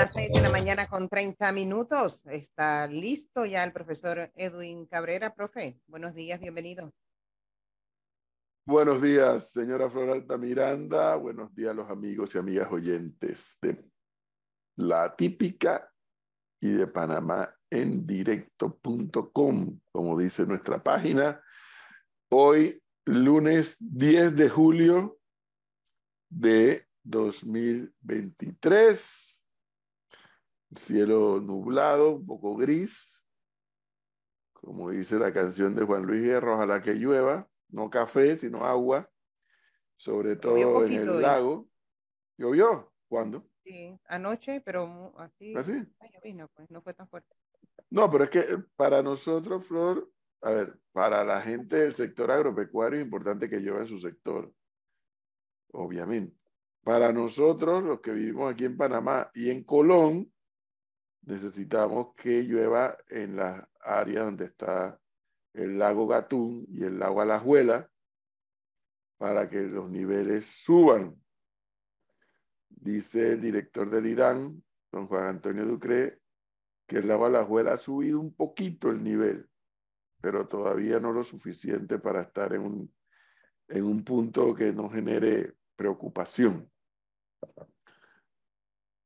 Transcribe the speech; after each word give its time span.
las 0.00 0.12
seis 0.14 0.32
de 0.32 0.40
la 0.40 0.48
mañana 0.48 0.88
con 0.88 1.10
30 1.10 1.52
minutos. 1.52 2.26
Está 2.28 2.86
listo 2.86 3.44
ya 3.44 3.62
el 3.64 3.74
profesor 3.74 4.32
Edwin 4.34 4.86
Cabrera. 4.86 5.34
Profe, 5.34 5.78
buenos 5.86 6.14
días, 6.14 6.40
bienvenido. 6.40 6.90
Buenos 8.64 9.02
días, 9.02 9.52
señora 9.52 9.90
Floralta 9.90 10.38
Miranda. 10.38 11.16
Buenos 11.16 11.54
días, 11.54 11.76
los 11.76 11.90
amigos 11.90 12.34
y 12.34 12.38
amigas 12.38 12.72
oyentes 12.72 13.58
de 13.60 13.84
La 14.76 15.14
Típica 15.14 15.92
y 16.60 16.70
de 16.70 16.86
Panamá 16.86 17.54
en 17.68 18.06
directo.com, 18.06 19.80
como 19.92 20.18
dice 20.18 20.46
nuestra 20.46 20.82
página. 20.82 21.42
Hoy, 22.30 22.82
lunes 23.04 23.76
10 23.80 24.34
de 24.34 24.48
julio 24.48 25.18
de 26.30 26.86
2023 27.02 29.29
cielo 30.76 31.40
nublado, 31.40 32.16
un 32.16 32.26
poco 32.26 32.56
gris, 32.56 33.24
como 34.52 34.90
dice 34.90 35.18
la 35.18 35.32
canción 35.32 35.74
de 35.74 35.84
Juan 35.84 36.02
Luis 36.02 36.22
Guerra, 36.22 36.54
ojalá 36.54 36.82
que 36.82 36.94
llueva, 36.94 37.48
no 37.68 37.88
café, 37.88 38.36
sino 38.36 38.64
agua, 38.64 39.08
sobre 39.96 40.36
todo 40.36 40.84
en 40.84 40.92
el 40.92 41.22
lago. 41.22 41.68
¿Llovió? 42.36 42.92
¿Cuándo? 43.08 43.46
Sí, 43.64 43.98
anoche, 44.06 44.60
pero 44.60 45.14
así. 45.18 45.54
¿Así? 45.56 45.72
¿Ah, 46.00 46.06
pues, 46.54 46.70
no 46.70 46.82
fue 46.82 46.94
tan 46.94 47.08
fuerte. 47.08 47.34
No, 47.90 48.10
pero 48.10 48.24
es 48.24 48.30
que 48.30 48.44
para 48.76 49.02
nosotros, 49.02 49.66
Flor, 49.66 50.10
a 50.42 50.50
ver, 50.50 50.78
para 50.92 51.24
la 51.24 51.40
gente 51.42 51.76
del 51.76 51.94
sector 51.94 52.30
agropecuario 52.30 52.98
es 52.98 53.04
importante 53.04 53.48
que 53.48 53.58
llueva 53.58 53.80
en 53.80 53.86
su 53.86 53.98
sector, 53.98 54.52
obviamente. 55.72 56.36
Para 56.82 57.12
nosotros, 57.12 57.82
los 57.82 58.00
que 58.00 58.12
vivimos 58.12 58.50
aquí 58.50 58.64
en 58.64 58.76
Panamá 58.76 59.30
y 59.34 59.50
en 59.50 59.64
Colón, 59.64 60.32
necesitamos 61.22 62.14
que 62.16 62.42
llueva 62.42 62.96
en 63.08 63.36
las 63.36 63.66
áreas 63.80 64.24
donde 64.24 64.46
está 64.46 65.00
el 65.52 65.78
lago 65.78 66.06
Gatún 66.06 66.66
y 66.68 66.84
el 66.84 66.98
lago 66.98 67.20
Alajuela 67.20 67.90
para 69.18 69.48
que 69.48 69.62
los 69.62 69.90
niveles 69.90 70.46
suban. 70.46 71.20
Dice 72.68 73.32
el 73.32 73.40
director 73.40 73.90
del 73.90 74.06
IDAN, 74.06 74.62
don 74.90 75.06
Juan 75.06 75.26
Antonio 75.26 75.66
Ducre, 75.66 76.20
que 76.86 76.98
el 76.98 77.08
lago 77.08 77.26
Alajuela 77.26 77.74
ha 77.74 77.76
subido 77.76 78.18
un 78.18 78.34
poquito 78.34 78.90
el 78.90 79.02
nivel, 79.02 79.48
pero 80.20 80.48
todavía 80.48 81.00
no 81.00 81.12
lo 81.12 81.22
suficiente 81.22 81.98
para 81.98 82.22
estar 82.22 82.54
en 82.54 82.62
un, 82.62 82.94
en 83.68 83.84
un 83.84 84.04
punto 84.04 84.54
que 84.54 84.72
no 84.72 84.88
genere 84.88 85.54
preocupación. 85.76 86.70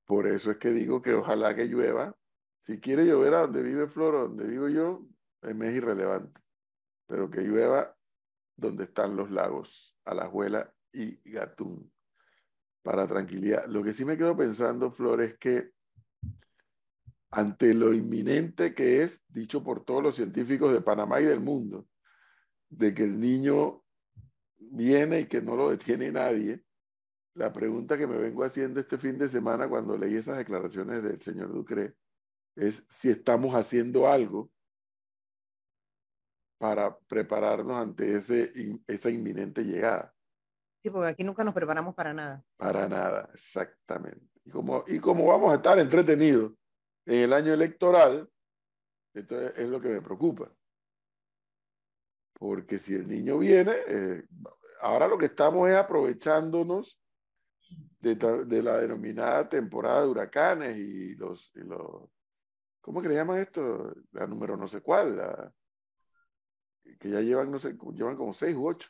Por 0.04 0.26
eso 0.26 0.50
es 0.50 0.58
que 0.58 0.70
digo 0.70 1.00
que 1.00 1.14
ojalá 1.14 1.54
que 1.54 1.66
llueva. 1.66 2.14
Si 2.60 2.80
quiere 2.80 3.04
llover 3.04 3.34
a 3.34 3.40
donde 3.40 3.62
vive 3.62 3.86
Flor 3.86 4.28
donde 4.28 4.46
vivo 4.46 4.68
yo, 4.68 5.06
es 5.42 5.74
irrelevante. 5.74 6.40
Pero 7.06 7.30
que 7.30 7.42
llueva 7.42 7.94
donde 8.56 8.84
están 8.84 9.16
los 9.16 9.30
lagos, 9.30 9.96
Alajuela 10.04 10.72
y 10.92 11.16
Gatún, 11.30 11.92
para 12.82 13.06
tranquilidad. 13.06 13.66
Lo 13.66 13.82
que 13.82 13.92
sí 13.92 14.04
me 14.04 14.16
quedo 14.16 14.36
pensando, 14.36 14.90
Flor, 14.90 15.22
es 15.22 15.38
que 15.38 15.72
ante 17.30 17.74
lo 17.74 17.92
inminente 17.92 18.74
que 18.74 19.02
es, 19.02 19.22
dicho 19.28 19.62
por 19.64 19.84
todos 19.84 20.02
los 20.02 20.16
científicos 20.16 20.72
de 20.72 20.80
Panamá 20.80 21.20
y 21.20 21.24
del 21.24 21.40
mundo, 21.40 21.88
de 22.68 22.94
que 22.94 23.02
el 23.02 23.18
niño 23.18 23.82
viene 24.56 25.20
y 25.20 25.26
que 25.26 25.42
no 25.42 25.56
lo 25.56 25.70
detiene 25.70 26.12
nadie, 26.12 26.62
la 27.34 27.52
pregunta 27.52 27.98
que 27.98 28.06
me 28.06 28.16
vengo 28.16 28.44
haciendo 28.44 28.80
este 28.80 28.96
fin 28.96 29.18
de 29.18 29.28
semana 29.28 29.68
cuando 29.68 29.98
leí 29.98 30.16
esas 30.16 30.38
declaraciones 30.38 31.02
del 31.02 31.20
señor 31.20 31.52
Ducre 31.52 31.94
es 32.56 32.84
si 32.88 33.10
estamos 33.10 33.54
haciendo 33.54 34.06
algo 34.06 34.50
para 36.58 36.96
prepararnos 36.96 37.76
ante 37.76 38.16
ese, 38.16 38.52
esa 38.86 39.10
inminente 39.10 39.64
llegada. 39.64 40.14
Sí, 40.82 40.90
porque 40.90 41.08
aquí 41.08 41.24
nunca 41.24 41.42
nos 41.42 41.54
preparamos 41.54 41.94
para 41.94 42.14
nada. 42.14 42.44
Para 42.56 42.88
nada, 42.88 43.28
exactamente. 43.34 44.28
Y 44.44 44.50
como, 44.50 44.84
y 44.86 45.00
como 45.00 45.26
vamos 45.26 45.52
a 45.52 45.56
estar 45.56 45.78
entretenidos 45.78 46.52
en 47.06 47.22
el 47.22 47.32
año 47.32 47.52
electoral, 47.52 48.30
esto 49.14 49.40
es, 49.40 49.68
lo 49.68 49.80
que 49.80 49.88
me 49.88 50.02
preocupa. 50.02 50.50
Porque 52.38 52.78
si 52.78 52.94
el 52.94 53.08
niño 53.08 53.38
viene, 53.38 53.72
eh, 53.88 54.24
ahora 54.80 55.08
lo 55.08 55.18
que 55.18 55.26
estamos 55.26 55.68
es 55.68 55.76
aprovechándonos 55.76 57.00
de, 58.00 58.62
la 58.62 58.78
denominada 58.78 59.48
temporada 59.48 60.02
de 60.02 60.08
huracanes 60.08 60.76
y 60.76 61.14
los, 61.14 61.50
los, 61.54 62.10
¿cómo 62.80 63.00
que 63.00 63.08
le 63.08 63.14
llaman 63.14 63.38
esto? 63.38 63.94
La 64.12 64.26
número 64.26 64.56
no 64.56 64.68
sé 64.68 64.80
cuál, 64.80 65.16
la, 65.16 65.52
que 66.98 67.10
ya 67.10 67.20
llevan, 67.20 67.50
no 67.50 67.58
sé, 67.58 67.76
llevan 67.94 68.16
como 68.16 68.34
seis 68.34 68.54
u 68.54 68.66
ocho. 68.66 68.88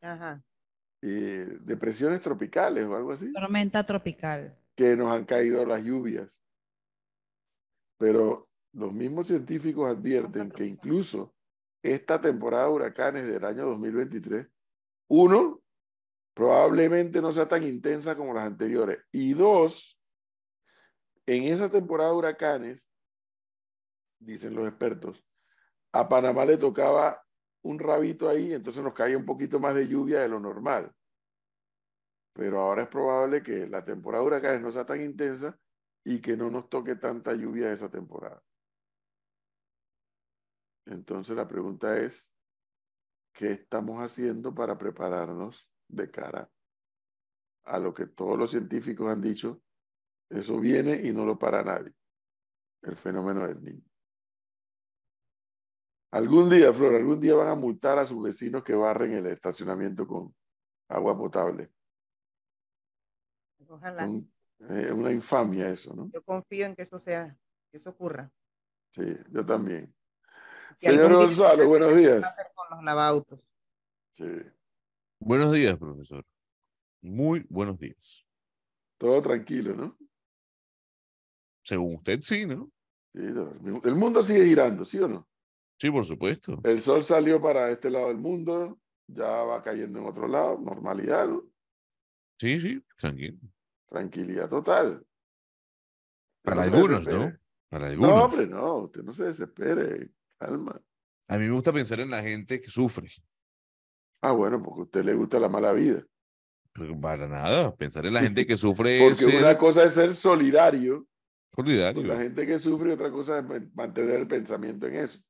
Ajá. 0.00 0.42
Y 1.00 1.10
depresiones 1.10 2.20
tropicales 2.20 2.84
o 2.86 2.96
algo 2.96 3.12
así. 3.12 3.32
Tormenta 3.32 3.84
tropical. 3.84 4.56
Que 4.74 4.96
nos 4.96 5.10
han 5.10 5.24
caído 5.24 5.64
las 5.64 5.82
lluvias. 5.82 6.40
Pero 7.98 8.48
los 8.72 8.92
mismos 8.92 9.28
científicos 9.28 9.88
advierten 9.90 10.50
que 10.50 10.66
incluso 10.66 11.34
esta 11.82 12.20
temporada 12.20 12.66
de 12.66 12.72
huracanes 12.72 13.26
del 13.26 13.44
año 13.44 13.66
2023, 13.66 14.46
uno, 15.08 15.61
probablemente 16.34 17.20
no 17.20 17.32
sea 17.32 17.46
tan 17.46 17.62
intensa 17.62 18.16
como 18.16 18.34
las 18.34 18.44
anteriores. 18.44 18.98
Y 19.12 19.34
dos, 19.34 20.00
en 21.26 21.44
esa 21.44 21.70
temporada 21.70 22.10
de 22.10 22.16
huracanes, 22.16 22.88
dicen 24.18 24.54
los 24.54 24.68
expertos, 24.68 25.24
a 25.92 26.08
Panamá 26.08 26.44
le 26.44 26.56
tocaba 26.56 27.22
un 27.62 27.78
rabito 27.78 28.28
ahí, 28.28 28.52
entonces 28.52 28.82
nos 28.82 28.94
caía 28.94 29.16
un 29.16 29.26
poquito 29.26 29.60
más 29.60 29.74
de 29.74 29.86
lluvia 29.86 30.20
de 30.20 30.28
lo 30.28 30.40
normal. 30.40 30.92
Pero 32.32 32.60
ahora 32.60 32.84
es 32.84 32.88
probable 32.88 33.42
que 33.42 33.66
la 33.66 33.84
temporada 33.84 34.22
de 34.22 34.26
huracanes 34.26 34.62
no 34.62 34.72
sea 34.72 34.86
tan 34.86 35.02
intensa 35.02 35.58
y 36.02 36.20
que 36.20 36.36
no 36.36 36.50
nos 36.50 36.68
toque 36.68 36.96
tanta 36.96 37.34
lluvia 37.34 37.72
esa 37.72 37.90
temporada. 37.90 38.42
Entonces 40.86 41.36
la 41.36 41.46
pregunta 41.46 41.98
es, 41.98 42.34
¿qué 43.32 43.52
estamos 43.52 44.00
haciendo 44.00 44.54
para 44.54 44.78
prepararnos 44.78 45.71
de 45.92 46.10
cara 46.10 46.50
a 47.64 47.78
lo 47.78 47.94
que 47.94 48.06
todos 48.06 48.38
los 48.38 48.50
científicos 48.50 49.10
han 49.10 49.20
dicho, 49.20 49.62
eso 50.28 50.58
viene 50.58 51.00
y 51.06 51.12
no 51.12 51.24
lo 51.24 51.38
para 51.38 51.62
nadie, 51.62 51.94
el 52.82 52.96
fenómeno 52.96 53.46
del 53.46 53.62
niño. 53.62 53.84
Algún 56.10 56.50
día, 56.50 56.72
Flor, 56.72 56.94
algún 56.94 57.20
día 57.20 57.34
van 57.34 57.48
a 57.48 57.54
multar 57.54 57.98
a 57.98 58.06
sus 58.06 58.22
vecinos 58.22 58.62
que 58.62 58.74
barren 58.74 59.12
el 59.12 59.26
estacionamiento 59.26 60.06
con 60.06 60.34
agua 60.88 61.16
potable. 61.16 61.72
Ojalá. 63.68 64.06
Es 64.68 64.90
una 64.90 65.10
infamia 65.10 65.70
eso, 65.70 65.94
¿no? 65.94 66.10
Yo 66.12 66.22
confío 66.22 66.66
en 66.66 66.76
que 66.76 66.82
eso 66.82 66.98
sea, 66.98 67.34
que 67.70 67.78
eso 67.78 67.90
ocurra. 67.90 68.30
Sí, 68.90 69.16
yo 69.30 69.46
también. 69.46 69.94
Señor 70.76 71.12
Gonzalo, 71.14 71.66
buenos 71.66 71.96
días. 71.96 72.22
Con 72.54 72.68
los 72.70 72.84
lavautos. 72.84 73.40
Sí. 74.12 74.26
Buenos 75.24 75.52
días, 75.52 75.76
profesor. 75.78 76.24
Muy 77.00 77.46
buenos 77.48 77.78
días. 77.78 78.26
Todo 78.98 79.22
tranquilo, 79.22 79.72
¿no? 79.72 79.96
Según 81.62 81.94
usted, 81.94 82.20
sí, 82.22 82.44
¿no? 82.44 82.72
Sí, 83.14 83.20
el 83.84 83.94
mundo 83.94 84.24
sigue 84.24 84.44
girando, 84.44 84.84
¿sí 84.84 84.98
o 84.98 85.06
no? 85.06 85.28
Sí, 85.78 85.92
por 85.92 86.04
supuesto. 86.04 86.60
El 86.64 86.82
sol 86.82 87.04
salió 87.04 87.40
para 87.40 87.70
este 87.70 87.88
lado 87.88 88.08
del 88.08 88.16
mundo, 88.16 88.80
ya 89.06 89.28
va 89.28 89.62
cayendo 89.62 90.00
en 90.00 90.06
otro 90.06 90.26
lado, 90.26 90.58
normalidad, 90.58 91.28
¿no? 91.28 91.44
Sí, 92.40 92.58
sí, 92.58 92.84
tranquilo. 92.98 93.38
Tranquilidad 93.88 94.48
total. 94.48 95.06
Para 96.42 96.64
algunos, 96.64 97.06
¿no? 97.06 97.32
Para 97.68 97.86
algunos. 97.86 98.10
No, 98.10 98.24
hombre, 98.24 98.46
no, 98.48 98.76
usted 98.78 99.04
no 99.04 99.14
se 99.14 99.24
desespere, 99.24 100.10
calma. 100.36 100.82
A 101.28 101.38
mí 101.38 101.44
me 101.44 101.52
gusta 101.52 101.72
pensar 101.72 102.00
en 102.00 102.10
la 102.10 102.22
gente 102.22 102.60
que 102.60 102.68
sufre. 102.68 103.08
Ah, 104.22 104.30
bueno, 104.30 104.62
porque 104.62 104.80
a 104.80 104.84
usted 104.84 105.04
le 105.04 105.14
gusta 105.14 105.40
la 105.40 105.48
mala 105.48 105.72
vida. 105.72 106.06
para 107.00 107.26
nada, 107.26 107.74
pensar 107.74 108.06
en 108.06 108.14
la 108.14 108.22
gente 108.22 108.46
que 108.46 108.56
sufre. 108.56 109.00
porque 109.20 109.36
una 109.36 109.58
cosa 109.58 109.84
es 109.84 109.94
ser 109.94 110.14
solidario. 110.14 111.06
Solidario. 111.54 112.02
la 112.04 112.16
gente 112.16 112.46
que 112.46 112.58
sufre 112.60 112.90
y 112.90 112.92
otra 112.92 113.10
cosa 113.10 113.40
es 113.40 113.74
mantener 113.74 114.20
el 114.20 114.28
pensamiento 114.28 114.86
en 114.86 114.94
eso. 114.94 115.20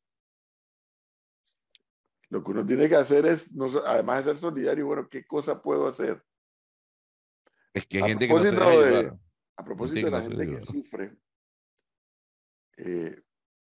Lo 2.28 2.44
que 2.44 2.50
uno 2.50 2.64
tiene 2.64 2.88
que 2.88 2.94
hacer 2.94 3.26
es, 3.26 3.50
además 3.84 4.24
de 4.24 4.32
ser 4.32 4.38
solidario, 4.38 4.86
bueno, 4.86 5.08
¿qué 5.08 5.26
cosa 5.26 5.60
puedo 5.60 5.88
hacer? 5.88 6.22
Es 7.72 7.86
que 7.86 7.98
hay 7.98 8.10
gente 8.10 8.28
que 8.28 8.34
no 8.34 8.40
se 8.40 8.52
deja 8.52 9.18
A 9.56 9.64
propósito 9.64 10.06
de 10.06 10.10
la 10.10 10.22
gente 10.22 10.46
que 10.46 10.62
sufre, 10.62 11.16
eh, 12.76 13.20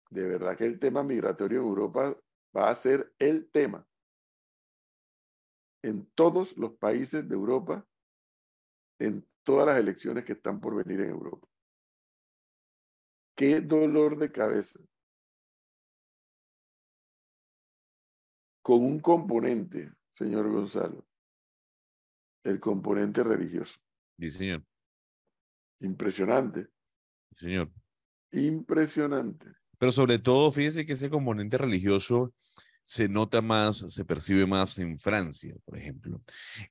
de 0.09 0.27
verdad 0.27 0.57
que 0.57 0.65
el 0.65 0.79
tema 0.79 1.03
migratorio 1.03 1.61
en 1.61 1.67
Europa 1.67 2.17
va 2.55 2.69
a 2.69 2.75
ser 2.75 3.13
el 3.19 3.49
tema 3.49 3.87
en 5.83 6.05
todos 6.13 6.57
los 6.57 6.73
países 6.77 7.27
de 7.27 7.35
Europa, 7.35 7.87
en 8.99 9.27
todas 9.43 9.67
las 9.67 9.79
elecciones 9.79 10.23
que 10.25 10.33
están 10.33 10.59
por 10.59 10.75
venir 10.75 11.01
en 11.01 11.09
Europa. 11.09 11.47
qué 13.35 13.61
dolor 13.61 14.17
de 14.17 14.31
cabeza. 14.31 14.79
Con 18.61 18.85
un 18.85 18.99
componente, 18.99 19.91
señor 20.11 20.51
Gonzalo, 20.51 21.07
el 22.43 22.59
componente 22.59 23.23
religioso. 23.23 23.79
Sí, 24.19 24.29
señor. 24.29 24.63
Impresionante. 25.79 26.67
Sí, 27.31 27.45
señor. 27.45 27.71
Impresionante. 28.31 29.47
Pero 29.79 29.91
sobre 29.91 30.19
todo, 30.19 30.51
fíjese 30.51 30.85
que 30.85 30.93
ese 30.93 31.09
componente 31.09 31.57
religioso 31.57 32.35
se 32.83 33.07
nota 33.07 33.41
más, 33.41 33.85
se 33.89 34.05
percibe 34.05 34.45
más 34.45 34.77
en 34.79 34.97
Francia, 34.97 35.55
por 35.65 35.77
ejemplo. 35.77 36.21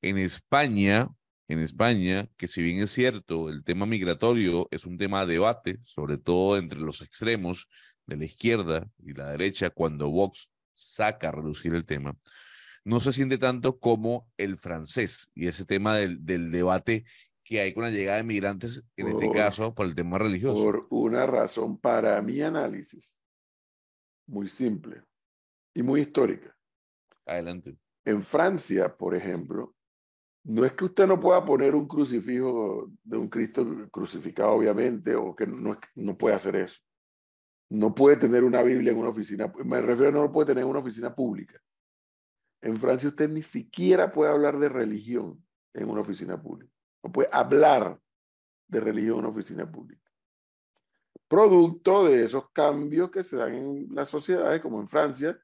En 0.02 0.18
España, 0.18 1.08
en 1.48 1.60
España, 1.60 2.28
que 2.36 2.46
si 2.46 2.62
bien 2.62 2.78
es 2.78 2.90
cierto, 2.90 3.48
el 3.48 3.64
tema 3.64 3.86
migratorio 3.86 4.68
es 4.70 4.84
un 4.84 4.98
tema 4.98 5.24
de 5.24 5.34
debate, 5.34 5.78
sobre 5.82 6.18
todo 6.18 6.58
entre 6.58 6.80
los 6.80 7.02
extremos 7.02 7.68
de 8.06 8.16
la 8.16 8.24
izquierda 8.24 8.88
y 8.98 9.14
la 9.14 9.30
derecha, 9.30 9.70
cuando 9.70 10.10
Vox 10.10 10.50
saca 10.74 11.28
a 11.28 11.32
reducir 11.32 11.74
el 11.74 11.86
tema, 11.86 12.16
no 12.84 13.00
se 13.00 13.12
siente 13.12 13.38
tanto 13.38 13.78
como 13.78 14.28
el 14.36 14.56
francés 14.56 15.30
y 15.34 15.46
ese 15.46 15.64
tema 15.64 15.96
del, 15.96 16.24
del 16.24 16.50
debate 16.50 17.04
que 17.42 17.60
hay 17.60 17.72
con 17.72 17.84
la 17.84 17.90
llegada 17.90 18.18
de 18.18 18.24
migrantes, 18.24 18.84
en 18.96 19.08
este 19.08 19.30
caso, 19.30 19.74
por 19.74 19.86
el 19.86 19.94
tema 19.94 20.18
religioso. 20.18 20.62
Por 20.62 20.86
una 20.90 21.26
razón 21.26 21.78
para 21.78 22.20
mi 22.22 22.40
análisis, 22.40 23.12
muy 24.26 24.48
simple 24.48 25.02
y 25.74 25.82
muy 25.82 26.02
histórica. 26.02 26.56
Adelante. 27.26 27.76
En 28.04 28.22
Francia, 28.22 28.96
por 28.96 29.14
ejemplo, 29.14 29.74
no 30.44 30.64
es 30.64 30.72
que 30.72 30.86
usted 30.86 31.06
no 31.06 31.20
pueda 31.20 31.44
poner 31.44 31.74
un 31.74 31.86
crucifijo 31.86 32.90
de 33.02 33.16
un 33.18 33.28
Cristo 33.28 33.66
crucificado, 33.90 34.52
obviamente, 34.52 35.14
o 35.14 35.34
que 35.36 35.46
no, 35.46 35.78
no 35.94 36.18
puede 36.18 36.34
hacer 36.34 36.56
eso. 36.56 36.80
No 37.68 37.94
puede 37.94 38.16
tener 38.16 38.42
una 38.42 38.62
Biblia 38.62 38.92
en 38.92 38.98
una 38.98 39.10
oficina, 39.10 39.52
me 39.64 39.80
refiero 39.80 40.08
a 40.08 40.12
no 40.12 40.22
lo 40.22 40.32
puede 40.32 40.48
tener 40.48 40.64
en 40.64 40.70
una 40.70 40.80
oficina 40.80 41.14
pública. 41.14 41.60
En 42.62 42.76
Francia 42.76 43.08
usted 43.08 43.28
ni 43.28 43.42
siquiera 43.42 44.12
puede 44.12 44.32
hablar 44.32 44.58
de 44.58 44.68
religión 44.68 45.44
en 45.74 45.88
una 45.88 46.00
oficina 46.00 46.40
pública. 46.40 46.72
No 47.02 47.12
puede 47.12 47.28
hablar 47.32 48.00
de 48.66 48.80
religión 48.80 49.14
en 49.14 49.20
una 49.20 49.28
oficina 49.28 49.70
pública. 49.70 50.10
Producto 51.28 52.06
de 52.06 52.24
esos 52.24 52.50
cambios 52.50 53.10
que 53.10 53.22
se 53.22 53.36
dan 53.36 53.54
en 53.54 53.94
las 53.94 54.08
sociedades, 54.08 54.60
como 54.60 54.80
en 54.80 54.88
Francia, 54.88 55.40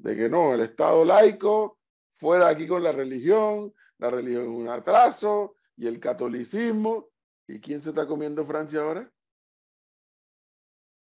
de 0.00 0.16
que 0.16 0.28
no, 0.28 0.54
el 0.54 0.60
Estado 0.60 1.04
laico, 1.04 1.78
fuera 2.14 2.48
aquí 2.48 2.66
con 2.66 2.82
la 2.82 2.92
religión, 2.92 3.72
la 3.98 4.10
religión 4.10 4.44
es 4.44 4.48
un 4.48 4.68
atraso, 4.68 5.56
y 5.76 5.86
el 5.86 6.00
catolicismo. 6.00 7.08
¿Y 7.46 7.60
quién 7.60 7.82
se 7.82 7.90
está 7.90 8.06
comiendo 8.06 8.44
Francia 8.44 8.80
ahora? 8.80 9.10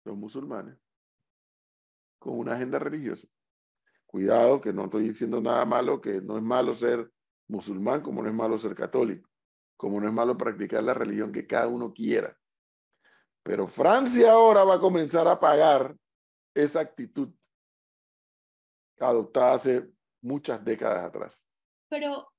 Los 0.05 0.17
musulmanes, 0.17 0.77
con 2.19 2.37
una 2.37 2.53
agenda 2.53 2.79
religiosa. 2.79 3.27
Cuidado, 4.05 4.61
que 4.61 4.71
no 4.71 4.85
estoy 4.85 5.09
diciendo 5.09 5.41
nada 5.41 5.65
malo, 5.65 5.99
que 5.99 6.21
no 6.21 6.37
es 6.37 6.43
malo 6.43 6.73
ser 6.73 7.11
musulmán, 7.47 8.01
como 8.01 8.21
no 8.21 8.29
es 8.29 8.35
malo 8.35 8.57
ser 8.57 8.75
católico, 8.75 9.29
como 9.75 9.99
no 9.99 10.07
es 10.07 10.13
malo 10.13 10.37
practicar 10.37 10.83
la 10.83 10.93
religión 10.93 11.31
que 11.31 11.47
cada 11.47 11.67
uno 11.67 11.91
quiera. 11.93 12.37
Pero 13.43 13.67
Francia 13.67 14.31
ahora 14.31 14.63
va 14.63 14.75
a 14.75 14.79
comenzar 14.79 15.27
a 15.27 15.39
pagar 15.39 15.95
esa 16.53 16.81
actitud 16.81 17.29
adoptada 18.99 19.53
hace 19.53 19.83
muchas 20.21 20.63
décadas 20.63 21.05
atrás. 21.05 21.45
Pero, 21.89 22.31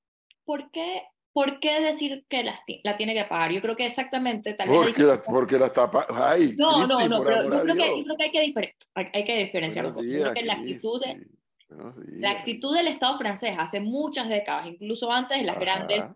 ¿por 0.43 0.69
qué, 0.71 1.03
por 1.33 1.59
qué 1.59 1.81
decir 1.81 2.25
que 2.29 2.43
la, 2.43 2.59
ti- 2.65 2.81
la 2.83 2.97
tiene 2.97 3.13
que 3.13 3.23
pagar? 3.25 3.51
Yo 3.51 3.61
creo 3.61 3.75
que 3.75 3.85
exactamente 3.85 4.53
tal 4.53 4.69
vez... 4.69 4.77
Porque 4.77 5.03
la, 5.03 5.21
porque 5.21 5.59
la 5.59 5.65
está 5.67 5.89
pa- 5.89 6.07
¡Ay! 6.09 6.55
No, 6.57 6.85
no, 6.85 7.07
no, 7.07 7.23
pero 7.23 7.43
yo 7.43 7.49
creo, 7.61 7.75
que, 7.75 7.97
yo 7.99 8.03
creo 8.03 8.17
que 8.17 8.23
hay 8.23 8.31
que, 8.31 8.43
diferen- 8.43 8.75
hay, 8.93 9.07
hay 9.13 9.25
que 9.25 9.37
diferenciarlo. 9.37 9.91
Yo 10.03 10.21
creo 10.21 10.33
que 10.33 10.43
la 10.43 10.53
actitud, 10.53 11.01
de, 11.01 11.27
la 12.19 12.31
actitud 12.31 12.75
del 12.75 12.87
Estado 12.87 13.17
francés 13.17 13.55
hace 13.57 13.79
muchas 13.79 14.29
décadas, 14.29 14.67
incluso 14.67 15.11
antes 15.11 15.39
de 15.39 15.45
las 15.45 15.55
Ajá. 15.57 15.65
grandes 15.65 16.13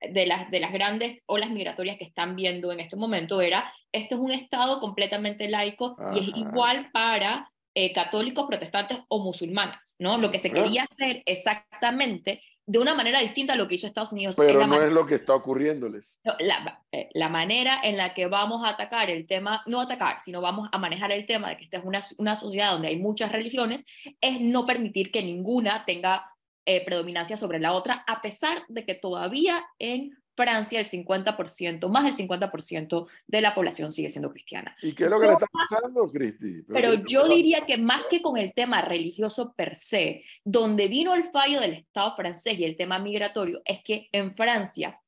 de 0.00 0.26
las, 0.26 0.48
de 0.52 0.60
las 0.60 0.72
grandes 0.72 1.18
olas 1.26 1.50
migratorias 1.50 1.96
que 1.98 2.04
están 2.04 2.36
viendo 2.36 2.70
en 2.70 2.78
este 2.78 2.94
momento 2.94 3.40
era, 3.40 3.72
esto 3.90 4.14
es 4.14 4.20
un 4.20 4.30
Estado 4.30 4.78
completamente 4.78 5.48
laico 5.48 5.96
y 6.12 6.20
es 6.20 6.28
igual 6.36 6.88
para 6.92 7.50
eh, 7.80 7.92
católicos, 7.92 8.44
protestantes 8.48 8.98
o 9.06 9.20
musulmanes, 9.20 9.94
¿no? 10.00 10.18
Lo 10.18 10.32
que 10.32 10.40
se 10.40 10.50
quería 10.50 10.82
hacer 10.90 11.22
exactamente 11.26 12.42
de 12.66 12.80
una 12.80 12.92
manera 12.92 13.20
distinta 13.20 13.52
a 13.52 13.56
lo 13.56 13.68
que 13.68 13.76
hizo 13.76 13.86
Estados 13.86 14.10
Unidos. 14.10 14.34
Pero 14.36 14.66
no 14.66 14.82
es 14.82 14.90
lo 14.90 15.06
que 15.06 15.14
está 15.14 15.32
ocurriéndoles. 15.32 16.18
no, 16.24 16.34
la, 16.40 16.82
eh, 16.90 17.08
la 17.12 17.28
manera 17.28 17.78
en 17.84 17.96
la 17.96 18.14
que 18.14 18.26
vamos 18.26 18.66
a 18.66 18.70
atacar 18.70 19.10
el 19.10 19.28
tema, 19.28 19.62
no 19.66 19.80
atacar, 19.80 20.20
sino 20.20 20.40
vamos 20.40 20.68
a 20.72 20.78
manejar 20.78 21.12
el 21.12 21.24
tema 21.24 21.50
de 21.50 21.56
que 21.56 21.62
esta 21.62 21.76
es 21.76 21.84
una, 21.84 22.00
una 22.16 22.34
sociedad 22.34 22.72
donde 22.72 22.88
hay 22.88 22.98
muchas 22.98 23.30
religiones, 23.30 23.86
es 24.20 24.40
no 24.40 24.66
permitir 24.66 25.12
que 25.12 25.22
ninguna 25.22 25.84
tenga 25.84 26.34
eh, 26.66 26.84
predominancia 26.84 27.36
sobre 27.36 27.60
la 27.60 27.74
otra, 27.74 28.02
a 28.08 28.20
pesar 28.20 28.64
de 28.66 28.84
que 28.84 28.96
todavía 28.96 29.64
en 29.78 30.18
Francia 30.38 30.78
el 30.78 30.86
50%, 30.86 31.88
más 31.88 32.04
del 32.04 32.28
50% 32.28 33.08
de 33.26 33.40
la 33.40 33.56
población 33.56 33.90
sigue 33.90 34.08
siendo 34.08 34.30
cristiana. 34.30 34.76
¿Y 34.80 34.94
qué 34.94 35.04
es 35.04 35.10
lo 35.10 35.18
que 35.18 35.26
le 35.26 35.32
está 35.32 35.48
pasando, 35.52 36.08
Cristi? 36.08 36.62
Pero 36.62 36.80
¿qué 36.80 36.94
es 36.94 37.00
lo 37.00 37.08
yo 37.08 37.28
diría 37.28 37.66
que 37.66 37.76
más 37.76 38.04
que 38.08 38.22
con 38.22 38.36
el 38.36 38.54
tema 38.54 38.80
religioso 38.82 39.52
per 39.56 39.74
se, 39.74 40.22
donde 40.44 40.86
vino 40.86 41.12
el 41.12 41.24
fallo 41.24 41.58
del 41.58 41.72
Estado 41.72 42.14
francés 42.14 42.56
y 42.56 42.62
el 42.62 42.76
tema 42.76 43.00
migratorio, 43.00 43.60
es 43.64 43.82
que 43.82 44.08
en 44.12 44.36
Francia, 44.36 45.00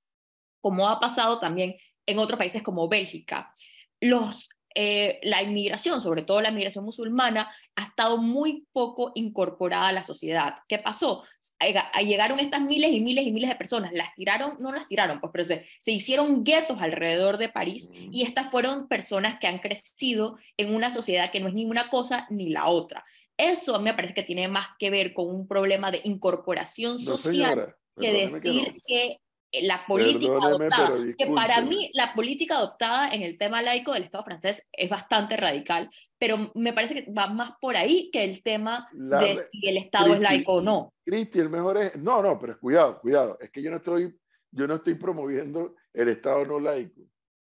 como 0.60 0.88
ha 0.88 0.98
pasado 0.98 1.38
también 1.38 1.76
en 2.06 2.18
otros 2.18 2.36
países 2.36 2.64
como 2.64 2.88
Bélgica, 2.88 3.54
los, 4.00 4.50
eh, 4.74 5.18
la 5.22 5.42
inmigración, 5.42 6.00
sobre 6.00 6.22
todo 6.22 6.40
la 6.40 6.50
inmigración 6.50 6.84
musulmana, 6.84 7.50
ha 7.76 7.82
estado 7.82 8.18
muy 8.18 8.66
poco 8.72 9.12
incorporada 9.14 9.88
a 9.88 9.92
la 9.92 10.04
sociedad. 10.04 10.56
¿Qué 10.68 10.78
pasó? 10.78 11.22
Llega- 11.60 11.90
Llegaron 12.02 12.38
estas 12.38 12.60
miles 12.60 12.90
y 12.92 13.00
miles 13.00 13.26
y 13.26 13.32
miles 13.32 13.50
de 13.50 13.56
personas, 13.56 13.92
las 13.92 14.14
tiraron, 14.14 14.56
no 14.60 14.72
las 14.72 14.86
tiraron, 14.88 15.20
pues, 15.20 15.30
pero 15.32 15.44
se, 15.44 15.66
se 15.80 15.90
hicieron 15.92 16.44
guetos 16.44 16.80
alrededor 16.80 17.36
de 17.38 17.48
París 17.48 17.90
Mm. 17.92 18.08
y 18.12 18.22
estas 18.22 18.50
fueron 18.50 18.88
personas 18.88 19.38
que 19.40 19.46
han 19.46 19.58
crecido 19.58 20.36
en 20.56 20.74
una 20.74 20.90
sociedad 20.90 21.30
que 21.30 21.40
no 21.40 21.48
es 21.48 21.54
ni 21.54 21.64
una 21.64 21.88
cosa 21.90 22.26
ni 22.30 22.48
la 22.50 22.68
otra. 22.68 23.04
Eso 23.36 23.74
a 23.74 23.78
mí 23.78 23.84
me 23.84 23.94
parece 23.94 24.14
que 24.14 24.22
tiene 24.22 24.48
más 24.48 24.66
que 24.78 24.90
ver 24.90 25.12
con 25.14 25.28
un 25.28 25.48
problema 25.48 25.90
de 25.90 26.00
incorporación 26.04 26.92
No, 26.92 26.98
social 26.98 27.34
señora, 27.54 27.76
que 27.98 28.12
decir 28.12 28.72
no. 28.74 28.80
que, 28.86 29.20
la 29.52 29.84
política 29.86 30.32
adoptada, 30.40 30.96
que 31.18 31.26
para 31.26 31.60
mí 31.62 31.90
la 31.94 32.14
política 32.14 32.56
adoptada 32.56 33.12
en 33.12 33.22
el 33.22 33.36
tema 33.36 33.62
laico 33.62 33.92
del 33.92 34.04
Estado 34.04 34.24
francés 34.24 34.68
es 34.72 34.88
bastante 34.88 35.36
radical, 35.36 35.90
pero 36.18 36.52
me 36.54 36.72
parece 36.72 36.94
que 36.94 37.12
va 37.12 37.26
más 37.26 37.52
por 37.60 37.76
ahí 37.76 38.10
que 38.12 38.22
el 38.22 38.42
tema 38.42 38.88
La 38.92 39.18
de 39.18 39.36
si 39.50 39.68
el 39.68 39.78
Estado 39.78 40.06
es 40.12 40.18
Cristi, 40.18 40.34
laico 40.34 40.52
o 40.54 40.62
no. 40.62 40.94
Cristi, 41.04 41.40
el 41.40 41.50
mejor 41.50 41.78
es. 41.78 41.96
No, 41.96 42.22
no, 42.22 42.38
pero 42.38 42.58
cuidado, 42.60 43.00
cuidado. 43.00 43.38
Es 43.40 43.50
que 43.50 43.62
yo 43.62 43.70
no 43.70 43.78
estoy, 43.78 44.16
yo 44.52 44.66
no 44.68 44.74
estoy 44.74 44.94
promoviendo 44.94 45.74
el 45.92 46.08
Estado 46.08 46.44
no 46.44 46.60
laico. 46.60 47.02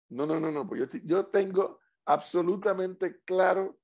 No, 0.10 0.26
no, 0.26 0.40
no, 0.40 0.52
no. 0.52 0.68
Pues 0.68 0.80
yo, 0.80 0.86
estoy- 0.86 1.02
yo 1.06 1.26
tengo 1.28 1.80
absolutamente 2.06 3.22
claro 3.26 3.78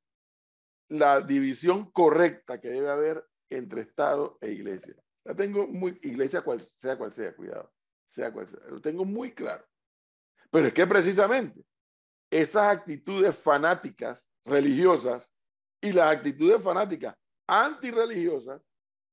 la 0.88 1.20
división 1.20 1.92
correcta 1.92 2.62
que 2.62 2.70
debe 2.70 2.90
haber 2.90 3.26
entre 3.50 3.82
Estado 3.82 4.38
e 4.42 4.52
Iglesia. 4.52 4.96
La 5.24 5.36
tengo 5.36 5.68
muy, 5.68 6.00
Iglesia 6.04 6.42
cual, 6.42 6.62
sea 6.78 6.98
cual 6.98 7.12
sea, 7.12 7.36
cuidado, 7.36 7.74
sea 8.16 8.32
cual 8.32 8.48
sea. 8.48 8.60
Lo 8.70 8.82
tengo 8.82 9.06
muy 9.06 9.34
claro. 9.34 9.66
Pero 10.50 10.68
es 10.68 10.74
que 10.74 10.88
precisamente 10.88 11.66
esas 12.32 12.76
actitudes 12.76 13.36
fanáticas 13.36 14.28
religiosas 14.46 15.30
y 15.82 15.92
las 15.92 16.16
actitudes 16.16 16.62
fanáticas 16.62 17.16
antirreligiosas 17.48 18.62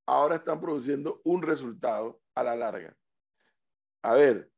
ahora 0.06 0.37
están 0.37 0.61
produciendo 0.61 1.21
un 1.25 1.42
resultado 1.42 2.21
a 2.35 2.42
la 2.42 2.56
larga. 2.56 2.97
A 4.02 4.14
ver, 4.14 4.50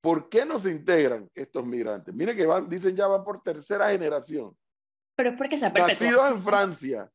¿por 0.00 0.28
qué 0.28 0.44
no 0.44 0.60
se 0.60 0.70
integran 0.70 1.28
estos 1.34 1.66
migrantes? 1.66 2.14
Mire 2.14 2.36
que 2.36 2.46
van, 2.46 2.68
dicen 2.68 2.94
ya 2.94 3.06
van 3.06 3.24
por 3.24 3.42
tercera 3.42 3.90
generación, 3.90 4.56
Pero 5.16 5.30
es 5.30 5.36
porque 5.36 5.56
se 5.58 5.66
han 5.66 5.72
perpetuado. 5.72 6.04
nacidos 6.04 6.30
en 6.30 6.42
Francia, 6.42 7.12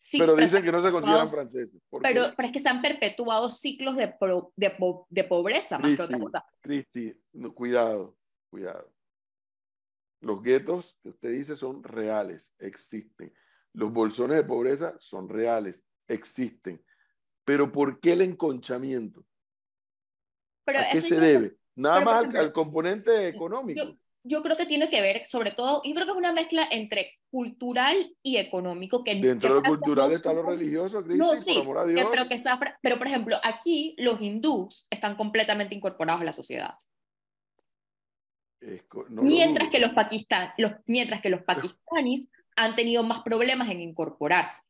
Sí, 0.00 0.18
pero 0.18 0.34
pero 0.34 0.46
dicen 0.46 0.62
que 0.62 0.70
no 0.70 0.80
se 0.82 0.92
consideran 0.92 1.28
franceses. 1.28 1.82
¿Por 1.90 2.02
Pero, 2.02 2.22
pero 2.36 2.46
es 2.46 2.52
que 2.52 2.60
se 2.60 2.68
han 2.68 2.80
perpetuado 2.80 3.50
ciclos 3.50 3.96
de, 3.96 4.06
pro- 4.08 4.52
de, 4.54 4.72
de 5.10 5.24
pobreza 5.24 5.78
más 5.78 5.96
que 5.96 6.02
otra 6.02 6.06
Cristi, 6.16 6.24
cosa. 6.24 6.46
Cristi, 6.60 7.20
no, 7.32 7.52
cuidado, 7.52 8.16
cuidado. 8.48 8.92
Los 10.20 10.42
guetos 10.42 10.98
que 11.02 11.10
usted 11.10 11.30
dice 11.32 11.56
son 11.56 11.82
reales, 11.82 12.52
existen. 12.58 13.32
Los 13.72 13.92
bolsones 13.92 14.36
de 14.36 14.44
pobreza 14.44 14.96
son 15.00 15.28
reales, 15.28 15.84
existen. 16.06 16.84
Pero 17.44 17.70
¿por 17.72 17.98
qué 18.00 18.12
el 18.12 18.22
enconchamiento? 18.22 19.24
Pero 20.64 20.80
¿A 20.80 20.84
qué 20.92 21.00
se 21.00 21.18
debe? 21.18 21.56
Nada 21.74 21.98
pero, 22.00 22.10
más 22.10 22.34
al, 22.34 22.52
componente 22.52 23.28
económico. 23.28 23.82
yo- 23.84 23.96
yo 24.28 24.42
creo 24.42 24.56
que 24.56 24.66
tiene 24.66 24.88
que 24.90 25.00
ver, 25.00 25.24
sobre 25.26 25.50
todo, 25.50 25.82
yo 25.84 25.94
creo 25.94 26.06
que 26.06 26.12
es 26.12 26.18
una 26.18 26.32
mezcla 26.32 26.68
entre 26.70 27.18
cultural 27.30 28.14
y 28.22 28.36
económico. 28.36 29.02
Que, 29.02 29.14
Dentro 29.16 29.62
que 29.62 29.68
de 29.70 29.76
cultural 29.76 30.10
no 30.10 30.16
está 30.16 30.32
lo 30.32 30.42
religioso, 30.42 31.02
Cristi, 31.02 31.18
No, 31.18 31.28
por 31.28 31.38
sí, 31.38 31.58
amor 31.60 31.78
a 31.78 31.84
que- 31.86 31.92
Dios. 31.92 32.08
pero, 32.10 32.28
que 32.28 32.38
sea 32.38 32.56
fra- 32.58 32.78
pero 32.82 32.98
por 32.98 33.06
ejemplo, 33.06 33.36
aquí 33.42 33.94
los 33.98 34.20
hindús 34.20 34.86
están 34.90 35.16
completamente 35.16 35.74
incorporados 35.74 36.22
a 36.22 36.24
la 36.24 36.32
sociedad. 36.32 36.74
mientras, 39.10 39.70
que 39.70 39.78
los 39.78 39.92
los, 40.58 40.72
mientras 40.86 41.20
que 41.20 41.30
los 41.30 41.42
pakistaníes 41.46 42.28
han 42.56 42.74
tenido 42.74 43.04
más 43.04 43.22
problemas 43.22 43.70
en 43.70 43.80
incorporarse 43.80 44.62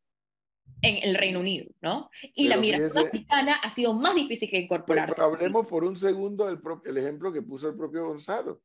en 0.82 1.08
el 1.08 1.14
Reino 1.14 1.40
Unido, 1.40 1.70
¿no? 1.80 2.10
Y 2.34 2.48
la 2.48 2.58
migración 2.58 2.98
africana 2.98 3.54
ha 3.54 3.70
sido 3.70 3.94
más 3.94 4.14
difícil 4.14 4.50
que 4.50 4.58
incorporarse. 4.58 5.14
Pero, 5.14 5.26
hablemos 5.26 5.66
por 5.66 5.84
un 5.84 5.96
segundo 5.96 6.46
del 6.46 6.60
el 6.84 6.98
ejemplo 6.98 7.32
que 7.32 7.40
puso 7.40 7.68
el 7.68 7.76
propio 7.76 8.06
Gonzalo. 8.06 8.60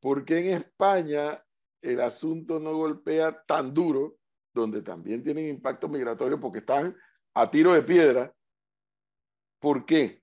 ¿Por 0.00 0.24
qué 0.24 0.38
en 0.38 0.58
España 0.58 1.44
el 1.82 2.00
asunto 2.00 2.58
no 2.58 2.74
golpea 2.74 3.42
tan 3.44 3.72
duro, 3.72 4.16
donde 4.52 4.82
también 4.82 5.22
tienen 5.22 5.48
impacto 5.48 5.88
migratorio 5.88 6.40
porque 6.40 6.58
están 6.58 6.96
a 7.34 7.50
tiro 7.50 7.72
de 7.72 7.82
piedra? 7.82 8.34
¿Por 9.60 9.84
qué? 9.84 10.22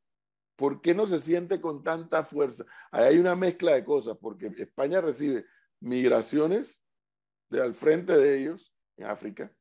¿Por 0.56 0.82
qué 0.82 0.96
no 0.96 1.06
se 1.06 1.20
siente 1.20 1.62
con 1.62 1.84
tanta 1.84 2.24
fuerza? 2.24 2.66
Ahí 2.92 3.06
hay 3.06 3.20
una 3.20 3.36
mezcla 3.36 3.74
de 3.74 3.86
cosas, 3.86 4.18
porque 4.20 4.48
España 4.58 5.00
recibe 5.00 5.46
migraciones 5.80 6.82
de 7.50 7.62
al 7.62 7.76
frente 7.76 8.18
de 8.18 8.42
ellos 8.42 8.74
en 8.98 9.06
África, 9.06 9.54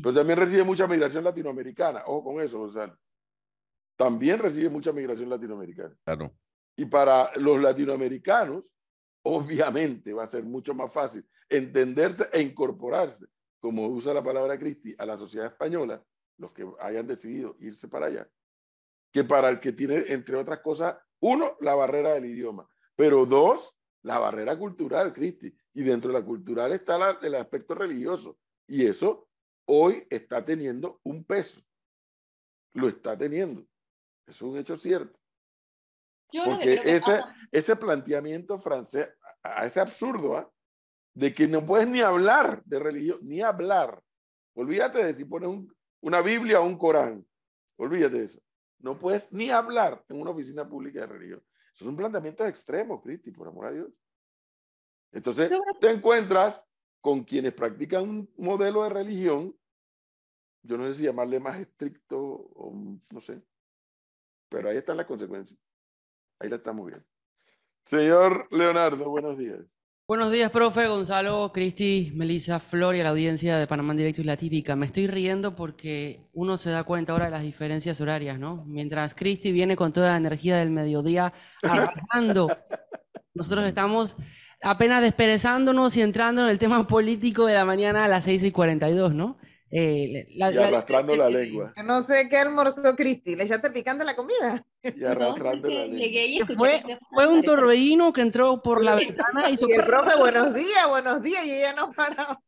pero 0.00 0.14
también 0.14 0.38
recibe 0.38 0.62
mucha 0.62 0.86
migración 0.86 1.24
latinoamericana. 1.24 2.04
Ojo 2.06 2.32
con 2.32 2.42
eso, 2.42 2.60
Gonzalo. 2.60 2.96
También 3.96 4.38
recibe 4.38 4.68
mucha 4.68 4.92
migración 4.92 5.28
latinoamericana. 5.28 5.94
Claro. 6.04 6.32
Y 6.76 6.84
para 6.86 7.32
los 7.36 7.60
latinoamericanos, 7.60 8.64
obviamente 9.24 10.12
va 10.12 10.24
a 10.24 10.28
ser 10.28 10.44
mucho 10.44 10.74
más 10.74 10.92
fácil 10.92 11.26
entenderse 11.48 12.28
e 12.32 12.40
incorporarse, 12.40 13.26
como 13.60 13.86
usa 13.88 14.14
la 14.14 14.22
palabra 14.22 14.58
Cristi, 14.58 14.94
a 14.98 15.06
la 15.06 15.18
sociedad 15.18 15.48
española, 15.48 16.02
los 16.38 16.52
que 16.52 16.66
hayan 16.80 17.06
decidido 17.06 17.56
irse 17.60 17.88
para 17.88 18.06
allá, 18.06 18.28
que 19.12 19.24
para 19.24 19.48
el 19.50 19.60
que 19.60 19.72
tiene, 19.72 20.04
entre 20.08 20.36
otras 20.36 20.60
cosas, 20.60 20.96
uno, 21.20 21.56
la 21.60 21.74
barrera 21.74 22.14
del 22.14 22.26
idioma, 22.26 22.68
pero 22.96 23.26
dos, 23.26 23.74
la 24.02 24.18
barrera 24.18 24.58
cultural, 24.58 25.12
Cristi. 25.12 25.56
Y 25.72 25.82
dentro 25.82 26.12
de 26.12 26.20
la 26.20 26.24
cultural 26.24 26.72
está 26.72 27.18
el 27.22 27.34
aspecto 27.34 27.74
religioso. 27.74 28.38
Y 28.66 28.86
eso 28.86 29.28
hoy 29.66 30.06
está 30.10 30.44
teniendo 30.44 31.00
un 31.02 31.24
peso. 31.24 31.60
Lo 32.74 32.88
está 32.88 33.16
teniendo. 33.16 33.66
Es 34.26 34.40
un 34.42 34.56
hecho 34.58 34.76
cierto. 34.76 35.18
Porque 36.44 36.80
ese, 36.84 37.22
ese 37.52 37.76
planteamiento 37.76 38.58
francés, 38.58 39.08
a 39.42 39.66
ese 39.66 39.80
absurdo, 39.80 40.36
¿ah? 40.36 40.50
de 41.14 41.32
que 41.32 41.46
no 41.46 41.64
puedes 41.64 41.88
ni 41.88 42.00
hablar 42.00 42.62
de 42.64 42.78
religión, 42.78 43.18
ni 43.22 43.40
hablar. 43.40 44.02
Olvídate 44.54 45.04
de 45.04 45.14
si 45.14 45.24
pones 45.24 45.50
una 46.00 46.20
Biblia 46.20 46.60
o 46.60 46.66
un 46.66 46.76
Corán. 46.76 47.26
Olvídate 47.76 48.18
de 48.18 48.24
eso. 48.24 48.40
No 48.78 48.98
puedes 48.98 49.30
ni 49.32 49.50
hablar 49.50 50.04
en 50.08 50.20
una 50.20 50.30
oficina 50.30 50.68
pública 50.68 51.00
de 51.00 51.06
religión. 51.06 51.42
Eso 51.74 51.84
es 51.84 51.88
un 51.88 51.96
planteamiento 51.96 52.46
extremo, 52.46 53.00
Cristi, 53.00 53.30
por 53.30 53.48
amor 53.48 53.66
a 53.66 53.72
Dios. 53.72 53.88
Entonces, 55.12 55.50
te 55.80 55.90
encuentras 55.90 56.60
con 57.00 57.22
quienes 57.22 57.52
practican 57.52 58.08
un 58.08 58.32
modelo 58.36 58.82
de 58.82 58.88
religión, 58.88 59.56
yo 60.62 60.78
no 60.78 60.86
sé 60.86 60.94
si 60.94 61.04
llamarle 61.04 61.38
más 61.38 61.60
estricto 61.60 62.18
o 62.18 62.72
no 63.10 63.20
sé, 63.20 63.42
pero 64.48 64.70
ahí 64.70 64.78
están 64.78 64.96
las 64.96 65.06
consecuencias. 65.06 65.58
Ahí 66.38 66.48
la 66.48 66.56
estamos 66.56 66.86
viendo. 66.86 67.04
Señor 67.86 68.48
Leonardo, 68.50 69.08
buenos 69.08 69.36
días. 69.38 69.60
Buenos 70.06 70.30
días, 70.30 70.50
profe, 70.50 70.86
Gonzalo, 70.86 71.50
Cristi, 71.50 72.12
Melissa, 72.14 72.60
Flor 72.60 72.94
y 72.94 73.00
a 73.00 73.04
la 73.04 73.10
audiencia 73.10 73.56
de 73.56 73.66
Panamá 73.66 73.94
en 73.94 73.96
Directo 73.96 74.20
y 74.20 74.24
La 74.24 74.36
Típica. 74.36 74.76
Me 74.76 74.84
estoy 74.84 75.06
riendo 75.06 75.56
porque 75.56 76.28
uno 76.34 76.58
se 76.58 76.68
da 76.68 76.84
cuenta 76.84 77.12
ahora 77.12 77.24
de 77.24 77.30
las 77.30 77.42
diferencias 77.42 78.02
horarias, 78.02 78.38
¿no? 78.38 78.64
Mientras 78.66 79.14
Cristi 79.14 79.50
viene 79.50 79.76
con 79.76 79.94
toda 79.94 80.10
la 80.10 80.18
energía 80.18 80.58
del 80.58 80.70
mediodía 80.70 81.32
arrasando, 81.62 82.48
nosotros 83.34 83.64
estamos 83.64 84.14
apenas 84.60 85.00
desperezándonos 85.00 85.96
y 85.96 86.02
entrando 86.02 86.42
en 86.42 86.50
el 86.50 86.58
tema 86.58 86.86
político 86.86 87.46
de 87.46 87.54
la 87.54 87.64
mañana 87.64 88.04
a 88.04 88.08
las 88.08 88.24
6 88.24 88.42
y 88.42 88.52
42, 88.52 89.14
¿no? 89.14 89.38
Eh, 89.76 90.26
y 90.28 90.40
arrastrando 90.40 91.16
la, 91.16 91.28
lengua. 91.28 91.74
No 91.84 92.00
sé 92.00 92.28
qué 92.30 92.36
almorzó 92.36 92.94
Cristi, 92.94 93.34
¿le 93.34 93.42
echaste 93.42 93.70
picante 93.70 94.04
la 94.04 94.14
comida? 94.14 94.64
Y 94.80 95.02
arrastrando 95.02 95.68
la 95.68 95.86
lengua. 95.86 96.46
fue, 97.10 97.26
un 97.26 97.42
torbellino 97.42 98.12
que 98.12 98.20
entró 98.20 98.62
por 98.62 98.84
la 98.84 98.94
ventana 98.94 99.50
y, 99.50 99.56
y 99.60 99.72
el 99.72 99.84
profe, 99.84 100.16
buenos 100.16 100.54
días, 100.54 100.88
buenos 100.88 101.20
días, 101.22 101.44
y 101.44 101.50
ella 101.50 101.72
no 101.72 101.90
paró. 101.90 102.40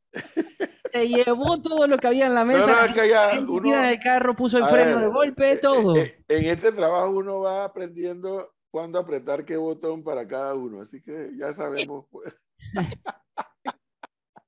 Se 0.93 1.09
llevó 1.09 1.61
todo 1.61 1.89
lo 1.89 1.99
que 1.99 2.07
había 2.07 2.27
en 2.27 2.35
la 2.35 2.45
mesa. 2.45 2.65
No, 2.65 2.87
no, 2.87 2.95
que 2.95 3.09
ya 3.09 3.41
uno, 3.41 3.85
el 3.85 3.99
carro, 3.99 4.37
puso 4.37 4.59
el 4.59 4.67
freno 4.67 5.01
de 5.01 5.09
golpe, 5.09 5.51
eh, 5.51 5.57
todo. 5.57 5.97
Eh, 5.97 6.25
en 6.29 6.45
este 6.45 6.71
trabajo 6.71 7.11
uno 7.11 7.41
va 7.41 7.65
aprendiendo 7.65 8.55
cuándo 8.71 9.01
apretar 9.01 9.45
qué 9.45 9.57
botón 9.57 10.05
para 10.05 10.29
cada 10.29 10.55
uno, 10.55 10.83
así 10.83 11.03
que 11.03 11.31
ya 11.37 11.53
sabemos. 11.53 12.07
Pues. 12.09 12.33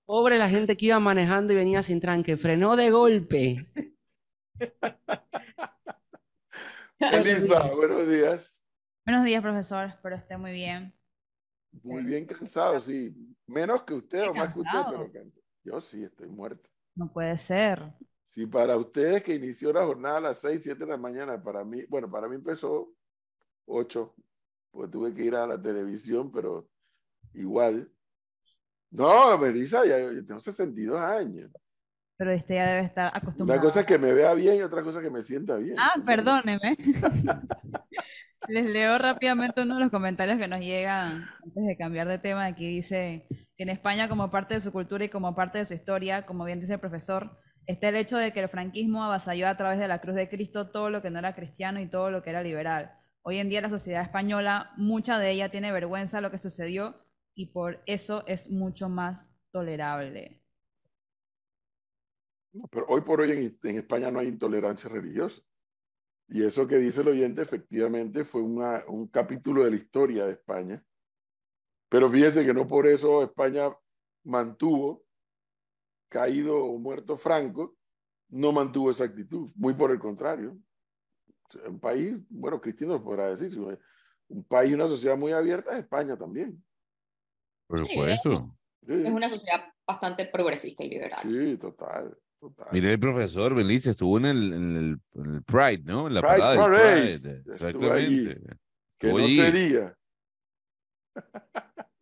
Pobre 0.08 0.38
la 0.38 0.48
gente 0.48 0.74
que 0.74 0.86
iba 0.86 0.98
manejando 0.98 1.52
y 1.52 1.56
venía 1.56 1.82
sin 1.82 2.00
tranque, 2.00 2.38
frenó 2.38 2.76
de 2.76 2.90
golpe. 2.90 3.66
Elisa, 6.98 7.70
buenos 7.74 8.08
días. 8.08 8.58
Buenos 9.04 9.26
días, 9.26 9.42
profesor. 9.42 9.88
Espero 9.88 10.16
esté 10.16 10.38
muy 10.38 10.52
bien. 10.52 10.94
Muy 11.82 12.04
bien 12.04 12.24
cansado, 12.24 12.80
sí. 12.80 13.14
Menos 13.46 13.82
que 13.82 13.92
usted 13.92 14.30
o 14.30 14.34
más 14.34 14.54
que 14.54 14.60
usted, 14.60 14.78
pero 14.88 15.12
cansado. 15.12 15.42
Yo 15.62 15.78
sí, 15.82 16.02
estoy 16.02 16.30
muerto. 16.30 16.70
No 16.94 17.12
puede 17.12 17.36
ser. 17.36 17.92
Sí, 18.28 18.46
para 18.46 18.78
ustedes 18.78 19.22
que 19.22 19.34
inició 19.34 19.74
la 19.74 19.84
jornada 19.84 20.16
a 20.16 20.22
las 20.22 20.38
6, 20.38 20.62
7 20.62 20.86
de 20.86 20.90
la 20.90 20.96
mañana, 20.96 21.42
para 21.42 21.64
mí, 21.64 21.84
bueno, 21.86 22.10
para 22.10 22.28
mí 22.28 22.36
empezó 22.36 22.94
8, 23.66 24.14
pues 24.70 24.90
tuve 24.90 25.12
que 25.12 25.24
ir 25.24 25.34
a 25.34 25.46
la 25.46 25.60
televisión, 25.60 26.32
pero 26.32 26.66
igual. 27.34 27.92
No, 28.90 29.36
Melissa, 29.38 29.84
ya 29.84 29.98
yo 29.98 30.24
tengo 30.24 30.40
62 30.40 31.00
años. 31.00 31.50
Pero 32.16 32.32
este 32.32 32.54
ya 32.54 32.66
debe 32.66 32.86
estar 32.86 33.12
acostumbrado. 33.14 33.60
Una 33.60 33.68
cosa 33.68 33.80
es 33.80 33.86
que 33.86 33.98
me 33.98 34.12
vea 34.12 34.34
bien 34.34 34.56
y 34.56 34.62
otra 34.62 34.82
cosa 34.82 34.98
es 34.98 35.04
que 35.04 35.10
me 35.10 35.22
sienta 35.22 35.56
bien. 35.56 35.76
Ah, 35.78 35.94
perdóneme. 36.04 36.76
Les 38.48 38.64
leo 38.64 38.98
rápidamente 38.98 39.62
uno 39.62 39.74
de 39.74 39.80
los 39.82 39.90
comentarios 39.90 40.38
que 40.38 40.48
nos 40.48 40.60
llegan 40.60 41.28
antes 41.44 41.66
de 41.66 41.76
cambiar 41.76 42.08
de 42.08 42.18
tema. 42.18 42.46
Aquí 42.46 42.66
dice 42.66 43.26
que 43.56 43.62
en 43.62 43.68
España, 43.68 44.08
como 44.08 44.30
parte 44.30 44.54
de 44.54 44.60
su 44.60 44.72
cultura 44.72 45.04
y 45.04 45.10
como 45.10 45.34
parte 45.34 45.58
de 45.58 45.64
su 45.64 45.74
historia, 45.74 46.24
como 46.24 46.44
bien 46.44 46.60
dice 46.60 46.74
el 46.74 46.80
profesor, 46.80 47.38
está 47.66 47.88
el 47.90 47.96
hecho 47.96 48.16
de 48.16 48.32
que 48.32 48.40
el 48.40 48.48
franquismo 48.48 49.04
avasalló 49.04 49.48
a 49.48 49.56
través 49.56 49.78
de 49.78 49.86
la 49.86 50.00
cruz 50.00 50.16
de 50.16 50.28
Cristo 50.28 50.70
todo 50.70 50.88
lo 50.88 51.02
que 51.02 51.10
no 51.10 51.18
era 51.18 51.34
cristiano 51.34 51.78
y 51.78 51.86
todo 51.88 52.10
lo 52.10 52.22
que 52.22 52.30
era 52.30 52.42
liberal. 52.42 52.92
Hoy 53.22 53.38
en 53.38 53.50
día 53.50 53.60
la 53.60 53.68
sociedad 53.68 54.02
española, 54.02 54.70
mucha 54.76 55.18
de 55.18 55.30
ella 55.30 55.50
tiene 55.50 55.70
vergüenza 55.70 56.16
de 56.16 56.22
lo 56.22 56.30
que 56.30 56.38
sucedió 56.38 56.96
y 57.38 57.46
por 57.46 57.80
eso 57.86 58.26
es 58.26 58.50
mucho 58.50 58.88
más 58.88 59.30
tolerable. 59.52 60.42
pero 62.68 62.84
hoy 62.88 63.00
por 63.02 63.20
hoy 63.20 63.56
en, 63.62 63.76
España 63.76 64.10
no 64.10 64.18
hay 64.18 64.26
intolerancia 64.26 64.90
religiosa. 64.90 65.40
Y 66.26 66.44
eso 66.44 66.66
que 66.66 66.78
dice 66.78 67.00
el 67.00 67.08
oyente 67.08 67.40
efectivamente 67.40 68.24
fue 68.24 68.42
un 68.42 69.06
capítulo 69.06 69.64
de 69.64 69.70
la 69.70 69.76
historia 69.76 70.26
de 70.26 70.32
España. 70.32 70.84
Pero 71.88 72.10
fíjense 72.10 72.44
que 72.44 72.52
no 72.52 72.66
por 72.66 72.88
eso 72.88 73.22
España 73.22 73.70
mantuvo, 74.24 75.04
caído 76.08 76.56
o 76.56 76.76
muerto 76.76 77.16
Franco, 77.16 77.76
no 78.30 78.50
mantuvo 78.50 78.90
esa 78.90 79.04
actitud. 79.04 79.48
Muy 79.54 79.74
por 79.74 79.92
el 79.92 80.00
contrario. 80.00 80.58
Un 81.68 81.78
país, 81.78 82.16
bueno, 82.28 82.60
Cristiano 82.60 83.02
podrá 83.02 83.28
decir, 83.28 83.56
un 84.26 84.42
país, 84.42 84.74
una 84.74 84.88
sociedad 84.88 85.16
muy 85.16 85.30
abierta 85.30 85.70
es 85.70 85.78
España 85.78 86.16
también. 86.16 86.60
Por 87.68 87.78
supuesto. 87.80 88.56
Es 88.86 89.10
una 89.10 89.28
sociedad 89.28 89.70
bastante 89.86 90.24
progresista 90.26 90.82
y 90.82 90.88
liberal. 90.88 91.20
Sí, 91.22 91.58
total. 91.58 92.18
total. 92.40 92.68
Mire, 92.72 92.92
el 92.92 92.98
profesor 92.98 93.54
Belice 93.54 93.90
estuvo 93.90 94.16
en 94.16 94.24
el, 94.24 94.52
en 94.54 94.76
el, 94.76 95.00
en 95.14 95.34
el 95.34 95.42
Pride, 95.44 95.82
¿no? 95.84 96.06
En 96.06 96.14
la 96.14 96.22
Pride 96.22 96.38
parada 96.38 96.56
Parade. 96.56 97.18
Pride. 97.20 97.42
Exactamente. 97.46 98.56
Que 98.98 99.12
no 99.12 99.28
sería. 99.28 99.98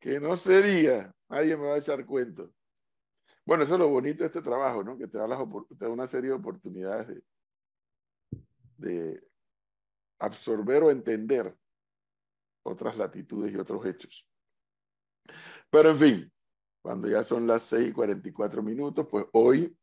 que 0.00 0.20
no 0.20 0.36
sería. 0.36 1.14
Nadie 1.28 1.56
me 1.56 1.66
va 1.66 1.74
a 1.74 1.78
echar 1.78 2.06
cuento. 2.06 2.50
Bueno, 3.44 3.64
eso 3.64 3.74
es 3.74 3.80
lo 3.80 3.88
bonito 3.88 4.20
de 4.20 4.28
este 4.28 4.40
trabajo, 4.40 4.82
¿no? 4.82 4.96
Que 4.96 5.06
te 5.06 5.18
da, 5.18 5.28
las 5.28 5.38
te 5.78 5.84
da 5.84 5.90
una 5.90 6.06
serie 6.06 6.30
de 6.30 6.36
oportunidades 6.36 7.08
de, 7.08 7.22
de 8.78 9.22
absorber 10.18 10.82
o 10.84 10.90
entender 10.90 11.54
otras 12.64 12.96
latitudes 12.96 13.52
y 13.52 13.56
otros 13.56 13.86
hechos. 13.86 14.28
Pero 15.70 15.90
en 15.90 15.98
fin, 15.98 16.32
cuando 16.82 17.08
ya 17.08 17.22
son 17.24 17.46
las 17.46 17.62
6 17.64 17.88
y 17.88 17.92
44 17.92 18.62
minutos, 18.62 19.06
pues 19.10 19.26
hoy 19.32 19.76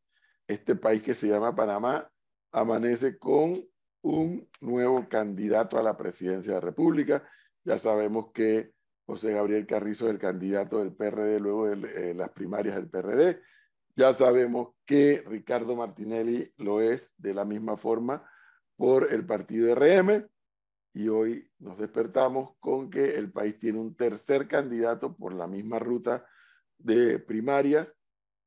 este 0.48 0.76
país 0.76 1.02
que 1.02 1.16
se 1.16 1.28
llama 1.28 1.56
Panamá 1.56 2.10
amanece 2.52 3.18
con 3.18 3.54
un 4.02 4.48
nuevo 4.60 5.08
candidato 5.08 5.78
a 5.78 5.84
la 5.84 5.96
presidencia 5.96 6.54
de 6.54 6.60
la 6.60 6.66
República. 6.66 7.28
Ya 7.64 7.78
sabemos 7.78 8.32
que 8.34 8.74
José 9.06 9.34
Gabriel 9.34 9.66
Carrizo 9.66 10.08
es 10.08 10.12
el 10.12 10.20
candidato 10.20 10.80
del 10.80 10.94
PRD 10.94 11.40
luego 11.40 11.68
de 11.68 12.12
eh, 12.12 12.14
las 12.14 12.32
primarias 12.32 12.76
del 12.76 12.90
PRD. 12.90 13.42
Ya 13.96 14.14
sabemos 14.14 14.70
que 14.86 15.24
Ricardo 15.28 15.76
Martinelli 15.76 16.52
lo 16.58 16.82
es 16.82 17.12
de 17.18 17.34
la 17.34 17.46
misma 17.46 17.78
forma 17.78 18.28
por 18.78 19.14
el 19.14 19.26
partido 19.26 19.76
RM 19.76 20.28
y 20.94 21.08
hoy 21.08 21.50
nos 21.60 21.78
despertamos 21.78 22.56
con 22.60 22.90
que 22.90 23.16
el 23.16 23.32
país 23.32 23.58
tiene 23.58 23.80
un 23.80 23.96
tercer 23.96 24.48
candidato 24.48 25.16
por 25.16 25.34
la 25.34 25.48
misma 25.48 25.80
ruta 25.80 26.26
de 26.78 27.20
primarias 27.20 27.96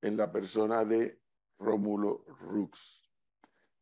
en 0.03 0.17
la 0.17 0.31
persona 0.31 0.85
de 0.85 1.21
Rómulo 1.59 2.25
Rux. 2.27 3.11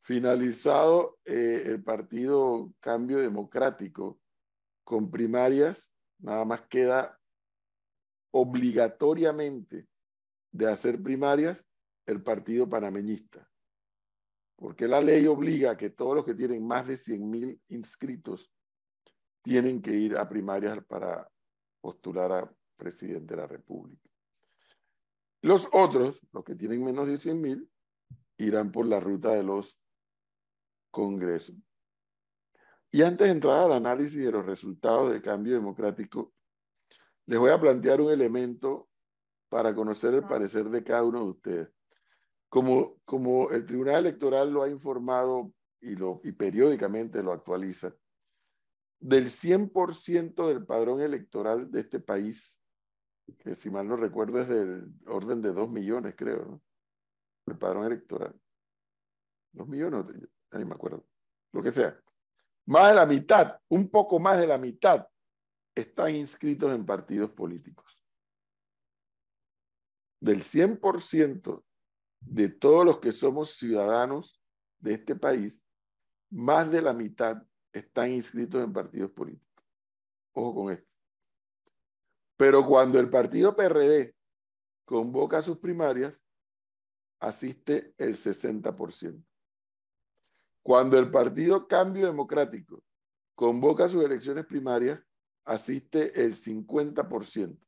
Finalizado 0.02 1.18
eh, 1.24 1.62
el 1.66 1.82
partido 1.82 2.72
Cambio 2.80 3.18
Democrático 3.18 4.20
con 4.84 5.10
primarias, 5.10 5.92
nada 6.18 6.44
más 6.44 6.62
queda 6.62 7.18
obligatoriamente 8.32 9.86
de 10.52 10.70
hacer 10.70 11.02
primarias 11.02 11.64
el 12.06 12.22
partido 12.22 12.68
panameñista. 12.68 13.51
Porque 14.62 14.86
la 14.86 15.00
ley 15.00 15.26
obliga 15.26 15.72
a 15.72 15.76
que 15.76 15.90
todos 15.90 16.14
los 16.14 16.24
que 16.24 16.34
tienen 16.34 16.64
más 16.64 16.86
de 16.86 16.96
100 16.96 17.28
mil 17.28 17.60
inscritos 17.70 18.48
tienen 19.42 19.82
que 19.82 19.90
ir 19.90 20.16
a 20.16 20.28
primarias 20.28 20.78
para 20.86 21.28
postular 21.80 22.30
a 22.30 22.54
presidente 22.76 23.34
de 23.34 23.40
la 23.40 23.48
República. 23.48 24.08
Los 25.40 25.68
otros, 25.72 26.24
los 26.30 26.44
que 26.44 26.54
tienen 26.54 26.84
menos 26.84 27.08
de 27.08 27.18
100 27.18 27.40
mil, 27.40 27.68
irán 28.38 28.70
por 28.70 28.86
la 28.86 29.00
ruta 29.00 29.30
de 29.30 29.42
los 29.42 29.76
congresos. 30.92 31.56
Y 32.92 33.02
antes 33.02 33.26
de 33.26 33.32
entrar 33.32 33.64
al 33.64 33.72
análisis 33.72 34.24
de 34.24 34.30
los 34.30 34.46
resultados 34.46 35.10
del 35.10 35.20
cambio 35.20 35.54
democrático, 35.54 36.34
les 37.26 37.36
voy 37.36 37.50
a 37.50 37.60
plantear 37.60 38.00
un 38.00 38.12
elemento 38.12 38.88
para 39.48 39.74
conocer 39.74 40.14
el 40.14 40.22
parecer 40.22 40.70
de 40.70 40.84
cada 40.84 41.02
uno 41.02 41.18
de 41.18 41.30
ustedes. 41.30 41.68
Como, 42.52 43.00
como 43.06 43.50
el 43.50 43.64
Tribunal 43.64 44.00
Electoral 44.00 44.52
lo 44.52 44.62
ha 44.62 44.68
informado 44.68 45.54
y, 45.80 46.32
periódicamente 46.32 47.22
lo 47.22 47.32
actualiza, 47.32 47.96
del 49.00 49.30
100% 49.30 50.48
del 50.48 50.66
padrón 50.66 51.00
electoral 51.00 51.70
de 51.70 51.80
este 51.80 51.98
país, 51.98 52.60
que 53.38 53.54
si 53.54 53.70
mal 53.70 53.88
no 53.88 53.96
recuerdo 53.96 54.42
es 54.42 54.50
del 54.50 54.84
orden 55.06 55.40
de 55.40 55.54
2 55.54 55.70
millones, 55.70 56.14
creo, 56.14 56.44
¿no? 56.44 56.62
El 57.46 57.56
padrón 57.56 57.86
electoral. 57.86 58.38
2 59.52 59.66
millones, 59.66 60.04
ni 60.52 60.64
me 60.66 60.74
acuerdo. 60.74 61.06
Lo 61.52 61.62
que 61.62 61.72
sea. 61.72 61.98
Más 62.66 62.90
de 62.90 62.94
la 62.96 63.06
mitad, 63.06 63.58
un 63.70 63.88
poco 63.88 64.20
más 64.20 64.38
de 64.38 64.46
la 64.46 64.58
mitad, 64.58 65.08
están 65.74 66.14
inscritos 66.14 66.70
en 66.74 66.84
partidos 66.84 67.30
políticos. 67.30 68.04
Del 70.20 70.42
100% 70.42 71.64
de 72.24 72.48
todos 72.48 72.84
los 72.84 72.98
que 72.98 73.12
somos 73.12 73.56
ciudadanos 73.56 74.40
de 74.78 74.94
este 74.94 75.14
país, 75.16 75.62
más 76.30 76.70
de 76.70 76.82
la 76.82 76.92
mitad 76.92 77.42
están 77.72 78.12
inscritos 78.12 78.62
en 78.62 78.72
partidos 78.72 79.10
políticos. 79.10 79.64
Ojo 80.32 80.54
con 80.54 80.72
esto. 80.72 80.88
Pero 82.36 82.66
cuando 82.66 82.98
el 82.98 83.08
partido 83.08 83.54
PRD 83.54 84.14
convoca 84.84 85.42
sus 85.42 85.58
primarias, 85.58 86.14
asiste 87.20 87.94
el 87.98 88.16
60%. 88.16 89.22
Cuando 90.62 90.98
el 90.98 91.10
partido 91.10 91.66
Cambio 91.66 92.06
Democrático 92.06 92.82
convoca 93.34 93.88
sus 93.88 94.04
elecciones 94.04 94.46
primarias, 94.46 95.00
asiste 95.44 96.20
el 96.22 96.34
50%. 96.34 97.58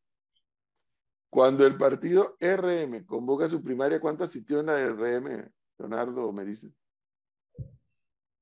Cuando 1.34 1.66
el 1.66 1.76
partido 1.76 2.36
RM 2.38 3.04
convoca 3.06 3.48
su 3.48 3.60
primaria, 3.60 3.98
¿cuánto 3.98 4.22
asistió 4.22 4.60
en 4.60 4.66
la 4.66 4.86
RM, 4.86 5.50
Leonardo 5.78 6.32
me 6.32 6.44
dice? 6.44 6.70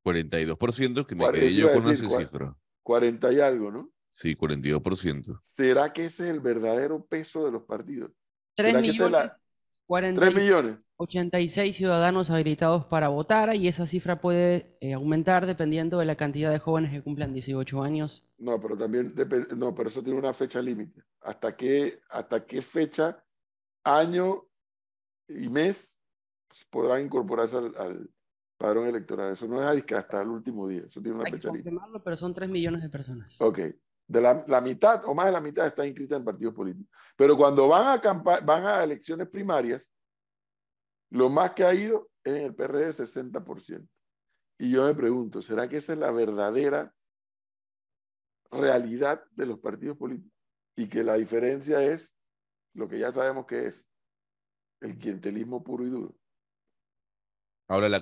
42%, 0.05 1.07
que 1.07 1.15
me 1.15 1.33
quedé 1.33 1.55
yo 1.55 1.73
con 1.73 1.91
esa 1.91 2.07
cifra. 2.07 2.55
40 2.83 3.33
y 3.33 3.41
algo, 3.41 3.71
¿no? 3.71 3.91
Sí, 4.11 4.37
42%. 4.37 5.41
¿Será 5.57 5.91
que 5.95 6.05
ese 6.05 6.25
es 6.25 6.35
el 6.35 6.41
verdadero 6.41 7.03
peso 7.07 7.47
de 7.47 7.53
los 7.53 7.63
partidos? 7.63 8.11
3 8.57 8.83
millones. 8.83 9.31
3 9.89 10.35
millones. 10.35 10.85
86 10.97 11.77
ciudadanos 11.77 12.31
habilitados 12.31 12.87
para 12.87 13.09
votar 13.09 13.55
y 13.55 13.69
esa 13.69 13.87
cifra 13.87 14.21
puede 14.21 14.77
eh, 14.81 14.95
aumentar 14.95 15.47
dependiendo 15.47 15.99
de 15.99 16.07
la 16.07 16.17
cantidad 16.17 16.51
de 16.51 16.59
jóvenes 16.59 16.93
que 16.93 17.03
cumplan 17.03 17.33
18 17.33 17.83
años. 17.83 18.25
No, 18.39 18.61
pero 18.61 18.77
también 18.77 19.15
no, 19.57 19.75
pero 19.75 19.89
eso 19.89 20.03
tiene 20.03 20.19
una 20.19 20.33
fecha 20.33 20.63
límite. 20.63 21.03
¿Hasta 21.21 21.57
qué, 21.57 22.01
¿Hasta 22.11 22.45
qué 22.45 22.63
fecha, 22.63 23.23
año 23.85 24.45
y 25.29 25.49
mes 25.49 25.99
podrán 26.71 27.03
incorporarse 27.03 27.57
al, 27.57 28.11
padrón 28.57 28.87
electoral? 28.87 29.33
Eso 29.33 29.47
no 29.47 29.61
es 29.63 29.93
hasta 29.93 30.23
el 30.23 30.29
último 30.29 30.69
día. 30.69 30.83
Eso 30.89 31.01
tiene 31.01 31.17
una 31.17 31.27
Hay 31.27 31.33
fecha 31.33 31.49
que 31.49 31.59
confirmarlo, 31.59 32.03
pero 32.03 32.17
son 32.17 32.33
3 32.33 32.49
millones 32.49 32.83
de 32.83 32.89
personas. 32.89 33.41
Ok. 33.41 33.59
De 34.13 34.21
la, 34.21 34.45
la, 34.47 34.61
mitad 34.61 35.03
o 35.07 35.15
más 35.15 35.25
de 35.25 35.33
la 35.33 35.41
mitad 35.41 35.67
está 35.67 35.87
inscrita 35.87 36.17
en 36.17 36.25
partidos 36.25 36.53
políticos. 36.53 36.95
Pero 37.17 37.35
cuando 37.35 37.67
van 37.67 37.99
a, 37.99 38.13
van 38.41 38.67
a 38.67 38.85
elecciones 38.85 39.27
primarias, 39.27 39.91
lo 41.11 41.31
más 41.31 41.53
que 41.53 41.65
ha 41.65 41.73
ido 41.73 42.11
es 42.23 42.35
en 42.35 42.45
el 42.45 42.55
PRD 42.55 42.91
60%. 42.91 43.89
Y 44.59 44.71
yo 44.71 44.85
me 44.87 44.95
pregunto, 44.95 45.41
¿será 45.41 45.67
que 45.67 45.79
esa 45.79 45.95
es 45.95 45.99
la 45.99 46.11
verdadera 46.11 46.95
realidad 48.51 49.25
de 49.31 49.47
los 49.47 49.59
partidos 49.59 49.97
políticos? 49.97 50.39
Y 50.77 50.89
que 50.89 51.03
la 51.03 51.15
diferencia 51.15 51.83
es 51.83 52.15
lo 52.75 52.89
que 52.89 52.99
ya 52.99 53.11
sabemos 53.13 53.47
que 53.47 53.67
es 53.67 53.87
el 54.83 54.99
clientelismo 54.99 55.65
puro 55.65 55.87
y 55.87 55.91
duro. 55.91 56.15
Ahora 57.69 57.89
la, 57.89 57.99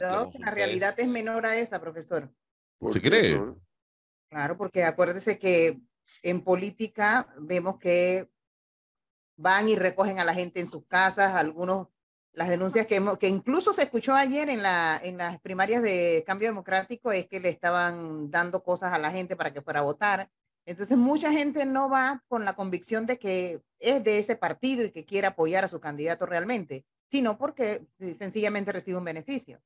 realidad 0.51 0.99
es... 0.99 1.07
menor 1.07 1.47
a 1.47 1.57
esa, 1.57 1.81
profesor. 1.81 2.29
¿Usted 2.81 3.01
cree? 3.01 3.41
Claro, 4.29 4.57
porque 4.57 4.83
acuérdese 4.83 5.39
que 5.39 5.81
en 6.23 6.43
política 6.43 7.33
vemos 7.39 7.79
que 7.79 8.31
van 9.37 9.69
y 9.69 9.77
recogen 9.77 10.19
a 10.19 10.25
la 10.25 10.35
gente 10.35 10.61
en 10.61 10.69
sus 10.69 10.85
casas, 10.87 11.35
algunos 11.35 11.89
las 12.33 12.49
denuncias 12.49 12.87
que, 12.87 13.05
que 13.19 13.29
incluso 13.29 13.73
se 13.73 13.83
escuchó 13.83 14.15
ayer 14.15 14.49
en, 14.49 14.63
la, 14.63 15.01
en 15.03 15.19
las 15.19 15.41
primarias 15.41 15.83
de 15.83 16.23
cambio 16.27 16.49
democrático 16.49 17.11
es 17.13 17.27
que 17.27 17.41
le 17.41 17.49
estaban 17.49 18.31
dando 18.31 18.63
cosas 18.63 18.93
a 18.93 18.99
la 18.99 19.11
gente 19.11 19.37
para 19.37 19.53
que 19.53 19.63
fuera 19.63 19.81
a 19.81 19.85
votar. 19.85 20.31
Entonces 20.65 20.97
mucha 20.97 21.33
gente 21.33 21.65
no 21.65 21.89
va 21.91 22.23
con 22.29 22.45
la 22.45 22.55
convicción 22.55 23.07
de 23.07 23.19
que 23.19 23.63
es 23.79 24.05
de 24.05 24.19
ese 24.19 24.37
partido 24.37 24.85
y 24.85 24.91
que 24.93 25.05
quiere 25.05 25.27
apoyar 25.27 25.65
a 25.65 25.69
su 25.69 25.81
candidato 25.81 26.27
realmente, 26.27 26.85
sino 27.09 27.37
porque 27.37 27.87
sencillamente 27.99 28.73
recibe 28.73 28.99
un 28.99 29.05
beneficio. 29.05 29.61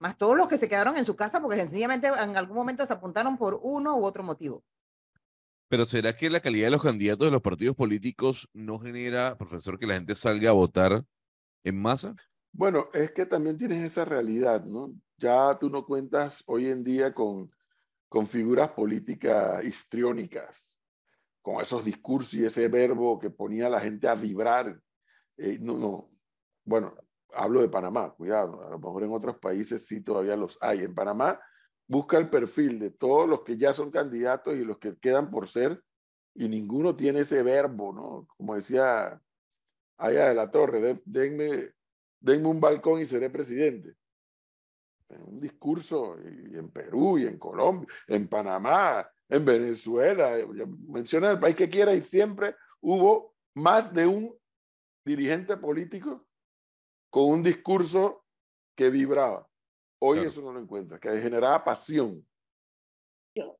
Más 0.00 0.18
todos 0.18 0.36
los 0.36 0.48
que 0.48 0.58
se 0.58 0.68
quedaron 0.68 0.96
en 0.96 1.04
su 1.04 1.14
casa 1.14 1.40
porque 1.40 1.60
sencillamente 1.60 2.08
en 2.08 2.36
algún 2.36 2.56
momento 2.56 2.84
se 2.84 2.92
apuntaron 2.92 3.38
por 3.38 3.60
uno 3.62 3.96
u 3.96 4.04
otro 4.04 4.24
motivo. 4.24 4.64
Pero 5.72 5.86
¿será 5.86 6.14
que 6.14 6.28
la 6.28 6.40
calidad 6.40 6.66
de 6.66 6.72
los 6.72 6.82
candidatos 6.82 7.26
de 7.26 7.30
los 7.30 7.40
partidos 7.40 7.74
políticos 7.74 8.46
no 8.52 8.78
genera, 8.78 9.38
profesor, 9.38 9.78
que 9.78 9.86
la 9.86 9.94
gente 9.94 10.14
salga 10.14 10.50
a 10.50 10.52
votar 10.52 11.02
en 11.64 11.80
masa? 11.80 12.14
Bueno, 12.52 12.90
es 12.92 13.12
que 13.12 13.24
también 13.24 13.56
tienes 13.56 13.82
esa 13.82 14.04
realidad, 14.04 14.66
¿no? 14.66 14.92
Ya 15.16 15.56
tú 15.58 15.70
no 15.70 15.86
cuentas 15.86 16.42
hoy 16.44 16.66
en 16.66 16.84
día 16.84 17.14
con, 17.14 17.50
con 18.10 18.26
figuras 18.26 18.68
políticas 18.72 19.64
histriónicas, 19.64 20.78
con 21.40 21.62
esos 21.62 21.86
discursos 21.86 22.34
y 22.34 22.44
ese 22.44 22.68
verbo 22.68 23.18
que 23.18 23.30
ponía 23.30 23.68
a 23.68 23.70
la 23.70 23.80
gente 23.80 24.08
a 24.08 24.14
vibrar. 24.14 24.78
Eh, 25.38 25.56
no, 25.58 25.78
no. 25.78 26.10
Bueno, 26.66 26.94
hablo 27.32 27.62
de 27.62 27.70
Panamá, 27.70 28.10
cuidado, 28.10 28.62
a 28.62 28.68
lo 28.68 28.78
mejor 28.78 29.04
en 29.04 29.12
otros 29.12 29.38
países 29.38 29.86
sí 29.86 30.02
todavía 30.02 30.36
los 30.36 30.58
hay. 30.60 30.80
En 30.80 30.94
Panamá 30.94 31.40
busca 31.92 32.16
el 32.16 32.30
perfil 32.30 32.78
de 32.78 32.90
todos 32.90 33.28
los 33.28 33.42
que 33.42 33.58
ya 33.58 33.74
son 33.74 33.90
candidatos 33.90 34.54
y 34.54 34.64
los 34.64 34.78
que 34.78 34.96
quedan 34.96 35.30
por 35.30 35.46
ser, 35.46 35.84
y 36.34 36.48
ninguno 36.48 36.96
tiene 36.96 37.20
ese 37.20 37.42
verbo, 37.42 37.92
¿no? 37.92 38.26
Como 38.34 38.56
decía 38.56 39.20
allá 39.98 40.28
de 40.30 40.34
la 40.34 40.50
torre, 40.50 41.02
denme, 41.04 41.70
denme 42.18 42.48
un 42.48 42.60
balcón 42.60 43.00
y 43.00 43.06
seré 43.06 43.28
presidente. 43.28 43.94
Un 45.26 45.38
discurso 45.38 46.16
y 46.18 46.56
en 46.56 46.70
Perú 46.70 47.18
y 47.18 47.26
en 47.26 47.38
Colombia, 47.38 47.86
en 48.06 48.26
Panamá, 48.26 49.06
en 49.28 49.44
Venezuela, 49.44 50.38
menciona 50.88 51.32
el 51.32 51.38
país 51.38 51.54
que 51.54 51.68
quiera 51.68 51.94
y 51.94 52.02
siempre 52.02 52.56
hubo 52.80 53.34
más 53.54 53.92
de 53.92 54.06
un 54.06 54.34
dirigente 55.04 55.58
político 55.58 56.26
con 57.10 57.24
un 57.24 57.42
discurso 57.42 58.24
que 58.74 58.88
vibraba. 58.88 59.46
Hoy 60.04 60.18
eso 60.20 60.42
no 60.42 60.52
lo 60.52 60.60
encuentra, 60.60 60.98
que 60.98 61.10
generaba 61.20 61.62
pasión. 61.62 62.26
Yo, 63.34 63.56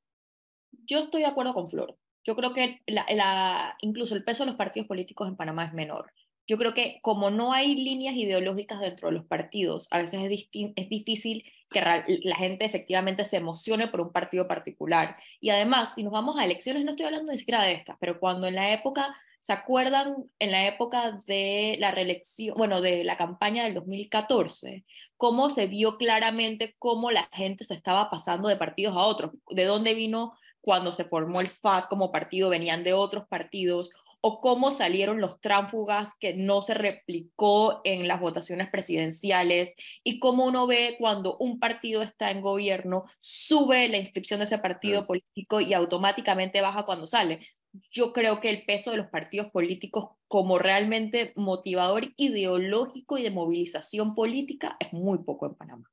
yo 0.86 0.98
estoy 0.98 1.20
de 1.20 1.28
acuerdo 1.28 1.54
con 1.54 1.70
Flor. 1.70 1.96
Yo 2.24 2.34
creo 2.36 2.52
que 2.52 2.82
la, 2.86 3.06
la, 3.14 3.76
incluso 3.80 4.14
el 4.14 4.24
peso 4.24 4.44
de 4.44 4.50
los 4.50 4.56
partidos 4.56 4.88
políticos 4.88 5.28
en 5.28 5.36
Panamá 5.36 5.64
es 5.64 5.72
menor 5.72 6.12
yo 6.46 6.58
creo 6.58 6.74
que 6.74 6.98
como 7.02 7.30
no 7.30 7.52
hay 7.52 7.74
líneas 7.74 8.14
ideológicas 8.14 8.80
dentro 8.80 9.08
de 9.08 9.14
los 9.14 9.24
partidos, 9.24 9.88
a 9.90 9.98
veces 9.98 10.20
es, 10.22 10.48
es 10.76 10.88
difícil 10.88 11.44
que 11.70 11.80
la 11.80 12.36
gente 12.36 12.64
efectivamente 12.64 13.24
se 13.24 13.36
emocione 13.38 13.88
por 13.88 14.00
un 14.00 14.12
partido 14.12 14.46
particular. 14.46 15.16
Y 15.40 15.50
además, 15.50 15.94
si 15.94 16.02
nos 16.02 16.12
vamos 16.12 16.38
a 16.38 16.44
elecciones, 16.44 16.84
no 16.84 16.90
estoy 16.90 17.06
hablando 17.06 17.32
ni 17.32 17.38
siquiera 17.38 17.62
de 17.62 17.72
estas, 17.72 17.96
pero 18.00 18.18
cuando 18.20 18.46
en 18.46 18.56
la 18.56 18.72
época, 18.72 19.14
¿se 19.42 19.52
acuerdan 19.52 20.14
en 20.38 20.52
la 20.52 20.66
época 20.66 21.18
de 21.26 21.76
la 21.80 21.90
reelección, 21.90 22.56
bueno, 22.56 22.80
de 22.80 23.02
la 23.04 23.16
campaña 23.16 23.64
del 23.64 23.74
2014, 23.74 24.84
cómo 25.16 25.50
se 25.50 25.66
vio 25.66 25.98
claramente 25.98 26.76
cómo 26.78 27.10
la 27.10 27.28
gente 27.32 27.64
se 27.64 27.74
estaba 27.74 28.08
pasando 28.08 28.48
de 28.48 28.56
partidos 28.56 28.96
a 28.96 29.00
otros? 29.00 29.32
¿De 29.50 29.64
dónde 29.64 29.94
vino 29.94 30.32
cuando 30.60 30.92
se 30.92 31.04
formó 31.04 31.40
el 31.40 31.50
FAT 31.50 31.88
como 31.88 32.12
partido? 32.12 32.50
Venían 32.50 32.84
de 32.84 32.92
otros 32.92 33.26
partidos 33.28 33.90
o 34.20 34.40
cómo 34.40 34.70
salieron 34.70 35.20
los 35.20 35.40
tránsfugas 35.40 36.14
que 36.14 36.34
no 36.34 36.62
se 36.62 36.74
replicó 36.74 37.80
en 37.82 38.06
las 38.06 38.20
votaciones 38.20 38.70
presidenciales 38.70 39.74
y 40.04 40.20
cómo 40.20 40.44
uno 40.44 40.68
ve 40.68 40.94
cuando 41.00 41.36
un 41.38 41.58
partido 41.58 42.02
está 42.02 42.30
en 42.30 42.42
gobierno, 42.42 43.04
sube 43.18 43.88
la 43.88 43.96
inscripción 43.98 44.38
de 44.38 44.44
ese 44.44 44.58
partido 44.58 45.04
político 45.04 45.60
y 45.60 45.74
automáticamente 45.74 46.60
baja 46.60 46.84
cuando 46.84 47.08
sale. 47.08 47.40
Yo 47.90 48.12
creo 48.12 48.40
que 48.40 48.50
el 48.50 48.64
peso 48.64 48.90
de 48.90 48.98
los 48.98 49.08
partidos 49.08 49.50
políticos 49.50 50.10
como 50.28 50.58
realmente 50.58 51.32
motivador 51.36 52.04
ideológico 52.16 53.18
y 53.18 53.22
de 53.22 53.30
movilización 53.30 54.14
política 54.14 54.76
es 54.78 54.92
muy 54.92 55.18
poco 55.18 55.46
en 55.46 55.54
Panamá. 55.54 55.90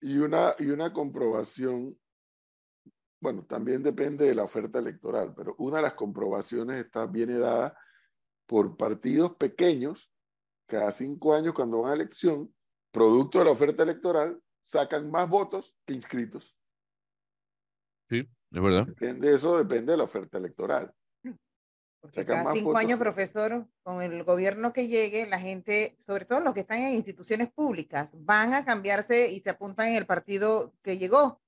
Y 0.00 0.18
una, 0.18 0.54
y 0.58 0.66
una 0.66 0.92
comprobación 0.92 1.96
bueno, 3.20 3.44
también 3.44 3.82
depende 3.82 4.26
de 4.26 4.34
la 4.34 4.44
oferta 4.44 4.78
electoral, 4.78 5.34
pero 5.34 5.54
una 5.58 5.78
de 5.78 5.82
las 5.82 5.94
comprobaciones 5.94 6.84
está, 6.84 7.06
viene 7.06 7.38
dada 7.38 7.76
por 8.46 8.76
partidos 8.76 9.34
pequeños, 9.36 10.12
cada 10.66 10.92
cinco 10.92 11.34
años 11.34 11.54
cuando 11.54 11.82
van 11.82 11.92
a 11.92 11.94
elección, 11.94 12.54
producto 12.92 13.38
de 13.38 13.46
la 13.46 13.50
oferta 13.50 13.82
electoral, 13.82 14.40
sacan 14.64 15.10
más 15.10 15.28
votos 15.28 15.74
que 15.84 15.94
inscritos. 15.94 16.56
Sí, 18.08 18.28
es 18.52 18.62
verdad. 18.62 18.86
Depende, 18.86 19.34
eso 19.34 19.58
depende 19.58 19.92
de 19.92 19.98
la 19.98 20.04
oferta 20.04 20.38
electoral. 20.38 20.92
Porque 22.00 22.24
cada 22.24 22.52
cinco 22.52 22.76
años, 22.76 23.00
profesor, 23.00 23.66
con 23.82 24.00
el 24.00 24.22
gobierno 24.22 24.72
que 24.72 24.86
llegue, 24.86 25.26
la 25.26 25.40
gente, 25.40 25.96
sobre 26.00 26.24
todo 26.24 26.40
los 26.40 26.54
que 26.54 26.60
están 26.60 26.80
en 26.82 26.94
instituciones 26.94 27.50
públicas, 27.52 28.12
van 28.18 28.54
a 28.54 28.64
cambiarse 28.64 29.32
y 29.32 29.40
se 29.40 29.50
apuntan 29.50 29.88
en 29.88 29.96
el 29.96 30.06
partido 30.06 30.72
que 30.82 30.98
llegó 30.98 31.40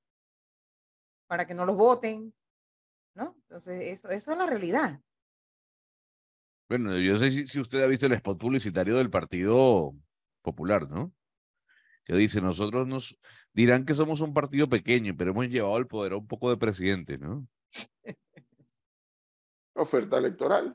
para 1.29 1.47
que 1.47 1.55
no 1.55 1.65
los 1.65 1.77
voten, 1.77 2.35
¿no? 3.15 3.37
Entonces, 3.43 3.85
eso, 3.85 4.09
eso 4.09 4.33
es 4.33 4.39
la 4.39 4.47
realidad. 4.47 5.01
Bueno, 6.69 6.99
yo 6.99 7.17
sé 7.17 7.31
si, 7.31 7.61
usted 7.61 7.83
ha 7.83 7.87
visto 7.87 8.07
el 8.07 8.13
spot 8.13 8.39
publicitario 8.39 8.97
del 8.97 9.11
Partido 9.11 9.95
Popular, 10.43 10.89
¿no? 10.89 11.13
Que 12.09 12.17
dice, 12.17 12.41
nosotros 12.41 12.89
nos 12.89 13.19
dirán 13.53 13.85
que 13.85 13.95
somos 13.95 14.23
un 14.23 14.33
partido 14.33 14.67
pequeño, 14.67 15.15
pero 15.17 15.33
hemos 15.33 15.49
llevado 15.49 15.77
el 15.77 15.87
poder 15.87 16.15
a 16.15 16.17
un 16.17 16.27
poco 16.27 16.49
de 16.49 16.57
presidente, 16.57 17.19
¿no? 17.19 17.47
Oferta 19.77 20.17
electoral. 20.17 20.75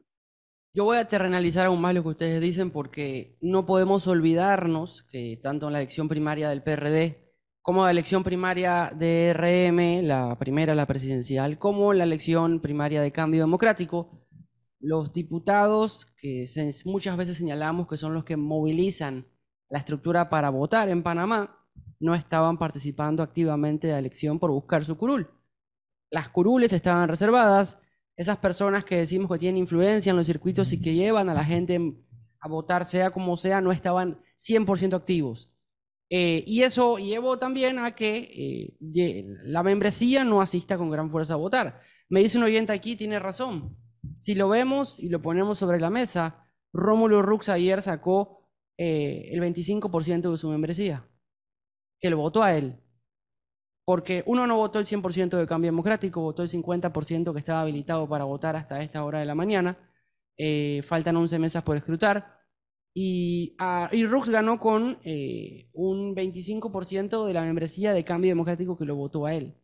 Yo 0.75 0.85
voy 0.85 0.97
a 0.97 1.07
terrenalizar 1.07 1.65
aún 1.65 1.81
más 1.81 1.95
lo 1.95 2.03
que 2.03 2.09
ustedes 2.09 2.39
dicen 2.39 2.69
porque 2.69 3.35
no 3.41 3.65
podemos 3.65 4.05
olvidarnos 4.05 5.03
que 5.03 5.39
tanto 5.41 5.67
en 5.67 5.73
la 5.73 5.79
elección 5.79 6.07
primaria 6.07 6.49
del 6.49 6.61
PRD 6.61 7.33
como 7.63 7.83
la 7.83 7.91
elección 7.91 8.23
primaria 8.23 8.91
de 8.95 9.33
RM, 9.33 10.05
la 10.05 10.37
primera, 10.37 10.75
la 10.75 10.85
presidencial, 10.85 11.57
como 11.57 11.93
la 11.93 12.03
elección 12.03 12.59
primaria 12.59 13.01
de 13.01 13.11
cambio 13.11 13.41
democrático, 13.41 14.27
los 14.79 15.13
diputados 15.13 16.05
que 16.17 16.45
muchas 16.85 17.17
veces 17.17 17.37
señalamos 17.37 17.87
que 17.87 17.97
son 17.97 18.13
los 18.13 18.23
que 18.23 18.35
movilizan 18.35 19.32
la 19.69 19.79
estructura 19.79 20.29
para 20.29 20.49
votar 20.49 20.89
en 20.89 21.03
Panamá, 21.03 21.57
no 21.99 22.15
estaban 22.15 22.57
participando 22.57 23.23
activamente 23.23 23.87
de 23.87 23.93
la 23.93 23.99
elección 23.99 24.39
por 24.39 24.51
buscar 24.51 24.83
su 24.85 24.97
curul. 24.97 25.29
Las 26.09 26.29
curules 26.29 26.73
estaban 26.73 27.07
reservadas, 27.07 27.79
esas 28.15 28.37
personas 28.37 28.83
que 28.85 28.97
decimos 28.97 29.31
que 29.31 29.39
tienen 29.39 29.57
influencia 29.61 30.11
en 30.11 30.17
los 30.17 30.25
circuitos 30.25 30.71
y 30.73 30.81
que 30.81 30.93
llevan 30.93 31.29
a 31.29 31.33
la 31.33 31.43
gente 31.43 31.79
a 32.39 32.47
votar 32.47 32.85
sea 32.85 33.11
como 33.11 33.37
sea, 33.37 33.61
no 33.61 33.71
estaban 33.71 34.19
100% 34.39 34.95
activos. 34.95 35.49
Eh, 36.09 36.43
y 36.45 36.61
eso 36.61 36.97
llevó 36.97 37.39
también 37.39 37.79
a 37.79 37.95
que 37.95 38.77
eh, 38.79 39.25
la 39.45 39.63
membresía 39.63 40.23
no 40.23 40.41
asista 40.41 40.77
con 40.77 40.91
gran 40.91 41.09
fuerza 41.09 41.33
a 41.33 41.37
votar. 41.37 41.81
Me 42.09 42.19
dice 42.19 42.37
un 42.37 42.43
oyente 42.43 42.73
aquí, 42.73 42.95
tiene 42.95 43.17
razón. 43.17 43.75
Si 44.15 44.35
lo 44.35 44.49
vemos 44.49 44.99
y 44.99 45.09
lo 45.09 45.21
ponemos 45.21 45.57
sobre 45.57 45.79
la 45.79 45.89
mesa, 45.89 46.45
Rómulo 46.73 47.21
Rux 47.21 47.49
ayer 47.49 47.81
sacó 47.81 48.42
eh, 48.77 49.29
el 49.31 49.41
25% 49.41 50.31
de 50.31 50.37
su 50.37 50.49
membresía, 50.49 51.07
que 51.99 52.09
lo 52.09 52.17
votó 52.17 52.43
a 52.43 52.55
él. 52.55 52.79
Porque 53.85 54.23
uno 54.25 54.47
no 54.47 54.57
votó 54.57 54.79
el 54.79 54.85
100% 54.85 55.37
de 55.37 55.47
cambio 55.47 55.69
democrático, 55.71 56.21
votó 56.21 56.43
el 56.43 56.49
50% 56.49 57.33
que 57.33 57.39
estaba 57.39 57.61
habilitado 57.61 58.07
para 58.07 58.23
votar 58.23 58.55
hasta 58.55 58.81
esta 58.81 59.03
hora 59.03 59.19
de 59.19 59.25
la 59.25 59.35
mañana. 59.35 59.77
faltan 60.85 61.17
11 61.17 61.39
mesas 61.39 61.63
por 61.63 61.77
escrutar. 61.77 62.43
Y, 62.93 63.55
uh, 63.59 64.07
Rux 64.07 64.29
ganó 64.29 64.59
con 64.59 64.99
eh, 65.03 65.69
un 65.73 66.15
25% 66.15 67.25
de 67.25 67.33
la 67.33 67.41
membresía 67.41 67.91
de 67.93 68.03
Cambio 68.03 68.31
Democrático 68.31 68.77
que 68.77 68.85
lo 68.85 68.95
votó 68.95 69.25
a 69.25 69.33
él. 69.33 69.55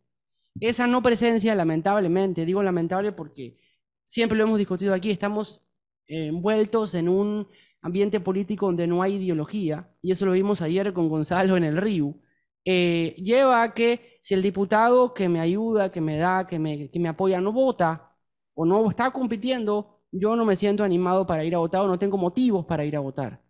Esa 0.60 0.86
no 0.86 1.02
presencia, 1.02 1.54
lamentablemente, 1.54 2.44
digo 2.44 2.62
lamentable 2.62 3.12
porque 3.12 3.58
siempre 4.06 4.36
lo 4.36 4.44
hemos 4.44 4.58
discutido 4.58 4.94
aquí, 4.94 5.10
estamos 5.10 5.64
envueltos 6.08 6.94
en 6.94 7.08
un 7.08 7.48
ambiente 7.82 8.20
político 8.20 8.66
donde 8.66 8.86
no 8.86 9.02
hay 9.02 9.14
ideología, 9.14 9.90
y 10.02 10.12
eso 10.12 10.26
lo 10.26 10.32
vimos 10.32 10.62
ayer 10.62 10.92
con 10.92 11.08
Gonzalo 11.08 11.56
en 11.56 11.64
el 11.64 11.76
RIU, 11.76 12.20
eh, 12.64 13.14
lleva 13.18 13.62
a 13.62 13.74
que 13.74 14.20
si 14.22 14.34
el 14.34 14.42
diputado 14.42 15.14
que 15.14 15.28
me 15.28 15.40
ayuda, 15.40 15.90
que 15.90 16.00
me 16.00 16.16
da, 16.16 16.46
que 16.46 16.58
me, 16.58 17.08
apoya 17.08 17.40
no 17.40 17.52
vota 17.52 18.14
o 18.54 18.64
no 18.66 18.88
está 18.90 19.10
compitiendo, 19.12 20.02
yo 20.12 20.36
no 20.36 20.44
me 20.44 20.56
siento 20.56 20.84
animado 20.84 21.26
para 21.26 21.44
ir 21.44 21.54
a 21.54 21.58
votar 21.58 21.82
o 21.82 21.88
no 21.88 21.98
tengo 21.98 22.18
motivos 22.18 22.66
para 22.66 22.84
ir 22.84 22.96
a 22.96 23.00
votar. 23.00 23.42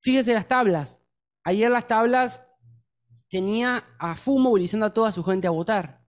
Fíjese 0.00 0.34
las 0.34 0.48
tablas. 0.48 1.02
Ayer 1.44 1.70
las 1.70 1.86
tablas 1.86 2.42
tenía 3.28 3.84
a 3.98 4.12
FU 4.16 4.38
movilizando 4.38 4.86
a 4.86 4.94
toda 4.94 5.12
su 5.12 5.22
gente 5.24 5.46
a 5.46 5.50
votar. 5.50 6.00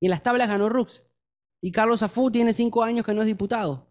Y 0.00 0.06
en 0.06 0.10
las 0.10 0.22
tablas 0.22 0.48
ganó 0.48 0.68
Rux. 0.68 1.04
Y 1.60 1.72
Carlos 1.72 2.02
Afú 2.02 2.30
tiene 2.30 2.52
cinco 2.52 2.82
años 2.82 3.04
que 3.04 3.14
no 3.14 3.22
es 3.22 3.26
diputado. 3.26 3.87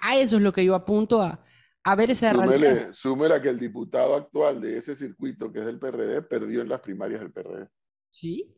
A, 0.00 0.16
eso 0.16 0.36
es 0.36 0.42
lo 0.42 0.52
que 0.52 0.64
yo 0.64 0.74
apunto 0.74 1.22
a, 1.22 1.44
a 1.84 1.94
ver 1.94 2.10
esa 2.10 2.32
realidad. 2.32 2.90
Súmela 2.92 3.40
que 3.40 3.48
el 3.48 3.58
diputado 3.58 4.14
actual 4.14 4.60
de 4.60 4.78
ese 4.78 4.94
circuito, 4.94 5.52
que 5.52 5.60
es 5.60 5.66
del 5.66 5.78
PRD, 5.78 6.22
perdió 6.22 6.62
en 6.62 6.68
las 6.68 6.80
primarias 6.80 7.20
del 7.20 7.32
PRD. 7.32 7.68
Sí. 8.10 8.54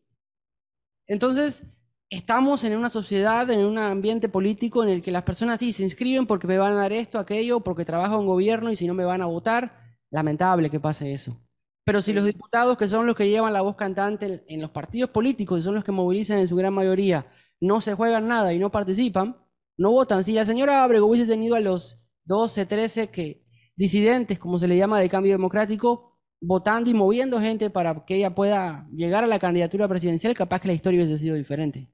Entonces, 1.06 1.64
estamos 2.08 2.64
en 2.64 2.76
una 2.76 2.90
sociedad, 2.90 3.48
en 3.50 3.64
un 3.64 3.78
ambiente 3.78 4.28
político 4.28 4.82
en 4.82 4.90
el 4.90 5.02
que 5.02 5.12
las 5.12 5.22
personas 5.22 5.60
sí 5.60 5.72
se 5.72 5.84
inscriben 5.84 6.26
porque 6.26 6.46
me 6.46 6.58
van 6.58 6.72
a 6.72 6.76
dar 6.76 6.92
esto, 6.92 7.18
aquello, 7.18 7.60
porque 7.60 7.84
trabajo 7.84 8.18
en 8.18 8.26
gobierno 8.26 8.70
y 8.70 8.76
si 8.76 8.86
no 8.86 8.94
me 8.94 9.04
van 9.04 9.22
a 9.22 9.26
votar, 9.26 9.94
lamentable 10.10 10.70
que 10.70 10.80
pase 10.80 11.12
eso. 11.12 11.40
Pero 11.84 12.02
si 12.02 12.12
los 12.12 12.24
diputados, 12.24 12.76
que 12.76 12.88
son 12.88 13.06
los 13.06 13.16
que 13.16 13.28
llevan 13.28 13.52
la 13.52 13.62
voz 13.62 13.76
cantante 13.76 14.44
en 14.46 14.60
los 14.60 14.70
partidos 14.70 15.10
políticos 15.10 15.60
y 15.60 15.62
son 15.62 15.74
los 15.74 15.84
que 15.84 15.92
movilizan 15.92 16.38
en 16.38 16.48
su 16.48 16.56
gran 16.56 16.74
mayoría, 16.74 17.26
no 17.60 17.80
se 17.80 17.94
juegan 17.94 18.28
nada 18.28 18.52
y 18.52 18.58
no 18.58 18.70
participan, 18.70 19.36
no 19.80 19.90
votan. 19.90 20.22
Si 20.22 20.32
la 20.32 20.44
señora 20.44 20.84
Abrego 20.84 21.06
hubiese 21.06 21.26
tenido 21.26 21.56
a 21.56 21.60
los 21.60 21.98
12, 22.24 22.66
13 22.66 23.10
que, 23.10 23.42
disidentes, 23.76 24.38
como 24.38 24.58
se 24.58 24.68
le 24.68 24.76
llama, 24.76 25.00
de 25.00 25.08
cambio 25.08 25.32
democrático, 25.32 26.18
votando 26.40 26.90
y 26.90 26.94
moviendo 26.94 27.40
gente 27.40 27.70
para 27.70 28.04
que 28.04 28.16
ella 28.16 28.34
pueda 28.34 28.86
llegar 28.92 29.24
a 29.24 29.26
la 29.26 29.38
candidatura 29.38 29.88
presidencial, 29.88 30.34
capaz 30.34 30.60
que 30.60 30.68
la 30.68 30.74
historia 30.74 31.00
hubiese 31.00 31.18
sido 31.18 31.34
diferente 31.34 31.90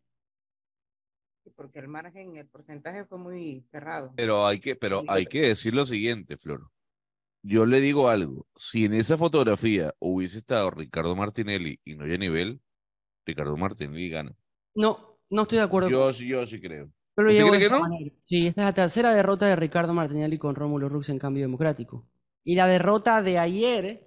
porque 1.56 1.78
el 1.78 1.88
margen, 1.88 2.36
el 2.36 2.46
porcentaje 2.46 3.06
fue 3.06 3.18
muy 3.18 3.66
cerrado. 3.70 4.12
Pero 4.14 4.46
hay 4.46 4.60
que, 4.60 4.76
pero 4.76 5.02
hay 5.08 5.24
que 5.24 5.48
decir 5.48 5.74
lo 5.74 5.86
siguiente, 5.86 6.36
Flor. 6.36 6.70
Yo 7.42 7.64
le 7.64 7.80
digo 7.80 8.08
algo, 8.08 8.46
si 8.56 8.84
en 8.84 8.94
esa 8.94 9.16
fotografía 9.16 9.94
hubiese 9.98 10.38
estado 10.38 10.70
Ricardo 10.70 11.16
Martinelli 11.16 11.80
y 11.84 11.94
no 11.94 12.04
nivel, 12.04 12.60
Ricardo 13.24 13.56
Martinelli 13.56 14.10
gana. 14.10 14.36
No, 14.74 15.18
no 15.30 15.42
estoy 15.42 15.58
de 15.58 15.64
acuerdo. 15.64 15.88
Yo, 15.88 16.12
sí, 16.12 16.28
yo 16.28 16.46
sí 16.46 16.60
creo. 16.60 16.92
¿Usted 17.16 17.46
cree 17.46 17.60
que 17.60 17.70
no? 17.70 17.82
Sí, 18.22 18.46
esta 18.48 18.62
es 18.62 18.66
la 18.66 18.74
tercera 18.74 19.12
derrota 19.14 19.46
de 19.46 19.56
Ricardo 19.56 19.94
Martinelli 19.94 20.38
con 20.38 20.54
Rómulo 20.54 20.88
Rux 20.88 21.08
en 21.08 21.18
cambio 21.18 21.44
democrático. 21.44 22.06
Y 22.44 22.54
la 22.54 22.66
derrota 22.66 23.22
de 23.22 23.38
ayer 23.38 24.04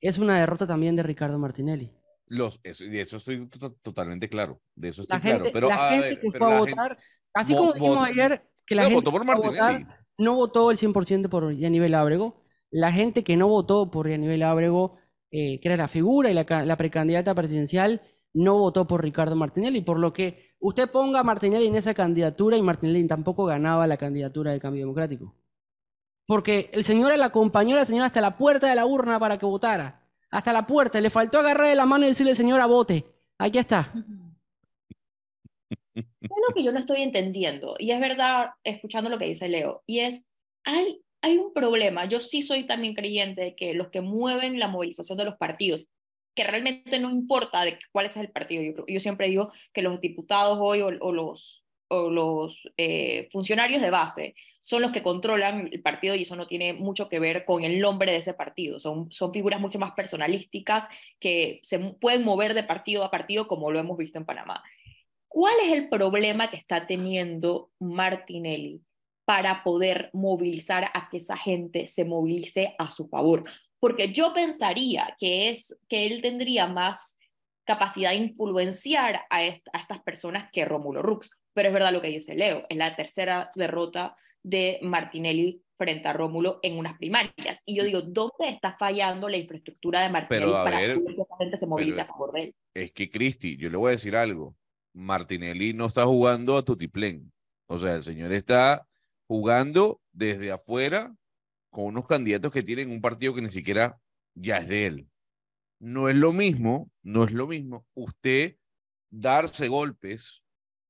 es 0.00 0.18
una 0.18 0.38
derrota 0.40 0.66
también 0.66 0.96
de 0.96 1.02
Ricardo 1.02 1.38
Martinelli. 1.38 1.92
Los, 2.26 2.60
eso, 2.62 2.84
y 2.84 2.98
eso 2.98 3.16
estoy 3.18 3.48
totalmente 3.82 4.28
claro. 4.28 4.60
De 4.74 4.88
eso 4.88 5.02
estoy 5.02 5.20
claro. 5.20 5.44
Pero, 5.52 5.68
la 5.68 5.90
gente 5.90 6.20
que 6.20 6.30
fue 6.30 6.54
a 6.54 6.60
votar, 6.60 6.98
así 7.34 7.54
como 7.54 7.72
dijimos 7.72 8.06
ayer, 8.06 8.42
que 8.66 8.74
la 8.74 8.82
gente 8.82 8.94
votó 8.96 9.12
por 9.12 9.24
Martinelli. 9.24 9.86
no 10.18 10.34
votó 10.34 10.70
el 10.70 10.76
100% 10.78 11.28
por 11.28 11.54
Yanivel 11.54 11.94
Ábrego. 11.94 12.42
La 12.70 12.92
gente 12.92 13.24
que 13.24 13.36
no 13.36 13.48
votó 13.48 13.90
por 13.90 14.08
Yanivel 14.08 14.42
Ábrego, 14.42 14.96
eh, 15.30 15.60
que 15.60 15.68
era 15.68 15.76
la 15.76 15.88
figura 15.88 16.30
y 16.30 16.34
la, 16.34 16.44
la, 16.64 16.76
precandidata 16.76 17.34
presidencial, 17.34 18.02
no 18.38 18.58
votó 18.58 18.86
por 18.86 19.02
Ricardo 19.02 19.36
Martinelli. 19.36 19.80
Por 19.80 19.98
lo 19.98 20.12
que 20.12 20.54
usted 20.58 20.90
ponga 20.90 21.20
a 21.20 21.24
Martinelli 21.24 21.66
en 21.66 21.76
esa 21.76 21.94
candidatura 21.94 22.56
y 22.56 22.62
Martinelli 22.62 23.06
tampoco 23.06 23.44
ganaba 23.44 23.86
la 23.86 23.96
candidatura 23.96 24.50
del 24.50 24.60
cambio 24.60 24.82
democrático. 24.82 25.34
Porque 26.26 26.70
el 26.72 26.84
señor 26.84 27.16
la 27.16 27.26
acompañó 27.26 27.74
a 27.74 27.80
la 27.80 27.84
señora 27.84 28.06
hasta 28.06 28.20
la 28.20 28.36
puerta 28.36 28.68
de 28.68 28.74
la 28.74 28.86
urna 28.86 29.18
para 29.18 29.38
que 29.38 29.46
votara. 29.46 30.02
Hasta 30.30 30.52
la 30.52 30.66
puerta. 30.66 31.00
Le 31.00 31.10
faltó 31.10 31.38
agarrarle 31.38 31.74
la 31.74 31.86
mano 31.86 32.04
y 32.04 32.08
decirle, 32.08 32.34
señora, 32.34 32.66
bote. 32.66 33.04
Aquí 33.38 33.58
está. 33.58 33.92
Es 35.94 36.30
lo 36.48 36.54
que 36.54 36.62
yo 36.62 36.72
no 36.72 36.78
estoy 36.78 37.02
entendiendo, 37.02 37.74
y 37.78 37.90
es 37.90 38.00
verdad, 38.00 38.50
escuchando 38.64 39.10
lo 39.10 39.18
que 39.18 39.26
dice 39.26 39.48
Leo, 39.48 39.82
y 39.86 40.00
es, 40.00 40.26
hay, 40.64 41.02
hay 41.22 41.38
un 41.38 41.52
problema. 41.52 42.04
Yo 42.04 42.20
sí 42.20 42.42
soy 42.42 42.66
también 42.66 42.94
creyente 42.94 43.40
de 43.42 43.56
que 43.56 43.74
los 43.74 43.88
que 43.88 44.00
mueven 44.00 44.58
la 44.58 44.68
movilización 44.68 45.18
de 45.18 45.24
los 45.24 45.36
partidos, 45.36 45.86
que 46.38 46.44
realmente 46.44 47.00
no 47.00 47.10
importa 47.10 47.64
de 47.64 47.80
cuál 47.90 48.06
es 48.06 48.16
el 48.16 48.30
partido, 48.30 48.62
yo, 48.62 48.84
yo 48.86 49.00
siempre 49.00 49.26
digo 49.26 49.50
que 49.72 49.82
los 49.82 50.00
diputados 50.00 50.56
hoy 50.60 50.82
o, 50.82 50.86
o 51.00 51.10
los, 51.10 51.64
o 51.88 52.10
los 52.10 52.62
eh, 52.76 53.28
funcionarios 53.32 53.82
de 53.82 53.90
base 53.90 54.36
son 54.60 54.82
los 54.82 54.92
que 54.92 55.02
controlan 55.02 55.68
el 55.72 55.82
partido 55.82 56.14
y 56.14 56.22
eso 56.22 56.36
no 56.36 56.46
tiene 56.46 56.74
mucho 56.74 57.08
que 57.08 57.18
ver 57.18 57.44
con 57.44 57.64
el 57.64 57.80
nombre 57.80 58.12
de 58.12 58.18
ese 58.18 58.34
partido. 58.34 58.78
Son, 58.78 59.10
son 59.10 59.32
figuras 59.32 59.60
mucho 59.60 59.80
más 59.80 59.94
personalísticas 59.96 60.88
que 61.18 61.58
se 61.64 61.80
pueden 61.80 62.24
mover 62.24 62.54
de 62.54 62.62
partido 62.62 63.02
a 63.02 63.10
partido 63.10 63.48
como 63.48 63.72
lo 63.72 63.80
hemos 63.80 63.98
visto 63.98 64.18
en 64.18 64.24
Panamá. 64.24 64.62
¿Cuál 65.26 65.54
es 65.64 65.76
el 65.76 65.88
problema 65.88 66.50
que 66.50 66.56
está 66.56 66.86
teniendo 66.86 67.72
Martinelli 67.80 68.80
para 69.28 69.62
poder 69.62 70.08
movilizar 70.14 70.86
a 70.94 71.10
que 71.10 71.18
esa 71.18 71.36
gente 71.36 71.86
se 71.86 72.06
movilice 72.06 72.74
a 72.78 72.88
su 72.88 73.08
favor? 73.08 73.44
Porque 73.78 74.10
yo 74.10 74.32
pensaría 74.32 75.14
que, 75.18 75.50
es, 75.50 75.78
que 75.86 76.06
él 76.06 76.22
tendría 76.22 76.66
más 76.66 77.18
capacidad 77.66 78.12
de 78.12 78.16
influenciar 78.16 79.20
a, 79.28 79.44
est 79.44 79.68
a 79.74 79.80
estas 79.80 80.02
personas 80.02 80.48
que 80.50 80.64
Rómulo 80.64 81.02
Rux. 81.02 81.28
Pero 81.52 81.68
es 81.68 81.74
verdad 81.74 81.92
lo 81.92 82.00
que 82.00 82.08
dice 82.08 82.36
Leo, 82.36 82.62
es 82.70 82.78
la 82.78 82.96
tercera 82.96 83.50
derrota 83.54 84.16
de 84.42 84.78
Martinelli 84.80 85.62
frente 85.76 86.08
a 86.08 86.14
Rómulo 86.14 86.58
en 86.62 86.78
unas 86.78 86.96
primarias. 86.96 87.60
Y 87.66 87.76
yo 87.76 87.84
digo, 87.84 88.00
¿dónde 88.00 88.48
está 88.48 88.78
fallando 88.78 89.28
la 89.28 89.36
infraestructura 89.36 90.00
de 90.00 90.08
Martinelli 90.08 90.52
para 90.52 90.80
ver, 90.80 91.04
que 91.04 91.12
esa 91.12 91.36
gente 91.38 91.58
se 91.58 91.66
movilice 91.66 92.00
a 92.00 92.06
favor 92.06 92.32
de 92.32 92.44
él? 92.44 92.54
Es 92.72 92.92
que, 92.92 93.10
Cristi, 93.10 93.58
yo 93.58 93.68
le 93.68 93.76
voy 93.76 93.88
a 93.88 93.90
decir 93.90 94.16
algo. 94.16 94.56
Martinelli 94.94 95.74
no 95.74 95.84
está 95.84 96.06
jugando 96.06 96.56
a 96.56 96.64
tutiplén. 96.64 97.30
O 97.66 97.78
sea, 97.78 97.96
el 97.96 98.02
señor 98.02 98.32
está 98.32 98.88
jugando 99.28 100.00
desde 100.12 100.50
afuera 100.50 101.14
con 101.70 101.84
unos 101.84 102.06
candidatos 102.06 102.50
que 102.50 102.64
tienen 102.64 102.90
un 102.90 103.00
partido 103.00 103.34
que 103.34 103.42
ni 103.42 103.50
siquiera 103.50 104.00
ya 104.34 104.58
es 104.58 104.68
de 104.68 104.86
él. 104.86 105.08
No 105.78 106.08
es 106.08 106.16
lo 106.16 106.32
mismo, 106.32 106.90
no 107.02 107.22
es 107.22 107.30
lo 107.30 107.46
mismo 107.46 107.86
usted 107.94 108.56
darse 109.10 109.68
golpes 109.68 110.42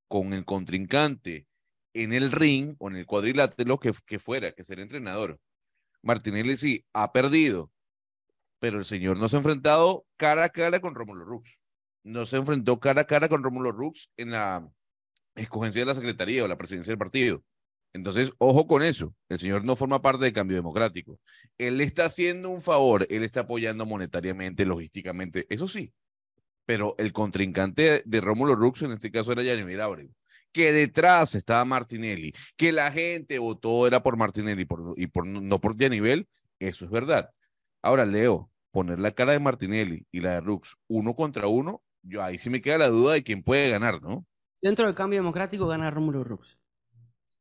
con 0.09 0.33
el 0.33 0.47
contrincante 0.47 1.47
en 1.93 2.15
el 2.15 2.33
ring 2.33 2.77
o 2.79 2.89
en 2.89 2.97
el 2.97 3.07
cuadrilátero 3.07 3.79
que, 3.79 3.93
fuera, 4.19 4.53
que 4.53 4.65
ser 4.65 4.81
entrenador. 4.81 5.39
Martinelli 6.01 6.57
sí 6.57 6.87
ha 6.95 7.13
perdido, 7.13 7.71
pero 8.59 8.79
el 8.79 8.87
señor 8.87 9.19
no 9.19 9.29
se 9.29 9.37
ha 9.37 9.41
enfrentado 9.41 10.07
cara 10.17 10.45
a 10.45 10.49
cara 10.49 10.81
con 10.81 10.95
Rómulo 10.95 11.25
Rux 11.25 11.61
no 12.09 12.27
se 12.27 12.37
enfrentó 12.37 12.81
cara 12.81 13.03
a 13.03 13.07
cara 13.07 13.29
con 13.29 13.43
Rómulo 13.43 13.73
Rux 13.73 14.11
en 14.17 14.31
la 14.31 14.69
escogencia 15.35 15.83
de 15.83 15.87
la 15.87 15.95
secretaría 15.95 16.45
o 16.45 16.49
la 16.49 16.59
presidencia 16.59 16.91
del 16.91 16.99
partido. 16.99 17.45
Entonces, 17.93 18.33
ojo 18.39 18.67
con 18.67 18.83
eso. 18.83 19.15
El 19.29 19.39
señor 19.39 19.65
no 19.65 19.77
forma 19.77 20.03
parte 20.03 20.25
del 20.25 20.33
cambio 20.33 20.57
democrático. 20.57 21.19
Él 21.57 21.79
le 21.79 21.85
está 21.85 22.07
haciendo 22.07 22.51
un 22.51 22.61
favor, 22.61 23.07
él 23.11 23.25
está 23.25 23.41
apoyando 23.41 23.87
monetariamente, 23.87 24.65
logísticamente, 24.65 25.47
eso 25.49 25.67
sí. 25.67 25.93
Pero 26.67 26.95
el 26.99 27.13
contrincante 27.13 28.03
de 28.05 28.21
Rómulo 28.21 28.55
Rux 28.55 28.83
en 28.83 28.93
este 28.93 29.11
caso 29.11 29.33
era 29.33 29.43
Yanimir 29.43 29.81
Ábrego, 29.81 30.13
que 30.53 30.73
detrás 30.73 31.35
estaba 31.35 31.65
Martinelli, 31.65 32.35
que 32.57 32.73
la 32.73 32.91
gente 32.93 33.39
votó 33.39 33.87
era 33.87 34.03
por 34.03 34.17
Martinelli 34.17 34.67
y 34.97 35.07
por, 35.07 35.27
no 35.27 35.61
por 35.61 35.77
Yanivel, 35.77 36.29
eso 36.59 36.85
es 36.85 36.91
verdad. 36.91 37.31
Ahora, 37.81 38.05
Leo, 38.05 38.51
poner 38.71 38.99
la 38.99 39.13
cara 39.13 39.33
de 39.33 39.39
Martinelli 39.39 40.07
y 40.13 40.21
la 40.21 40.35
de 40.35 40.41
Rux 40.41 40.77
uno 40.89 41.15
contra 41.15 41.47
uno, 41.47 41.83
yo 42.03 42.23
ahí 42.23 42.39
sí 42.39 42.51
me 42.51 42.61
queda 42.61 42.79
la 42.79 42.89
duda 42.89 43.15
de 43.15 43.23
quién 43.23 43.43
puede 43.43 43.71
ganar, 43.71 44.03
¿no? 44.03 44.27
Dentro 44.61 44.87
del 44.87 44.95
cambio 44.95 45.21
democrático 45.21 45.67
gana 45.69 45.91
Rómulo 45.91 46.25
Rux. 46.25 46.58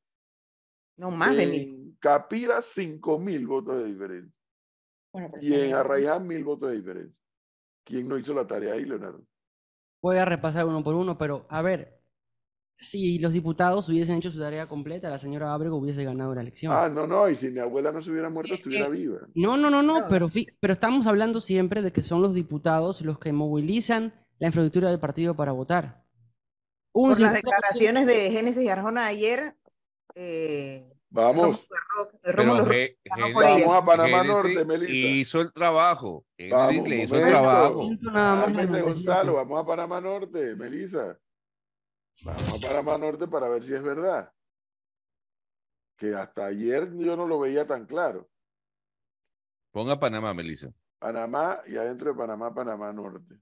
No 0.97 1.11
más 1.11 1.35
de 1.35 1.45
mil. 1.45 1.61
En 1.61 1.97
Capira, 1.99 2.61
cinco 2.61 3.19
mil 3.19 3.45
votos 3.47 3.77
de 3.77 3.85
diferencia. 3.85 4.33
Bueno, 5.11 5.29
pero 5.31 5.43
Y 5.43 5.53
en. 5.53 5.75
Arraiján, 5.75 6.27
mil 6.27 6.43
votos 6.43 6.69
de 6.69 6.77
diferencia. 6.77 7.15
¿Quién 7.83 8.07
no 8.07 8.17
hizo 8.17 8.33
la 8.33 8.45
tarea 8.45 8.73
ahí, 8.73 8.85
Leonardo? 8.85 9.23
Voy 10.01 10.17
a 10.17 10.25
repasar 10.25 10.65
uno 10.65 10.83
por 10.83 10.95
uno, 10.95 11.17
pero 11.17 11.45
a 11.49 11.61
ver, 11.61 12.01
si 12.77 13.17
los 13.17 13.33
diputados 13.33 13.89
hubiesen 13.89 14.17
hecho 14.17 14.29
su 14.29 14.39
tarea 14.39 14.67
completa, 14.67 15.09
la 15.09 15.17
señora 15.17 15.53
Ábrego 15.53 15.77
hubiese 15.77 16.03
ganado 16.03 16.35
la 16.35 16.41
elección. 16.41 16.73
Ah, 16.73 16.89
no, 16.89 17.07
no, 17.07 17.29
y 17.29 17.35
si 17.35 17.49
mi 17.49 17.59
abuela 17.59 17.91
no 17.91 18.01
se 18.01 18.11
hubiera 18.11 18.29
muerto, 18.29 18.53
estuviera 18.53 18.87
viva. 18.89 19.19
No, 19.33 19.57
no, 19.57 19.69
no, 19.69 19.81
no, 19.81 20.03
pero, 20.09 20.29
pero 20.59 20.73
estamos 20.73 21.07
hablando 21.07 21.41
siempre 21.41 21.81
de 21.81 21.91
que 21.91 22.01
son 22.01 22.21
los 22.21 22.33
diputados 22.35 23.01
los 23.01 23.17
que 23.17 23.31
movilizan 23.31 24.13
la 24.39 24.47
infraestructura 24.47 24.89
del 24.89 24.99
partido 24.99 25.35
para 25.35 25.51
votar. 25.51 26.03
Un 26.93 27.09
Por 27.09 27.19
las 27.19 27.33
50% 27.33 27.35
declaraciones 27.35 28.07
de 28.07 28.31
Génesis 28.31 28.63
y 28.63 28.69
Arjona 28.69 29.05
ayer, 29.05 29.55
eh, 30.15 30.97
Vamos, 31.09 31.67
Pero 32.21 32.65
Génesis-. 32.65 32.97
Vamos 33.09 33.75
a 33.75 33.85
Panamá 33.85 34.07
Génesis 34.07 34.27
Norte, 34.27 34.65
Melissa. 34.65 34.93
Hizo 34.93 35.41
el 35.41 35.53
trabajo. 35.53 36.25
Génesis 36.37 36.77
Vamos, 36.77 36.89
le 36.89 36.95
hizo 36.97 37.15
el 37.15 37.27
trabajo. 37.27 37.89
Gonzalo, 38.83 39.33
vamos 39.35 39.63
a 39.63 39.65
Panamá 39.65 40.01
Norte, 40.01 40.55
Melissa. 40.55 41.17
Vamos 42.23 42.53
a 42.53 42.67
Panamá 42.67 42.97
Norte 42.97 43.27
para 43.27 43.47
ver 43.47 43.63
si 43.63 43.73
es 43.73 43.81
verdad. 43.81 44.31
Que 45.95 46.13
hasta 46.13 46.45
ayer 46.45 46.91
yo 46.97 47.15
no 47.15 47.25
lo 47.25 47.39
veía 47.39 47.65
tan 47.65 47.85
claro. 47.85 48.29
Ponga 49.71 49.99
Panamá, 49.99 50.33
Melissa. 50.33 50.71
Panamá 50.99 51.61
y 51.67 51.77
adentro 51.77 52.11
de 52.11 52.17
Panamá, 52.17 52.53
Panamá 52.53 52.91
Norte. 52.91 53.39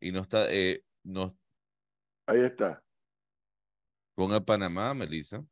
Y 0.00 0.12
no 0.12 0.20
está, 0.20 0.50
eh, 0.52 0.82
no, 1.04 1.36
Ahí 2.26 2.40
está. 2.40 2.82
ponga 4.14 4.40
Panamá, 4.40 4.94
Melissa. 4.94 5.44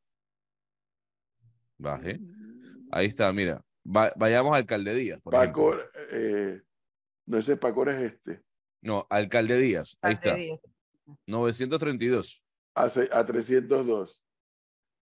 Baje. 1.78 2.20
Ahí 2.90 3.06
está, 3.06 3.32
mira. 3.32 3.64
Va- 3.84 4.12
vayamos 4.16 4.52
a 4.52 4.56
Alcalde 4.56 4.94
Díaz, 4.94 5.20
por 5.20 5.34
eh, 6.12 6.62
no 7.26 7.38
ese 7.38 7.56
Pacor 7.56 7.88
es 7.90 8.12
este. 8.12 8.42
No, 8.82 9.06
Alcalde 9.10 9.58
Díaz. 9.58 9.96
Ahí 10.02 10.14
está. 10.14 10.34
Díaz. 10.34 10.60
932. 11.26 12.42
A, 12.74 12.88
se- 12.88 13.08
a 13.12 13.24
302. 13.24 14.22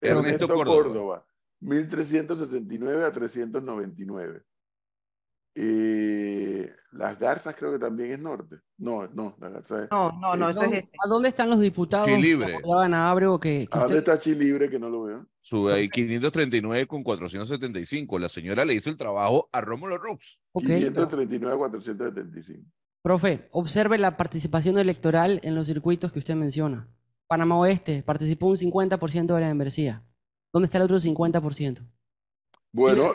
Ernesto 0.01 0.21
Ernesto 0.21 0.49
Córdoba. 0.49 0.77
Córdoba. 0.77 1.27
1369 1.61 3.05
a 3.05 3.13
399. 3.13 4.43
Eh, 5.59 6.71
las 6.93 7.19
Garzas 7.19 7.55
creo 7.57 7.73
que 7.73 7.79
también 7.79 8.13
es 8.13 8.19
norte. 8.19 8.57
No, 8.79 9.07
no, 9.09 9.35
las 9.41 9.53
Garzas 9.53 9.83
es. 9.85 9.91
No, 9.91 10.13
no, 10.21 10.37
no, 10.37 10.51
eso 10.51 10.61
es 10.61 10.65
¿Dónde- 10.67 10.79
este. 10.79 10.97
¿A 11.03 11.09
dónde 11.09 11.29
están 11.31 11.49
los 11.51 11.61
diputados 11.61 12.07
que 12.07 12.15
Chilibre. 12.17 12.57
apoyaban 12.57 12.95
a 12.95 13.11
Ábrego 13.11 13.41
que, 13.41 13.67
que 13.71 13.77
¿A 13.79 13.81
dónde 13.81 13.99
usted- 13.99 14.13
está 14.13 14.19
Chilibre 14.23 14.69
que 14.71 14.79
no 14.79 14.91
lo 14.91 15.03
veo? 15.05 15.27
Sube 15.41 15.73
ahí 15.73 15.89
539 15.89 16.87
con 16.87 17.03
475. 17.03 18.19
La 18.19 18.29
señora 18.29 18.65
le 18.65 18.75
hizo 18.75 18.91
el 18.91 18.97
trabajo 18.97 19.49
a 19.53 19.61
Rómulo 19.61 19.97
Rux. 19.99 20.41
Ok, 20.53 20.65
pero, 20.67 20.79
539 20.79 21.55
a 21.55 21.59
475. 21.59 22.69
profe, 23.03 23.49
observe 23.53 23.99
la 23.99 24.17
participación 24.17 24.79
electoral 24.79 25.41
en 25.45 25.55
los 25.55 25.67
circuitos 25.67 26.13
que 26.13 26.19
usted 26.19 26.35
menciona. 26.35 26.89
Panamá 27.29 27.57
Oeste 27.59 28.03
participó 28.03 28.47
un 28.49 28.57
50% 28.57 29.35
de 29.35 29.41
la 29.41 29.49
membresía. 29.49 30.03
¿Dónde 30.53 30.67
está 30.67 30.79
el 30.79 30.85
otro 30.85 30.99
50%? 30.99 31.81
Bueno, 32.73 33.15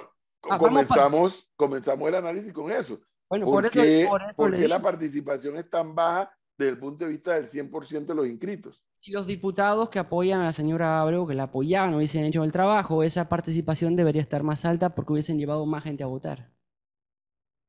Ah, 0.50 0.58
comenzamos, 0.58 1.48
comenzamos 1.56 2.08
el 2.08 2.16
análisis 2.16 2.52
con 2.52 2.72
eso. 2.72 3.00
Bueno, 3.30 3.46
¿Por, 3.46 3.54
por 3.54 3.66
eso, 3.66 3.82
qué, 3.82 4.06
por 4.10 4.22
eso 4.24 4.36
por 4.36 4.52
le 4.52 4.58
qué 4.58 4.68
la 4.68 4.82
participación 4.82 5.58
es 5.58 5.70
tan 5.70 5.96
baja 5.96 6.32
desde 6.58 6.72
el 6.72 6.80
punto 6.80 7.06
de 7.06 7.12
vista 7.12 7.34
del 7.36 7.46
100% 7.46 8.06
de 8.06 8.16
los 8.16 8.28
inscritos? 8.28 8.84
Si 8.96 9.12
los 9.12 9.26
diputados 9.26 9.90
que 9.90 10.00
apoyan 10.00 10.42
a 10.42 10.46
la 10.46 10.54
señora 10.54 11.02
Abreu, 11.02 11.28
que 11.28 11.34
la 11.34 11.44
apoyaban, 11.44 11.94
hubiesen 11.94 12.26
hecho 12.26 12.44
el 12.44 12.52
trabajo, 12.52 13.04
esa 13.04 13.30
participación 13.30 13.96
debería 13.96 14.22
estar 14.22 14.44
más 14.44 14.66
alta 14.66 14.94
porque 14.94 15.14
hubiesen 15.14 15.38
llevado 15.38 15.66
más 15.66 15.84
gente 15.84 16.04
a 16.04 16.08
votar. 16.08 16.52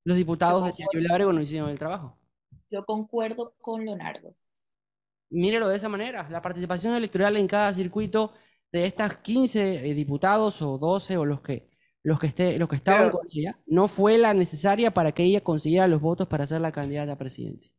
Los 0.04 0.16
diputados 0.16 0.64
de 0.64 0.72
señora 0.72 1.14
Abreu 1.14 1.32
no 1.32 1.42
hicieron 1.42 1.70
el 1.70 1.78
trabajo. 1.78 2.18
Yo 2.70 2.84
concuerdo 2.84 3.54
con 3.60 3.84
Leonardo. 3.84 4.34
Mírelo 5.30 5.68
de 5.68 5.76
esa 5.76 5.88
manera. 5.88 6.28
La 6.28 6.42
participación 6.42 6.94
electoral 6.94 7.36
en 7.36 7.46
cada 7.46 7.72
circuito 7.72 8.32
de 8.72 8.86
estas 8.86 9.18
15 9.18 9.88
eh, 9.88 9.94
diputados 9.94 10.60
o 10.62 10.78
12 10.78 11.16
o 11.18 11.24
los 11.24 11.40
que, 11.40 11.71
los 12.04 12.18
que, 12.18 12.26
esté, 12.26 12.58
los 12.58 12.68
que 12.68 12.76
estaban 12.76 13.04
Pero- 13.06 13.18
con 13.18 13.28
ella 13.32 13.58
no 13.66 13.86
fue 13.88 14.18
la 14.18 14.34
necesaria 14.34 14.92
para 14.92 15.12
que 15.12 15.22
ella 15.24 15.42
consiguiera 15.42 15.86
los 15.88 16.00
votos 16.00 16.26
para 16.28 16.46
ser 16.46 16.60
la 16.60 16.72
candidata 16.72 17.12
a 17.12 17.18
presidente. 17.18 17.72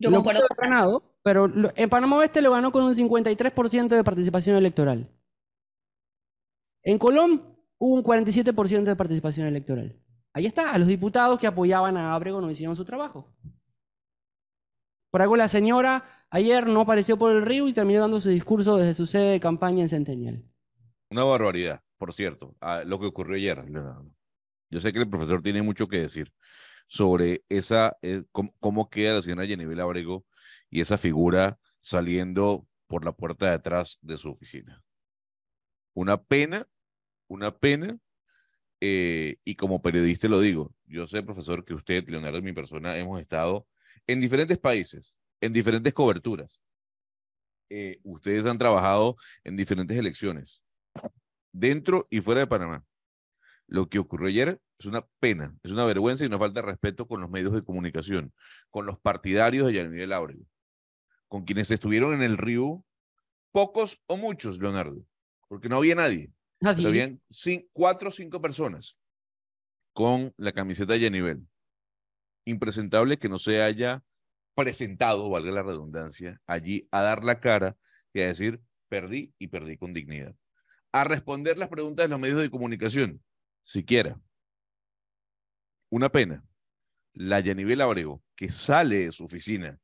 Yo 0.00 0.10
haber 0.16 0.36
ganado, 0.56 1.16
pero 1.24 1.48
lo- 1.48 1.70
en 1.74 1.90
Panamá 1.90 2.16
Oeste 2.18 2.40
lo 2.40 2.52
ganó 2.52 2.70
con 2.70 2.84
un 2.84 2.94
53% 2.94 3.96
de 3.96 4.04
participación 4.04 4.56
electoral. 4.56 5.10
En 6.84 6.98
Colón 6.98 7.56
hubo 7.78 7.94
un 7.96 8.02
47% 8.04 8.90
de 8.90 8.96
participación 8.96 9.46
electoral. 9.48 10.00
Ahí 10.32 10.46
está, 10.46 10.76
los 10.78 10.86
diputados 10.86 11.38
que 11.40 11.48
apoyaban 11.48 11.96
a 11.96 12.14
Ábrego 12.14 12.40
no 12.40 12.50
hicieron 12.50 12.76
su 12.76 12.84
trabajo. 12.84 13.34
Por 15.10 15.20
algo 15.22 15.36
la 15.36 15.48
señora 15.48 16.04
ayer 16.30 16.66
no 16.68 16.82
apareció 16.82 17.18
por 17.18 17.32
el 17.32 17.42
río 17.44 17.66
y 17.66 17.72
terminó 17.72 18.00
dando 18.02 18.20
su 18.20 18.28
discurso 18.28 18.76
desde 18.76 18.94
su 18.94 19.06
sede 19.06 19.32
de 19.32 19.40
campaña 19.40 19.82
en 19.82 19.88
Centennial. 19.88 20.44
Una 21.10 21.24
barbaridad, 21.24 21.80
por 21.98 22.12
cierto, 22.12 22.56
a 22.60 22.84
lo 22.84 22.98
que 22.98 23.06
ocurrió 23.06 23.36
ayer. 23.36 23.64
Yo 24.70 24.80
sé 24.80 24.92
que 24.92 25.00
el 25.00 25.10
profesor 25.10 25.42
tiene 25.42 25.62
mucho 25.62 25.88
que 25.88 25.98
decir 25.98 26.32
sobre 26.86 27.44
esa, 27.48 27.96
eh, 28.02 28.22
cómo, 28.32 28.88
queda 28.88 29.14
la 29.14 29.22
señora 29.22 29.44
Yanivel 29.44 29.80
Abrego 29.80 30.24
y 30.70 30.80
esa 30.80 30.96
figura 30.96 31.58
saliendo 31.80 32.66
por 32.86 33.04
la 33.04 33.12
puerta 33.12 33.46
de 33.46 33.52
atrás 33.52 33.98
de 34.00 34.16
su 34.16 34.30
oficina. 34.30 34.82
Una 35.92 36.22
pena, 36.22 36.66
una 37.26 37.56
pena, 37.56 37.98
eh, 38.80 39.36
y 39.44 39.56
como 39.56 39.82
periodista 39.82 40.28
lo 40.28 40.40
digo, 40.40 40.72
yo 40.86 41.06
sé, 41.06 41.22
profesor, 41.22 41.64
que 41.64 41.74
usted, 41.74 42.08
Leonardo 42.08 42.38
y 42.38 42.42
mi 42.42 42.52
persona 42.52 42.96
hemos 42.96 43.20
estado 43.20 43.66
en 44.06 44.20
diferentes 44.20 44.56
países, 44.58 45.18
en 45.40 45.52
diferentes 45.52 45.92
coberturas. 45.92 46.60
Eh, 47.70 47.98
ustedes 48.04 48.46
han 48.46 48.56
trabajado 48.56 49.16
en 49.44 49.56
diferentes 49.56 49.98
elecciones 49.98 50.62
dentro 51.58 52.06
y 52.10 52.20
fuera 52.20 52.40
de 52.40 52.46
Panamá. 52.46 52.84
Lo 53.66 53.88
que 53.88 53.98
ocurrió 53.98 54.28
ayer 54.28 54.60
es 54.78 54.86
una 54.86 55.06
pena, 55.20 55.54
es 55.62 55.72
una 55.72 55.84
vergüenza 55.84 56.24
y 56.24 56.28
una 56.28 56.38
falta 56.38 56.60
de 56.62 56.66
respeto 56.66 57.06
con 57.06 57.20
los 57.20 57.30
medios 57.30 57.52
de 57.52 57.62
comunicación, 57.62 58.32
con 58.70 58.86
los 58.86 58.98
partidarios 58.98 59.66
de 59.66 59.74
Yanibel 59.74 60.12
Ábrego, 60.12 60.44
con 61.26 61.44
quienes 61.44 61.70
estuvieron 61.70 62.14
en 62.14 62.22
el 62.22 62.38
río, 62.38 62.84
pocos 63.52 64.00
o 64.06 64.16
muchos, 64.16 64.58
Leonardo, 64.58 65.04
porque 65.48 65.68
no 65.68 65.76
había 65.76 65.94
nadie, 65.94 66.32
Nadie. 66.60 66.76
pero 66.76 66.88
habían 66.88 67.20
cuatro 67.72 68.08
o 68.08 68.12
cinco 68.12 68.40
personas 68.40 68.96
con 69.92 70.32
la 70.36 70.52
camiseta 70.52 70.92
de 70.94 71.00
Yanibel. 71.00 71.46
Impresentable 72.46 73.18
que 73.18 73.28
no 73.28 73.38
se 73.38 73.60
haya 73.62 74.02
presentado, 74.54 75.28
valga 75.28 75.50
la 75.50 75.62
redundancia, 75.62 76.40
allí 76.46 76.88
a 76.90 77.02
dar 77.02 77.22
la 77.24 77.40
cara 77.40 77.76
y 78.14 78.20
a 78.22 78.26
decir, 78.26 78.62
perdí 78.88 79.34
y 79.38 79.48
perdí 79.48 79.76
con 79.76 79.92
dignidad 79.92 80.34
a 80.92 81.04
responder 81.04 81.58
las 81.58 81.68
preguntas 81.68 82.04
de 82.04 82.10
los 82.10 82.20
medios 82.20 82.40
de 82.40 82.50
comunicación, 82.50 83.22
siquiera. 83.64 84.20
Una 85.90 86.10
pena. 86.10 86.44
La 87.14 87.40
Yanivel 87.40 87.80
Abrego, 87.80 88.22
que 88.36 88.50
sale 88.50 89.06
de 89.06 89.12
su 89.12 89.24
oficina 89.24 89.78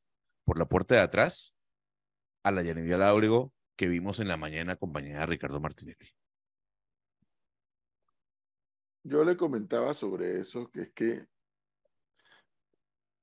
por 0.44 0.58
la 0.58 0.66
puerta 0.66 0.94
de 0.94 1.00
atrás, 1.00 1.56
a 2.44 2.50
la 2.50 2.62
Yanivel 2.62 3.02
Abrego 3.02 3.52
que 3.76 3.88
vimos 3.88 4.20
en 4.20 4.28
la 4.28 4.36
mañana 4.36 4.74
acompañada 4.74 5.20
de 5.20 5.26
Ricardo 5.26 5.60
Martinelli. 5.60 6.08
Yo 9.02 9.24
le 9.24 9.36
comentaba 9.36 9.92
sobre 9.94 10.40
eso, 10.40 10.70
que 10.70 10.82
es 10.82 10.92
que, 10.92 11.26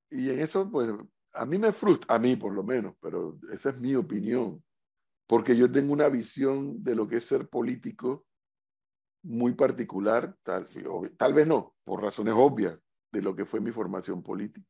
y 0.10 0.30
en 0.30 0.39
eso, 0.41 0.70
pues, 0.70 0.89
a 1.34 1.46
mí 1.46 1.58
me 1.58 1.72
frustra, 1.72 2.15
a 2.15 2.20
mí 2.20 2.36
por 2.36 2.54
lo 2.54 2.63
menos, 2.63 2.96
pero 3.00 3.39
esa 3.52 3.70
es 3.70 3.80
mi 3.80 3.96
opinión, 3.96 4.63
porque 5.32 5.56
yo 5.56 5.72
tengo 5.72 5.94
una 5.94 6.10
visión 6.10 6.84
de 6.84 6.94
lo 6.94 7.08
que 7.08 7.15
es 7.15 7.26
ser 7.26 7.48
político 7.48 8.26
muy 9.24 9.54
particular, 9.54 10.36
tal, 10.44 10.67
tal 11.15 11.34
vez 11.34 11.48
no, 11.48 11.74
por 11.86 12.02
razones 12.02 12.34
obvias 12.36 12.78
de 13.14 13.22
lo 13.22 13.34
que 13.34 13.45
fue 13.45 13.62
mi 13.62 13.72
formación 13.72 14.22
política. 14.22 14.68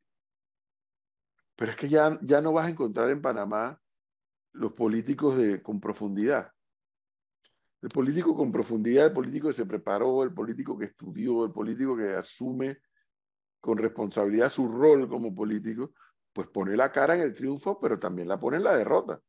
Pero 1.56 1.72
es 1.72 1.78
que 1.78 1.90
ya, 1.90 2.20
ya 2.22 2.42
no 2.42 2.54
vas 2.54 2.68
a 2.68 2.70
encontrar 2.70 3.10
en 3.10 3.24
Panamá 3.24 3.82
los 4.52 4.74
políticos 4.74 5.36
de, 5.36 5.64
con 5.64 5.82
profundidad. 5.82 6.52
El 7.82 7.90
político 7.90 8.36
con 8.36 8.52
profundidad, 8.52 9.08
el 9.08 9.14
político 9.14 9.48
que 9.48 9.56
se 9.56 9.66
preparó, 9.66 10.22
el 10.22 10.32
político 10.32 10.78
que 10.78 10.86
estudió, 10.86 11.44
el 11.44 11.52
político 11.52 11.98
que 11.98 12.14
asume 12.14 12.82
con 13.60 13.80
responsabilidad 13.80 14.52
su 14.52 14.68
rol 14.68 15.10
como 15.10 15.34
político, 15.34 15.96
pues 16.32 16.48
pone 16.50 16.78
la 16.78 16.92
cara 16.92 17.16
en 17.16 17.22
el 17.22 17.34
triunfo, 17.34 17.80
pero 17.80 17.98
también 17.98 18.28
la 18.28 18.40
pone 18.40 18.58
en 18.58 18.64
la 18.64 18.78
derrota. 18.78 19.20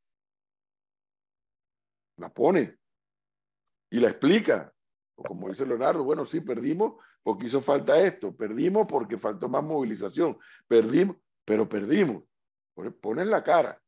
La 2.17 2.29
pone. 2.33 2.79
Y 3.91 4.01
la 4.01 4.09
explica. 4.09 4.73
Como 5.15 5.49
dice 5.49 5.67
Leonardo, 5.67 6.05
bueno, 6.05 6.27
sí, 6.27 6.41
perdimos 6.41 6.95
porque 7.23 7.47
hizo 7.47 7.61
falta 7.61 8.01
esto, 8.01 8.35
perdimos 8.37 8.87
porque 8.89 9.17
faltó 9.17 9.49
más 9.49 9.63
movilización, 9.63 10.37
perdimos, 10.67 11.17
pero 11.45 11.69
perdimos. 11.69 12.25
Ponen 13.01 13.31
la 13.31 13.45
cara. 13.45 13.81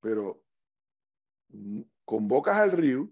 Pero 0.00 0.42
convocas 2.04 2.56
al 2.56 2.72
río, 2.72 3.10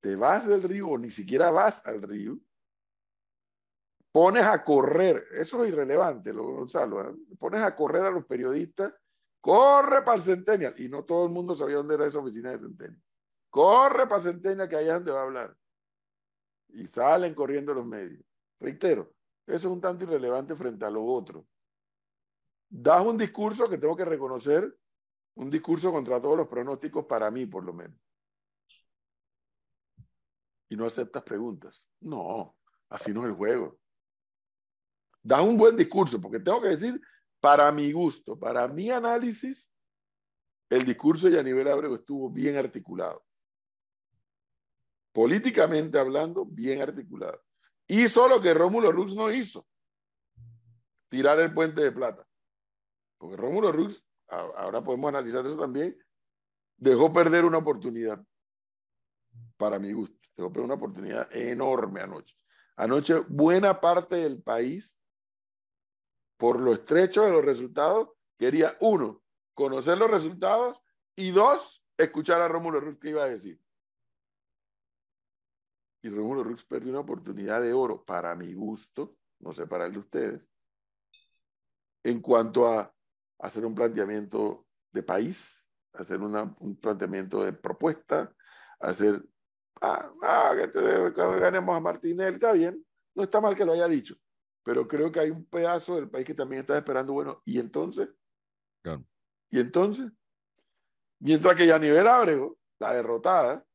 te 0.00 0.16
vas 0.16 0.46
del 0.46 0.62
río 0.62 0.88
o 0.88 0.98
ni 0.98 1.10
siquiera 1.10 1.50
vas 1.50 1.84
al 1.86 2.02
río, 2.02 2.38
pones 4.12 4.44
a 4.44 4.64
correr, 4.64 5.26
eso 5.32 5.62
es 5.62 5.70
irrelevante, 5.70 6.32
lo 6.32 6.44
Gonzalo, 6.44 7.10
¿eh? 7.10 7.14
pones 7.38 7.62
a 7.62 7.74
correr 7.74 8.04
a 8.04 8.10
los 8.10 8.24
periodistas, 8.24 8.92
corre 9.40 10.02
para 10.02 10.20
Centennial, 10.20 10.74
y 10.78 10.88
no 10.88 11.04
todo 11.04 11.26
el 11.26 11.32
mundo 11.32 11.54
sabía 11.54 11.76
dónde 11.76 11.94
era 11.94 12.06
esa 12.06 12.18
oficina 12.18 12.50
de 12.50 12.58
Centennial. 12.58 13.02
Corre 13.50 14.06
para 14.06 14.22
Centennial, 14.22 14.68
que 14.68 14.76
allá 14.76 14.88
es 14.88 14.94
donde 14.94 15.12
va 15.12 15.20
a 15.20 15.24
hablar. 15.24 15.56
Y 16.68 16.86
salen 16.86 17.34
corriendo 17.34 17.72
los 17.72 17.86
medios. 17.86 18.24
Reitero, 18.60 19.14
eso 19.46 19.68
es 19.68 19.72
un 19.72 19.80
tanto 19.80 20.04
irrelevante 20.04 20.54
frente 20.54 20.84
a 20.84 20.90
lo 20.90 21.04
otro. 21.04 21.46
Das 22.68 23.04
un 23.04 23.16
discurso 23.16 23.68
que 23.68 23.78
tengo 23.78 23.96
que 23.96 24.04
reconocer, 24.04 24.76
un 25.36 25.48
discurso 25.48 25.90
contra 25.90 26.20
todos 26.20 26.36
los 26.36 26.48
pronósticos 26.48 27.06
para 27.06 27.30
mí, 27.30 27.46
por 27.46 27.64
lo 27.64 27.72
menos. 27.72 27.98
Y 30.68 30.76
no 30.76 30.84
aceptas 30.84 31.22
preguntas. 31.22 31.82
No, 32.00 32.56
así 32.90 33.12
no 33.14 33.22
es 33.22 33.28
el 33.28 33.34
juego. 33.34 33.78
Das 35.22 35.40
un 35.40 35.56
buen 35.56 35.76
discurso, 35.76 36.20
porque 36.20 36.40
tengo 36.40 36.60
que 36.60 36.68
decir, 36.68 37.00
para 37.40 37.70
mi 37.72 37.92
gusto, 37.92 38.38
para 38.38 38.66
mi 38.68 38.90
análisis, 38.90 39.72
el 40.70 40.84
discurso 40.84 41.28
de 41.28 41.36
Yanivel 41.36 41.68
Abrego 41.68 41.96
estuvo 41.96 42.30
bien 42.30 42.56
articulado 42.56 43.24
políticamente 45.18 45.98
hablando, 45.98 46.44
bien 46.44 46.80
articulado. 46.80 47.42
Hizo 47.88 48.28
lo 48.28 48.40
que 48.40 48.54
Rómulo 48.54 48.92
Rux 48.92 49.16
no 49.16 49.32
hizo, 49.32 49.66
tirar 51.08 51.40
el 51.40 51.52
puente 51.52 51.80
de 51.80 51.90
plata. 51.90 52.24
Porque 53.18 53.36
Rómulo 53.36 53.72
Rux, 53.72 54.00
ahora 54.28 54.80
podemos 54.80 55.08
analizar 55.08 55.44
eso 55.44 55.58
también, 55.58 55.98
dejó 56.76 57.12
perder 57.12 57.44
una 57.44 57.58
oportunidad, 57.58 58.24
para 59.56 59.80
mi 59.80 59.92
gusto, 59.92 60.16
dejó 60.36 60.52
perder 60.52 60.66
una 60.66 60.74
oportunidad 60.74 61.34
enorme 61.34 62.00
anoche. 62.00 62.36
Anoche 62.76 63.14
buena 63.26 63.80
parte 63.80 64.14
del 64.14 64.40
país, 64.40 65.00
por 66.38 66.60
lo 66.60 66.72
estrecho 66.72 67.24
de 67.24 67.32
los 67.32 67.44
resultados, 67.44 68.10
quería, 68.38 68.76
uno, 68.80 69.22
conocer 69.54 69.98
los 69.98 70.10
resultados 70.10 70.80
y 71.16 71.32
dos, 71.32 71.84
escuchar 71.98 72.40
a 72.40 72.48
Rómulo 72.48 72.80
Rux 72.80 72.98
que 73.00 73.10
iba 73.10 73.24
a 73.24 73.28
decir. 73.28 73.60
Y 76.00 76.08
Rómulo 76.08 76.44
Rux 76.44 76.64
perdió 76.64 76.90
una 76.90 77.00
oportunidad 77.00 77.60
de 77.60 77.72
oro 77.72 78.04
para 78.04 78.36
mi 78.36 78.54
gusto, 78.54 79.16
no 79.40 79.52
sé 79.52 79.66
para 79.66 79.86
el 79.86 79.92
de 79.92 79.98
ustedes, 79.98 80.48
en 82.04 82.20
cuanto 82.20 82.68
a 82.68 82.94
hacer 83.40 83.66
un 83.66 83.74
planteamiento 83.74 84.64
de 84.92 85.02
país, 85.02 85.64
hacer 85.92 86.20
un 86.20 86.78
planteamiento 86.80 87.42
de 87.42 87.52
propuesta, 87.52 88.32
hacer, 88.78 89.24
ah, 89.80 90.08
ah 90.22 90.52
que, 90.56 90.68
te, 90.68 91.10
ganemos 91.10 91.84
a 91.84 92.28
está 92.28 92.52
bien, 92.52 92.86
no 93.16 93.24
está 93.24 93.40
mal 93.40 93.56
que 93.56 93.64
lo 93.64 93.72
haya 93.72 93.88
dicho, 93.88 94.16
pero 94.68 94.86
creo 94.86 95.10
que 95.10 95.18
hay 95.18 95.30
un 95.30 95.46
pedazo 95.46 95.94
del 95.94 96.10
país 96.10 96.26
que 96.26 96.34
también 96.34 96.60
está 96.60 96.76
esperando, 96.76 97.14
bueno, 97.14 97.40
¿y 97.46 97.58
entonces? 97.58 98.10
¿Y 99.48 99.60
entonces? 99.60 100.12
Mientras 101.20 101.54
que 101.54 101.66
ya 101.66 101.78
nivel 101.78 102.06
Ábrego, 102.06 102.58
la 102.78 102.92
derrotada, 102.92 103.66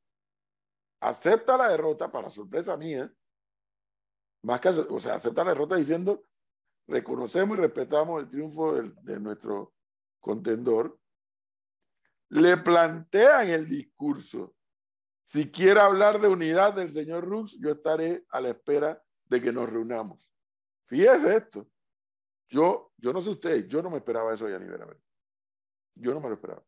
acepta 1.00 1.58
la 1.58 1.70
derrota, 1.70 2.12
para 2.12 2.30
sorpresa 2.30 2.78
mía, 2.78 3.12
más 4.44 4.60
que, 4.60 4.70
o 4.70 5.00
sea, 5.00 5.16
acepta 5.16 5.44
la 5.44 5.54
derrota 5.54 5.78
diciendo, 5.78 6.26
reconocemos 6.86 7.58
y 7.58 7.62
respetamos 7.62 8.22
el 8.22 8.30
triunfo 8.30 8.80
de, 8.80 9.20
nuestro 9.20 9.74
contendor, 10.20 11.00
le 12.30 12.58
plantean 12.58 13.50
el 13.50 13.68
discurso. 13.68 14.54
Si 15.24 15.50
quiere 15.50 15.80
hablar 15.80 16.22
de 16.22 16.28
unidad 16.28 16.76
del 16.76 16.92
señor 16.92 17.26
Rux, 17.26 17.58
yo 17.60 17.72
estaré 17.72 18.28
a 18.30 18.40
la 18.40 18.50
espera 18.50 19.04
de 19.26 19.42
que 19.42 19.52
nos 19.52 19.68
reunamos. 19.68 20.33
Fíjese 20.86 21.36
esto. 21.36 21.68
Yo, 22.50 22.94
yo 22.98 23.14
no 23.14 23.22
sé 23.22 23.32
ustedes, 23.32 23.68
yo 23.68 23.82
no 23.82 23.90
me 23.90 23.98
esperaba 23.98 24.34
eso 24.34 24.48
ya 24.48 24.60
ni 24.60 24.68
ver. 24.68 25.00
Yo 25.96 26.14
no 26.14 26.20
me 26.20 26.28
lo 26.30 26.36
esperaba. 26.36 26.64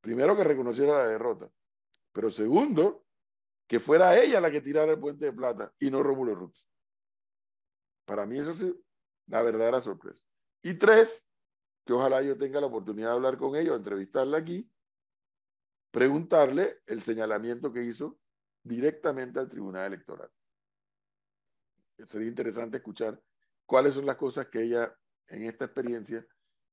Primero 0.00 0.36
que 0.36 0.44
reconociera 0.44 0.94
la 0.94 1.08
derrota, 1.08 1.50
pero 2.12 2.30
segundo, 2.30 3.06
que 3.66 3.80
fuera 3.80 4.16
ella 4.20 4.40
la 4.40 4.50
que 4.50 4.60
tirara 4.60 4.92
el 4.92 5.00
puente 5.00 5.26
de 5.26 5.32
plata 5.32 5.72
y 5.78 5.90
no 5.90 6.02
Rómulo 6.02 6.34
Rux. 6.34 6.66
Para 8.04 8.24
mí 8.24 8.38
eso 8.38 8.52
es 8.52 8.64
la 9.26 9.42
verdadera 9.42 9.80
sorpresa. 9.80 10.22
Y 10.62 10.74
tres, 10.74 11.24
que 11.84 11.92
ojalá 11.92 12.22
yo 12.22 12.38
tenga 12.38 12.60
la 12.60 12.66
oportunidad 12.66 13.08
de 13.08 13.14
hablar 13.14 13.36
con 13.36 13.56
ellos, 13.56 13.76
entrevistarla 13.76 14.38
aquí, 14.38 14.70
preguntarle 15.90 16.82
el 16.86 17.02
señalamiento 17.02 17.72
que 17.72 17.82
hizo 17.82 18.18
directamente 18.62 19.38
al 19.38 19.48
Tribunal 19.48 19.86
Electoral. 19.86 20.30
Sería 22.04 22.28
interesante 22.28 22.78
escuchar 22.78 23.20
cuáles 23.64 23.94
son 23.94 24.06
las 24.06 24.16
cosas 24.16 24.48
que 24.48 24.62
ella 24.62 24.94
en 25.28 25.42
esta 25.42 25.64
experiencia 25.64 26.26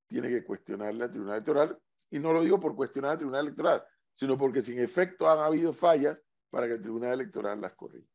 tiene 0.08 0.30
que 0.30 0.44
cuestionarle 0.44 1.06
al 1.06 1.12
Tribunal 1.12 1.36
Electoral. 1.36 1.80
Y 2.10 2.20
no 2.20 2.34
lo 2.34 2.42
digo 2.42 2.60
por 2.60 2.76
cuestionar 2.76 3.12
al 3.12 3.18
Tribunal 3.18 3.46
Electoral, 3.46 3.84
sino 4.14 4.38
porque 4.38 4.62
sin 4.62 4.80
efecto 4.80 5.30
han 5.30 5.40
habido 5.40 5.74
fallas 5.74 6.18
para 6.50 6.68
que 6.68 6.74
el 6.74 6.82
Tribunal 6.82 7.14
Electoral 7.14 7.62
las 7.62 7.74
corrija. 7.74 8.08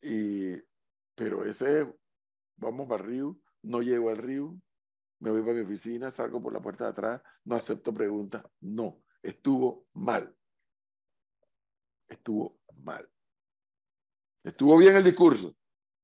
Y, 0.00 0.54
pero 1.14 1.44
ese, 1.44 1.92
vamos 2.56 2.88
para 2.88 3.02
el 3.02 3.10
río, 3.10 3.40
no 3.62 3.82
llego 3.82 4.10
al 4.10 4.18
río, 4.18 4.56
me 5.20 5.30
voy 5.30 5.42
para 5.42 5.54
mi 5.54 5.60
oficina, 5.62 6.10
salgo 6.10 6.40
por 6.40 6.52
la 6.52 6.60
puerta 6.60 6.84
de 6.84 6.90
atrás, 6.90 7.22
no 7.44 7.56
acepto 7.56 7.92
preguntas. 7.92 8.44
No, 8.60 9.02
estuvo 9.22 9.86
mal. 9.94 10.34
Estuvo 12.08 12.60
mal. 12.76 13.10
Estuvo 14.48 14.78
bien 14.78 14.96
el 14.96 15.04
discurso. 15.04 15.54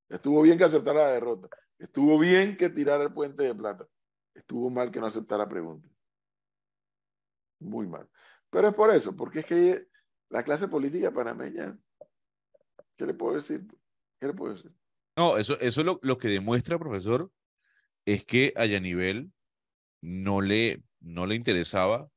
Estuvo 0.07 0.43
bien 0.43 0.59
que 0.59 0.65
aceptara 0.65 1.05
la 1.05 1.13
derrota. 1.13 1.49
Estuvo 1.79 2.19
bien 2.19 2.59
que 2.59 2.69
tirara 2.69 3.03
el 3.03 3.13
puente 3.13 3.43
de 3.43 3.55
plata. 3.55 3.89
Estuvo 4.35 4.69
mal 4.69 4.91
que 4.91 5.01
no 5.01 5.07
aceptara 5.07 5.49
preguntas. 5.49 5.91
Muy 7.59 7.87
mal. 7.87 8.07
Pero 8.51 8.69
es 8.69 8.75
por 8.75 8.95
eso, 8.95 9.17
porque 9.17 9.41
es 9.41 9.47
que 9.47 9.87
la 10.29 10.45
clase 10.45 10.69
política 10.69 11.11
panameña, 11.11 11.79
¿qué 12.99 13.07
le 13.07 13.15
puedo 13.15 13.37
decir? 13.37 13.67
¿Qué 14.21 14.27
le 14.27 14.35
puedo 14.35 14.55
decir? 14.55 14.73
No, 15.17 15.39
eso, 15.39 15.59
eso 15.61 15.83
lo, 15.83 15.99
lo 16.03 16.19
que 16.19 16.29
demuestra, 16.29 16.79
profesor, 16.79 17.33
es 18.05 18.27
que 18.27 18.53
a 18.57 18.67
Yanivel 18.67 19.33
no 20.03 20.43
le, 20.43 20.83
no 21.01 21.27
le 21.27 21.35
interesaba 21.35 22.11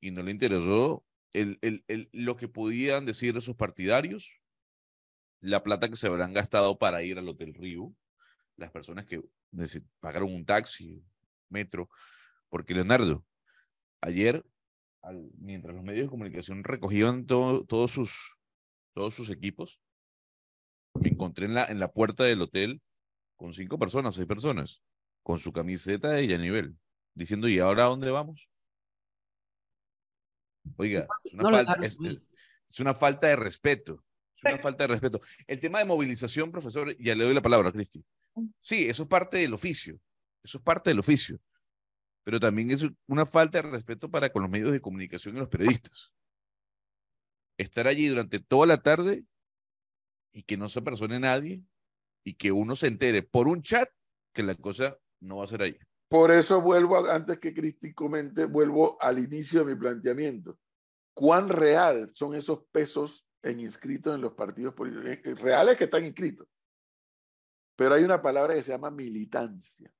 y 0.00 0.10
no 0.10 0.22
le 0.22 0.30
interesó 0.30 1.04
el, 1.34 1.58
el, 1.60 1.84
el, 1.86 2.08
lo 2.12 2.36
que 2.36 2.48
podían 2.48 3.04
decir 3.04 3.36
esos 3.36 3.56
partidarios, 3.56 4.40
la 5.40 5.62
plata 5.62 5.88
que 5.88 5.96
se 5.96 6.06
habrán 6.06 6.32
gastado 6.32 6.78
para 6.78 7.02
ir 7.02 7.18
al 7.18 7.28
Hotel 7.28 7.54
Río, 7.54 7.92
las 8.56 8.70
personas 8.70 9.06
que 9.06 9.22
pagaron 10.00 10.34
un 10.34 10.44
taxi, 10.44 11.02
metro, 11.48 11.88
porque 12.48 12.74
Leonardo, 12.74 13.24
ayer 14.00 14.44
mientras 15.38 15.74
los 15.74 15.82
medios 15.82 16.06
de 16.06 16.10
comunicación 16.10 16.62
recogían 16.62 17.26
todos, 17.26 17.90
sus, 17.90 18.36
todos 18.92 19.14
sus 19.14 19.30
equipos, 19.30 19.80
me 20.94 21.08
encontré 21.08 21.46
en 21.46 21.54
la, 21.54 21.64
en 21.64 21.78
la 21.78 21.90
puerta 21.90 22.24
del 22.24 22.42
hotel 22.42 22.82
con 23.36 23.52
cinco 23.52 23.78
personas, 23.78 24.14
seis 24.14 24.26
personas, 24.26 24.82
con 25.22 25.38
su 25.38 25.52
camiseta 25.52 26.10
de 26.10 26.38
nivel 26.38 26.76
diciendo, 27.14 27.48
¿y 27.48 27.58
ahora 27.58 27.84
a 27.84 27.88
dónde 27.88 28.10
vamos? 28.10 28.48
Oiga, 30.76 31.06
es 31.24 31.32
una, 31.34 31.50
falta, 31.50 31.86
es, 31.86 32.80
una 32.80 32.94
falta 32.94 33.28
de 33.28 33.36
respeto. 33.36 34.04
Es 34.42 34.52
una 34.54 34.62
falta 34.62 34.84
de 34.84 34.88
respeto. 34.88 35.20
El 35.46 35.60
tema 35.60 35.78
de 35.78 35.84
movilización, 35.84 36.50
profesor, 36.50 36.96
ya 36.98 37.14
le 37.14 37.24
doy 37.24 37.34
la 37.34 37.42
palabra 37.42 37.68
a 37.68 37.72
Cristi. 37.72 38.04
Sí, 38.60 38.86
eso 38.88 39.02
es 39.02 39.08
parte 39.08 39.38
del 39.38 39.52
oficio. 39.54 40.00
Eso 40.42 40.58
es 40.58 40.64
parte 40.64 40.90
del 40.90 41.00
oficio 41.00 41.40
pero 42.24 42.40
también 42.40 42.70
es 42.70 42.84
una 43.06 43.26
falta 43.26 43.62
de 43.62 43.68
respeto 43.68 44.10
para 44.10 44.30
con 44.30 44.42
los 44.42 44.50
medios 44.50 44.72
de 44.72 44.80
comunicación 44.80 45.36
y 45.36 45.40
los 45.40 45.48
periodistas. 45.48 46.12
Estar 47.58 47.86
allí 47.86 48.08
durante 48.08 48.40
toda 48.40 48.66
la 48.66 48.82
tarde 48.82 49.24
y 50.32 50.44
que 50.44 50.56
no 50.56 50.68
se 50.68 50.82
persone 50.82 51.18
nadie 51.18 51.62
y 52.24 52.34
que 52.34 52.52
uno 52.52 52.76
se 52.76 52.86
entere 52.86 53.22
por 53.22 53.48
un 53.48 53.62
chat 53.62 53.90
que 54.32 54.42
la 54.42 54.54
cosa 54.54 54.96
no 55.20 55.38
va 55.38 55.44
a 55.44 55.48
ser 55.48 55.62
ahí. 55.62 55.76
Por 56.08 56.30
eso 56.30 56.60
vuelvo, 56.60 57.08
antes 57.08 57.38
que 57.38 57.54
Cristi 57.54 57.92
comente, 57.94 58.44
vuelvo 58.44 58.96
al 59.00 59.18
inicio 59.18 59.64
de 59.64 59.74
mi 59.74 59.80
planteamiento. 59.80 60.58
¿Cuán 61.12 61.48
real 61.48 62.10
son 62.14 62.34
esos 62.34 62.64
pesos 62.70 63.26
en 63.42 63.60
inscritos 63.60 64.14
en 64.14 64.20
los 64.20 64.32
partidos 64.32 64.74
políticos? 64.74 65.10
Eh, 65.10 65.22
eh, 65.24 65.34
reales 65.34 65.76
que 65.76 65.84
están 65.84 66.04
inscritos. 66.04 66.46
Pero 67.76 67.94
hay 67.94 68.04
una 68.04 68.20
palabra 68.20 68.54
que 68.54 68.62
se 68.62 68.72
llama 68.72 68.90
militancia. 68.90 69.92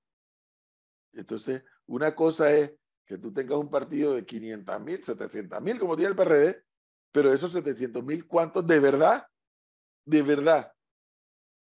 Entonces, 1.13 1.65
una 1.87 2.15
cosa 2.15 2.53
es 2.53 2.73
que 3.05 3.19
tú 3.19 3.33
tengas 3.33 3.59
un 3.59 3.71
partido 3.71 4.15
de 4.15 4.25
500 4.25 4.81
mil, 4.81 5.05
700 5.05 5.61
mil, 5.61 5.79
como 5.81 5.97
tiene 5.97 6.11
el 6.11 6.17
PRD, 6.17 6.63
pero 7.11 7.33
esos 7.33 7.53
700 7.53 8.05
mil, 8.05 8.27
¿cuántos 8.27 8.67
de 8.67 8.79
verdad, 8.79 9.27
de 10.05 10.23
verdad, 10.23 10.73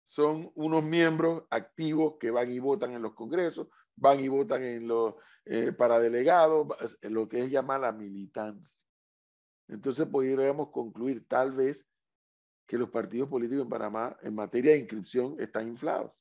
son 0.06 0.50
unos 0.54 0.84
miembros 0.84 1.44
activos 1.50 2.14
que 2.18 2.30
van 2.30 2.50
y 2.50 2.58
votan 2.58 2.92
en 2.92 3.02
los 3.02 3.14
congresos, 3.14 3.68
van 3.96 4.20
y 4.20 4.28
votan 4.28 4.62
en 4.62 4.86
los, 4.86 5.14
eh, 5.44 5.72
para 5.72 5.98
delegados, 5.98 6.68
lo 7.02 7.28
que 7.28 7.40
es 7.40 7.50
llamar 7.50 7.80
la 7.80 7.92
militancia. 7.92 8.83
Entonces 9.68 10.06
podríamos 10.06 10.70
concluir 10.70 11.26
tal 11.26 11.52
vez 11.52 11.86
que 12.66 12.78
los 12.78 12.90
partidos 12.90 13.28
políticos 13.28 13.64
en 13.64 13.70
Panamá 13.70 14.16
en 14.22 14.34
materia 14.34 14.72
de 14.72 14.78
inscripción 14.78 15.36
están 15.38 15.68
inflados. 15.68 16.12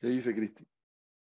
¿Qué 0.00 0.08
dice 0.08 0.34
Cristi? 0.34 0.66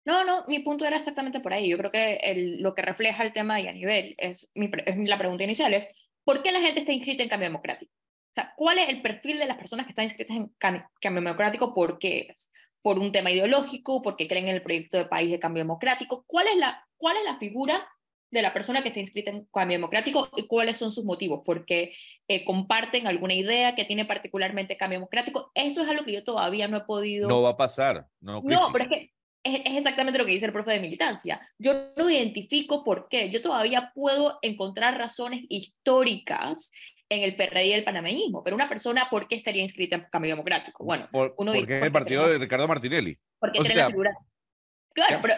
No, 0.05 0.23
no, 0.23 0.45
mi 0.47 0.59
punto 0.59 0.85
era 0.85 0.97
exactamente 0.97 1.39
por 1.39 1.53
ahí. 1.53 1.69
Yo 1.69 1.77
creo 1.77 1.91
que 1.91 2.57
lo 2.59 2.75
que 2.75 2.81
refleja 2.81 3.23
el 3.23 3.33
tema 3.33 3.57
de 3.57 3.69
a 3.69 3.73
nivel 3.73 4.15
es, 4.17 4.51
es 4.53 4.97
la 4.97 5.17
pregunta 5.17 5.43
inicial 5.43 5.73
es, 5.73 5.87
¿por 6.23 6.43
qué 6.43 6.51
la 6.51 6.61
gente 6.61 6.81
está 6.81 6.91
inscrita 6.91 7.23
en 7.23 7.29
Cambio 7.29 7.49
Democrático? 7.49 7.91
O 7.91 8.33
sea, 8.35 8.53
¿cuál 8.55 8.79
es 8.79 8.89
el 8.89 9.01
perfil 9.01 9.39
de 9.39 9.45
las 9.45 9.57
personas 9.57 9.85
que 9.85 9.91
están 9.91 10.03
inscritas 10.03 10.35
en 10.35 10.53
Cambio 10.57 10.89
Democrático? 11.01 11.73
¿Por 11.73 11.97
qué 11.97 12.27
es? 12.29 12.51
¿Por 12.85 12.99
un 12.99 13.11
tema 13.11 13.31
ideológico? 13.31 14.03
¿Porque 14.03 14.27
creen 14.27 14.47
en 14.47 14.53
el 14.53 14.61
proyecto 14.61 14.95
de 14.95 15.05
país 15.05 15.31
de 15.31 15.39
Cambio 15.39 15.63
Democrático? 15.63 16.23
¿Cuál 16.27 16.49
es 16.49 16.57
la, 16.57 16.87
cuál 16.97 17.17
es 17.17 17.23
la 17.23 17.39
figura 17.39 17.89
de 18.29 18.43
la 18.43 18.53
persona 18.53 18.83
que 18.83 18.89
está 18.89 18.99
inscrita 18.99 19.31
en 19.31 19.45
Cambio 19.45 19.79
Democrático 19.79 20.29
y 20.37 20.45
cuáles 20.45 20.77
son 20.77 20.91
sus 20.91 21.03
motivos, 21.03 21.41
porque 21.43 21.93
eh, 22.27 22.45
comparten 22.45 23.07
alguna 23.07 23.33
idea 23.33 23.73
que 23.73 23.85
tiene 23.85 24.05
particularmente 24.05 24.77
Cambio 24.77 24.99
Democrático. 24.99 25.51
Eso 25.55 25.81
es 25.81 25.89
algo 25.89 26.05
que 26.05 26.13
yo 26.13 26.23
todavía 26.23 26.67
no 26.67 26.77
he 26.77 26.81
podido... 26.81 27.27
No 27.27 27.41
va 27.41 27.49
a 27.49 27.57
pasar. 27.57 28.07
No, 28.19 28.43
no 28.43 28.69
pero 28.71 28.85
es 28.85 28.89
que 28.91 29.13
es, 29.41 29.61
exactamente 29.77 30.19
lo 30.19 30.25
que 30.25 30.33
dice 30.33 30.45
el 30.45 30.53
profe 30.53 30.73
de 30.73 30.79
militancia. 30.79 31.41
Yo 31.57 31.73
no 31.97 32.07
identifico 32.07 32.83
por 32.83 33.07
qué. 33.09 33.31
Yo 33.31 33.41
todavía 33.41 33.91
puedo 33.95 34.37
encontrar 34.43 34.95
razones 34.95 35.45
históricas 35.49 36.71
en 37.15 37.23
el 37.23 37.35
PRD 37.35 37.65
y 37.65 37.73
el 37.73 37.83
panameñismo, 37.83 38.43
pero 38.43 38.55
una 38.55 38.69
persona, 38.69 39.07
¿por 39.09 39.27
qué 39.27 39.35
estaría 39.35 39.61
inscrita 39.61 39.95
en 39.95 40.05
Cambio 40.11 40.31
Democrático? 40.31 40.83
Bueno, 40.83 41.07
por, 41.11 41.33
uno 41.37 41.53
porque 41.53 41.77
es 41.77 41.83
el 41.83 41.91
partido 41.91 42.27
de 42.27 42.37
Ricardo 42.37 42.67
Martinelli. 42.67 43.17
Porque 43.39 43.59
tiene 43.59 43.75
la 43.75 43.87
figura. 43.87 44.17
Claro, 44.93 45.19
pero, 45.21 45.35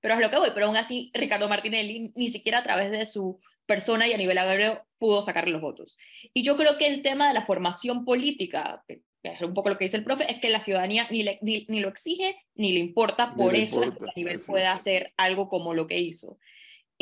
pero, 0.00 0.14
es 0.14 0.20
lo 0.20 0.30
que 0.30 0.38
voy, 0.38 0.50
pero 0.54 0.66
aún 0.66 0.76
así 0.76 1.10
Ricardo 1.14 1.48
Martinelli 1.48 2.12
ni 2.16 2.28
siquiera 2.30 2.58
a 2.58 2.62
través 2.64 2.90
de 2.90 3.06
su 3.06 3.40
persona 3.66 4.08
y 4.08 4.12
a 4.12 4.16
nivel 4.16 4.38
agrario 4.38 4.84
pudo 4.98 5.22
sacarle 5.22 5.52
los 5.52 5.60
votos. 5.60 5.98
Y 6.34 6.42
yo 6.42 6.56
creo 6.56 6.78
que 6.78 6.86
el 6.86 7.02
tema 7.02 7.28
de 7.28 7.34
la 7.34 7.46
formación 7.46 8.04
política, 8.04 8.82
es 9.22 9.40
un 9.40 9.54
poco 9.54 9.68
lo 9.68 9.78
que 9.78 9.84
dice 9.84 9.96
el 9.96 10.04
profe, 10.04 10.30
es 10.30 10.40
que 10.40 10.50
la 10.50 10.60
ciudadanía 10.60 11.06
ni, 11.10 11.24
ni, 11.40 11.80
lo 11.80 11.88
exige 11.88 12.36
ni 12.54 12.72
le 12.72 12.80
importa, 12.80 13.34
por 13.34 13.54
eso 13.54 13.82
es 13.82 13.90
que 13.90 14.04
a 14.04 14.12
nivel 14.16 14.40
puede 14.40 14.66
hacer 14.66 15.12
algo 15.16 15.48
como 15.48 15.74
lo 15.74 15.86
que 15.86 15.98
hizo. 15.98 16.38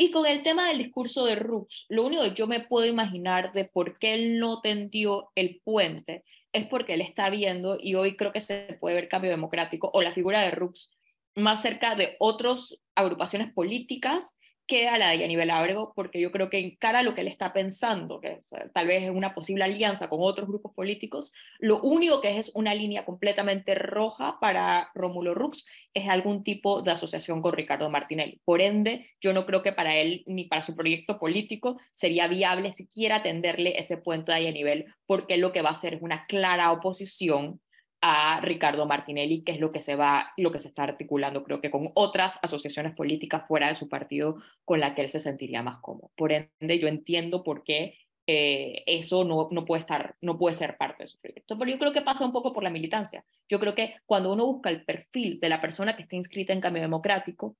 Y 0.01 0.09
con 0.09 0.25
el 0.25 0.41
tema 0.41 0.67
del 0.67 0.79
discurso 0.79 1.25
de 1.25 1.35
Rux, 1.35 1.85
lo 1.87 2.03
único 2.03 2.23
que 2.23 2.33
yo 2.33 2.47
me 2.47 2.59
puedo 2.59 2.87
imaginar 2.87 3.53
de 3.53 3.65
por 3.65 3.99
qué 3.99 4.15
él 4.15 4.39
no 4.39 4.59
tendió 4.59 5.29
el 5.35 5.61
puente 5.63 6.23
es 6.51 6.65
porque 6.65 6.95
él 6.95 7.01
está 7.01 7.29
viendo, 7.29 7.77
y 7.79 7.93
hoy 7.93 8.15
creo 8.15 8.31
que 8.31 8.41
se 8.41 8.79
puede 8.79 8.95
ver 8.95 9.07
cambio 9.07 9.29
democrático, 9.29 9.91
o 9.93 10.01
la 10.01 10.15
figura 10.15 10.41
de 10.41 10.49
Rux 10.49 10.89
más 11.35 11.61
cerca 11.61 11.93
de 11.93 12.15
otras 12.17 12.79
agrupaciones 12.95 13.53
políticas 13.53 14.39
que 14.71 14.87
a 14.87 14.97
la 14.97 15.09
de 15.09 15.25
Aníbal 15.25 15.49
Ábrego, 15.49 15.91
porque 15.93 16.21
yo 16.21 16.31
creo 16.31 16.49
que 16.49 16.57
en 16.57 16.77
cara 16.77 16.99
a 16.99 17.03
lo 17.03 17.13
que 17.13 17.19
él 17.19 17.27
está 17.27 17.51
pensando, 17.51 18.21
que 18.21 18.39
tal 18.73 18.87
vez 18.87 19.03
es 19.03 19.09
una 19.09 19.35
posible 19.35 19.65
alianza 19.65 20.07
con 20.07 20.19
otros 20.21 20.47
grupos 20.47 20.71
políticos, 20.73 21.33
lo 21.59 21.81
único 21.81 22.21
que 22.21 22.39
es 22.39 22.53
una 22.55 22.73
línea 22.73 23.03
completamente 23.03 23.75
roja 23.75 24.37
para 24.39 24.89
Rómulo 24.93 25.33
Rux 25.33 25.65
es 25.93 26.07
algún 26.07 26.45
tipo 26.45 26.81
de 26.83 26.91
asociación 26.91 27.41
con 27.41 27.51
Ricardo 27.51 27.89
Martinelli. 27.89 28.39
Por 28.45 28.61
ende, 28.61 29.09
yo 29.19 29.33
no 29.33 29.45
creo 29.45 29.61
que 29.61 29.73
para 29.73 29.97
él 29.97 30.23
ni 30.25 30.45
para 30.45 30.63
su 30.63 30.73
proyecto 30.73 31.19
político 31.19 31.77
sería 31.93 32.29
viable 32.29 32.71
siquiera 32.71 33.23
tenderle 33.23 33.77
ese 33.77 33.97
puente 33.97 34.31
a 34.31 34.39
nivel, 34.39 34.85
porque 35.05 35.35
lo 35.35 35.51
que 35.51 35.61
va 35.61 35.71
a 35.71 35.73
hacer 35.73 35.95
es 35.95 36.01
una 36.01 36.25
clara 36.27 36.71
oposición 36.71 37.59
a 38.01 38.41
Ricardo 38.41 38.85
Martinelli, 38.87 39.43
que 39.43 39.51
es 39.51 39.59
lo 39.59 39.71
que 39.71 39.79
se 39.79 39.95
va, 39.95 40.33
lo 40.37 40.51
que 40.51 40.59
se 40.59 40.67
está 40.67 40.83
articulando, 40.83 41.43
creo 41.43 41.61
que 41.61 41.69
con 41.69 41.91
otras 41.93 42.39
asociaciones 42.41 42.95
políticas 42.95 43.47
fuera 43.47 43.67
de 43.67 43.75
su 43.75 43.87
partido 43.87 44.37
con 44.65 44.79
la 44.79 44.95
que 44.95 45.01
él 45.01 45.09
se 45.09 45.19
sentiría 45.19 45.61
más 45.61 45.77
cómodo. 45.77 46.11
Por 46.15 46.31
ende, 46.31 46.79
yo 46.79 46.87
entiendo 46.87 47.43
por 47.43 47.63
qué 47.63 47.95
eh, 48.27 48.83
eso 48.87 49.23
no, 49.23 49.49
no, 49.51 49.65
puede 49.65 49.81
estar, 49.81 50.15
no 50.21 50.37
puede 50.37 50.55
ser 50.55 50.77
parte 50.77 51.03
de 51.03 51.07
su 51.07 51.19
proyecto. 51.19 51.57
Pero 51.57 51.71
yo 51.71 51.77
creo 51.77 51.93
que 51.93 52.01
pasa 52.01 52.25
un 52.25 52.31
poco 52.31 52.53
por 52.53 52.63
la 52.63 52.69
militancia. 52.69 53.23
Yo 53.47 53.59
creo 53.59 53.75
que 53.75 53.95
cuando 54.05 54.33
uno 54.33 54.45
busca 54.45 54.69
el 54.69 54.83
perfil 54.83 55.39
de 55.39 55.49
la 55.49 55.61
persona 55.61 55.95
que 55.95 56.03
está 56.03 56.15
inscrita 56.15 56.53
en 56.53 56.61
Cambio 56.61 56.81
Democrático, 56.81 57.55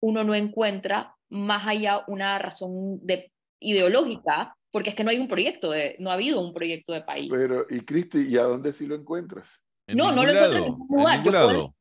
uno 0.00 0.22
no 0.22 0.34
encuentra 0.34 1.16
más 1.30 1.66
allá 1.66 2.04
una 2.08 2.38
razón 2.38 2.98
de, 3.06 3.32
ideológica, 3.60 4.56
porque 4.70 4.90
es 4.90 4.94
que 4.94 5.04
no 5.04 5.10
hay 5.10 5.18
un 5.18 5.28
proyecto, 5.28 5.70
de, 5.70 5.96
no 5.98 6.10
ha 6.10 6.14
habido 6.14 6.40
un 6.40 6.52
proyecto 6.52 6.92
de 6.92 7.02
país. 7.02 7.30
Pero, 7.34 7.66
y 7.70 7.80
Cristi, 7.80 8.28
¿y 8.28 8.36
a 8.36 8.42
dónde 8.42 8.72
sí 8.72 8.86
lo 8.86 8.94
encuentras? 8.94 9.60
No, 9.94 10.12
no 10.12 10.24
lo 10.24 10.32
encuentro 10.32 10.58
en 10.58 10.64
ningún 10.64 10.86
lugar. 10.88 11.22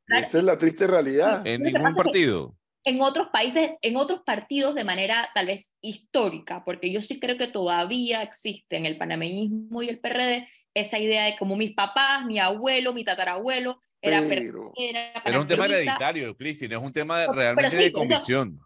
Esa 0.07 0.37
es 0.37 0.43
la 0.43 0.57
triste 0.57 0.87
realidad. 0.87 1.45
En 1.45 1.63
ningún 1.63 1.95
partido. 1.95 2.55
En 2.83 3.01
otros 3.01 3.27
países, 3.33 3.71
en 3.81 3.97
otros 3.97 4.21
partidos 4.25 4.73
de 4.73 4.85
manera 4.85 5.29
tal 5.35 5.47
vez 5.47 5.73
histórica, 5.81 6.63
porque 6.63 6.89
yo 6.89 7.01
sí 7.01 7.19
creo 7.19 7.35
que 7.35 7.47
todavía 7.47 8.23
existe 8.23 8.77
en 8.77 8.85
el 8.85 8.97
panameñismo 8.97 9.81
y 9.83 9.89
el 9.89 9.99
PRD 9.99 10.47
esa 10.73 10.97
idea 10.97 11.25
de 11.25 11.35
como 11.35 11.57
mis 11.57 11.73
papás, 11.73 12.25
mi 12.25 12.39
abuelo, 12.39 12.93
mi 12.93 13.03
tatarabuelo, 13.03 13.77
era 14.01 14.25
pero, 14.29 14.71
era, 14.77 15.39
un 15.39 15.47
tema 15.47 15.65
hereditario, 15.65 16.37
Cristi, 16.37 16.65
es 16.65 16.77
un 16.77 16.93
tema 16.93 17.25
realmente 17.27 17.75
de 17.75 17.91
convicción. 17.91 18.57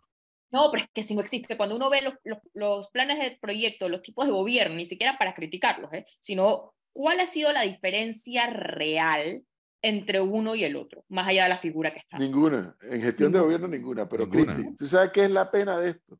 No, 0.51 0.69
pero 0.69 0.83
es 0.83 0.89
que 0.93 1.01
si 1.01 1.15
no 1.15 1.21
existe, 1.21 1.57
cuando 1.57 1.77
uno 1.77 1.89
ve 1.89 2.01
los, 2.01 2.13
los, 2.23 2.39
los, 2.53 2.89
planes 2.91 3.17
de 3.17 3.39
proyecto, 3.41 3.89
los 3.89 4.03
tipos 4.03 4.25
de 4.25 4.33
gobierno, 4.33 4.75
ni 4.75 4.85
siquiera 4.85 5.17
para 5.17 5.33
criticarlos, 5.33 5.91
¿eh? 5.93 6.05
sino 6.19 6.75
¿cuál 6.93 7.19
ha 7.19 7.27
sido 7.27 7.51
la 7.53 7.61
diferencia 7.61 8.47
real 8.47 9.45
entre 9.81 10.21
uno 10.21 10.55
y 10.55 10.63
el 10.63 10.75
otro, 10.75 11.05
más 11.09 11.27
allá 11.27 11.43
de 11.43 11.49
la 11.49 11.57
figura 11.57 11.91
que 11.91 11.99
está? 11.99 12.17
Ninguna. 12.17 12.75
En 12.81 13.01
gestión 13.01 13.31
de 13.31 13.39
gobierno, 13.39 13.67
ninguna. 13.67 14.07
Pero, 14.07 14.29
Cristi, 14.29 14.75
¿tú 14.77 14.87
sabes 14.87 15.11
qué 15.11 15.25
es 15.25 15.31
la 15.31 15.49
pena 15.49 15.77
de 15.77 15.91
esto? 15.91 16.19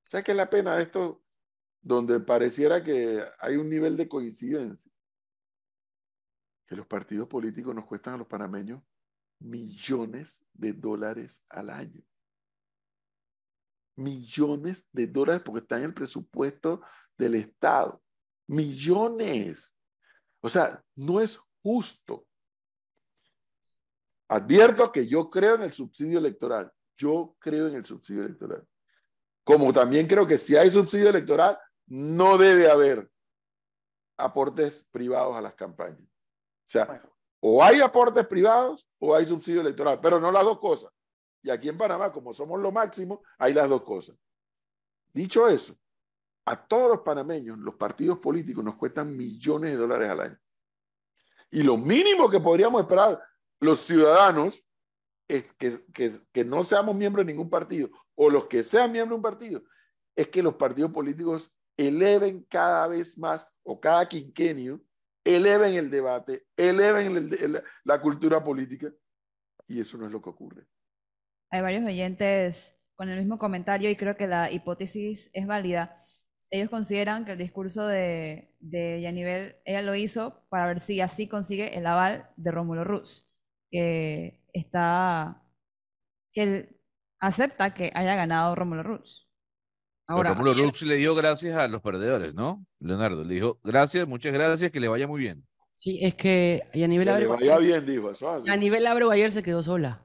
¿Sabes 0.00 0.24
qué 0.24 0.32
es 0.32 0.36
la 0.36 0.50
pena 0.50 0.76
de 0.76 0.82
esto? 0.82 1.22
Donde 1.80 2.20
pareciera 2.20 2.82
que 2.82 3.24
hay 3.40 3.56
un 3.56 3.68
nivel 3.68 3.96
de 3.96 4.08
coincidencia. 4.08 4.90
Que 6.66 6.76
los 6.76 6.86
partidos 6.86 7.28
políticos 7.28 7.74
nos 7.74 7.86
cuestan 7.86 8.14
a 8.14 8.18
los 8.18 8.28
panameños 8.28 8.82
millones 9.40 10.44
de 10.52 10.72
dólares 10.72 11.42
al 11.48 11.70
año. 11.70 12.02
Millones 13.96 14.86
de 14.92 15.06
dólares 15.06 15.42
porque 15.44 15.60
está 15.60 15.78
en 15.78 15.84
el 15.84 15.94
presupuesto 15.94 16.80
del 17.18 17.34
Estado 17.34 18.01
millones. 18.52 19.74
O 20.40 20.48
sea, 20.48 20.82
no 20.94 21.20
es 21.20 21.38
justo. 21.62 22.26
Advierto 24.28 24.92
que 24.92 25.06
yo 25.06 25.28
creo 25.28 25.56
en 25.56 25.62
el 25.62 25.72
subsidio 25.72 26.18
electoral. 26.18 26.72
Yo 26.96 27.34
creo 27.38 27.68
en 27.68 27.74
el 27.74 27.84
subsidio 27.84 28.24
electoral. 28.24 28.66
Como 29.44 29.72
también 29.72 30.06
creo 30.06 30.26
que 30.26 30.38
si 30.38 30.56
hay 30.56 30.70
subsidio 30.70 31.08
electoral, 31.08 31.58
no 31.86 32.38
debe 32.38 32.70
haber 32.70 33.10
aportes 34.16 34.86
privados 34.90 35.36
a 35.36 35.40
las 35.40 35.54
campañas. 35.54 36.00
O 36.00 36.70
sea, 36.70 37.02
o 37.40 37.62
hay 37.62 37.80
aportes 37.80 38.26
privados 38.26 38.86
o 38.98 39.14
hay 39.14 39.26
subsidio 39.26 39.62
electoral, 39.62 40.00
pero 40.00 40.20
no 40.20 40.30
las 40.30 40.44
dos 40.44 40.58
cosas. 40.60 40.92
Y 41.42 41.50
aquí 41.50 41.68
en 41.68 41.76
Panamá, 41.76 42.12
como 42.12 42.32
somos 42.32 42.60
lo 42.60 42.70
máximo, 42.70 43.22
hay 43.38 43.52
las 43.52 43.68
dos 43.68 43.82
cosas. 43.82 44.16
Dicho 45.12 45.48
eso, 45.48 45.76
a 46.44 46.56
todos 46.56 46.88
los 46.88 47.00
panameños, 47.00 47.58
los 47.58 47.74
partidos 47.74 48.18
políticos 48.18 48.64
nos 48.64 48.76
cuestan 48.76 49.16
millones 49.16 49.72
de 49.72 49.76
dólares 49.76 50.08
al 50.08 50.20
año. 50.20 50.38
Y 51.50 51.62
lo 51.62 51.76
mínimo 51.76 52.30
que 52.30 52.40
podríamos 52.40 52.80
esperar 52.80 53.22
los 53.60 53.80
ciudadanos 53.80 54.66
es 55.28 55.52
que, 55.54 55.78
que, 56.32 56.44
no 56.44 56.64
seamos 56.64 56.96
miembros 56.96 57.24
de 57.24 57.32
ningún 57.32 57.48
partido 57.48 57.90
o 58.14 58.28
los 58.28 58.46
que 58.46 58.62
sean 58.62 58.90
miembros 58.90 59.16
de 59.16 59.16
un 59.16 59.22
partido, 59.22 59.62
es 60.16 60.28
que 60.28 60.42
los 60.42 60.54
partidos 60.54 60.90
políticos 60.90 61.54
eleven 61.76 62.44
cada 62.48 62.86
vez 62.86 63.16
más 63.16 63.46
o 63.62 63.80
cada 63.80 64.06
quinquenio, 64.08 64.80
eleven 65.24 65.74
el 65.74 65.90
debate, 65.90 66.46
eleven 66.56 67.30
la 67.84 68.00
cultura 68.00 68.42
política. 68.42 68.92
Y 69.68 69.80
eso 69.80 69.96
no 69.96 70.06
es 70.06 70.12
lo 70.12 70.20
que 70.20 70.30
ocurre. 70.30 70.66
Hay 71.50 71.62
varios 71.62 71.84
oyentes 71.84 72.76
con 72.94 73.08
el 73.08 73.18
mismo 73.18 73.38
comentario 73.38 73.90
y 73.90 73.96
creo 73.96 74.16
que 74.16 74.26
la 74.26 74.50
hipótesis 74.50 75.30
es 75.32 75.46
válida 75.46 75.94
ellos 76.52 76.68
consideran 76.68 77.24
que 77.24 77.32
el 77.32 77.38
discurso 77.38 77.86
de, 77.86 78.54
de 78.60 79.00
Yanivel, 79.00 79.56
ella 79.64 79.80
lo 79.80 79.94
hizo 79.94 80.44
para 80.50 80.66
ver 80.66 80.80
si 80.80 81.00
así 81.00 81.26
consigue 81.26 81.78
el 81.78 81.86
aval 81.86 82.28
de 82.36 82.50
Rómulo 82.50 82.84
Ruz, 82.84 83.26
que 83.70 84.44
está, 84.52 85.42
que 86.30 86.42
él 86.42 86.76
acepta 87.18 87.72
que 87.72 87.90
haya 87.94 88.14
ganado 88.14 88.54
Rómulo 88.54 88.82
Ruz. 88.82 89.26
Ahora, 90.06 90.34
Rómulo 90.34 90.52
Ruz 90.52 90.82
le 90.82 90.96
dio 90.96 91.14
gracias 91.14 91.56
a 91.56 91.66
los 91.68 91.80
perdedores, 91.80 92.34
¿no? 92.34 92.66
Leonardo, 92.80 93.24
le 93.24 93.34
dijo, 93.34 93.58
gracias, 93.64 94.06
muchas 94.06 94.34
gracias, 94.34 94.70
que 94.70 94.80
le 94.80 94.88
vaya 94.88 95.08
muy 95.08 95.22
bien. 95.22 95.46
Sí, 95.74 96.00
es 96.02 96.14
que 96.14 96.68
Yanivel 96.74 97.08
Abreu... 97.08 97.36
Le 97.38 97.48
vaya 97.48 97.58
bien, 97.58 97.86
dijo. 97.86 98.10
Eso 98.10 98.44
Yanivel 98.44 98.86
Abreu 98.86 99.10
ayer 99.10 99.32
se 99.32 99.42
quedó 99.42 99.62
sola. 99.62 100.02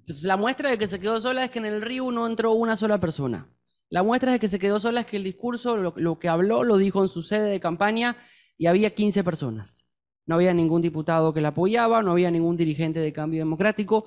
Entonces, 0.00 0.24
la 0.24 0.36
muestra 0.36 0.70
de 0.70 0.76
que 0.76 0.88
se 0.88 0.98
quedó 0.98 1.20
sola 1.20 1.44
es 1.44 1.52
que 1.52 1.60
en 1.60 1.66
el 1.66 1.82
río 1.82 2.10
no 2.10 2.26
entró 2.26 2.50
una 2.52 2.76
sola 2.76 2.98
persona. 2.98 3.48
La 3.90 4.02
muestra 4.02 4.32
de 4.32 4.38
que 4.38 4.48
se 4.48 4.58
quedó 4.58 4.80
sola 4.80 5.00
es 5.00 5.06
que 5.06 5.16
el 5.16 5.24
discurso, 5.24 5.76
lo, 5.76 5.94
lo 5.96 6.18
que 6.18 6.28
habló, 6.28 6.64
lo 6.64 6.78
dijo 6.78 7.02
en 7.02 7.08
su 7.08 7.22
sede 7.22 7.50
de 7.50 7.60
campaña 7.60 8.16
y 8.56 8.66
había 8.66 8.94
15 8.94 9.24
personas. 9.24 9.86
No 10.26 10.36
había 10.36 10.54
ningún 10.54 10.80
diputado 10.80 11.34
que 11.34 11.40
la 11.40 11.48
apoyaba, 11.48 12.02
no 12.02 12.12
había 12.12 12.30
ningún 12.30 12.56
dirigente 12.56 13.00
de 13.00 13.12
cambio 13.12 13.40
democrático, 13.40 14.06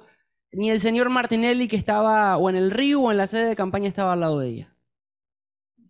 ni 0.51 0.71
el 0.71 0.79
señor 0.79 1.09
Martinelli 1.09 1.67
que 1.67 1.75
estaba 1.75 2.37
o 2.37 2.49
en 2.49 2.55
el 2.55 2.71
río 2.71 3.01
o 3.01 3.11
en 3.11 3.17
la 3.17 3.27
sede 3.27 3.47
de 3.49 3.55
campaña 3.55 3.87
estaba 3.87 4.13
al 4.13 4.21
lado 4.21 4.39
de 4.39 4.49
ella. 4.49 4.73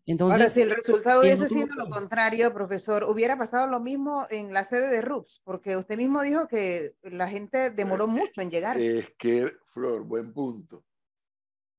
Entonces, 0.06 0.40
Ahora, 0.40 0.50
si 0.50 0.62
el 0.62 0.70
resultado 0.70 1.22
hubiese 1.22 1.50
sido 1.50 1.68
lo 1.76 1.90
contrario, 1.90 2.54
profesor, 2.54 3.04
hubiera 3.04 3.38
pasado 3.38 3.68
lo 3.68 3.82
mismo 3.82 4.26
en 4.30 4.54
la 4.54 4.64
sede 4.64 4.88
de 4.88 5.02
RUX, 5.02 5.42
porque 5.44 5.76
usted 5.76 5.98
mismo 5.98 6.22
dijo 6.22 6.48
que 6.48 6.96
la 7.04 7.28
gente 7.28 7.72
demoró 7.72 8.08
mucho 8.08 8.40
en 8.40 8.50
llegar. 8.50 8.80
Es 8.80 9.12
que, 9.18 9.52
Flor, 9.66 10.04
buen 10.04 10.32
punto. 10.32 10.86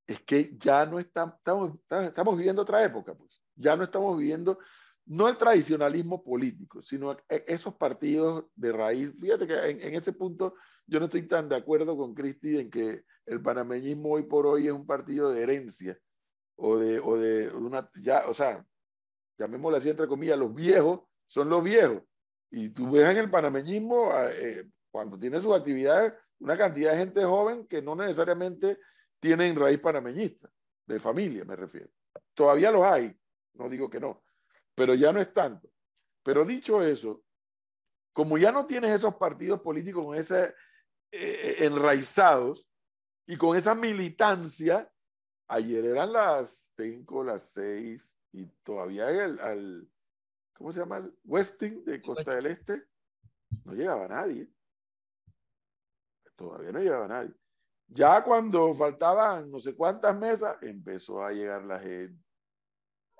Es 0.09 0.23
que 0.23 0.57
ya 0.57 0.87
no 0.87 0.99
estamos, 0.99 1.35
estamos, 1.37 1.79
estamos 2.05 2.37
viviendo 2.37 2.63
otra 2.63 2.83
época, 2.83 3.15
pues. 3.15 3.43
Ya 3.55 3.77
no 3.77 3.85
estamos 3.85 4.17
viviendo, 4.17 4.59
no 5.05 5.29
el 5.29 5.37
tradicionalismo 5.37 6.25
político, 6.25 6.81
sino 6.83 7.13
e- 7.29 7.45
esos 7.47 7.75
partidos 7.75 8.47
de 8.55 8.73
raíz. 8.73 9.13
Fíjate 9.21 9.47
que 9.47 9.55
en, 9.55 9.81
en 9.83 9.95
ese 9.95 10.15
punto 10.15 10.55
yo 10.87 10.99
no 10.99 11.05
estoy 11.05 11.29
tan 11.29 11.47
de 11.51 11.57
acuerdo 11.57 11.95
con 11.95 12.15
Cristi 12.15 12.59
en 12.59 12.71
que 12.71 13.05
el 13.27 13.43
panameñismo 13.43 14.13
hoy 14.13 14.23
por 14.23 14.47
hoy 14.47 14.67
es 14.69 14.73
un 14.73 14.87
partido 14.87 15.31
de 15.31 15.43
herencia 15.43 15.99
o 16.57 16.79
de, 16.79 16.99
o 17.01 17.19
de 17.19 17.51
una, 17.51 17.91
ya, 18.01 18.27
o 18.29 18.33
sea, 18.33 18.65
llamémoslo 19.39 19.77
así 19.77 19.91
entre 19.91 20.09
comillas, 20.09 20.39
los 20.39 20.55
viejos 20.55 21.01
son 21.27 21.51
los 21.51 21.63
viejos. 21.63 22.03
Y 22.51 22.71
tú 22.71 22.91
ves 22.91 23.11
en 23.11 23.19
el 23.19 23.31
panameñismo, 23.31 24.11
eh, 24.31 24.67
cuando 24.91 25.19
tiene 25.19 25.39
sus 25.43 25.55
actividades, 25.55 26.15
una 26.39 26.57
cantidad 26.57 26.93
de 26.93 26.99
gente 26.99 27.25
joven 27.25 27.67
que 27.67 27.83
no 27.83 27.95
necesariamente 27.95 28.79
tienen 29.21 29.57
raíz 29.57 29.81
panameñista, 29.81 30.51
de 30.87 31.01
familia 31.01 31.45
me 31.45 31.57
refiero. 31.57 31.91
Todavía 32.35 32.71
los 32.71 32.83
hay, 32.85 33.17
no 33.55 33.69
digo 33.69 33.91
que 33.91 34.01
no, 34.01 34.23
pero 34.75 34.95
ya 34.95 35.13
no 35.13 35.21
es 35.21 35.33
tanto. 35.33 35.69
Pero 36.23 36.45
dicho 36.45 36.83
eso, 36.83 37.23
como 38.13 38.39
ya 38.39 38.53
no 38.53 38.67
tienes 38.67 38.91
esos 38.91 39.15
partidos 39.15 39.61
políticos 39.61 40.05
con 40.05 40.17
ese 40.17 40.55
eh, 41.11 41.57
enraizados 41.61 42.67
y 43.27 43.37
con 43.37 43.57
esa 43.57 43.75
militancia, 43.75 44.91
ayer 45.49 45.85
eran 45.85 46.13
las 46.13 46.73
5, 46.77 47.25
las 47.25 47.45
6 47.51 48.03
y 48.33 48.47
todavía 48.63 49.11
el, 49.11 49.41
al, 49.41 49.89
¿cómo 50.53 50.73
se 50.73 50.81
llama? 50.81 50.99
El 50.99 51.15
Westing 51.25 51.85
de 51.85 52.03
Costa 52.03 52.35
del 52.35 52.47
Este, 52.47 52.85
no 53.65 53.73
llegaba 53.73 54.07
nadie. 54.09 54.49
Todavía 56.37 56.73
no 56.73 56.81
llegaba 56.81 57.09
nadie. 57.09 57.35
Ya 57.89 58.23
cuando 58.23 58.75
faltaban 58.75 59.51
no 59.51 59.61
sé 59.61 59.75
cuántas 59.75 60.17
mesas, 60.17 60.57
empezó 60.63 61.25
a 61.25 61.33
llegar 61.33 61.65
la 61.65 61.81
gente. 61.81 62.23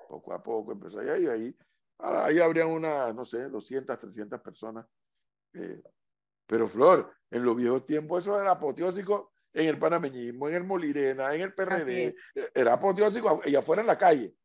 Poco 0.07 0.33
a 0.33 0.41
poco 0.41 0.71
empezó 0.71 0.99
a 0.99 1.03
llegar 1.03 1.21
y 1.21 1.27
ahí, 1.27 1.57
ahí 1.97 2.39
habrían 2.39 2.67
unas, 2.69 3.13
no 3.13 3.25
sé, 3.25 3.49
200, 3.49 3.97
300 3.97 4.39
personas. 4.41 4.85
Eh, 5.53 5.81
pero 6.45 6.67
Flor, 6.67 7.11
en 7.31 7.43
los 7.43 7.55
viejos 7.55 7.85
tiempos 7.85 8.23
eso 8.23 8.39
era 8.39 8.51
apoteósico 8.51 9.33
en 9.53 9.67
el 9.67 9.79
panameñismo, 9.79 10.47
en 10.47 10.55
el 10.55 10.63
Molirena, 10.63 11.33
en 11.33 11.41
el 11.41 11.53
PRD, 11.53 12.15
era 12.53 12.73
apoteósico 12.73 13.41
y 13.45 13.55
afuera 13.55 13.81
en 13.81 13.87
la 13.87 13.97
calle. 13.97 14.35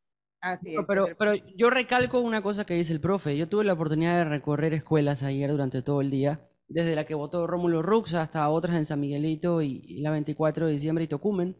Así 0.41 0.75
es. 0.75 0.85
pero, 0.87 1.07
pero 1.17 1.33
yo 1.55 1.69
recalco 1.69 2.19
una 2.19 2.41
cosa 2.41 2.65
que 2.65 2.75
dice 2.75 2.93
el 2.93 3.01
profe. 3.01 3.37
Yo 3.37 3.49
tuve 3.49 3.63
la 3.63 3.73
oportunidad 3.73 4.17
de 4.17 4.25
recorrer 4.25 4.73
escuelas 4.73 5.23
ayer 5.23 5.49
durante 5.49 5.81
todo 5.81 6.01
el 6.01 6.11
día, 6.11 6.47
desde 6.67 6.95
la 6.95 7.05
que 7.05 7.13
votó 7.15 7.47
Rómulo 7.47 7.81
Rux 7.81 8.13
hasta 8.15 8.49
otras 8.49 8.75
en 8.75 8.85
San 8.85 8.99
Miguelito 8.99 9.61
y, 9.61 9.83
y 9.87 10.01
la 10.01 10.11
24 10.11 10.65
de 10.67 10.73
diciembre 10.73 11.03
y 11.05 11.07
Tocumen. 11.07 11.57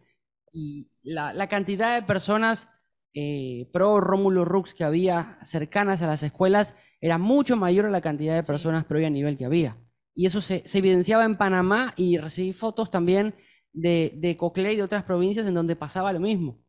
Y 0.52 0.90
la, 1.04 1.34
la 1.34 1.48
cantidad 1.50 1.96
de 2.00 2.06
personas 2.08 2.68
eh, 3.14 3.70
pro 3.74 4.00
Rómulo 4.02 4.46
Rux 4.46 4.74
que 4.74 4.84
había 4.84 5.40
cercanas 5.44 6.02
a 6.02 6.08
las 6.08 6.24
escuelas 6.24 6.76
era 7.02 7.18
mucho 7.18 7.56
mayor 7.56 7.86
a 7.86 7.90
la 7.90 8.02
cantidad 8.02 8.36
de 8.36 8.44
Sí. 8.44 8.48
personas 8.48 8.86
pro 8.86 9.00
y 9.00 9.06
a 9.06 9.10
nivel 9.10 9.38
que 9.38 9.46
había. 9.46 9.78
Y 10.14 10.26
eso 10.28 10.42
se, 10.42 10.64
se 10.68 10.78
evidenciaba 10.80 11.26
en 11.26 11.38
Panamá 11.38 11.94
y 11.98 12.18
recibí 12.18 12.54
fotos 12.54 12.90
también 12.90 13.36
de, 13.74 14.14
de 14.18 14.38
Coclé 14.38 14.74
y 14.74 14.78
de 14.78 14.84
otras 14.84 15.04
provincias 15.04 15.46
en 15.48 15.54
donde 15.54 15.76
pasaba 15.76 16.14
lo 16.14 16.20
mismo. 16.22 16.62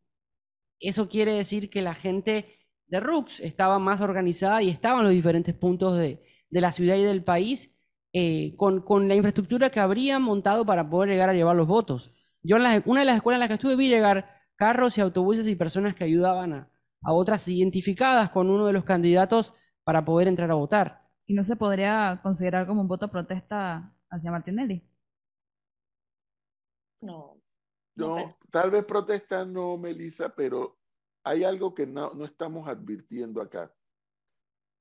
Eso 0.80 1.08
quiere 1.08 1.32
decir 1.32 1.70
que 1.70 1.82
la 1.82 1.94
gente 1.94 2.46
de 2.86 3.00
RUX 3.00 3.40
estaba 3.40 3.78
más 3.78 4.00
organizada 4.00 4.62
y 4.62 4.68
estaba 4.68 4.98
en 4.98 5.04
los 5.06 5.12
diferentes 5.14 5.54
puntos 5.54 5.96
de, 5.98 6.22
de 6.50 6.60
la 6.60 6.72
ciudad 6.72 6.96
y 6.96 7.02
del 7.02 7.24
país 7.24 7.75
eh, 8.16 8.54
con, 8.56 8.80
con 8.82 9.08
la 9.08 9.14
infraestructura 9.14 9.70
que 9.70 9.80
habrían 9.80 10.22
montado 10.22 10.64
para 10.66 10.88
poder 10.88 11.10
llegar 11.10 11.28
a 11.30 11.34
llevar 11.34 11.56
los 11.56 11.66
votos. 11.68 12.10
Yo 12.42 12.56
en 12.56 12.62
las- 12.64 12.82
una 12.86 13.00
de 13.00 13.06
las 13.06 13.16
escuelas 13.16 13.38
en 13.38 13.40
las 13.40 13.48
que 13.48 13.54
estuve 13.54 13.76
vi 13.76 13.88
llegar 13.88 14.28
carros 14.56 14.96
y 14.98 15.00
autobuses 15.02 15.46
y 15.48 15.56
personas 15.56 15.94
que 15.94 16.04
ayudaban 16.04 16.52
a, 16.54 16.70
a 17.02 17.12
otras 17.12 17.46
identificadas 17.48 18.30
con 18.30 18.50
uno 18.50 18.66
de 18.66 18.72
los 18.72 18.84
candidatos 18.84 19.54
para 19.84 20.04
poder 20.04 20.28
entrar 20.28 20.50
a 20.50 20.54
votar. 20.54 21.02
Y 21.26 21.34
no 21.34 21.42
se 21.44 21.56
podría 21.56 22.20
considerar 22.22 22.66
como 22.66 22.80
un 22.82 22.88
voto 22.88 23.10
protesta 23.10 23.94
hacia 24.10 24.30
Martinelli. 24.30 24.82
No. 27.00 27.40
no 27.96 28.16
tal 28.50 28.70
vez 28.70 28.84
protesta 28.84 29.44
no, 29.44 29.76
Melissa, 29.78 30.34
pero 30.34 30.78
hay 31.24 31.44
algo 31.44 31.74
que 31.74 31.86
no, 31.86 32.12
no 32.14 32.24
estamos 32.24 32.68
advirtiendo 32.68 33.40
acá. 33.40 33.72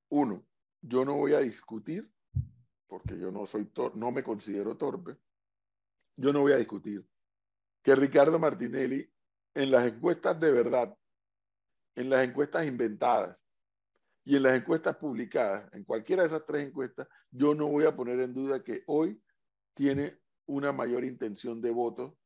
Uno, 0.09 0.43
yo 0.81 1.05
no 1.05 1.15
voy 1.17 1.33
a 1.33 1.39
discutir, 1.41 2.11
porque 2.87 3.17
yo 3.17 3.31
no 3.31 3.45
soy 3.45 3.65
tor 3.65 3.95
no 3.95 4.11
me 4.11 4.23
considero 4.23 4.77
torpe. 4.77 5.17
Yo 6.17 6.31
no 6.31 6.41
voy 6.41 6.53
a 6.53 6.57
discutir 6.57 7.05
que 7.81 7.95
Ricardo 7.95 8.39
Martinelli 8.39 9.07
en 9.53 9.71
las 9.71 9.85
encuestas 9.85 10.39
de 10.39 10.51
verdad, 10.51 10.97
en 11.95 12.09
las 12.09 12.27
encuestas 12.27 12.65
inventadas 12.65 13.37
y 14.23 14.35
en 14.35 14.43
las 14.43 14.55
encuestas 14.55 14.97
publicadas, 14.97 15.71
en 15.73 15.83
cualquiera 15.83 16.23
de 16.23 16.27
esas 16.27 16.45
tres 16.45 16.67
encuestas, 16.67 17.07
yo 17.31 17.53
no 17.55 17.67
voy 17.67 17.85
a 17.85 17.95
poner 17.95 18.19
en 18.19 18.33
duda 18.33 18.63
que 18.63 18.83
hoy 18.87 19.21
tiene 19.73 20.19
una 20.47 20.71
mayor 20.71 21.03
intención 21.03 21.61
de 21.61 21.71
voto 21.71 22.17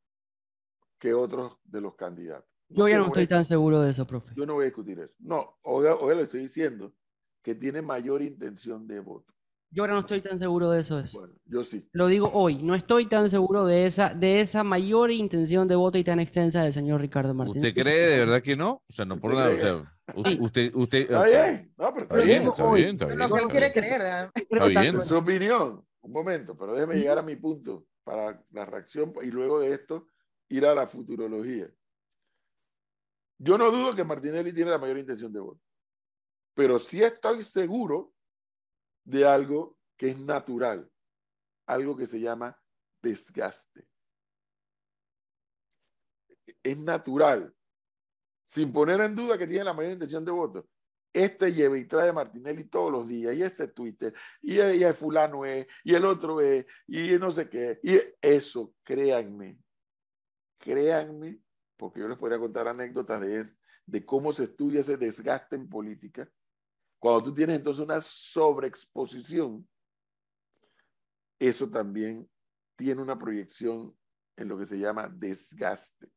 que 0.97 1.13
otros 1.13 1.57
de 1.63 1.81
los 1.81 1.95
candidatos. 1.95 2.49
Yo 2.69 2.87
ya 2.87 2.97
no 2.97 3.05
a 3.05 3.07
estoy 3.07 3.27
tan 3.27 3.45
seguro 3.45 3.81
de 3.81 3.91
eso, 3.91 4.05
profe. 4.05 4.33
yo 4.35 4.45
no 4.45 4.53
voy 4.55 4.63
a 4.63 4.65
discutir 4.65 4.99
eso. 4.99 5.13
No, 5.19 5.57
hoy, 5.63 5.87
hoy 5.87 6.15
le 6.15 6.23
estoy 6.23 6.41
diciendo 6.41 6.93
que 7.41 7.55
tiene 7.55 7.81
mayor 7.81 8.21
intención 8.21 8.87
de 8.87 8.99
voto. 8.99 9.33
Yo 9.71 9.83
ahora 9.83 9.93
no 9.93 9.99
estoy 9.99 10.21
tan 10.21 10.39
seguro 10.39 10.71
de 10.71 10.79
eso. 10.81 11.01
Bueno, 11.13 11.33
yo 11.45 11.61
sí. 11.63 11.87
Lo 11.91 12.07
digo 12.07 12.31
hoy, 12.33 12.57
no 12.63 12.73
estoy 12.73 13.05
tan 13.05 13.29
seguro 13.29 13.65
de 13.65 13.85
esa, 13.85 14.13
de 14.15 14.41
esa 14.41 14.63
mayor 14.63 15.11
intención 15.11 15.67
de 15.67 15.75
voto 15.75 15.97
y 15.99 16.03
tan 16.03 16.19
extensa 16.19 16.63
del 16.63 16.73
señor 16.73 17.01
Ricardo 17.01 17.35
Martínez. 17.35 17.63
¿Usted 17.69 17.81
cree 17.83 18.07
de 18.07 18.19
verdad 18.19 18.41
que 18.41 18.55
no? 18.55 18.81
O 18.89 18.91
sea, 18.93 19.05
no 19.05 19.19
por 19.19 19.31
¿Usted 19.33 19.43
nada. 19.43 19.85
O 20.15 20.23
sea, 20.23 20.35
usted, 20.39 20.71
usted, 20.73 21.01
Está 21.01 21.23
bien. 21.25 21.73
No, 21.77 21.93
pero 21.93 22.03
está 22.05 22.15
Está 22.15 22.25
bien, 22.25 22.39
bien. 22.39 22.49
está 22.49 22.71
bien, 22.73 22.89
está 22.89 23.05
es 23.05 23.15
bien. 23.15 23.19
lo 23.19 23.35
que 23.35 23.35
él 23.35 23.43
está 23.43 23.51
quiere 23.51 23.73
creer. 23.73 24.29
Está 24.33 24.81
bien. 24.81 25.03
Su 25.03 25.17
opinión. 25.17 25.85
Un 26.01 26.11
momento, 26.13 26.57
pero 26.57 26.73
déjeme 26.73 26.95
llegar 26.95 27.19
a 27.19 27.21
mi 27.21 27.35
punto 27.35 27.85
para 28.03 28.41
la 28.51 28.65
reacción 28.65 29.13
y 29.21 29.27
luego 29.27 29.59
de 29.59 29.73
esto 29.73 30.07
ir 30.47 30.65
a 30.65 30.73
la 30.73 30.87
futurología. 30.87 31.69
Yo 33.37 33.57
no 33.57 33.69
dudo 33.69 33.95
que 33.95 34.03
Martinelli 34.03 34.51
tiene 34.51 34.71
la 34.71 34.79
mayor 34.79 34.97
intención 34.97 35.31
de 35.31 35.39
voto, 35.39 35.61
pero 36.55 36.79
sí 36.79 37.03
estoy 37.03 37.43
seguro 37.43 38.13
de 39.09 39.25
algo 39.25 39.77
que 39.97 40.09
es 40.09 40.19
natural, 40.19 40.89
algo 41.65 41.97
que 41.97 42.05
se 42.07 42.19
llama 42.19 42.57
desgaste. 43.01 43.87
Es 46.63 46.77
natural, 46.77 47.53
sin 48.47 48.71
poner 48.71 48.99
en 49.01 49.15
duda 49.15 49.37
que 49.37 49.47
tiene 49.47 49.63
la 49.63 49.73
mayor 49.73 49.93
intención 49.93 50.23
de 50.25 50.31
voto. 50.31 50.67
Este 51.11 51.51
lleva 51.51 51.75
y 51.77 51.85
trae 51.87 52.09
a 52.09 52.13
Martinelli 52.13 52.65
todos 52.65 52.91
los 52.91 53.07
días, 53.07 53.35
y 53.35 53.41
este 53.41 53.67
Twitter, 53.67 54.13
y, 54.41 54.55
y 54.57 54.83
el 54.83 54.93
fulano 54.93 55.43
es, 55.43 55.65
y 55.83 55.95
el 55.95 56.05
otro 56.05 56.39
es, 56.39 56.65
y 56.85 57.13
no 57.17 57.31
sé 57.31 57.49
qué. 57.49 57.79
Y 57.81 57.97
eso, 58.21 58.75
créanme, 58.83 59.59
créanme, 60.59 61.41
porque 61.77 61.99
yo 62.01 62.07
les 62.07 62.17
podría 62.17 62.37
contar 62.37 62.67
anécdotas 62.67 63.21
de, 63.21 63.39
es- 63.41 63.55
de 63.87 64.05
cómo 64.05 64.31
se 64.31 64.43
estudia 64.43 64.81
ese 64.81 64.97
desgaste 64.97 65.55
en 65.55 65.67
política. 65.67 66.29
Cuando 66.99 67.23
tú 67.23 67.33
tienes 67.33 67.55
entonces 67.55 67.83
una 67.83 68.01
sobreexposición, 68.01 69.67
eso 71.39 71.69
también 71.69 72.29
tiene 72.75 73.01
una 73.01 73.17
proyección 73.17 73.97
en 74.35 74.47
lo 74.49 74.57
que 74.57 74.65
se 74.65 74.77
llama 74.77 75.09
desgaste. 75.09 76.11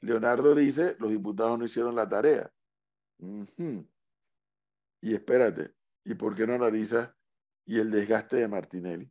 Leonardo 0.00 0.54
dice, 0.54 0.96
los 0.98 1.10
diputados 1.10 1.58
no 1.58 1.64
hicieron 1.64 1.94
la 1.94 2.08
tarea. 2.08 2.52
Y 5.00 5.14
espérate, 5.14 5.74
¿y 6.04 6.14
por 6.14 6.34
qué 6.34 6.46
no 6.46 6.54
analizas 6.54 7.10
y 7.64 7.78
el 7.78 7.90
desgaste 7.90 8.36
de 8.36 8.48
Martinelli? 8.48 9.10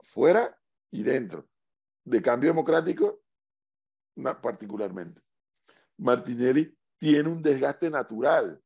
Fuera 0.00 0.56
y 0.90 1.02
dentro. 1.02 1.48
De 2.04 2.20
cambio 2.20 2.50
democrático, 2.50 3.22
particularmente. 4.42 5.22
Martinelli 5.96 6.76
tiene 7.12 7.28
un 7.28 7.42
desgaste 7.42 7.90
natural, 7.90 8.58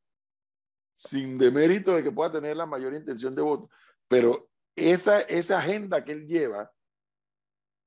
sin 0.97 1.37
demérito 1.39 1.93
de 1.97 2.05
que 2.05 2.13
pueda 2.13 2.31
tener 2.31 2.57
la 2.57 2.67
mayor 2.67 2.95
intención 2.95 3.35
de 3.35 3.43
voto, 3.43 3.69
pero 4.07 4.49
esa, 4.77 5.23
esa 5.23 5.59
agenda 5.59 6.05
que 6.05 6.13
él 6.13 6.25
lleva 6.27 6.71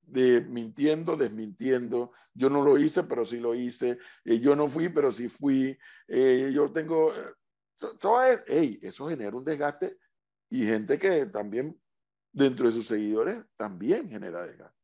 de 0.01 0.41
mintiendo, 0.41 1.15
desmintiendo. 1.15 2.11
Yo 2.33 2.49
no 2.49 2.63
lo 2.65 2.77
hice, 2.77 3.03
pero 3.03 3.25
sí 3.25 3.39
lo 3.39 3.55
hice. 3.55 3.97
Eh, 4.25 4.39
yo 4.41 4.57
no 4.57 4.67
fui, 4.67 4.89
pero 4.89 5.11
sí 5.13 5.29
fui. 5.29 5.77
Eh, 6.07 6.51
yo 6.53 6.69
tengo... 6.73 7.15
eh, 7.15 7.33
to- 7.77 7.97
todo 7.97 8.21
es- 8.23 8.41
eso 8.81 9.07
genera 9.07 9.37
un 9.37 9.45
desgaste 9.45 9.97
y 10.49 10.65
gente 10.65 10.99
que 10.99 11.27
también 11.27 11.79
dentro 12.33 12.67
de 12.67 12.73
sus 12.73 12.87
seguidores 12.87 13.39
también 13.55 14.09
genera 14.09 14.45
desgaste. 14.45 14.77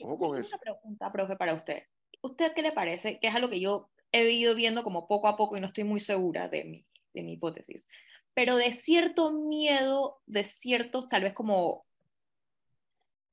Ojo 0.00 0.16
con 0.18 0.28
Tengo 0.36 0.38
eso. 0.38 0.56
Una 0.56 0.58
pregunta, 0.62 1.12
profe, 1.12 1.36
para 1.36 1.52
usted. 1.52 1.82
¿Usted 2.22 2.54
qué 2.54 2.62
le 2.62 2.72
parece? 2.72 3.20
Que 3.20 3.28
es 3.28 3.34
algo 3.34 3.50
que 3.50 3.60
yo 3.60 3.90
he 4.12 4.30
ido 4.30 4.54
viendo 4.54 4.84
como 4.84 5.08
poco 5.08 5.28
a 5.28 5.36
poco 5.36 5.56
y 5.56 5.60
no 5.60 5.66
estoy 5.66 5.84
muy 5.84 6.00
segura 6.00 6.48
de 6.48 6.64
mi, 6.64 6.86
de 7.14 7.22
mi 7.22 7.32
hipótesis. 7.32 7.86
Pero 8.34 8.56
de 8.56 8.72
cierto 8.72 9.32
miedo, 9.32 10.20
de 10.26 10.44
ciertos, 10.44 11.08
tal 11.08 11.22
vez 11.22 11.32
como, 11.32 11.80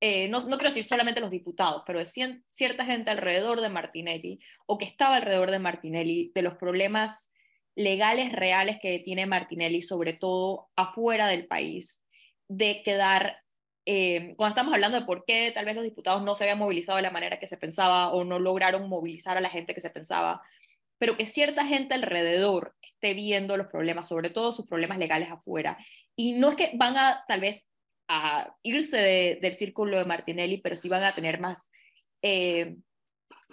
eh, 0.02 0.28
no, 0.30 0.40
no 0.40 0.58
quiero 0.58 0.70
decir 0.70 0.84
solamente 0.84 1.22
los 1.22 1.32
diputados, 1.32 1.84
pero 1.86 2.00
de 2.00 2.06
cien- 2.06 2.44
cierta 2.50 2.86
gente 2.86 3.12
alrededor 3.12 3.62
de 3.62 3.70
Martinelli 3.70 4.40
o 4.66 4.78
que 4.78 4.86
estaba 4.86 5.18
alrededor 5.18 5.52
de 5.52 5.60
Martinelli, 5.60 6.32
de 6.34 6.42
los 6.42 6.56
problemas 6.56 7.32
legales 7.76 8.32
reales 8.34 8.78
que 8.82 9.00
tiene 9.00 9.26
Martinelli, 9.26 9.82
sobre 9.82 10.14
todo 10.14 10.70
afuera 10.76 11.28
del 11.28 11.48
país, 11.48 12.04
de 12.48 12.82
quedar 12.84 13.38
eh, 13.86 14.34
cuando 14.38 14.54
estamos 14.54 14.74
hablando 14.74 15.00
de 15.00 15.06
por 15.06 15.24
qué 15.26 15.52
tal 15.54 15.66
vez 15.66 15.76
los 15.76 15.84
diputados 15.84 16.24
no 16.24 16.36
se 16.36 16.44
habían 16.44 16.60
movilizado 16.60 16.98
de 16.98 17.02
la 17.02 17.12
manera 17.12 17.40
que 17.40 17.48
se 17.48 17.58
pensaba 17.58 18.12
o 18.12 18.24
no 18.24 18.38
lograron 18.38 18.88
movilizar 18.90 19.38
a 19.38 19.42
la 19.42 19.50
gente 19.50 19.74
que 19.74 19.82
se 19.82 19.90
pensaba, 19.90 20.42
pero 21.00 21.18
que 21.18 21.26
cierta 21.26 21.66
gente 21.66 21.96
alrededor 21.96 22.76
esté 22.82 23.14
viendo 23.16 23.58
los 23.58 23.68
problemas, 23.68 24.08
sobre 24.08 24.30
todo 24.30 24.54
sus 24.54 24.68
problemas 24.68 25.00
legales 25.00 25.32
afuera. 25.32 25.78
Y 26.16 26.34
no 26.34 26.50
es 26.50 26.56
que 26.56 26.72
van 26.78 26.98
a 26.98 27.24
tal 27.28 27.40
vez 27.40 27.68
a 28.08 28.56
irse 28.64 28.98
de- 28.98 29.40
del 29.42 29.54
círculo 29.54 29.98
de 29.98 30.06
Martinelli, 30.06 30.60
pero 30.62 30.76
sí 30.78 30.90
van 30.90 31.04
a 31.04 31.16
tener 31.16 31.40
más 31.40 31.72
eh, 32.22 32.76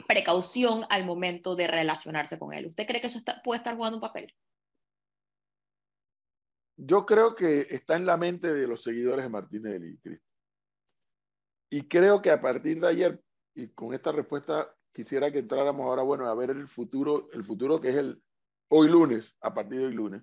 precaución 0.09 0.85
al 0.91 1.05
momento 1.07 1.55
de 1.57 1.69
relacionarse 1.69 2.39
con 2.39 2.53
él. 2.53 2.67
¿Usted 2.67 2.87
cree 2.87 3.01
que 3.01 3.07
eso 3.07 3.19
está- 3.19 3.41
puede 3.43 3.59
estar 3.59 3.77
jugando 3.77 3.99
un 3.99 4.01
papel? 4.03 4.35
Yo 6.77 7.07
creo 7.07 7.35
que 7.35 7.61
está 7.71 7.97
en 7.97 8.05
la 8.05 8.17
mente 8.17 8.53
de 8.53 8.67
los 8.67 8.83
seguidores 8.83 9.25
de 9.25 9.29
Martinelli, 9.31 9.97
Cristo. 9.99 10.27
Y 11.71 11.89
creo 11.89 12.21
que 12.21 12.31
a 12.31 12.41
partir 12.41 12.81
de 12.81 12.89
ayer, 12.89 13.23
y 13.55 13.69
con 13.69 13.95
esta 13.95 14.13
respuesta 14.13 14.76
quisiera 14.97 15.31
que 15.31 15.41
entráramos 15.41 15.85
ahora, 15.85 16.03
bueno, 16.03 16.27
a 16.27 16.35
ver 16.35 16.49
el 16.49 16.67
futuro, 16.67 17.29
el 17.35 17.45
futuro 17.45 17.79
que 17.79 17.91
es 17.91 17.97
el 17.97 18.23
hoy 18.69 18.89
lunes, 18.89 19.37
a 19.43 19.53
partir 19.53 19.79
de 19.79 19.85
hoy 19.87 19.93
lunes. 19.93 20.23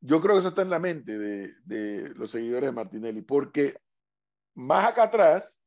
Yo 0.00 0.20
creo 0.20 0.34
que 0.34 0.38
eso 0.38 0.50
está 0.50 0.62
en 0.62 0.70
la 0.70 0.78
mente 0.78 1.18
de, 1.18 1.52
de 1.64 2.14
los 2.14 2.30
seguidores 2.30 2.68
de 2.68 2.72
Martinelli, 2.72 3.22
porque 3.22 3.76
más 4.54 4.86
acá 4.88 5.04
atrás 5.04 5.60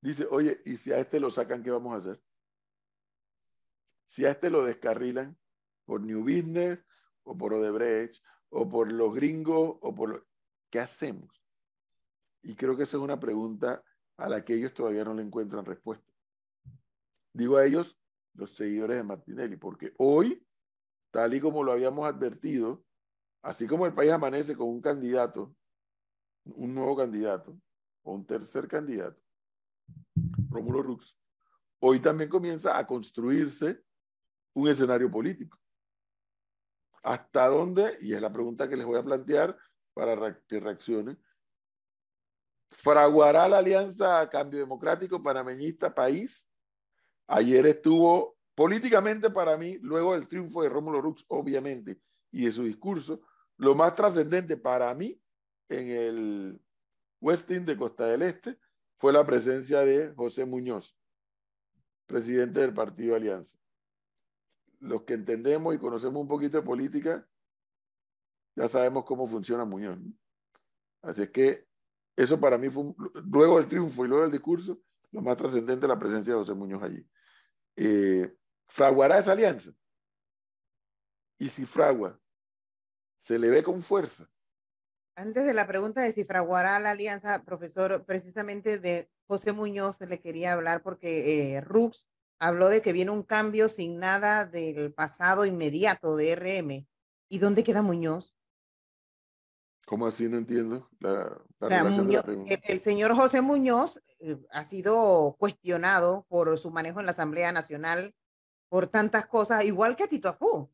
dice, 0.00 0.26
oye, 0.28 0.60
¿y 0.64 0.76
si 0.76 0.90
a 0.92 0.98
este 0.98 1.20
lo 1.20 1.30
sacan, 1.30 1.62
qué 1.62 1.70
vamos 1.70 1.94
a 1.94 1.98
hacer? 1.98 2.20
Si 4.06 4.24
a 4.26 4.30
este 4.30 4.50
lo 4.50 4.64
descarrilan 4.64 5.38
por 5.84 6.00
New 6.00 6.22
Business 6.22 6.80
o 7.22 7.38
por 7.38 7.54
Odebrecht 7.54 8.20
o 8.48 8.68
por 8.68 8.90
los 8.90 9.14
gringos 9.14 9.76
o 9.80 9.94
por 9.94 10.08
lo- 10.08 10.26
¿qué 10.70 10.80
hacemos? 10.80 11.40
Y 12.42 12.56
creo 12.56 12.76
que 12.76 12.82
esa 12.82 12.96
es 12.96 13.02
una 13.02 13.20
pregunta 13.20 13.84
a 14.16 14.28
la 14.28 14.44
que 14.44 14.54
ellos 14.54 14.74
todavía 14.74 15.04
no 15.04 15.14
le 15.14 15.22
encuentran 15.22 15.64
respuesta. 15.64 16.13
Digo 17.34 17.56
a 17.56 17.66
ellos, 17.66 17.98
los 18.34 18.54
seguidores 18.54 18.96
de 18.96 19.02
Martinelli, 19.02 19.56
porque 19.56 19.92
hoy, 19.98 20.46
tal 21.10 21.34
y 21.34 21.40
como 21.40 21.64
lo 21.64 21.72
habíamos 21.72 22.06
advertido, 22.06 22.84
así 23.42 23.66
como 23.66 23.86
el 23.86 23.92
país 23.92 24.12
amanece 24.12 24.56
con 24.56 24.68
un 24.68 24.80
candidato, 24.80 25.54
un 26.44 26.72
nuevo 26.74 26.96
candidato 26.96 27.58
o 28.04 28.14
un 28.14 28.24
tercer 28.24 28.68
candidato, 28.68 29.20
Rómulo 30.48 30.82
Rux, 30.82 31.18
hoy 31.80 31.98
también 31.98 32.30
comienza 32.30 32.78
a 32.78 32.86
construirse 32.86 33.82
un 34.54 34.68
escenario 34.68 35.10
político. 35.10 35.58
¿Hasta 37.02 37.48
dónde? 37.48 37.98
Y 38.00 38.14
es 38.14 38.20
la 38.20 38.32
pregunta 38.32 38.68
que 38.68 38.76
les 38.76 38.86
voy 38.86 38.98
a 38.98 39.04
plantear 39.04 39.58
para 39.92 40.40
que 40.46 40.60
reaccionen. 40.60 41.20
¿Fraguará 42.70 43.48
la 43.48 43.58
alianza 43.58 44.28
Cambio 44.30 44.60
Democrático 44.60 45.22
Panameñista 45.22 45.92
País? 45.92 46.48
Ayer 47.26 47.66
estuvo 47.66 48.36
políticamente 48.54 49.30
para 49.30 49.56
mí, 49.56 49.78
luego 49.80 50.14
del 50.14 50.28
triunfo 50.28 50.62
de 50.62 50.68
Rómulo 50.68 51.00
Rux, 51.00 51.24
obviamente, 51.28 52.00
y 52.30 52.46
de 52.46 52.52
su 52.52 52.64
discurso, 52.64 53.20
lo 53.56 53.74
más 53.74 53.94
trascendente 53.94 54.56
para 54.56 54.94
mí 54.94 55.20
en 55.68 55.90
el 55.90 56.60
Westin 57.20 57.64
de 57.64 57.76
Costa 57.76 58.06
del 58.06 58.22
Este 58.22 58.58
fue 58.98 59.12
la 59.12 59.24
presencia 59.24 59.80
de 59.80 60.12
José 60.14 60.44
Muñoz, 60.44 60.96
presidente 62.06 62.60
del 62.60 62.74
Partido 62.74 63.16
Alianza 63.16 63.54
los 64.84 65.02
que 65.02 65.14
entendemos 65.14 65.74
y 65.74 65.78
conocemos 65.78 66.20
un 66.20 66.28
poquito 66.28 66.58
de 66.58 66.62
política, 66.62 67.26
ya 68.54 68.68
sabemos 68.68 69.04
cómo 69.04 69.26
funciona 69.26 69.64
Muñoz. 69.64 69.98
Así 71.02 71.22
es 71.22 71.30
que 71.30 71.66
eso 72.16 72.38
para 72.38 72.58
mí 72.58 72.68
fue, 72.68 72.94
luego 73.24 73.58
del 73.58 73.66
triunfo 73.66 74.04
y 74.04 74.08
luego 74.08 74.22
del 74.22 74.32
discurso, 74.32 74.78
lo 75.10 75.22
más 75.22 75.36
trascendente 75.36 75.88
la 75.88 75.98
presencia 75.98 76.34
de 76.34 76.40
José 76.40 76.54
Muñoz 76.54 76.82
allí. 76.82 77.04
Eh, 77.76 78.34
¿Fraguará 78.68 79.18
esa 79.18 79.32
alianza? 79.32 79.72
Y 81.38 81.48
si 81.48 81.66
fragua, 81.66 82.20
se 83.22 83.38
le 83.38 83.50
ve 83.50 83.62
con 83.62 83.80
fuerza. 83.80 84.28
Antes 85.16 85.44
de 85.44 85.54
la 85.54 85.66
pregunta 85.66 86.00
de 86.00 86.12
si 86.12 86.24
fraguará 86.24 86.78
la 86.80 86.90
alianza, 86.90 87.44
profesor, 87.44 88.04
precisamente 88.04 88.78
de 88.78 89.08
José 89.26 89.52
Muñoz 89.52 90.00
le 90.00 90.20
quería 90.20 90.52
hablar 90.52 90.82
porque 90.82 91.54
eh, 91.54 91.60
Rux 91.60 92.08
habló 92.40 92.68
de 92.68 92.82
que 92.82 92.92
viene 92.92 93.12
un 93.12 93.22
cambio 93.22 93.68
sin 93.68 93.98
nada 94.00 94.44
del 94.44 94.92
pasado 94.92 95.46
inmediato 95.46 96.16
de 96.16 96.34
RM. 96.34 96.86
¿Y 97.28 97.38
dónde 97.38 97.64
queda 97.64 97.82
Muñoz? 97.82 98.34
¿Cómo 99.86 100.06
así? 100.06 100.28
No 100.28 100.38
entiendo 100.38 100.88
la, 101.00 101.40
la 101.60 101.68
de 101.68 101.82
la 101.82 101.90
Muñoz- 101.90 102.22
pregunta. 102.22 102.54
el, 102.54 102.60
el 102.64 102.80
señor 102.80 103.14
José 103.14 103.40
Muñoz 103.40 104.00
eh, 104.18 104.36
ha 104.50 104.64
sido 104.64 105.36
cuestionado 105.38 106.24
por 106.28 106.58
su 106.58 106.70
manejo 106.70 107.00
en 107.00 107.06
la 107.06 107.12
Asamblea 107.12 107.52
Nacional 107.52 108.14
por 108.68 108.86
tantas 108.86 109.26
cosas, 109.26 109.64
igual 109.64 109.94
que 109.96 110.04
a 110.04 110.08
Tito 110.08 110.28
Afú. 110.28 110.70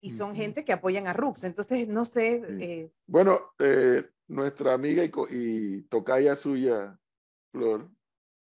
Y 0.00 0.10
son 0.10 0.30
Ujú. 0.32 0.36
gente 0.40 0.64
que 0.64 0.72
apoyan 0.72 1.06
a 1.06 1.12
Rux. 1.12 1.44
Entonces, 1.44 1.86
no 1.86 2.04
sé, 2.04 2.42
Sí. 2.46 2.64
eh, 2.64 2.92
Bueno, 3.06 3.52
eh, 3.60 4.04
nuestra 4.26 4.72
amiga 4.74 5.04
y, 5.04 5.10
y 5.30 5.82
tocaya 5.82 6.34
suya, 6.34 6.98
Flor, 7.52 7.88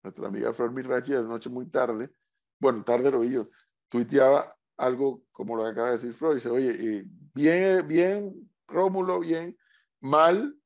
nuestra 0.03 0.27
amiga 0.27 0.53
Flor 0.53 0.73
Mirachi, 0.73 1.15
anoche 1.15 1.49
muy 1.49 1.67
tarde, 1.67 2.11
bueno, 2.59 2.83
tarde 2.83 3.11
lo 3.11 3.21
vi 3.21 3.31
yo, 3.33 3.49
tuiteaba 3.89 4.57
algo 4.77 5.23
como 5.31 5.57
lo 5.57 5.65
que 5.65 5.71
acaba 5.71 5.89
de 5.89 5.95
decir 5.95 6.13
Flor, 6.15 6.33
y 6.33 6.35
dice, 6.37 6.49
oye, 6.51 6.71
eh, 6.71 7.05
bien, 7.35 7.87
bien, 7.87 8.51
Rómulo, 8.67 9.21
bien, 9.21 9.57
mal, 10.05 10.57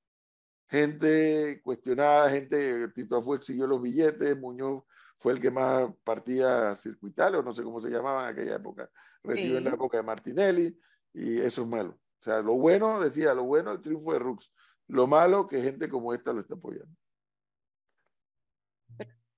gente 0.69 1.61
cuestionada, 1.63 2.29
gente, 2.31 2.89
Tito 2.89 3.17
Afu 3.17 3.35
exigió 3.35 3.67
los 3.67 3.81
billetes, 3.81 4.37
Muñoz 4.37 4.83
fue 5.17 5.33
el 5.33 5.41
que 5.41 5.51
más 5.51 5.91
partía 6.05 6.77
circuitales, 6.77 7.41
o 7.41 7.43
no 7.43 7.55
sé 7.55 7.63
cómo 7.63 7.81
se 7.81 7.89
llamaban 7.89 8.25
en 8.25 8.31
aquella 8.31 8.57
época, 8.57 8.91
recibió 9.23 9.59
en 9.59 9.65
la 9.65 9.71
época 9.71 9.97
de 9.97 10.03
Martinelli, 10.03 10.79
y 11.13 11.39
eso 11.39 11.63
es 11.63 11.69
malo. 11.69 11.99
O 12.21 12.25
sea, 12.25 12.43
lo 12.43 12.55
bueno, 12.55 13.01
decía, 13.01 13.33
lo 13.35 13.45
bueno 13.45 13.73
el 13.73 13.81
triunfo 13.81 14.13
de 14.13 14.19
Rux. 14.19 14.53
Lo 14.89 15.07
malo 15.07 15.47
que 15.47 15.63
gente 15.63 15.89
como 15.89 16.15
esta 16.15 16.33
lo 16.33 16.41
está 16.41 16.55
apoyando. 16.55 16.95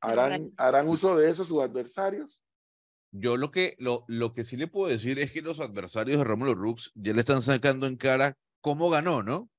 ¿Harán, 0.01 0.53
harán 0.57 0.89
uso 0.89 1.17
de 1.17 1.29
eso 1.29 1.45
sus 1.45 1.63
adversarios? 1.63 2.41
Yo 3.13 3.37
lo 3.37 3.51
que, 3.51 3.77
lo, 3.79 4.05
lo 4.09 4.33
que 4.33 4.45
sí 4.45 4.57
le 4.57 4.67
puedo 4.67 4.89
decir 4.89 5.19
es 5.19 5.33
que 5.33 5.43
los 5.43 5.61
adversarios 5.61 6.19
de 6.19 6.25
Rómulo 6.25 6.55
Rux 6.55 6.93
ya 6.95 7.13
le 7.13 7.21
están 7.21 7.43
sacando 7.43 7.87
en 7.87 7.97
cara 7.97 8.37
cómo 8.61 8.89
ganó, 8.89 9.23
¿no? 9.23 9.51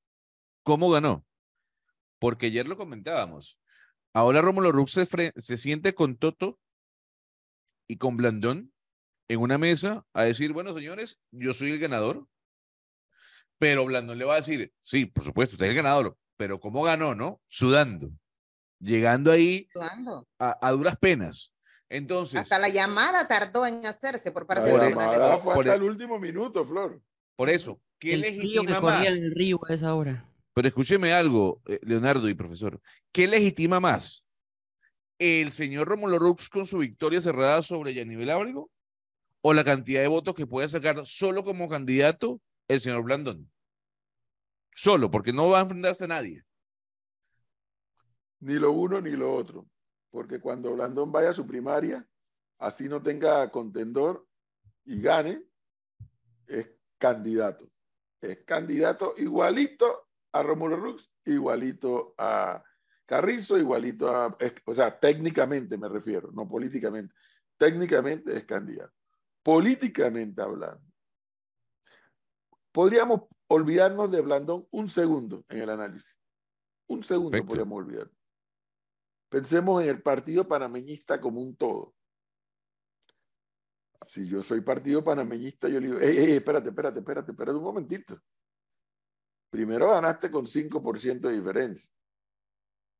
¿Cómo 0.64 0.90
ganó? 0.92 1.26
Porque 2.20 2.48
ayer 2.48 2.68
lo 2.68 2.78
comentábamos. 2.78 3.60
Ahora 4.14 4.42
Rómulo 4.42 4.72
Rux 4.72 4.92
se, 4.92 5.32
se 5.36 5.58
siente 5.58 5.96
con 5.96 6.18
Toto 6.18 6.60
y 7.88 7.98
con 7.98 8.18
Blandón 8.18 8.74
en 9.28 9.40
una 9.40 9.58
mesa 9.58 10.06
a 10.14 10.24
decir, 10.24 10.52
bueno, 10.54 10.74
señores, 10.74 11.20
yo 11.32 11.54
soy 11.54 11.72
el 11.72 11.80
ganador. 11.80 12.28
Pero 13.58 13.86
Blandón 13.86 14.18
le 14.18 14.26
va 14.26 14.34
a 14.34 14.38
decir, 14.38 14.74
sí, 14.82 15.06
por 15.06 15.24
supuesto, 15.24 15.54
usted 15.56 15.66
es 15.68 15.70
el 15.72 15.76
ganador, 15.78 16.18
pero 16.38 16.60
¿cómo 16.60 16.84
ganó, 16.84 17.16
no? 17.16 17.42
Sudando. 17.48 18.12
Llegando 18.80 19.32
ahí 19.32 19.68
sudando. 19.72 20.28
a, 20.40 20.58
a 20.68 20.72
duras 20.72 20.98
penas. 20.98 21.54
Entonces, 21.88 22.40
Hasta 22.40 22.58
la 22.58 22.70
llamada 22.70 23.28
tardó 23.28 23.66
en 23.68 23.86
hacerse 23.86 24.32
por 24.32 24.48
parte 24.48 24.64
La 24.64 24.68
de 24.68 24.72
Por 24.74 24.82
Bernal 24.82 25.12
llamada 25.12 25.38
fue 25.38 25.54
hasta 25.54 25.74
e- 25.74 25.76
el 25.76 25.84
último 25.84 26.20
minuto, 26.20 26.66
Flor. 26.66 27.02
por 27.36 27.50
eso, 27.50 27.82
¿qué 28.00 28.14
el 28.14 28.24
frío 28.26 28.62
que 28.64 28.68
legitima 28.70 28.82
corría 28.82 28.98
más? 29.00 29.08
en 29.18 29.24
el 29.26 29.36
río 29.36 29.60
a 29.68 29.74
esa 29.74 29.94
hora. 29.94 30.26
Pero 30.54 30.68
escúcheme 30.68 31.14
algo, 31.14 31.62
eh, 31.66 31.80
Leonardo 31.84 32.28
y 32.28 32.34
profesor. 32.34 32.82
¿Qué 33.12 33.28
legitima 33.28 33.80
más? 33.80 34.26
¿El 35.18 35.52
señor 35.52 35.88
Rómulo 35.88 36.20
Rux 36.20 36.50
con 36.50 36.68
su 36.68 36.80
victoria 36.80 37.22
cerrada 37.22 37.62
sobre 37.62 37.94
Yanivel 37.94 38.30
Ábrego? 38.30 38.70
¿O 39.42 39.54
la 39.54 39.64
cantidad 39.64 40.02
de 40.02 40.08
votos 40.08 40.36
que 40.36 40.48
puede 40.48 40.68
sacar 40.68 41.06
solo 41.06 41.44
como 41.44 41.70
candidato 41.70 42.42
el 42.68 42.82
señor 42.82 43.04
Blandón? 43.04 43.50
Solo, 44.76 45.10
porque 45.10 45.34
no 45.34 45.50
va 45.50 45.60
a 45.60 45.62
enfrentarse 45.64 46.06
a 46.06 46.08
nadie. 46.08 46.44
Ni 48.40 48.56
lo 48.56 48.72
uno 48.72 49.00
ni 49.00 49.12
lo 49.12 49.34
otro. 49.34 49.68
porque 50.10 50.42
cuando 50.42 50.74
Blandón 50.74 51.10
vaya 51.10 51.30
a 51.30 51.34
su 51.34 51.48
primaria, 51.48 52.06
así 52.58 52.90
no 52.90 53.02
tenga 53.02 53.50
contendor 53.50 54.28
y 54.84 55.02
gane, 55.02 55.42
es 56.48 56.70
candidato. 56.98 57.72
Es 58.20 58.44
candidato 58.44 59.14
igualito 59.18 60.11
a 60.32 60.44
Romulo 60.44 60.78
Rux, 60.78 61.12
igualito 61.26 62.14
a 62.18 62.64
Carrizo, 63.06 63.58
igualito 63.58 64.10
a, 64.10 64.38
o 64.66 64.76
sea, 64.76 64.98
técnicamente 64.98 65.78
me 65.78 65.90
refiero, 65.90 66.32
no 66.32 66.48
políticamente. 66.48 67.14
Técnicamente 67.58 68.36
es 68.36 68.46
candidato. 68.46 68.94
Políticamente 69.44 70.42
hablando, 70.42 70.82
podríamos 72.72 73.24
olvidarnos 73.48 74.10
de 74.12 74.22
Blandón 74.22 74.68
un 74.72 74.88
segundo 74.88 75.44
en 75.50 75.60
el 75.60 75.70
análisis. 75.70 76.16
Un 76.88 77.04
segundo 77.04 77.32
Perfecto. 77.32 77.48
podríamos 77.48 77.78
olvidarnos. 77.80 78.18
Pensemos 79.30 79.84
en 79.84 79.90
el 79.90 80.02
partido 80.02 80.48
panameñista 80.48 81.20
como 81.20 81.42
un 81.42 81.56
todo. 81.56 81.94
Si 84.08 84.28
yo 84.28 84.42
soy 84.42 84.62
partido 84.62 85.04
panameñista, 85.04 85.70
yo 85.70 85.80
le 85.80 85.88
digo, 85.88 86.00
"Ey, 86.00 86.18
ey, 86.18 86.32
espérate, 86.38 86.70
espérate, 86.70 87.00
espérate, 87.00 87.32
espérate 87.32 87.58
un 87.58 87.64
momentito. 87.64 88.22
Primero 89.52 89.90
ganaste 89.90 90.32
con 90.32 90.48
5% 90.48 91.28
de 91.28 91.36
diferencia. 91.36 91.92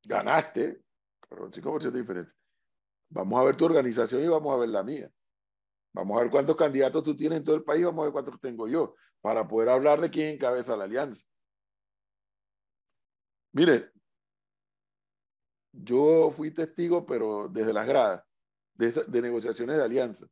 Ganaste 0.04 0.82
con 1.28 1.50
5% 1.50 1.90
de 1.90 2.00
diferencia. 2.00 2.38
Vamos 3.08 3.40
a 3.40 3.44
ver 3.44 3.56
tu 3.56 3.64
organización 3.64 4.22
y 4.22 4.28
vamos 4.28 4.52
a 4.52 4.58
ver 4.58 4.68
la 4.68 4.82
mía. 4.82 5.10
Vamos 5.94 6.18
a 6.18 6.22
ver 6.22 6.30
cuántos 6.30 6.54
candidatos 6.54 7.02
tú 7.02 7.16
tienes 7.16 7.38
en 7.38 7.44
todo 7.44 7.56
el 7.56 7.64
país, 7.64 7.84
vamos 7.84 8.02
a 8.02 8.04
ver 8.04 8.12
cuántos 8.12 8.40
tengo 8.40 8.68
yo, 8.68 8.94
para 9.20 9.48
poder 9.48 9.70
hablar 9.70 10.00
de 10.00 10.10
quién 10.10 10.34
encabeza 10.34 10.76
la 10.76 10.84
alianza. 10.84 11.26
Mire, 13.52 13.90
yo 15.72 16.30
fui 16.30 16.50
testigo, 16.50 17.04
pero 17.06 17.48
desde 17.48 17.72
las 17.72 17.86
gradas, 17.86 18.24
de 18.74 19.22
negociaciones 19.22 19.76
de 19.76 19.84
alianza. 19.84 20.26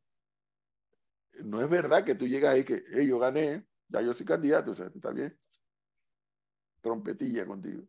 No 1.43 1.61
es 1.61 1.69
verdad 1.69 2.03
que 2.03 2.15
tú 2.15 2.27
llegas 2.27 2.53
ahí 2.53 2.63
que, 2.63 2.83
hey, 2.91 3.07
yo 3.07 3.17
gané, 3.17 3.65
ya 3.87 4.01
yo 4.01 4.13
soy 4.13 4.25
candidato, 4.25 4.71
o 4.71 4.75
sea, 4.75 4.87
está 4.87 5.11
bien. 5.11 5.35
Trompetilla 6.81 7.45
contigo. 7.45 7.83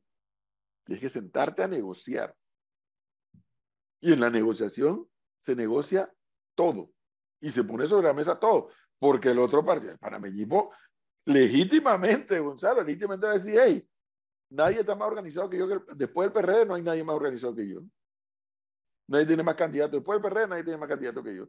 Tienes 0.84 1.00
que 1.00 1.08
sentarte 1.08 1.62
a 1.62 1.68
negociar. 1.68 2.34
Y 4.00 4.12
en 4.12 4.20
la 4.20 4.30
negociación 4.30 5.08
se 5.38 5.54
negocia 5.56 6.12
todo. 6.54 6.92
Y 7.40 7.50
se 7.50 7.64
pone 7.64 7.86
sobre 7.86 8.08
la 8.08 8.14
mesa 8.14 8.38
todo. 8.38 8.68
Porque 8.98 9.30
el 9.30 9.38
otro 9.38 9.64
partido, 9.64 9.92
el 9.92 9.98
panameñismo, 9.98 10.72
legítimamente, 11.24 12.38
Gonzalo, 12.38 12.82
legítimamente 12.82 13.26
va 13.26 13.32
a 13.32 13.38
decir, 13.38 13.58
hey, 13.60 13.88
nadie 14.50 14.80
está 14.80 14.94
más 14.94 15.08
organizado 15.08 15.48
que 15.48 15.58
yo. 15.58 15.66
Después 15.94 16.26
del 16.26 16.32
PRD 16.32 16.66
no 16.66 16.74
hay 16.74 16.82
nadie 16.82 17.04
más 17.04 17.16
organizado 17.16 17.54
que 17.54 17.68
yo. 17.68 17.80
Nadie 19.08 19.26
tiene 19.26 19.42
más 19.42 19.54
candidatos. 19.54 19.98
Después 19.98 20.20
del 20.20 20.30
PRD 20.30 20.48
nadie 20.48 20.64
tiene 20.64 20.78
más 20.78 20.88
candidatos 20.88 21.24
que 21.24 21.36
yo. 21.36 21.48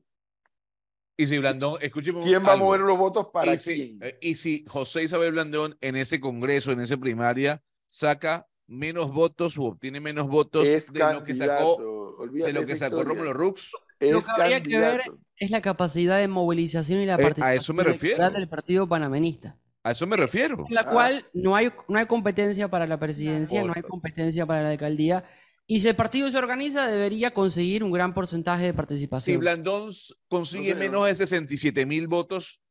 Y 1.16 1.28
si 1.28 1.38
Blandón, 1.38 1.78
escúcheme 1.82 2.24
¿Quién 2.24 2.44
va 2.44 2.54
a 2.54 2.58
mover 2.58 2.82
los 2.82 2.98
votos 2.98 3.28
para 3.32 3.54
y 3.54 3.58
si, 3.58 3.76
quién? 3.76 4.00
eh, 4.02 4.18
y 4.22 4.36
si 4.36 4.66
José 4.68 5.04
Isabel 5.04 5.32
Blandón 5.32 5.78
en 5.82 5.96
ese 5.96 6.20
congreso, 6.20 6.72
en 6.72 6.82
esa 6.82 6.98
primaria, 6.98 7.62
saca 7.88 8.48
menos 8.68 9.12
votos 9.12 9.58
o 9.58 9.64
obtiene 9.64 10.00
menos 10.00 10.28
votos 10.28 10.66
es 10.66 10.92
de 10.92 11.00
lo 11.14 11.24
que 11.24 11.36
sacó. 11.36 11.76
Olvídate 12.18 12.52
de 12.54 12.60
lo 12.60 12.66
que 12.66 12.76
sacó 12.76 12.96
historia. 12.98 13.14
Rómulo 13.14 13.34
Rux. 13.34 13.72
Lo 14.00 14.22
que 14.22 14.32
habría 14.32 14.64
que 14.64 14.80
ver 14.80 15.02
es 15.38 15.52
la 15.52 15.62
capacidad 15.62 16.18
de 16.18 16.28
movilización 16.28 17.02
y 17.02 17.06
la 17.06 17.14
Eh, 17.14 17.18
a 17.18 17.20
eso 17.20 17.36
participación 17.36 17.78
me 17.78 17.84
refiero. 17.84 18.16
electoral 18.16 18.34
del 18.34 18.50
partido 18.50 18.88
panameñista. 18.90 19.58
A 19.84 19.92
eso 19.92 20.08
me 20.08 20.16
refiero. 20.16 20.66
En 20.68 20.74
la 20.76 20.82
Ah. 20.82 20.92
cual 20.92 21.26
no 21.34 21.56
hay, 21.56 21.72
no 21.90 22.00
hay 22.00 22.06
competencia 22.08 22.70
para 22.70 22.88
la 22.88 22.98
presidencia, 23.00 23.64
no 23.64 23.74
hay 23.76 23.82
competencia 23.84 24.46
para 24.46 24.64
la 24.64 24.70
alcaldía. 24.72 25.26
Y 25.66 25.80
si 25.80 25.88
el 25.88 25.96
partido 25.96 26.30
se 26.30 26.38
organiza, 26.38 26.88
debería 26.88 27.34
conseguir 27.34 27.84
un 27.84 27.92
gran 27.92 28.14
porcentaje 28.14 28.64
de 28.64 28.72
Si 28.72 28.76
participación. 28.78 29.40
Blandón 29.40 29.90
s- 29.90 30.14
consigue 30.28 30.74
No, 30.74 30.80
señor. 30.80 30.92
menos 30.92 31.06
de 31.08 31.16
67 31.16 31.86
mil 31.86 32.08
votos, 32.10 32.62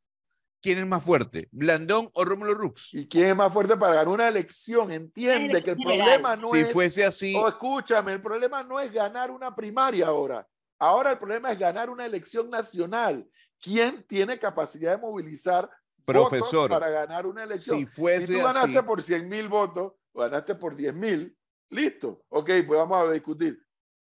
¿quién 0.61 0.79
es 0.79 0.87
más 0.87 1.03
fuerte? 1.03 1.49
¿Blandón 1.53 2.11
o 2.13 2.25
Rómulo 2.25 2.53
Rux? 2.55 2.91
¿Y 2.93 3.09
quién 3.09 3.29
es 3.29 3.37
más 3.37 3.51
fuerte 3.53 3.77
para 3.79 3.95
ganar 3.95 4.09
una 4.09 4.29
elección? 4.29 4.93
Entiende 4.93 5.63
que 5.63 5.71
el 5.71 5.77
general. 5.79 5.99
problema 5.99 6.37
no 6.37 6.49
si 6.49 6.59
es. 6.59 6.71
fuese 6.73 7.05
así, 7.05 7.35
Oh, 7.35 7.49
escúchame, 7.49 8.13
el 8.13 8.21
problema 8.21 8.63
no 8.63 8.79
es 8.79 8.93
ganar 8.93 9.31
una 9.31 9.55
primaria 9.57 10.09
ahora. 10.09 10.47
Ahora 10.79 11.13
el 11.13 11.19
problema 11.19 11.51
es 11.53 11.59
ganar 11.59 11.89
una 11.89 12.05
elección 12.05 12.51
nacional. 12.51 13.27
¿Quién 13.61 14.05
tiene 14.07 14.39
capacidad 14.39 14.91
de 14.93 14.99
movilizar 14.99 15.71
Profesor, 16.05 16.69
votos 16.69 16.81
para 16.81 16.91
ganar 16.91 17.27
una 17.27 17.45
elección? 17.45 17.79
si 17.79 17.87
Si 17.87 17.91
fuese 17.91 18.33
tú 18.35 18.39
ganaste 18.43 18.77
así, 18.79 18.87
por 18.87 19.01
100 19.03 19.29
mil 19.29 19.49
votos 19.49 19.93
o 20.13 20.21
ganaste 20.21 20.57
por 20.57 20.75
10 20.77 20.93
mil, 20.93 21.35
listo. 21.73 22.25
Ok, 22.29 22.51
pues 22.67 22.79
vamos 22.79 23.09
a 23.09 23.13
discutir. 23.13 23.59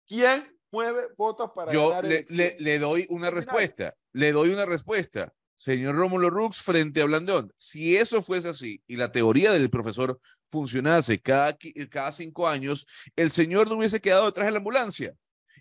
¿Quién 0.07 0.59
mueve 0.71 1.07
votos 1.17 1.51
para 1.55 1.71
yo 1.71 1.89
ganar 1.89 2.03
le, 2.03 2.09
le- 2.09 2.23
elecciones? 2.25 2.61
le 2.61 2.79
doy 2.79 3.07
una 3.09 3.29
respuesta. 3.31 3.95
Le 4.13 4.31
doy 4.31 4.49
una 4.49 4.65
respuesta. 4.65 5.33
Señor 5.55 5.95
Rómulo 5.95 6.29
Rux 6.29 6.61
frente 6.61 7.01
a 7.01 7.05
Blandón. 7.05 7.53
Si 7.57 7.95
eso 7.97 8.21
fuese 8.21 8.49
así 8.49 8.81
y 8.87 8.95
la 8.95 9.11
teoría 9.11 9.51
del 9.51 9.69
profesor 9.69 10.19
funcionase 10.47 11.21
cada, 11.21 11.57
cada 11.89 12.11
cinco 12.11 12.47
años, 12.47 12.85
el 13.15 13.29
señor 13.31 13.67
no 13.69 13.75
hubiese 13.77 13.99
quedado 14.01 14.25
detrás 14.25 14.47
de 14.47 14.51
la 14.51 14.57
ambulancia. 14.59 15.13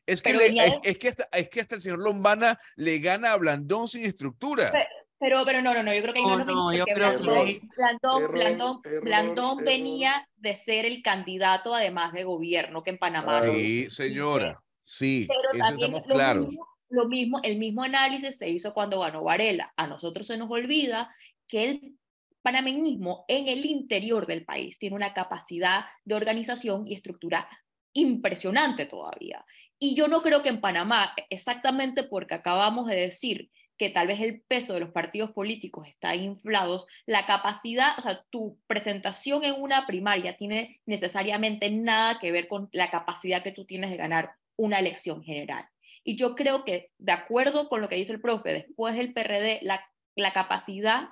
Es 0.06 0.22
que, 0.22 0.32
le- 0.32 0.46
es, 0.46 0.52
de- 0.54 0.80
es 0.84 0.98
que 0.98 1.08
hasta, 1.08 1.28
es 1.32 1.48
que 1.50 1.60
hasta 1.60 1.74
el 1.74 1.80
señor 1.82 1.98
Lombana 1.98 2.58
le 2.76 2.98
gana 2.98 3.32
a 3.32 3.36
Blandón 3.36 3.88
sin 3.88 4.04
estructura. 4.06 4.70
Pero- 4.72 4.84
Pero, 5.20 5.42
pero 5.44 5.62
no, 5.62 5.74
no, 5.74 5.82
no, 5.82 5.92
yo 5.92 6.00
creo 6.02 6.14
que 6.14 6.20
ahí 6.20 6.26
no, 6.26 6.30
No, 6.30 6.38
lo 6.38 6.44
mismo, 6.46 6.62
no, 6.62 6.72
yo 6.72 6.84
porque 6.84 6.94
creo 6.94 7.10
que 7.10 7.16
Blandón, 7.18 7.46
ahí- 7.46 7.60
Blandón, 7.76 8.22
Error, 8.22 8.32
Blandón, 8.32 8.80
error, 8.84 9.04
Blandón 9.04 9.50
error. 9.58 9.64
venía 9.64 10.28
de 10.36 10.54
ser 10.54 10.86
el 10.86 11.02
candidato 11.02 11.74
además 11.74 12.12
de 12.12 12.24
gobierno 12.24 12.82
que 12.84 12.90
en 12.90 12.98
Panamá. 12.98 13.40
No 13.40 13.52
Sí, 13.52 13.90
señora. 13.90 14.62
Sí, 14.82 15.26
Pero 15.28 15.40
eso 15.52 15.58
también 15.58 15.88
estamos 15.94 16.08
lo 16.08 16.14
claros. 16.14 16.46
mismo, 16.48 16.66
lo 16.88 17.08
mismo, 17.08 17.40
el 17.42 17.58
mismo 17.58 17.82
análisis 17.82 18.38
se 18.38 18.48
hizo 18.48 18.72
cuando 18.72 19.00
ganó 19.00 19.22
Varela. 19.24 19.72
A 19.76 19.86
nosotros 19.86 20.26
se 20.26 20.36
nos 20.38 20.50
olvida 20.50 21.10
que 21.48 21.64
el 21.64 21.98
panameñismo 22.42 23.24
en 23.28 23.48
el 23.48 23.66
interior 23.66 24.26
del 24.26 24.44
país 24.44 24.78
tiene 24.78 24.96
una 24.96 25.12
capacidad 25.12 25.84
de 26.04 26.14
organización 26.14 26.86
y 26.86 26.94
estructura 26.94 27.48
impresionante 27.92 28.86
todavía. 28.86 29.44
Y 29.78 29.94
yo 29.96 30.08
no 30.08 30.22
creo 30.22 30.42
que 30.42 30.48
en 30.48 30.60
Panamá, 30.60 31.12
exactamente 31.30 32.04
porque 32.04 32.34
acabamos 32.34 32.86
de 32.86 32.96
decir 32.96 33.50
que 33.78 33.90
tal 33.90 34.08
vez 34.08 34.20
el 34.20 34.40
peso 34.40 34.74
de 34.74 34.80
los 34.80 34.90
partidos 34.90 35.30
políticos 35.30 35.86
está 35.86 36.14
inflados, 36.16 36.88
la 37.06 37.26
capacidad, 37.26 37.96
o 37.98 38.02
sea, 38.02 38.24
tu 38.30 38.58
presentación 38.66 39.44
en 39.44 39.54
una 39.60 39.86
primaria 39.86 40.36
tiene 40.36 40.80
necesariamente 40.84 41.70
nada 41.70 42.18
que 42.18 42.32
ver 42.32 42.48
con 42.48 42.68
la 42.72 42.90
capacidad 42.90 43.42
que 43.42 43.52
tú 43.52 43.64
tienes 43.64 43.90
de 43.90 43.96
ganar 43.96 44.32
una 44.56 44.78
elección 44.80 45.22
general. 45.22 45.68
Y 46.04 46.16
yo 46.16 46.34
creo 46.34 46.64
que, 46.64 46.90
de 46.98 47.12
acuerdo 47.12 47.68
con 47.68 47.80
lo 47.80 47.88
que 47.88 47.96
dice 47.96 48.12
el 48.12 48.20
profe, 48.20 48.52
después 48.52 48.96
del 48.96 49.12
PRD, 49.14 49.60
la, 49.62 49.88
la 50.16 50.32
capacidad 50.32 51.10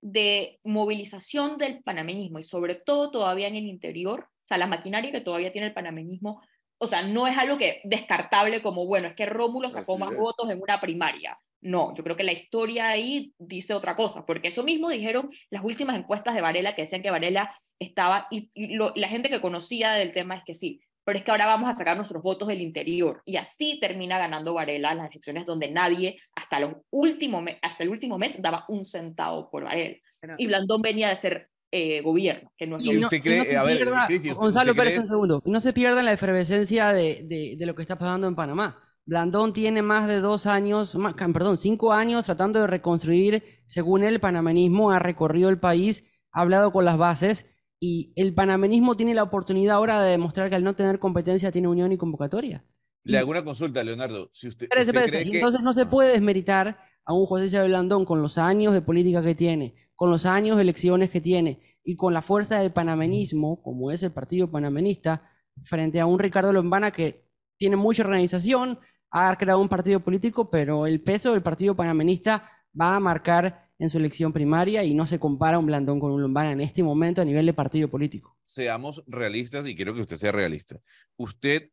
de 0.00 0.60
movilización 0.64 1.58
del 1.58 1.82
panameñismo 1.82 2.38
y 2.38 2.44
sobre 2.44 2.74
todo 2.74 3.10
todavía 3.10 3.48
en 3.48 3.56
el 3.56 3.66
interior, 3.66 4.28
o 4.44 4.48
sea, 4.48 4.58
la 4.58 4.66
maquinaria 4.66 5.12
que 5.12 5.20
todavía 5.20 5.52
tiene 5.52 5.66
el 5.66 5.74
panameñismo, 5.74 6.42
o 6.78 6.86
sea, 6.86 7.02
no 7.02 7.26
es 7.26 7.36
algo 7.36 7.58
que 7.58 7.80
descartable 7.84 8.62
como, 8.62 8.86
bueno, 8.86 9.08
es 9.08 9.14
que 9.14 9.26
Rómulo 9.26 9.68
sacó 9.68 9.94
Así 9.94 10.00
más 10.04 10.12
es. 10.12 10.18
votos 10.18 10.48
en 10.48 10.62
una 10.62 10.80
primaria. 10.80 11.38
No, 11.60 11.94
yo 11.94 12.04
creo 12.04 12.16
que 12.16 12.22
la 12.24 12.32
historia 12.32 12.88
ahí 12.88 13.32
dice 13.38 13.74
otra 13.74 13.96
cosa, 13.96 14.24
porque 14.24 14.48
eso 14.48 14.62
mismo 14.62 14.88
dijeron 14.90 15.28
las 15.50 15.64
últimas 15.64 15.96
encuestas 15.98 16.34
de 16.34 16.40
Varela 16.40 16.74
que 16.74 16.82
decían 16.82 17.02
que 17.02 17.10
Varela 17.10 17.52
estaba, 17.80 18.28
y, 18.30 18.50
y 18.54 18.74
lo- 18.76 18.92
la 18.94 19.08
gente 19.08 19.28
que 19.28 19.40
conocía 19.40 19.92
del 19.92 20.12
tema 20.12 20.36
es 20.36 20.42
que 20.46 20.54
sí, 20.54 20.80
pero 21.04 21.18
es 21.18 21.24
que 21.24 21.30
ahora 21.30 21.46
vamos 21.46 21.68
a 21.68 21.72
sacar 21.72 21.96
nuestros 21.96 22.22
votos 22.22 22.46
del 22.48 22.60
interior 22.60 23.22
y 23.24 23.36
así 23.36 23.78
termina 23.80 24.18
ganando 24.18 24.54
Varela 24.54 24.94
las 24.94 25.10
elecciones 25.10 25.46
donde 25.46 25.70
nadie 25.70 26.16
hasta, 26.36 26.60
los 26.60 26.74
último 26.90 27.40
me- 27.40 27.58
hasta 27.62 27.82
el 27.82 27.88
último 27.88 28.18
mes 28.18 28.40
daba 28.40 28.64
un 28.68 28.84
centavo 28.84 29.50
por 29.50 29.64
Varela. 29.64 29.96
Y 30.36 30.46
Blandón 30.46 30.82
venía 30.82 31.08
de 31.08 31.16
ser 31.16 31.48
eh, 31.70 32.00
gobierno, 32.02 32.50
que 32.56 32.66
no 32.66 32.76
es 32.76 32.84
lo 32.84 32.90
¿Y 32.92 32.94
mismo. 32.94 33.06
usted 33.08 33.20
cree- 33.22 33.44
se 33.44 33.56
a 33.56 33.64
pierda- 33.64 34.06
¿usted- 34.08 34.34
Gonzalo 34.34 34.74
Pérez, 34.74 34.98
un 34.98 35.08
segundo. 35.08 35.42
No 35.44 35.60
se 35.60 35.72
pierda 35.72 36.02
la 36.02 36.12
efervescencia 36.12 36.92
de, 36.92 37.22
de- 37.24 37.56
de 37.58 37.66
lo 37.66 37.74
que 37.74 37.82
está 37.82 37.96
pasando 37.98 38.26
en 38.28 38.34
Panamá. 38.34 38.82
Blandón 39.08 39.54
tiene 39.54 39.80
más 39.80 40.06
de 40.06 40.20
dos 40.20 40.44
años, 40.44 40.94
más, 40.94 41.14
perdón, 41.14 41.56
cinco 41.56 41.94
años 41.94 42.26
tratando 42.26 42.60
de 42.60 42.66
reconstruir, 42.66 43.42
según 43.64 44.04
él, 44.04 44.14
el 44.14 44.20
panameñismo 44.20 44.90
ha 44.90 44.98
recorrido 44.98 45.48
el 45.48 45.58
país, 45.58 46.04
ha 46.30 46.42
hablado 46.42 46.72
con 46.72 46.84
las 46.84 46.98
bases 46.98 47.46
y 47.80 48.12
el 48.16 48.34
panameñismo 48.34 48.98
tiene 48.98 49.14
la 49.14 49.22
oportunidad 49.22 49.76
ahora 49.76 50.02
de 50.02 50.10
demostrar 50.10 50.50
que 50.50 50.56
al 50.56 50.62
no 50.64 50.74
tener 50.74 50.98
competencia 50.98 51.50
tiene 51.50 51.68
unión 51.68 51.90
y 51.90 51.96
convocatoria. 51.96 52.66
Le 53.04 53.16
hago 53.16 53.30
una 53.30 53.42
consulta, 53.42 53.82
Leonardo. 53.82 54.28
Si 54.34 54.46
usted, 54.48 54.64
Espérese, 54.66 54.90
usted 54.90 55.00
espérese. 55.04 55.16
cree 55.22 55.28
Y 55.28 55.30
que- 55.32 55.38
Entonces 55.38 55.62
no 55.62 55.72
se 55.72 55.86
puede 55.86 56.10
desmeritar 56.10 56.78
a 57.06 57.14
un 57.14 57.24
José 57.24 57.46
Isabel 57.46 57.68
Blandón 57.70 58.04
con 58.04 58.20
los 58.20 58.36
años 58.36 58.74
de 58.74 58.82
política 58.82 59.22
que 59.22 59.34
tiene, 59.34 59.74
con 59.94 60.10
los 60.10 60.26
años 60.26 60.56
de 60.56 60.62
elecciones 60.64 61.08
que 61.08 61.22
tiene 61.22 61.62
y 61.82 61.96
con 61.96 62.12
la 62.12 62.20
fuerza 62.20 62.58
del 62.60 62.72
panameñismo, 62.72 63.62
como 63.62 63.90
es 63.90 64.02
el 64.02 64.12
partido 64.12 64.50
panameñista, 64.50 65.22
frente 65.64 65.98
a 65.98 66.04
un 66.04 66.18
Ricardo 66.18 66.52
Lombana 66.52 66.90
que 66.90 67.24
tiene 67.56 67.76
mucha 67.76 68.02
organización, 68.02 68.78
ha 69.10 69.36
creado 69.36 69.60
un 69.60 69.68
partido 69.68 70.00
político, 70.00 70.50
pero 70.50 70.86
el 70.86 71.00
peso 71.00 71.32
del 71.32 71.42
partido 71.42 71.74
panameñista 71.74 72.50
va 72.78 72.96
a 72.96 73.00
marcar 73.00 73.68
en 73.78 73.90
su 73.90 73.98
elección 73.98 74.32
primaria 74.32 74.82
y 74.84 74.92
no 74.94 75.06
se 75.06 75.18
compara 75.18 75.58
un 75.58 75.66
Blandón 75.66 76.00
con 76.00 76.10
un 76.10 76.20
Lombana 76.20 76.52
en 76.52 76.60
este 76.60 76.82
momento 76.82 77.22
a 77.22 77.24
nivel 77.24 77.46
de 77.46 77.52
partido 77.52 77.88
político. 77.88 78.36
seamos 78.44 79.04
realistas 79.06 79.66
y 79.66 79.76
quiero 79.76 79.94
que 79.94 80.00
usted 80.00 80.16
sea 80.16 80.32
realista. 80.32 80.80
Usted 81.16 81.70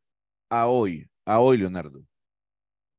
a 0.49 0.67
hoy, 0.67 1.09
a 1.25 1.39
hoy, 1.39 1.57
Leonardo, 1.57 2.03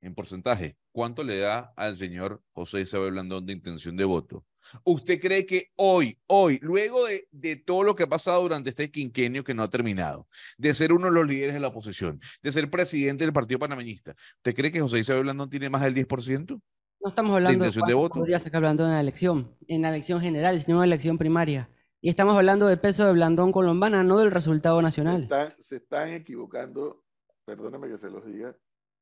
en 0.00 0.14
porcentaje, 0.14 0.76
¿cuánto 0.92 1.22
le 1.22 1.38
da 1.38 1.72
al 1.76 1.96
señor 1.96 2.42
José 2.52 2.80
Isabel 2.80 3.12
Blandón 3.12 3.46
de 3.46 3.52
intención 3.52 3.96
de 3.96 4.04
voto? 4.04 4.44
¿Usted 4.84 5.20
cree 5.20 5.46
que 5.46 5.72
hoy, 5.76 6.18
hoy, 6.26 6.58
luego 6.62 7.06
de, 7.06 7.28
de, 7.30 7.56
todo 7.56 7.82
lo 7.82 7.94
que 7.94 8.04
ha 8.04 8.08
pasado 8.08 8.42
durante 8.42 8.70
este 8.70 8.90
quinquenio 8.90 9.44
que 9.44 9.54
no 9.54 9.62
ha 9.62 9.70
terminado, 9.70 10.26
de 10.58 10.74
ser 10.74 10.92
uno 10.92 11.06
de 11.06 11.12
los 11.12 11.26
líderes 11.26 11.54
de 11.54 11.60
la 11.60 11.68
oposición, 11.68 12.20
de 12.42 12.52
ser 12.52 12.70
presidente 12.70 13.24
del 13.24 13.32
Partido 13.32 13.58
Panameñista, 13.58 14.14
¿usted 14.36 14.54
cree 14.54 14.70
que 14.70 14.80
José 14.80 14.98
Isabel 14.98 15.24
Blandón 15.24 15.50
tiene 15.50 15.70
más 15.70 15.82
del 15.82 15.94
10%? 15.94 16.60
No 17.00 17.08
estamos 17.08 17.34
hablando 17.34 17.60
de, 17.60 17.66
intención 17.68 17.86
de 17.86 17.94
voto. 17.94 18.14
podría 18.14 18.40
sacar 18.40 18.60
Blandón 18.60 18.88
en 18.88 18.94
la 18.94 19.00
elección, 19.00 19.54
en 19.68 19.82
la 19.82 19.90
elección 19.90 20.20
general, 20.20 20.58
sino 20.60 20.76
en 20.76 20.90
la 20.90 20.94
elección 20.94 21.18
primaria. 21.18 21.68
Y 22.00 22.08
estamos 22.08 22.36
hablando 22.36 22.66
del 22.66 22.80
peso 22.80 23.06
de 23.06 23.12
Blandón 23.12 23.52
Colombana, 23.52 24.02
no 24.02 24.18
del 24.18 24.30
resultado 24.30 24.80
nacional. 24.82 25.16
Se 25.16 25.22
están, 25.22 25.54
se 25.58 25.76
están 25.76 26.08
equivocando, 26.10 27.04
perdóname 27.44 27.88
que 27.88 27.98
se 27.98 28.10
los 28.10 28.24
diga, 28.26 28.56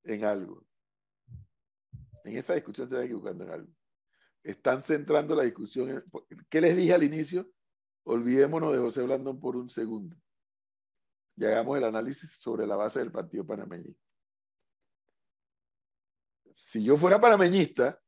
en 0.05 0.25
algo. 0.25 0.65
En 2.25 2.37
esa 2.37 2.55
discusión 2.55 2.89
se 2.89 2.95
están 2.95 3.07
equivocando 3.07 3.45
en 3.45 3.51
algo. 3.51 3.73
Están 4.45 4.82
centrando 4.82 5.34
la 5.34 5.42
discusión. 5.42 6.05
¿Qué 6.51 6.61
les 6.61 6.76
dije 6.76 6.92
al 6.92 7.03
inicio? 7.03 7.51
Olvidémonos 8.05 8.72
de 8.72 8.78
José 8.78 9.03
Blandón 9.03 9.40
por 9.40 9.57
un 9.57 9.70
segundo. 9.70 10.16
Y 11.36 11.47
hagamos 11.47 11.78
el 11.78 11.84
análisis 11.84 12.30
sobre 12.30 12.66
la 12.66 12.76
base 12.76 12.99
del 13.01 13.11
partido 13.11 13.47
panameñista. 13.47 14.05
Si 16.55 16.84
yo 16.84 16.97
fuera 16.97 17.20
panameñista, 17.20 18.01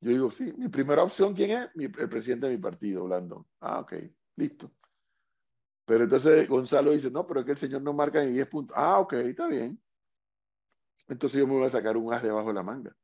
yo 0.00 0.10
digo, 0.10 0.30
sí, 0.30 0.52
mi 0.56 0.68
primera 0.68 1.04
opción, 1.04 1.34
¿quién 1.34 1.50
es? 1.50 1.70
El 1.76 2.08
presidente 2.08 2.48
de 2.48 2.56
mi 2.56 2.60
partido, 2.60 3.04
Blandón. 3.04 3.46
Ah, 3.60 3.80
ok, 3.80 3.92
listo. 4.36 4.72
Pero 5.84 6.04
entonces 6.04 6.48
Gonzalo 6.48 6.92
dice, 6.92 7.10
no, 7.10 7.26
pero 7.26 7.40
es 7.40 7.46
que 7.46 7.52
el 7.52 7.58
señor 7.58 7.82
no 7.82 7.92
marca 7.92 8.24
ni 8.24 8.32
10 8.32 8.48
puntos. 8.48 8.76
Ah, 8.76 8.98
ok, 8.98 9.12
está 9.12 9.46
bien. 9.46 9.80
Entonces 11.06 11.38
yo 11.38 11.46
me 11.46 11.54
voy 11.54 11.66
a 11.66 11.68
sacar 11.68 11.96
un 11.96 12.12
as 12.12 12.22
debajo 12.22 12.48
de 12.48 12.54
la 12.54 12.62
manga. 12.62 12.96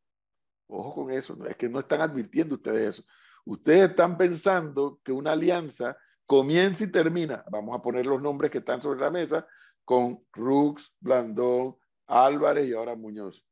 Ojo 0.68 0.94
con 0.94 1.10
eso, 1.10 1.36
es 1.46 1.56
que 1.56 1.68
no 1.68 1.80
están 1.80 2.02
advirtiendo 2.02 2.54
ustedes 2.54 2.96
eso. 2.96 3.04
Ustedes 3.44 3.90
están 3.90 4.16
pensando 4.18 5.00
que 5.02 5.12
una 5.12 5.32
alianza 5.32 5.96
comienza 6.26 6.84
y 6.84 6.90
termina, 6.90 7.42
vamos 7.50 7.76
a 7.76 7.80
poner 7.80 8.06
los 8.06 8.22
nombres 8.22 8.50
que 8.50 8.58
están 8.58 8.82
sobre 8.82 9.00
la 9.00 9.10
mesa, 9.10 9.46
con 9.84 10.22
Rux, 10.32 10.94
Blandón, 11.00 11.76
Álvarez 12.06 12.68
y 12.68 12.74
ahora 12.74 12.94
Muñoz. 12.94 13.42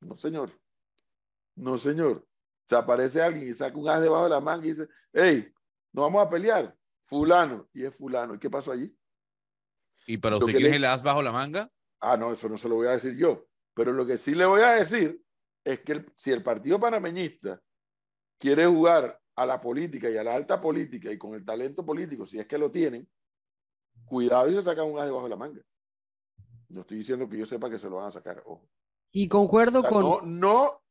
No, 0.00 0.16
señor. 0.16 0.52
No, 1.56 1.76
señor. 1.76 2.24
Se 2.64 2.76
aparece 2.76 3.20
alguien 3.20 3.48
y 3.48 3.54
saca 3.54 3.76
un 3.76 3.88
as 3.88 4.00
debajo 4.00 4.24
de 4.24 4.30
la 4.30 4.40
manga 4.40 4.64
y 4.64 4.70
dice, 4.70 4.88
hey, 5.12 5.52
no 5.92 6.02
vamos 6.02 6.24
a 6.24 6.30
pelear. 6.30 6.76
Fulano. 7.04 7.68
Y 7.72 7.84
es 7.84 7.96
fulano. 7.96 8.34
¿Y 8.34 8.38
qué 8.38 8.48
pasó 8.48 8.70
allí? 8.70 8.96
¿Y 10.06 10.18
para 10.18 10.36
usted 10.36 10.52
quién 10.52 10.66
es 10.68 10.74
el 10.74 10.84
as 10.84 11.02
bajo 11.02 11.20
la 11.20 11.32
manga? 11.32 11.68
Ah, 11.98 12.16
no, 12.16 12.32
eso 12.32 12.48
no 12.48 12.56
se 12.56 12.68
lo 12.68 12.76
voy 12.76 12.86
a 12.86 12.92
decir 12.92 13.16
yo. 13.16 13.48
Pero 13.74 13.92
lo 13.92 14.06
que 14.06 14.16
sí 14.16 14.34
le 14.36 14.46
voy 14.46 14.60
a 14.60 14.70
decir 14.70 15.20
es 15.64 15.80
que 15.80 15.92
el, 15.92 16.12
si 16.16 16.30
el 16.30 16.42
partido 16.42 16.78
panameñista 16.78 17.60
quiere 18.38 18.66
jugar 18.66 19.20
a 19.36 19.46
la 19.46 19.60
política 19.60 20.10
y 20.10 20.16
a 20.16 20.24
la 20.24 20.34
alta 20.34 20.60
política 20.60 21.10
y 21.10 21.18
con 21.18 21.34
el 21.34 21.44
talento 21.44 21.84
político, 21.84 22.26
si 22.26 22.38
es 22.38 22.46
que 22.46 22.58
lo 22.58 22.70
tienen, 22.70 23.08
cuidado 24.04 24.48
y 24.48 24.54
se 24.54 24.62
sacan 24.62 24.90
un 24.90 24.98
as 24.98 25.06
debajo 25.06 25.24
de 25.24 25.30
la 25.30 25.36
manga. 25.36 25.62
No 26.68 26.82
estoy 26.82 26.98
diciendo 26.98 27.28
que 27.28 27.38
yo 27.38 27.46
sepa 27.46 27.68
que 27.70 27.78
se 27.78 27.88
lo 27.88 27.96
van 27.96 28.08
a 28.08 28.12
sacar, 28.12 28.42
ojo. 28.46 28.68
Y 29.12 29.28
concuerdo 29.28 29.80
O 29.80 29.82
sea, 29.82 29.90
con... 29.90 30.02
no, 30.02 30.20
no, 30.22 30.82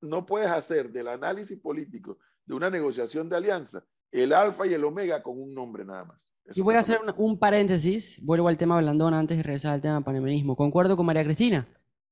no 0.00 0.26
puedes 0.26 0.50
hacer 0.50 0.92
del 0.92 1.08
análisis 1.08 1.58
político 1.58 2.18
de 2.44 2.54
una 2.54 2.70
negociación 2.70 3.28
de 3.28 3.36
alianza 3.36 3.84
el 4.14 4.32
alfa 4.32 4.66
y 4.66 4.74
el 4.74 4.84
omega 4.84 5.22
con 5.22 5.40
un 5.40 5.52
nombre 5.52 5.84
nada 5.84 6.04
más. 6.04 6.32
Eso 6.44 6.60
Y 6.60 6.62
voy 6.62 6.76
a 6.76 6.80
hacer 6.80 7.00
un, 7.00 7.12
un 7.16 7.38
paréntesis, 7.38 8.20
vuelvo 8.22 8.46
al 8.46 8.56
tema 8.56 8.78
Blandón 8.78 9.12
antes 9.12 9.36
de 9.36 9.42
regresar 9.42 9.72
al 9.72 9.80
tema 9.80 10.02
panameñismo. 10.02 10.54
Concuerdo 10.54 10.96
con 10.96 11.04
María 11.04 11.24
Cristina. 11.24 11.66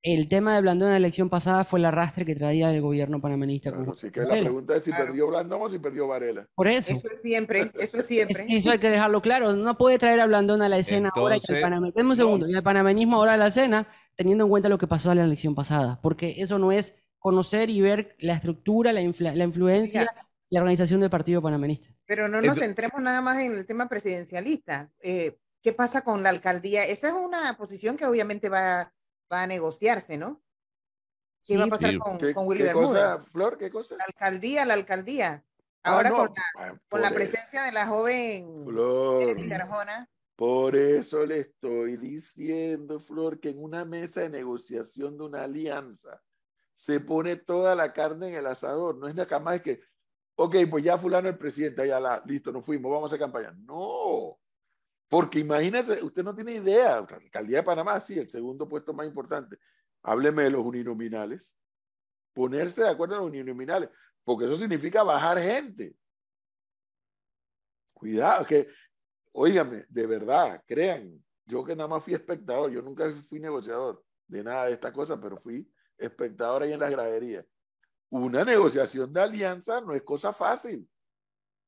El 0.04 0.28
tema 0.28 0.54
de 0.56 0.62
Blandón 0.62 0.88
en 0.88 0.92
la 0.94 0.96
elección 0.98 1.30
pasada 1.30 1.64
fue 1.64 1.78
el 1.78 1.84
arrastre 1.84 2.24
que 2.26 2.34
traía 2.34 2.70
el 2.74 2.80
gobierno 2.80 3.20
panameñista. 3.20 3.70
con 3.70 3.84
Claro, 3.84 3.92
Juan 3.92 3.96
así 3.98 4.10
que 4.10 4.20
la 4.22 4.40
pregunta 4.42 4.74
es 4.76 4.82
si 4.84 4.90
Claro. 4.90 5.06
perdió 5.06 5.26
Blandón 5.28 5.62
o 5.62 5.70
si 5.70 5.78
perdió 5.78 6.08
Varela. 6.08 6.48
Por 6.56 6.66
eso. 6.68 6.92
Eso 6.92 7.08
es 7.12 7.20
siempre, 7.22 7.70
eso 7.78 7.96
es 7.98 8.06
siempre. 8.06 8.46
Eso 8.48 8.72
hay 8.72 8.78
que 8.78 8.90
dejarlo 8.90 9.22
claro. 9.22 9.52
No 9.52 9.78
puede 9.78 9.98
traer 9.98 10.18
a 10.20 10.26
Blandón 10.26 10.60
a 10.60 10.68
la 10.68 10.78
escena 10.78 11.10
ahora 11.14 11.36
y 11.36 11.38
al 11.38 11.40
Entonces, 11.42 11.64
paname- 11.64 11.92
Deme 11.94 12.02
un 12.02 12.08
no. 12.08 12.16
segundo. 12.16 12.48
Y 12.48 12.54
al 12.56 12.62
panameñismo 12.64 13.16
ahora 13.16 13.34
a 13.34 13.36
la 13.36 13.46
escena, 13.46 13.86
teniendo 14.16 14.42
en 14.44 14.50
cuenta 14.50 14.68
lo 14.68 14.76
que 14.78 14.88
pasó 14.88 15.12
en 15.12 15.18
la 15.18 15.24
elección 15.24 15.54
pasada. 15.54 16.00
Porque 16.02 16.34
eso 16.38 16.58
no 16.58 16.72
es 16.72 16.94
conocer 17.20 17.70
y 17.70 17.80
ver 17.80 18.16
la 18.18 18.34
estructura, 18.34 18.92
la, 18.92 19.02
infla- 19.02 19.34
la 19.36 19.44
influencia, 19.44 20.08
la 20.50 20.60
organización 20.60 20.98
del 21.00 21.10
partido 21.10 21.40
panameñista. 21.40 21.90
Pero 22.06 22.26
no 22.28 22.42
nos 22.42 22.58
centremos 22.58 23.00
nada 23.00 23.20
más 23.20 23.38
en 23.38 23.52
el 23.56 23.64
tema 23.66 23.88
presidencialista. 23.88 24.90
Eh, 25.00 25.36
¿qué 25.62 25.72
pasa 25.72 26.02
con 26.02 26.24
la 26.24 26.30
alcaldía? 26.30 26.84
Esa 26.84 27.06
es 27.08 27.14
una 27.14 27.56
posición 27.56 27.96
que 27.96 28.04
obviamente 28.04 28.48
va, 28.48 28.92
va 29.30 29.42
a 29.42 29.46
negociarse, 29.46 30.16
¿no? 30.16 30.42
¿Qué 31.46 31.56
va 31.56 31.64
a 31.64 31.66
Sí, 31.66 31.70
pasar 31.70 31.90
Sí. 31.90 31.98
con, 31.98 32.18
¿Qué, 32.18 32.34
con 32.34 32.46
Willy 32.46 32.60
qué 32.60 32.66
Bermúdez? 32.66 32.88
cosa, 33.02 33.18
Flor? 33.18 33.58
¿Qué 33.58 33.70
cosa? 33.70 33.96
La 33.96 34.04
alcaldía, 34.04 34.64
la 34.64 34.74
alcaldía. 34.74 35.44
Ah, 35.82 35.94
Ahora 35.94 36.10
no, 36.10 36.16
con 36.16 36.28
la, 36.34 36.42
ah, 36.56 36.78
con 36.88 37.02
la 37.02 37.10
presencia 37.10 37.62
de 37.64 37.72
la 37.72 37.86
joven 37.86 38.64
Flor. 38.64 39.36
Por 40.36 40.76
eso 40.76 41.26
le 41.26 41.40
estoy 41.40 41.96
diciendo, 41.96 43.00
Flor, 43.00 43.40
que 43.40 43.50
en 43.50 43.62
una 43.62 43.84
mesa 43.84 44.20
de 44.22 44.28
negociación 44.30 45.18
de 45.18 45.24
una 45.24 45.44
alianza 45.44 46.22
se 46.74 47.00
pone 47.00 47.36
toda 47.36 47.74
la 47.74 47.92
carne 47.92 48.28
en 48.28 48.34
el 48.34 48.46
asador. 48.46 48.96
No 48.96 49.08
es 49.08 49.14
nada 49.14 49.38
más 49.40 49.60
que, 49.60 49.80
ok, 50.36 50.56
pues 50.70 50.84
ya 50.84 50.96
fulano 50.96 51.28
el 51.28 51.38
presidente, 51.38 51.86
ya 51.86 52.00
la, 52.00 52.22
listo, 52.24 52.50
nos 52.50 52.64
fuimos, 52.64 52.90
vamos 52.90 53.04
a 53.04 53.06
hacer 53.08 53.18
campaña. 53.18 53.52
No, 53.52 54.38
porque 55.12 55.40
imagínese, 55.40 56.02
usted 56.02 56.24
no 56.24 56.34
tiene 56.34 56.54
idea, 56.54 57.02
la 57.02 57.16
alcaldía 57.18 57.58
de 57.58 57.62
Panamá, 57.64 58.00
sí, 58.00 58.18
el 58.18 58.30
segundo 58.30 58.66
puesto 58.66 58.94
más 58.94 59.06
importante. 59.06 59.58
Hábleme 60.02 60.44
de 60.44 60.50
los 60.52 60.64
uninominales. 60.64 61.54
Ponerse 62.32 62.80
de 62.80 62.88
acuerdo 62.88 63.16
en 63.16 63.20
los 63.20 63.28
uninominales, 63.28 63.90
porque 64.24 64.46
eso 64.46 64.56
significa 64.56 65.02
bajar 65.02 65.38
gente. 65.38 65.94
Cuidado, 67.92 68.46
que 68.46 68.68
Óigame, 69.32 69.84
de 69.86 70.06
verdad, 70.06 70.62
crean, 70.66 71.22
yo 71.44 71.62
que 71.62 71.76
nada 71.76 71.90
más 71.90 72.02
fui 72.02 72.14
espectador, 72.14 72.70
yo 72.70 72.80
nunca 72.80 73.14
fui 73.28 73.38
negociador 73.38 74.02
de 74.26 74.42
nada 74.42 74.64
de 74.64 74.72
esta 74.72 74.94
cosa, 74.94 75.20
pero 75.20 75.36
fui 75.36 75.70
espectador 75.98 76.62
ahí 76.62 76.72
en 76.72 76.80
las 76.80 76.90
graderías. 76.90 77.44
Una 78.08 78.46
negociación 78.46 79.12
de 79.12 79.20
alianza 79.20 79.78
no 79.82 79.92
es 79.92 80.02
cosa 80.04 80.32
fácil, 80.32 80.88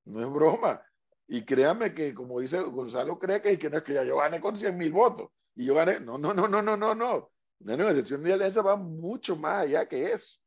no 0.07 0.23
es 0.23 0.31
broma. 0.33 0.83
Y 1.27 1.45
créanme 1.45 1.95
que, 1.95 2.15
como 2.15 2.41
dice 2.41 2.61
Gonzalo, 2.61 3.19
cree 3.19 3.41
que, 3.41 3.59
que 3.59 3.71
no 3.71 3.79
es 3.79 3.83
que 3.83 3.95
ya 3.95 4.05
yo 4.05 4.19
gané 4.19 4.41
con 4.41 4.57
100 4.57 4.77
mil 4.77 4.93
votos 4.93 5.31
y 5.55 5.65
yo 5.65 5.75
gané. 5.75 6.01
No, 6.01 6.19
no, 6.19 6.35
no, 6.35 6.47
no, 6.47 6.61
no, 6.61 6.77
no, 6.77 6.95
no. 6.95 7.31
Una 7.61 7.77
negociación 7.77 8.23
de 8.23 8.35
alianza 8.35 8.61
va 8.63 8.77
mucho 8.77 9.37
más 9.37 9.63
allá 9.63 9.89
que 9.89 10.13
eso. 10.13 10.39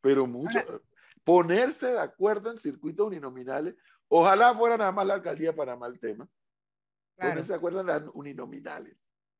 Pero 0.00 0.26
mucho. 0.26 0.58
Ponerse 1.24 1.86
de 1.86 2.00
acuerdo 2.00 2.50
en 2.50 2.58
circuitos 2.58 3.06
uninominales. 3.06 3.74
Ojalá 4.08 4.54
fuera 4.54 4.76
nada 4.76 4.92
más 4.92 5.06
la 5.06 5.14
alcaldía 5.14 5.50
de 5.50 5.56
Panamá 5.56 5.86
el 5.86 5.98
tema 5.98 6.28
Claro. 7.16 7.32
ponerse 7.32 7.52
de 7.52 7.56
acuerdo 7.56 7.80
en 7.80 7.86
las 7.86 8.02
uninominales. 8.14 8.96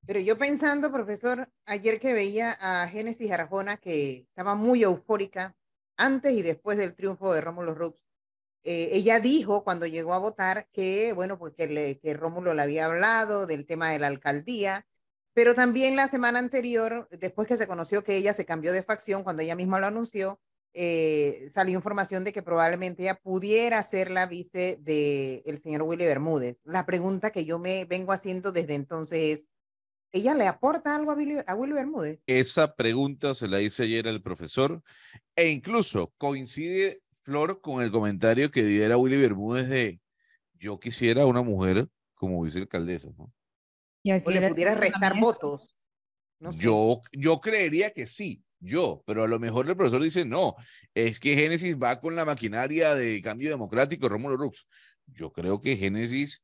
Pero 0.06 0.20
yo 0.20 0.36
pensando, 0.38 0.92
profesor, 0.92 1.48
ayer 1.66 2.00
que 2.00 2.12
veía 2.12 2.56
a 2.60 2.86
Génesis 2.88 3.30
Arjona, 3.32 3.76
que 3.76 4.26
estaba 4.28 4.54
muy 4.54 4.82
eufórica 4.82 5.56
antes 5.96 6.32
y 6.32 6.42
después 6.42 6.78
del 6.78 6.94
triunfo 6.94 7.32
de 7.32 7.40
Rómulo 7.40 7.74
Rux, 7.74 8.00
eh, 8.62 8.90
ella 8.92 9.20
dijo 9.20 9.64
cuando 9.64 9.86
llegó 9.86 10.12
a 10.12 10.18
votar 10.18 10.68
que, 10.72 11.12
bueno, 11.12 11.38
pues 11.38 11.54
que, 11.54 12.14
Rómulo 12.14 12.52
le 12.54 12.62
había 12.62 12.86
hablado 12.86 13.46
del 13.46 13.66
tema 13.66 13.90
de 13.90 13.98
la 13.98 14.08
alcaldía, 14.08 14.86
pero 15.32 15.54
también 15.54 15.96
la 15.96 16.08
semana 16.08 16.38
anterior, 16.38 17.08
después 17.10 17.48
que 17.48 17.56
se 17.56 17.66
conoció 17.66 18.04
que 18.04 18.16
ella 18.16 18.32
se 18.32 18.44
cambió 18.44 18.72
de 18.72 18.82
facción, 18.82 19.22
cuando 19.22 19.42
ella 19.42 19.56
misma 19.56 19.80
lo 19.80 19.86
anunció, 19.86 20.40
eh, 20.72 21.48
salió 21.50 21.74
información 21.74 22.22
de 22.22 22.32
que 22.32 22.42
probablemente 22.42 23.02
ella 23.02 23.16
pudiera 23.16 23.82
ser 23.82 24.10
la 24.10 24.26
vice 24.26 24.78
del 24.80 25.42
el 25.44 25.58
señor 25.58 25.82
Willy 25.82 26.04
Bermúdez. 26.04 26.60
La 26.64 26.86
pregunta 26.86 27.30
que 27.30 27.44
yo 27.44 27.58
me 27.58 27.86
vengo 27.86 28.12
haciendo 28.12 28.52
desde 28.52 28.74
entonces 28.74 29.40
es, 29.40 29.50
¿ella 30.12 30.34
le 30.34 30.46
aporta 30.46 30.94
algo 30.94 31.10
a 31.10 31.14
Willy, 31.14 31.38
a 31.44 31.54
Willy 31.54 31.72
Bermúdez? 31.72 32.20
Esa 32.26 32.76
pregunta 32.76 33.34
se 33.34 33.48
la 33.48 33.60
hice 33.60 33.84
ayer 33.84 34.06
al 34.06 34.22
profesor 34.22 34.82
e 35.34 35.48
incluso 35.48 36.12
coincide, 36.18 37.02
Flor, 37.30 37.60
con 37.60 37.80
el 37.82 37.92
comentario 37.92 38.50
que 38.50 38.64
diera 38.64 38.96
Willy 38.96 39.20
Bermúdez 39.20 39.68
de 39.68 40.00
yo 40.58 40.80
quisiera 40.80 41.26
una 41.26 41.42
mujer 41.42 41.88
como 42.14 42.42
vicealcaldesa. 42.42 43.10
¿no? 43.16 43.32
Y 44.02 44.10
¿O 44.10 44.30
le 44.30 44.40
le- 44.40 44.48
pudiera 44.48 44.74
restar 44.74 45.00
también- 45.00 45.20
votos? 45.20 45.76
No 46.40 46.52
sé. 46.52 46.64
Yo, 46.64 47.00
yo 47.12 47.40
creería 47.40 47.92
que 47.92 48.06
sí, 48.08 48.42
yo, 48.58 49.04
pero 49.06 49.22
a 49.22 49.28
lo 49.28 49.38
mejor 49.38 49.68
el 49.68 49.76
profesor 49.76 50.02
dice, 50.02 50.24
no, 50.24 50.56
es 50.92 51.20
que 51.20 51.36
Génesis 51.36 51.76
va 51.76 52.00
con 52.00 52.16
la 52.16 52.24
maquinaria 52.24 52.94
de 52.96 53.22
cambio 53.22 53.50
democrático, 53.50 54.08
Rómulo 54.08 54.36
Rux. 54.36 54.66
Yo 55.06 55.32
creo 55.32 55.60
que 55.60 55.76
Génesis 55.76 56.42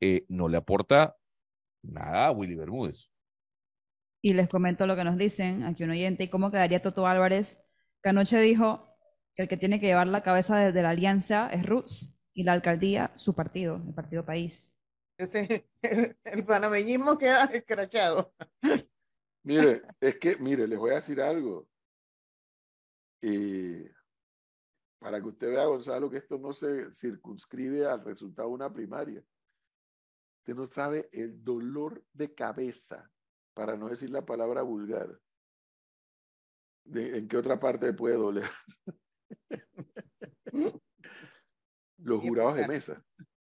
eh, 0.00 0.24
no 0.28 0.48
le 0.48 0.58
aporta 0.58 1.16
nada 1.82 2.26
a 2.26 2.30
Willy 2.30 2.54
Bermúdez. 2.54 3.10
Y 4.22 4.34
les 4.34 4.48
comento 4.48 4.86
lo 4.86 4.94
que 4.96 5.04
nos 5.04 5.16
dicen 5.16 5.64
aquí 5.64 5.82
un 5.82 5.90
oyente 5.90 6.24
y 6.24 6.28
cómo 6.28 6.50
quedaría 6.52 6.80
Toto 6.82 7.06
Álvarez, 7.08 7.60
que 8.02 8.10
anoche 8.10 8.38
dijo 8.40 8.87
que 9.38 9.42
el 9.44 9.48
que 9.48 9.56
tiene 9.56 9.78
que 9.78 9.86
llevar 9.86 10.08
la 10.08 10.24
cabeza 10.24 10.56
de, 10.58 10.72
de 10.72 10.82
la 10.82 10.90
alianza 10.90 11.48
es 11.50 11.64
Ruz 11.64 12.12
y 12.34 12.42
la 12.42 12.54
alcaldía 12.54 13.12
su 13.14 13.36
partido, 13.36 13.76
el 13.86 13.94
Partido 13.94 14.24
País. 14.24 14.76
Ese- 15.16 15.70
el 16.24 16.44
panameñismo 16.44 17.16
queda 17.16 17.44
escrachado. 17.44 18.34
Mire, 19.44 19.82
es 20.00 20.18
que, 20.18 20.36
mire, 20.38 20.66
les 20.66 20.76
voy 20.76 20.90
a 20.90 20.94
decir 20.96 21.20
algo. 21.22 21.68
Y 23.22 23.84
para 24.98 25.20
que 25.20 25.28
usted 25.28 25.50
vea, 25.50 25.66
Gonzalo, 25.66 26.10
que 26.10 26.16
esto 26.16 26.36
no 26.36 26.52
se 26.52 26.92
circunscribe 26.92 27.86
al 27.86 28.04
resultado 28.04 28.48
de 28.48 28.54
una 28.54 28.72
primaria. 28.72 29.22
Usted 30.40 30.54
no 30.56 30.66
sabe 30.66 31.08
el 31.12 31.44
dolor 31.44 32.04
de 32.12 32.34
cabeza, 32.34 33.08
para 33.54 33.76
no 33.76 33.88
decir 33.88 34.10
la 34.10 34.26
palabra 34.26 34.62
vulgar. 34.62 35.16
De, 36.84 37.18
¿En 37.18 37.28
qué 37.28 37.36
otra 37.36 37.60
parte 37.60 37.92
puede 37.92 38.16
doler? 38.16 38.50
Los 41.98 42.20
jurados 42.20 42.54
de 42.56 42.68
mesa. 42.68 43.04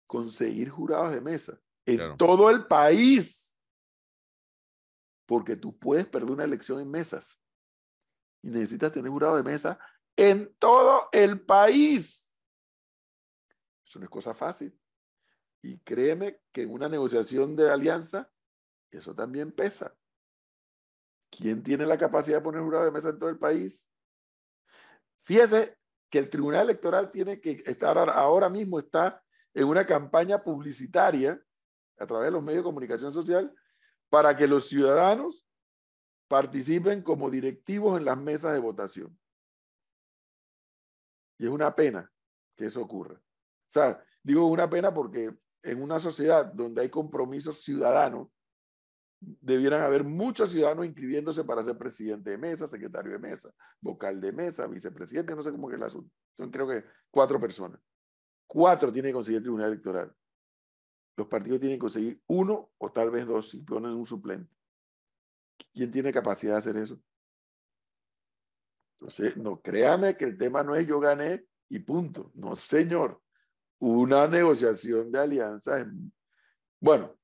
Conseguir 0.07 0.69
jurados 0.71 1.13
de 1.15 1.21
mesa 1.21 1.59
en 1.87 1.97
Claro. 1.97 2.17
todo 2.17 2.51
el 2.51 2.67
país. 2.67 3.59
Porque 5.27 5.57
tú 5.57 5.79
puedes 5.79 6.07
perder 6.07 6.31
una 6.31 6.45
elección 6.45 6.81
en 6.81 6.91
mesas. 6.91 7.39
Y 8.43 8.51
necesitas 8.51 8.93
tener 8.93 9.11
jurado 9.11 9.37
de 9.37 9.43
mesa 9.43 9.79
en 10.17 10.55
todo 10.57 11.09
el 11.13 11.41
país. 11.41 12.37
Eso 13.87 13.99
no 13.99 14.05
es 14.05 14.11
cosa 14.11 14.35
fácil. 14.35 14.79
Y 15.63 15.79
créeme 15.81 16.41
que 16.53 16.63
en 16.63 16.73
una 16.73 16.89
negociación 16.91 17.57
de 17.57 17.71
alianza, 17.71 18.31
eso 18.91 19.15
también 19.15 19.51
pesa. 19.51 19.97
¿Quién 21.31 21.63
tiene 21.63 21.87
la 21.87 21.97
capacidad 21.97 22.37
de 22.39 22.43
poner 22.45 22.61
jurado 22.61 22.85
de 22.85 22.91
mesa 22.91 23.09
en 23.09 23.19
todo 23.19 23.31
el 23.31 23.39
país? 23.39 23.91
Fíjese 25.25 25.77
que 26.11 26.19
el 26.19 26.29
Tribunal 26.29 26.65
Electoral 26.65 27.11
tiene 27.11 27.41
que 27.41 27.63
estar 27.65 27.97
ahora- 27.99 28.49
mismo 28.51 28.79
está 28.79 29.23
en 29.55 29.65
una 29.65 29.87
campaña 29.87 30.43
publicitaria 30.43 31.43
a 31.99 32.07
través 32.07 32.27
de 32.27 32.33
los 32.33 32.43
medios 32.43 32.61
de 32.63 32.69
comunicación 32.69 33.13
social 33.13 33.53
para 34.11 34.37
que 34.37 34.47
los 34.47 34.69
ciudadanos 34.69 35.47
participen 36.29 37.03
como 37.03 37.31
directivos 37.31 37.99
en 37.99 38.05
las 38.05 38.19
mesas 38.19 38.53
de 38.53 38.59
votación. 38.59 39.19
Y 41.39 41.47
es 41.47 41.51
una 41.51 41.75
pena 41.75 42.13
que 42.55 42.67
eso 42.67 42.83
ocurra. 42.83 43.15
O 43.15 43.73
sea, 43.73 44.05
digo 44.23 44.47
una 44.47 44.69
pena 44.69 44.93
porque 44.93 45.37
en 45.63 45.83
una 45.83 45.99
sociedad 45.99 46.45
donde 46.47 46.83
hay 46.83 46.91
compromisos 46.91 47.63
ciudadanos, 47.63 48.29
debieran 49.41 49.83
haber 49.83 50.05
muchos 50.05 50.51
ciudadanos 50.51 50.87
inscribiéndose 50.87 51.45
para 51.45 51.65
ser 51.65 51.77
presidente 51.79 52.31
de 52.31 52.39
mesa, 52.39 52.67
secretario 52.67 53.13
de 53.13 53.19
mesa, 53.19 53.51
vocal 53.81 54.21
de 54.21 54.33
mesa, 54.33 54.67
vicepresidente, 54.67 55.35
no 55.35 55.43
sé 55.43 55.51
cómo 55.51 55.71
es 55.71 55.77
el 55.77 55.83
asunto. 55.83 56.11
Son 56.37 56.51
creo 56.51 56.67
que 56.69 56.85
cuatro 57.11 57.39
personas. 57.41 57.81
Cuatro 58.47 58.93
tiene 58.93 59.09
que 59.09 59.15
conseguir 59.15 59.39
el 59.39 59.43
Tribunal 59.45 59.69
Electoral. 59.69 60.15
Los 61.17 61.29
partidos 61.29 61.61
tienen 61.61 61.77
que 61.79 61.83
conseguir 61.83 62.23
uno 62.27 62.73
o 62.79 62.93
tal 62.93 63.11
vez 63.11 63.27
dos 63.27 63.51
si 63.51 63.59
ponen 63.61 63.93
un 63.93 64.07
suplente. 64.07 64.53
¿Quién 65.73 65.91
tiene 65.91 66.13
capacidad 66.13 66.55
de 66.55 66.59
hacer 66.59 66.77
eso? 66.77 67.01
Entonces, 68.99 69.37
no, 69.37 69.61
créame 69.61 70.17
que 70.17 70.25
el 70.25 70.37
tema 70.37 70.63
no 70.63 70.75
es 70.75 70.87
yo 70.87 71.01
gané 71.01 71.45
y 71.69 71.79
punto. 71.81 72.31
No, 72.35 72.55
señor. 72.57 73.21
Una 73.79 74.27
negociación 74.27 75.11
de 75.11 75.19
alianza, 75.19 75.81
es- 75.81 75.87
bueno, 76.81 77.17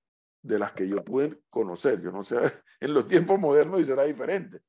de 0.43 0.59
las 0.59 0.73
que 0.73 0.89
yo 0.89 1.05
pude 1.05 1.41
conocer, 1.51 2.01
yo 2.03 2.13
no 2.13 2.25
sé, 2.25 2.37
en 2.81 2.95
los 2.95 3.07
tiempos 3.07 3.39
modernos 3.39 3.81
y 3.81 3.85
será 3.85 4.05
diferente, 4.05 4.61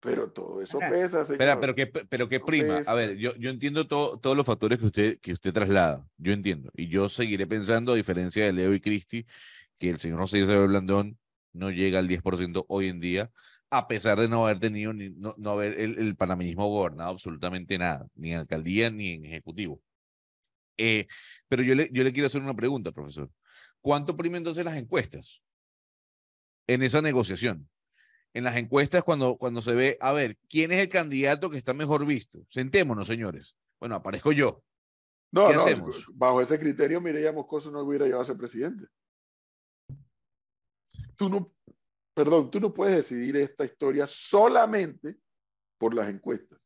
pero 0.00 0.30
todo 0.30 0.60
eso 0.62 0.78
pesa, 0.78 1.24
señor. 1.24 1.32
Espera, 1.42 1.60
pero 1.60 1.74
que, 1.74 1.86
pero 1.86 2.28
que 2.28 2.40
prima. 2.40 2.78
A 2.86 2.94
ver, 2.94 3.16
yo, 3.16 3.34
yo 3.36 3.50
entiendo 3.50 3.86
todo- 3.86 4.18
todos 4.18 4.36
los 4.36 4.46
factores 4.46 4.78
que 4.78 4.86
usted, 4.86 5.18
que 5.20 5.32
usted 5.32 5.52
traslada. 5.52 6.06
Yo 6.18 6.32
entiendo. 6.32 6.70
Y 6.74 6.88
yo 6.88 7.08
seguiré 7.08 7.46
pensando, 7.46 7.92
a 7.92 7.96
diferencia 7.96 8.44
de 8.44 8.52
Leo 8.52 8.74
y 8.74 8.80
Cristi, 8.80 9.26
que 9.78 9.88
el 9.90 9.98
señor 9.98 10.20
José 10.20 10.38
Isabel 10.40 10.68
Blandón 10.68 11.18
no 11.52 11.70
llega 11.70 11.98
al 11.98 12.08
10% 12.08 12.66
hoy 12.68 12.88
en 12.88 13.00
día, 13.00 13.30
a 13.70 13.88
pesar 13.88 14.20
de 14.20 14.28
no 14.28 14.44
haber 14.44 14.60
tenido, 14.60 14.92
ni, 14.92 15.10
no, 15.10 15.34
no 15.38 15.50
haber 15.50 15.80
el, 15.80 15.98
el 15.98 16.14
panameñismo 16.16 16.68
gobernado 16.68 17.10
absolutamente 17.10 17.78
nada, 17.78 18.06
ni 18.14 18.32
en 18.32 18.38
alcaldía 18.38 18.90
ni 18.90 19.10
en 19.12 19.24
ejecutivo. 19.24 19.80
Eh, 20.76 21.06
pero 21.48 21.62
yo 21.62 21.74
le, 21.74 21.88
yo 21.90 22.04
le 22.04 22.12
quiero 22.12 22.26
hacer 22.26 22.42
una 22.42 22.54
pregunta, 22.54 22.92
profesor. 22.92 23.30
¿Cuánto 23.86 24.16
prima 24.16 24.36
entonces 24.36 24.64
las 24.64 24.76
encuestas 24.76 25.40
en 26.66 26.82
esa 26.82 27.00
negociación? 27.00 27.70
En 28.34 28.42
las 28.42 28.56
encuestas, 28.56 29.04
cuando, 29.04 29.36
cuando 29.36 29.62
se 29.62 29.76
ve, 29.76 29.96
a 30.00 30.10
ver, 30.10 30.36
¿quién 30.48 30.72
es 30.72 30.80
el 30.80 30.88
candidato 30.88 31.50
que 31.50 31.56
está 31.56 31.72
mejor 31.72 32.04
visto? 32.04 32.44
Sentémonos, 32.50 33.06
señores. 33.06 33.56
Bueno, 33.78 33.94
aparezco 33.94 34.32
yo. 34.32 34.64
no, 35.30 35.46
¿qué 35.46 35.54
no, 35.54 35.60
hacemos? 35.60 36.04
bajo 36.12 36.40
ese 36.40 36.58
criterio, 36.58 37.00
Mireya 37.00 37.30
Moscoso 37.30 37.70
no 37.70 37.82
hubiera 37.82 38.06
llegado 38.06 38.22
a 38.22 38.26
ser 38.26 38.36
presidente. 38.36 38.88
Tú 41.14 41.28
no, 41.28 41.52
perdón, 42.12 42.50
tú 42.50 42.58
no 42.58 42.74
puedes 42.74 42.96
decidir 42.96 43.36
esta 43.36 43.64
historia 43.64 44.08
solamente 44.08 45.16
por 45.78 45.94
las 45.94 46.08
encuestas. 46.08 46.58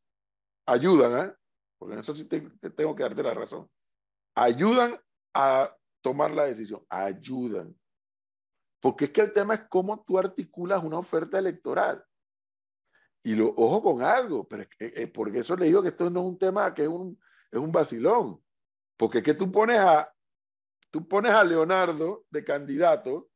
Ayudan, 0.64 1.28
¿eh? 1.28 1.34
Porque 1.78 1.92
en 1.92 2.00
eso 2.00 2.14
sí 2.14 2.24
tengo, 2.24 2.50
tengo 2.74 2.96
que 2.96 3.02
darte 3.02 3.22
la 3.22 3.34
razón. 3.34 3.68
Ayudan 4.34 4.98
a 5.34 5.76
tomar 6.00 6.30
la 6.30 6.44
decisión, 6.44 6.84
ayudan. 6.88 7.76
Porque 8.80 9.06
es 9.06 9.10
que 9.10 9.20
el 9.20 9.32
tema 9.32 9.54
es 9.54 9.60
cómo 9.68 10.02
tú 10.04 10.18
articulas 10.18 10.82
una 10.82 10.98
oferta 10.98 11.38
electoral. 11.38 12.04
Y 13.22 13.34
lo, 13.34 13.48
ojo 13.48 13.82
con 13.82 14.02
algo, 14.02 14.48
pero 14.48 14.62
es 14.62 14.68
que, 14.68 14.86
eh, 15.02 15.06
porque 15.06 15.40
eso 15.40 15.54
le 15.54 15.66
digo 15.66 15.82
que 15.82 15.88
esto 15.88 16.08
no 16.08 16.20
es 16.20 16.26
un 16.26 16.38
tema 16.38 16.72
que 16.72 16.82
es 16.82 16.88
un, 16.88 17.20
es 17.50 17.58
un 17.60 17.70
vacilón. 17.70 18.42
Porque 18.96 19.18
es 19.18 19.24
que 19.24 19.34
tú 19.34 19.52
pones 19.52 19.78
a, 19.78 20.10
tú 20.90 21.06
pones 21.06 21.32
a 21.32 21.44
Leonardo 21.44 22.24
de 22.30 22.42
candidato, 22.42 23.30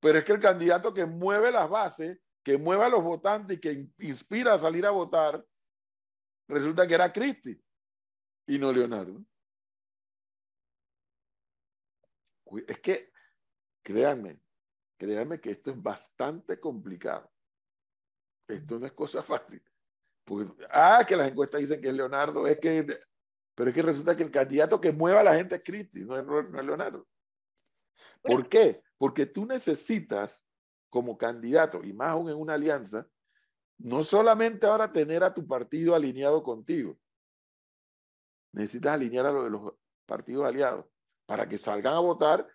pero 0.00 0.18
es 0.18 0.24
que 0.24 0.32
el 0.32 0.40
candidato 0.40 0.92
que 0.92 1.06
mueve 1.06 1.52
las 1.52 1.70
bases, 1.70 2.18
que 2.42 2.58
mueve 2.58 2.84
a 2.84 2.88
los 2.88 3.02
votantes 3.02 3.56
y 3.56 3.60
que 3.60 3.72
in- 3.72 3.94
inspira 3.98 4.54
a 4.54 4.58
salir 4.58 4.84
a 4.84 4.90
votar, 4.90 5.44
resulta 6.48 6.86
que 6.86 6.94
era 6.94 7.12
Cristi 7.12 7.58
y 8.46 8.58
no 8.58 8.72
Leonardo. 8.72 9.24
Es 12.66 12.80
que, 12.80 13.12
créanme, 13.82 14.40
créanme 14.96 15.40
que 15.40 15.52
esto 15.52 15.70
es 15.70 15.82
bastante 15.82 16.58
complicado. 16.58 17.30
Esto 18.46 18.78
no 18.78 18.86
es 18.86 18.92
cosa 18.92 19.22
fácil. 19.22 19.62
Ah, 20.70 21.04
que 21.06 21.16
las 21.16 21.28
encuestas 21.28 21.60
dicen 21.60 21.80
que 21.80 21.88
es 21.88 21.94
Leonardo, 21.94 22.46
es 22.46 22.58
que, 22.58 22.86
pero 23.54 23.70
es 23.70 23.74
que 23.74 23.82
resulta 23.82 24.16
que 24.16 24.22
el 24.22 24.30
candidato 24.30 24.80
que 24.80 24.92
mueva 24.92 25.20
a 25.20 25.24
la 25.24 25.34
gente 25.34 25.56
es 25.56 25.62
Cristi, 25.62 26.04
no 26.04 26.18
es, 26.18 26.24
no 26.24 26.40
es 26.40 26.64
Leonardo. 26.64 27.06
¿Por 28.22 28.48
qué? 28.48 28.82
Porque 28.96 29.26
tú 29.26 29.44
necesitas, 29.44 30.46
como 30.88 31.18
candidato, 31.18 31.84
y 31.84 31.92
más 31.92 32.08
aún 32.08 32.30
en 32.30 32.36
una 32.36 32.54
alianza, 32.54 33.06
no 33.76 34.02
solamente 34.02 34.66
ahora 34.66 34.92
tener 34.92 35.22
a 35.22 35.34
tu 35.34 35.46
partido 35.46 35.94
alineado 35.94 36.42
contigo, 36.42 36.98
necesitas 38.52 38.94
alinear 38.94 39.26
a 39.26 39.32
lo 39.32 39.44
de 39.44 39.50
los 39.50 39.74
partidos 40.06 40.46
aliados 40.46 40.86
para 41.26 41.48
que 41.48 41.58
salgan 41.58 41.94
a 41.94 42.00
votar 42.00 42.46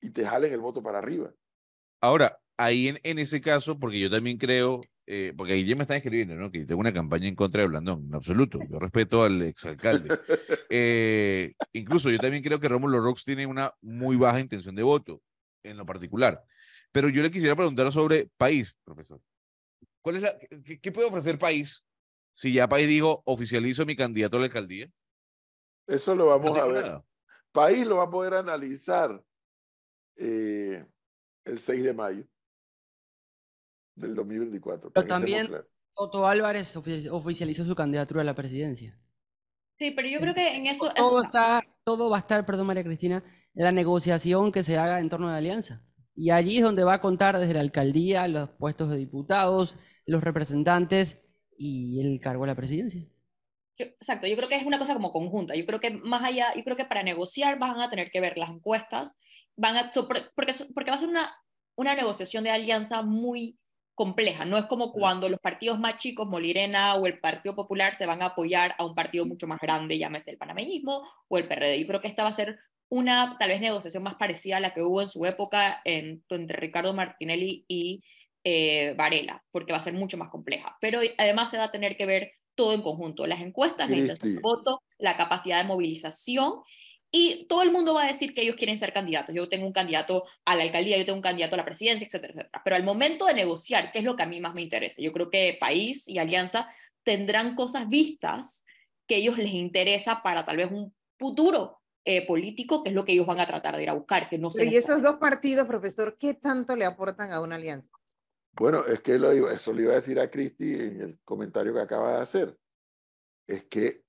y 0.00 0.10
te 0.10 0.24
jalen 0.24 0.52
el 0.52 0.60
voto 0.60 0.82
para 0.82 0.98
arriba. 0.98 1.32
Ahora, 2.00 2.40
ahí 2.56 2.88
en, 2.88 3.00
en 3.02 3.18
ese 3.18 3.40
caso, 3.40 3.78
porque 3.78 4.00
yo 4.00 4.10
también 4.10 4.38
creo, 4.38 4.80
eh, 5.06 5.34
porque 5.36 5.52
ahí 5.52 5.66
ya 5.66 5.76
me 5.76 5.82
están 5.82 5.98
escribiendo, 5.98 6.34
¿no? 6.34 6.50
Que 6.50 6.60
yo 6.60 6.66
tengo 6.66 6.80
una 6.80 6.92
campaña 6.92 7.28
en 7.28 7.34
contra 7.34 7.62
de 7.62 7.68
Blandón, 7.68 8.06
en 8.06 8.14
absoluto. 8.14 8.58
Yo 8.68 8.78
respeto 8.78 9.22
al 9.22 9.42
exalcalde. 9.42 10.08
Eh, 10.72 11.54
incluso 11.72 12.10
yo 12.10 12.18
también 12.18 12.44
creo 12.44 12.60
que 12.60 12.68
Rómulo 12.68 13.00
Rox 13.00 13.24
tiene 13.24 13.44
una 13.44 13.74
muy 13.80 14.14
baja 14.14 14.38
intención 14.38 14.76
de 14.76 14.84
voto, 14.84 15.20
en 15.64 15.76
lo 15.76 15.84
particular. 15.84 16.44
Pero 16.92 17.08
yo 17.08 17.22
le 17.24 17.30
quisiera 17.32 17.56
preguntar 17.56 17.90
sobre 17.90 18.30
país, 18.36 18.76
profesor. 18.84 19.20
¿Cuál 20.00 20.16
es 20.16 20.22
la, 20.22 20.38
qué, 20.38 20.78
qué 20.80 20.92
puede 20.92 21.08
ofrecer 21.08 21.38
país 21.38 21.84
si 22.34 22.52
ya 22.52 22.68
país 22.68 22.86
dijo 22.86 23.20
oficializo 23.26 23.84
mi 23.84 23.96
candidato 23.96 24.36
a 24.36 24.40
la 24.40 24.46
alcaldía? 24.46 24.88
Eso 25.88 26.14
lo 26.14 26.26
No 26.26 26.30
vamos 26.38 26.56
a 26.56 26.66
ver. 26.66 26.84
nada. 26.84 27.04
País 27.52 27.86
lo 27.86 27.96
va 27.96 28.04
a 28.04 28.10
poder 28.10 28.34
analizar 28.34 29.22
eh, 30.16 30.84
el 31.44 31.58
6 31.58 31.82
de 31.84 31.94
mayo 31.94 32.24
del 33.94 34.14
2024. 34.14 34.90
para 34.92 35.04
que 35.04 35.08
estemos 35.08 35.20
también- 35.20 35.46
claros. 35.48 35.66
Otto 35.94 36.26
Álvarez 36.26 36.76
ofi- 36.76 37.08
oficializó 37.10 37.64
su 37.64 37.74
candidatura 37.74 38.22
a 38.22 38.24
la 38.24 38.34
presidencia. 38.34 38.98
Sí, 39.78 39.90
pero 39.90 40.08
yo 40.08 40.20
creo 40.20 40.34
que 40.34 40.56
en 40.56 40.66
eso, 40.66 40.90
Todo, 40.94 41.22
está- 41.24 41.58
está, 41.58 41.72
todo 41.84 42.08
va 42.10 42.16
a 42.18 42.20
estar, 42.20 42.46
perdón 42.46 42.66
María 42.68 42.84
Cristina, 42.84 43.22
en 43.54 43.64
la 43.64 43.72
negociación 43.72 44.52
que 44.52 44.62
se 44.62 44.78
haga 44.78 45.00
en 45.00 45.08
torno 45.08 45.28
a 45.28 45.32
la 45.32 45.36
alianza. 45.38 45.82
Y 46.14 46.30
allí 46.30 46.58
es 46.58 46.62
donde 46.62 46.84
va 46.84 46.94
a 46.94 47.00
contar 47.00 47.38
desde 47.38 47.54
la 47.54 47.60
alcaldía, 47.60 48.28
los 48.28 48.50
puestos 48.50 48.90
de 48.90 48.96
diputados, 48.96 49.76
los 50.06 50.22
representantes 50.22 51.18
y 51.56 52.00
el 52.06 52.20
cargo 52.20 52.44
a 52.44 52.46
la 52.48 52.54
presidencia. 52.54 53.06
Yo- 53.80 53.86
exacto, 53.86 54.26
yo 54.26 54.36
creo 54.36 54.48
que 54.48 54.56
es 54.56 54.64
una 54.66 54.78
cosa 54.78 54.94
como 54.94 55.12
conjunta. 55.12 55.54
Yo 55.54 55.64
creo 55.66 55.80
que 55.80 55.90
más 55.90 56.22
allá, 56.22 56.52
yo 56.54 56.62
creo 56.64 56.76
que 56.76 56.84
para 56.84 57.02
negociar 57.02 57.58
van 57.58 57.80
a 57.80 57.90
tener 57.90 58.10
que 58.10 58.20
ver 58.20 58.36
las 58.38 58.50
encuestas, 58.50 59.18
van 59.56 59.76
a, 59.76 59.90
porque, 59.92 60.24
porque 60.74 60.90
va 60.90 60.96
a 60.96 60.98
ser 60.98 61.08
una, 61.08 61.34
una 61.76 61.94
negociación 61.94 62.44
de 62.44 62.50
alianza 62.50 63.02
muy 63.02 63.58
compleja. 63.94 64.44
No 64.44 64.56
es 64.58 64.64
como 64.66 64.92
cuando 64.92 65.28
los 65.28 65.40
partidos 65.40 65.78
más 65.78 65.96
chicos, 65.98 66.26
Molirena 66.28 66.94
o 66.96 67.06
el 67.06 67.20
Partido 67.20 67.54
Popular, 67.54 67.94
se 67.94 68.06
van 68.06 68.22
a 68.22 68.26
apoyar 68.26 68.74
a 68.78 68.84
un 68.84 68.94
partido 68.94 69.26
mucho 69.26 69.46
más 69.46 69.60
grande, 69.60 69.98
llámese 69.98 70.30
el 70.30 70.38
panameñismo 70.38 71.02
o 71.28 71.38
el 71.38 71.46
PRD. 71.48 71.80
Yo 71.80 71.86
creo 71.86 72.00
que 72.00 72.08
esta 72.08 72.22
va 72.22 72.30
a 72.30 72.32
ser 72.32 72.58
una 72.88 73.36
tal 73.38 73.50
vez 73.50 73.60
negociación 73.60 74.02
más 74.02 74.14
parecida 74.16 74.56
a 74.56 74.60
la 74.60 74.74
que 74.74 74.82
hubo 74.82 75.00
en 75.02 75.08
su 75.08 75.24
época 75.26 75.80
en- 75.84 76.24
entre 76.30 76.56
Ricardo 76.58 76.92
Martinelli 76.94 77.64
y 77.68 78.02
eh, 78.44 78.94
Varela, 78.96 79.44
porque 79.52 79.72
va 79.72 79.78
a 79.78 79.82
ser 79.82 79.92
mucho 79.92 80.16
más 80.16 80.30
compleja. 80.30 80.76
Pero 80.80 81.00
además 81.18 81.50
se 81.50 81.58
va 81.58 81.64
a 81.64 81.70
tener 81.72 81.96
que 81.96 82.06
ver 82.06 82.32
todo 82.60 82.74
en 82.74 82.82
conjunto, 82.82 83.26
las 83.26 83.40
encuestas, 83.40 83.88
la 83.88 83.96
intención 83.96 84.34
de 84.34 84.40
voto, 84.42 84.82
la 84.98 85.16
capacidad 85.16 85.56
de 85.56 85.64
movilización 85.64 86.60
y 87.10 87.46
todo 87.48 87.62
el 87.62 87.72
mundo 87.72 87.94
va 87.94 88.04
a 88.04 88.08
decir 88.08 88.34
que 88.34 88.42
ellos 88.42 88.54
quieren 88.54 88.78
ser 88.78 88.92
candidatos. 88.92 89.34
Yo 89.34 89.48
tengo 89.48 89.66
un 89.66 89.72
candidato 89.72 90.26
a 90.44 90.54
la 90.54 90.64
alcaldía, 90.64 90.98
yo 90.98 91.06
tengo 91.06 91.16
un 91.16 91.22
candidato 91.22 91.54
a 91.54 91.56
la 91.56 91.64
presidencia, 91.64 92.06
etcétera, 92.06 92.34
etcétera. 92.34 92.60
Pero 92.62 92.76
al 92.76 92.84
momento 92.84 93.24
de 93.24 93.32
negociar, 93.32 93.92
¿qué 93.92 94.00
es 94.00 94.04
lo 94.04 94.14
que 94.14 94.24
a 94.24 94.26
mí 94.26 94.42
más 94.42 94.52
me 94.52 94.60
interesa? 94.60 94.96
Yo 94.98 95.10
creo 95.10 95.30
que 95.30 95.56
país 95.58 96.06
y 96.06 96.18
alianza 96.18 96.68
tendrán 97.02 97.54
cosas 97.54 97.88
vistas 97.88 98.66
que 99.06 99.14
a 99.14 99.18
ellos 99.18 99.38
les 99.38 99.54
interesa 99.54 100.22
para 100.22 100.44
tal 100.44 100.58
vez 100.58 100.70
un 100.70 100.94
futuro 101.18 101.80
eh, 102.04 102.26
político, 102.26 102.82
que 102.82 102.90
es 102.90 102.94
lo 102.94 103.06
que 103.06 103.12
ellos 103.12 103.26
van 103.26 103.40
a 103.40 103.46
tratar 103.46 103.74
de 103.74 103.84
ir 103.84 103.88
a 103.88 103.94
buscar. 103.94 104.28
Que 104.28 104.36
no 104.36 104.50
y 104.54 104.76
esos 104.76 105.00
dos 105.00 105.16
partidos, 105.16 105.66
profesor, 105.66 106.18
¿qué 106.20 106.34
tanto 106.34 106.76
le 106.76 106.84
aportan 106.84 107.32
a 107.32 107.40
una 107.40 107.56
alianza? 107.56 107.90
Bueno, 108.60 108.84
es 108.84 109.00
que 109.00 109.18
lo, 109.18 109.30
eso 109.30 109.72
le 109.72 109.84
iba 109.84 109.92
a 109.92 109.94
decir 109.94 110.20
a 110.20 110.30
Cristi 110.30 110.74
en 110.74 111.00
el 111.00 111.20
comentario 111.24 111.72
que 111.72 111.80
acaba 111.80 112.16
de 112.16 112.20
hacer. 112.20 112.58
Es 113.46 113.64
que 113.64 114.04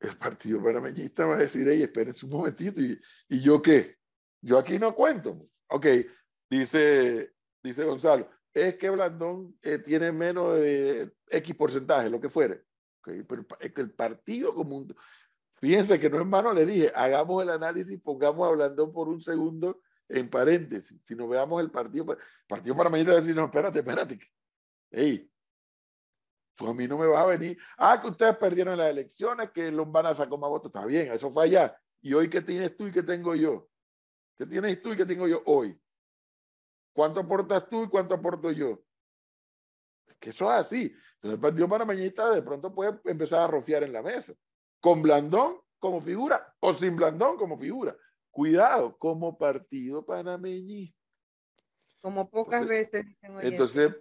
el 0.00 0.16
Partido 0.16 0.62
Panameñista 0.62 1.26
va 1.26 1.34
a 1.34 1.40
decir, 1.40 1.68
hey, 1.68 1.82
espérense 1.82 2.24
un 2.24 2.32
momentito, 2.32 2.80
¿y, 2.80 2.98
¿y 3.28 3.42
yo 3.42 3.60
qué? 3.60 3.98
Yo 4.40 4.56
aquí 4.56 4.78
no 4.78 4.94
cuento. 4.94 5.38
Ok, 5.68 5.86
dice, 6.48 7.34
dice 7.62 7.84
Gonzalo, 7.84 8.26
es 8.54 8.76
que 8.76 8.88
Blandón 8.88 9.54
eh, 9.60 9.76
tiene 9.76 10.12
menos 10.12 10.54
de 10.54 11.12
X 11.28 11.54
porcentaje, 11.54 12.08
lo 12.08 12.22
que 12.22 12.30
fuere. 12.30 12.62
Okay, 13.00 13.22
pero 13.24 13.44
es 13.60 13.70
que 13.70 13.82
el 13.82 13.92
partido 13.92 14.54
común, 14.54 14.96
fíjense 15.56 16.00
que 16.00 16.08
no 16.08 16.22
en 16.22 16.30
vano 16.30 16.54
le 16.54 16.64
dije, 16.64 16.90
hagamos 16.94 17.42
el 17.42 17.50
análisis, 17.50 18.00
pongamos 18.00 18.48
a 18.48 18.52
Blandón 18.52 18.94
por 18.94 19.10
un 19.10 19.20
segundo 19.20 19.82
en 20.10 20.28
paréntesis. 20.28 21.00
Si 21.04 21.14
nos 21.14 21.28
veamos 21.28 21.62
el 21.62 21.70
partido, 21.70 22.12
el 22.12 22.18
partido 22.46 22.76
Panameñista 22.76 23.12
va 23.12 23.18
a 23.18 23.20
decir, 23.20 23.36
no, 23.36 23.44
espérate, 23.44 23.78
espérate. 23.78 24.18
Hey, 24.90 25.30
tú 26.56 26.68
a 26.68 26.74
mí 26.74 26.86
no 26.88 26.98
me 26.98 27.06
vas 27.06 27.22
a 27.22 27.26
venir. 27.26 27.56
Ah, 27.78 28.00
que 28.00 28.08
ustedes 28.08 28.36
perdieron 28.36 28.76
las 28.76 28.90
elecciones, 28.90 29.50
que 29.50 29.70
Lombana 29.70 30.12
sacó 30.12 30.36
más 30.36 30.50
votos. 30.50 30.70
Está 30.74 30.84
bien, 30.84 31.12
eso 31.12 31.30
fue 31.30 31.44
allá. 31.44 31.80
¿Y 32.02 32.12
hoy 32.12 32.28
qué 32.28 32.40
tienes 32.40 32.76
tú 32.76 32.88
y 32.88 32.92
qué 32.92 33.02
tengo 33.02 33.34
yo? 33.34 33.68
¿Qué 34.36 34.46
tienes 34.46 34.82
tú 34.82 34.92
y 34.92 34.96
qué 34.96 35.06
tengo 35.06 35.28
yo 35.28 35.42
hoy? 35.46 35.78
¿Cuánto 36.92 37.20
aportas 37.20 37.68
tú 37.68 37.84
y 37.84 37.88
cuánto 37.88 38.14
aporto 38.14 38.50
yo? 38.50 38.82
Que 40.18 40.30
eso 40.30 40.46
es 40.46 40.58
así. 40.58 40.82
Entonces 41.14 41.34
el 41.34 41.40
Partido 41.40 41.68
Panameñista 41.68 42.30
de 42.30 42.42
pronto 42.42 42.74
puede 42.74 42.98
empezar 43.04 43.40
a 43.40 43.46
rofiar 43.46 43.84
en 43.84 43.92
la 43.92 44.02
mesa. 44.02 44.34
Con 44.80 45.02
Blandón 45.02 45.60
como 45.78 46.00
figura 46.00 46.54
o 46.60 46.74
sin 46.74 46.96
Blandón 46.96 47.36
como 47.36 47.56
figura. 47.56 47.96
Cuidado, 48.30 48.96
como 48.96 49.36
partido 49.36 50.04
panameñista. 50.04 50.96
Como 52.00 52.30
pocas 52.30 52.66
veces. 52.66 53.04
Entonces, 53.42 53.94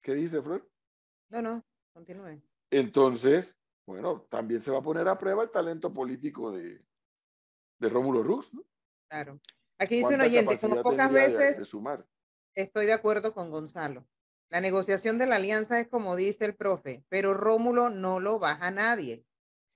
¿qué 0.00 0.14
dice 0.14 0.42
Flor? 0.42 0.68
No, 1.28 1.42
no, 1.42 1.64
continúe. 1.92 2.42
Entonces, 2.70 3.56
bueno, 3.86 4.22
también 4.28 4.60
se 4.60 4.70
va 4.70 4.78
a 4.78 4.82
poner 4.82 5.06
a 5.08 5.18
prueba 5.18 5.44
el 5.44 5.50
talento 5.50 5.92
político 5.92 6.50
de, 6.50 6.84
de 7.78 7.88
Rómulo 7.88 8.22
Ruz, 8.22 8.52
¿no? 8.52 8.64
Claro. 9.08 9.40
Aquí 9.78 9.96
dice 9.96 10.14
un 10.14 10.22
oyente, 10.22 10.58
como 10.58 10.82
pocas 10.82 11.12
veces 11.12 11.58
estoy 12.54 12.86
de 12.86 12.92
acuerdo 12.92 13.34
con 13.34 13.50
Gonzalo. 13.50 14.06
La 14.48 14.60
negociación 14.60 15.18
de 15.18 15.26
la 15.26 15.36
alianza 15.36 15.78
es 15.80 15.88
como 15.88 16.16
dice 16.16 16.44
el 16.44 16.54
profe, 16.54 17.04
pero 17.08 17.34
Rómulo 17.34 17.90
no 17.90 18.20
lo 18.20 18.38
baja 18.38 18.68
a 18.68 18.70
nadie, 18.70 19.24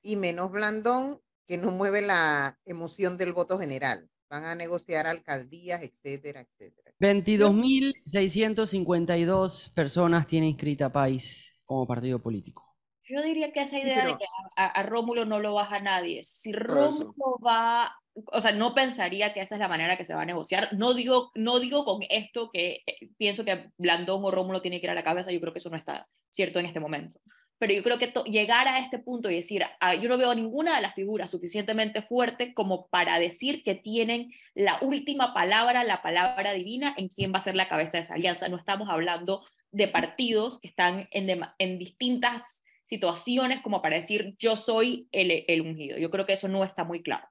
y 0.02 0.16
menos 0.16 0.50
Blandón, 0.50 1.20
que 1.50 1.58
no 1.58 1.72
mueve 1.72 2.00
la 2.00 2.56
emoción 2.64 3.18
del 3.18 3.32
voto 3.32 3.58
general. 3.58 4.08
Van 4.30 4.44
a 4.44 4.54
negociar 4.54 5.08
alcaldías, 5.08 5.82
etcétera, 5.82 6.42
etcétera. 6.42 6.92
22.652 7.00 9.72
personas 9.72 10.28
tiene 10.28 10.46
inscrita 10.46 10.92
País 10.92 11.60
como 11.64 11.88
partido 11.88 12.22
político. 12.22 12.76
Yo 13.02 13.20
diría 13.20 13.52
que 13.52 13.62
esa 13.62 13.80
idea 13.80 14.06
de 14.06 14.16
que 14.16 14.26
a, 14.54 14.80
Rómulo 14.84 15.24
no 15.24 15.40
lo 15.40 15.54
baja 15.54 15.80
nadie. 15.80 16.22
Si 16.22 16.52
Rómulo 16.52 17.40
va, 17.44 17.96
o 18.14 18.40
sea, 18.40 18.52
no 18.52 18.72
pensaría 18.72 19.34
que 19.34 19.40
esa 19.40 19.56
es 19.56 19.60
la 19.60 19.66
manera 19.66 19.96
que 19.96 20.04
se 20.04 20.14
va 20.14 20.22
a 20.22 20.26
negociar. 20.26 20.68
No 20.74 20.94
digo, 20.94 21.32
no 21.34 21.58
digo 21.58 21.84
con 21.84 21.98
esto 22.10 22.48
que 22.52 22.84
eh, 22.86 23.10
pienso 23.16 23.44
que 23.44 23.72
Blandón 23.76 24.24
o 24.24 24.30
Rómulo 24.30 24.62
tiene 24.62 24.78
que 24.78 24.86
ir 24.86 24.90
a 24.90 24.94
la 24.94 25.02
cabeza, 25.02 25.32
yo 25.32 25.40
creo 25.40 25.52
que 25.52 25.58
eso 25.58 25.70
no 25.70 25.76
está 25.76 26.06
cierto 26.30 26.60
en 26.60 26.66
este 26.66 26.78
momento 26.78 27.20
pero 27.60 27.74
yo 27.74 27.82
creo 27.82 27.98
que 27.98 28.10
llegar 28.24 28.66
a 28.68 28.78
este 28.78 28.98
punto 28.98 29.30
y 29.30 29.34
decir, 29.34 29.62
ah, 29.80 29.94
yo 29.94 30.08
no 30.08 30.16
veo 30.16 30.34
ninguna 30.34 30.76
de 30.76 30.80
las 30.80 30.94
figuras 30.94 31.28
suficientemente 31.28 32.00
fuerte 32.00 32.54
como 32.54 32.88
para 32.88 33.18
decir 33.18 33.62
que 33.62 33.74
tienen 33.74 34.32
la 34.54 34.78
última 34.80 35.34
palabra, 35.34 35.84
la 35.84 36.00
palabra 36.00 36.52
divina 36.54 36.94
en 36.96 37.08
quién 37.08 37.34
va 37.34 37.38
a 37.38 37.44
ser 37.44 37.56
la 37.56 37.68
cabeza 37.68 37.98
de 37.98 38.04
esa 38.04 38.14
alianza. 38.14 38.48
No 38.48 38.56
estamos 38.56 38.88
hablando 38.88 39.44
de 39.72 39.88
partidos 39.88 40.58
que 40.58 40.68
están 40.68 41.06
en, 41.10 41.42
en 41.58 41.78
distintas 41.78 42.62
situaciones 42.88 43.60
como 43.60 43.82
para 43.82 43.96
decir, 43.96 44.34
yo 44.38 44.56
soy 44.56 45.06
el, 45.12 45.44
el, 45.46 45.60
ungido. 45.60 45.98
Yo 45.98 46.10
creo 46.10 46.24
que 46.24 46.32
eso 46.32 46.48
no 46.48 46.64
está 46.64 46.84
muy 46.84 47.02
claro. 47.02 47.28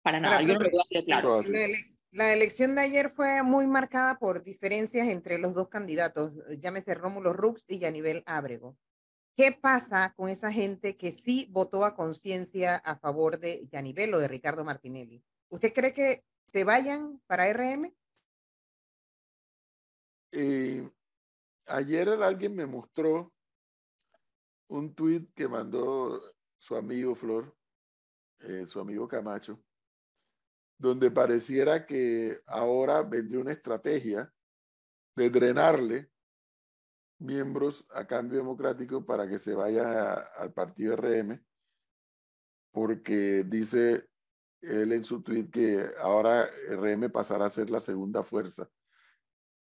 Para 0.00 0.20
nada, 0.20 0.40
yo 0.40 0.54
no 0.54 0.60
lo 0.60 0.70
veo 0.70 0.80
así 0.80 1.04
claro. 1.04 1.42
La 2.12 2.32
elección 2.32 2.76
de 2.76 2.80
ayer 2.80 3.10
fue 3.10 3.42
muy 3.42 3.66
marcada 3.66 4.18
por 4.18 4.42
diferencias 4.42 5.06
entre 5.08 5.36
los 5.36 5.52
dos 5.52 5.68
candidatos, 5.68 6.32
llámese 6.60 6.94
Rómulo 6.94 7.34
Rux 7.34 7.66
y 7.68 7.78
Yanivel 7.78 8.22
Ábrego. 8.24 8.74
¿Qué 9.36 9.52
pasa 9.52 10.14
con 10.16 10.30
esa 10.30 10.50
gente 10.50 10.96
que 10.96 11.12
sí 11.12 11.46
votó 11.50 11.84
a 11.84 11.94
conciencia 11.94 12.76
a 12.76 12.96
favor 12.96 13.38
de 13.38 13.68
Yanivel 13.70 14.14
o 14.14 14.18
de 14.18 14.28
Ricardo 14.28 14.64
Martinelli? 14.64 15.22
¿Usted 15.50 15.74
cree 15.74 15.92
que 15.92 16.24
se 16.46 16.64
vayan 16.64 17.20
para 17.26 17.46
RM? 17.52 17.94
Eh, 20.32 20.90
ayer 21.66 22.08
alguien 22.08 22.56
me 22.56 22.64
mostró 22.64 23.30
un 24.68 24.94
tuit 24.94 25.30
que 25.34 25.46
mandó 25.46 26.18
su 26.56 26.74
amigo 26.74 27.14
Flor, 27.14 27.54
eh, 28.38 28.64
su 28.66 28.80
amigo 28.80 29.06
Camacho, 29.06 29.62
donde 30.78 31.10
pareciera 31.10 31.84
que 31.84 32.40
ahora 32.46 33.02
vendría 33.02 33.40
una 33.40 33.52
estrategia 33.52 34.32
de 35.14 35.28
drenarle 35.28 36.10
miembros 37.18 37.86
a 37.92 38.06
cambio 38.06 38.38
democrático 38.38 39.04
para 39.04 39.28
que 39.28 39.38
se 39.38 39.54
vaya 39.54 40.14
al 40.14 40.52
partido 40.52 40.96
RM, 40.96 41.42
porque 42.72 43.44
dice 43.44 44.08
él 44.60 44.92
en 44.92 45.04
su 45.04 45.22
tweet 45.22 45.50
que 45.50 45.86
ahora 46.00 46.48
RM 46.70 47.10
pasará 47.10 47.46
a 47.46 47.50
ser 47.50 47.70
la 47.70 47.80
segunda 47.80 48.22
fuerza 48.22 48.68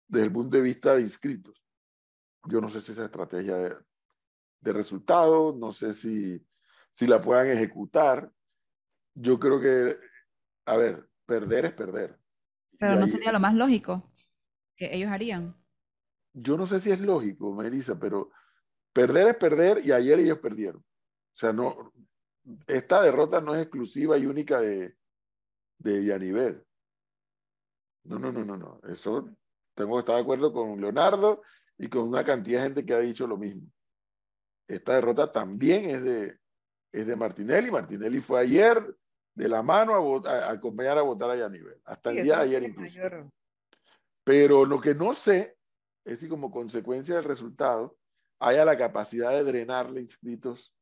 desde 0.06 0.26
el 0.26 0.32
punto 0.32 0.56
de 0.56 0.62
vista 0.62 0.94
de 0.94 1.02
inscritos. 1.02 1.64
Yo 2.44 2.60
no 2.60 2.68
sé 2.68 2.80
si 2.80 2.92
esa 2.92 3.04
estrategia 3.04 3.56
de, 3.56 3.76
de 4.60 4.72
resultados, 4.72 5.56
no 5.56 5.72
sé 5.72 5.92
si, 5.92 6.44
si 6.92 7.06
la 7.06 7.20
puedan 7.20 7.48
ejecutar. 7.48 8.30
Yo 9.14 9.38
creo 9.38 9.60
que, 9.60 9.98
a 10.66 10.76
ver, 10.76 11.08
perder 11.24 11.66
es 11.66 11.72
perder. 11.72 12.18
Pero 12.78 12.96
no 12.96 13.06
sería 13.06 13.32
lo 13.32 13.40
más 13.40 13.54
lógico 13.54 14.12
que 14.76 14.94
ellos 14.94 15.10
harían 15.10 15.61
yo 16.32 16.56
no 16.56 16.66
sé 16.66 16.80
si 16.80 16.90
es 16.90 17.00
lógico, 17.00 17.52
Melissa, 17.54 17.98
pero 17.98 18.30
perder 18.92 19.28
es 19.28 19.36
perder 19.36 19.84
y 19.84 19.92
ayer 19.92 20.18
ellos 20.18 20.38
perdieron. 20.38 20.80
O 20.80 21.36
sea, 21.38 21.52
no, 21.52 21.92
esta 22.66 23.02
derrota 23.02 23.40
no 23.40 23.54
es 23.54 23.62
exclusiva 23.62 24.18
y 24.18 24.26
única 24.26 24.60
de, 24.60 24.96
de 25.78 26.04
Yanivel. 26.04 26.64
No, 28.04 28.18
no, 28.18 28.32
no, 28.32 28.44
no, 28.44 28.56
no. 28.56 28.80
Eso 28.88 29.28
tengo 29.74 29.94
que 29.94 30.00
estar 30.00 30.16
de 30.16 30.22
acuerdo 30.22 30.52
con 30.52 30.80
Leonardo 30.80 31.42
y 31.78 31.88
con 31.88 32.08
una 32.08 32.24
cantidad 32.24 32.60
de 32.60 32.66
gente 32.66 32.84
que 32.84 32.94
ha 32.94 32.98
dicho 32.98 33.26
lo 33.26 33.36
mismo. 33.36 33.70
Esta 34.68 34.94
derrota 34.94 35.30
también 35.30 35.90
es 35.90 36.02
de, 36.02 36.38
es 36.92 37.06
de 37.06 37.16
Martinelli. 37.16 37.70
Martinelli 37.70 38.20
fue 38.20 38.40
ayer 38.40 38.96
de 39.34 39.48
la 39.48 39.62
mano 39.62 40.22
a, 40.26 40.50
acompañar 40.50 40.98
a 40.98 41.02
votar 41.02 41.30
a 41.30 41.36
Yanivel, 41.36 41.80
hasta 41.84 42.10
el 42.10 42.22
día 42.22 42.36
de 42.38 42.42
ayer 42.42 42.62
incluso. 42.64 42.98
Pero 44.24 44.64
lo 44.64 44.80
que 44.80 44.94
no 44.94 45.14
sé 45.14 45.56
es 46.04 46.12
decir, 46.12 46.28
como 46.28 46.50
consecuencia 46.50 47.14
del 47.16 47.24
resultado, 47.24 47.96
haya 48.40 48.64
la 48.64 48.76
capacidad 48.76 49.30
de 49.30 49.44
drenarle 49.44 50.00
inscritos 50.00 50.74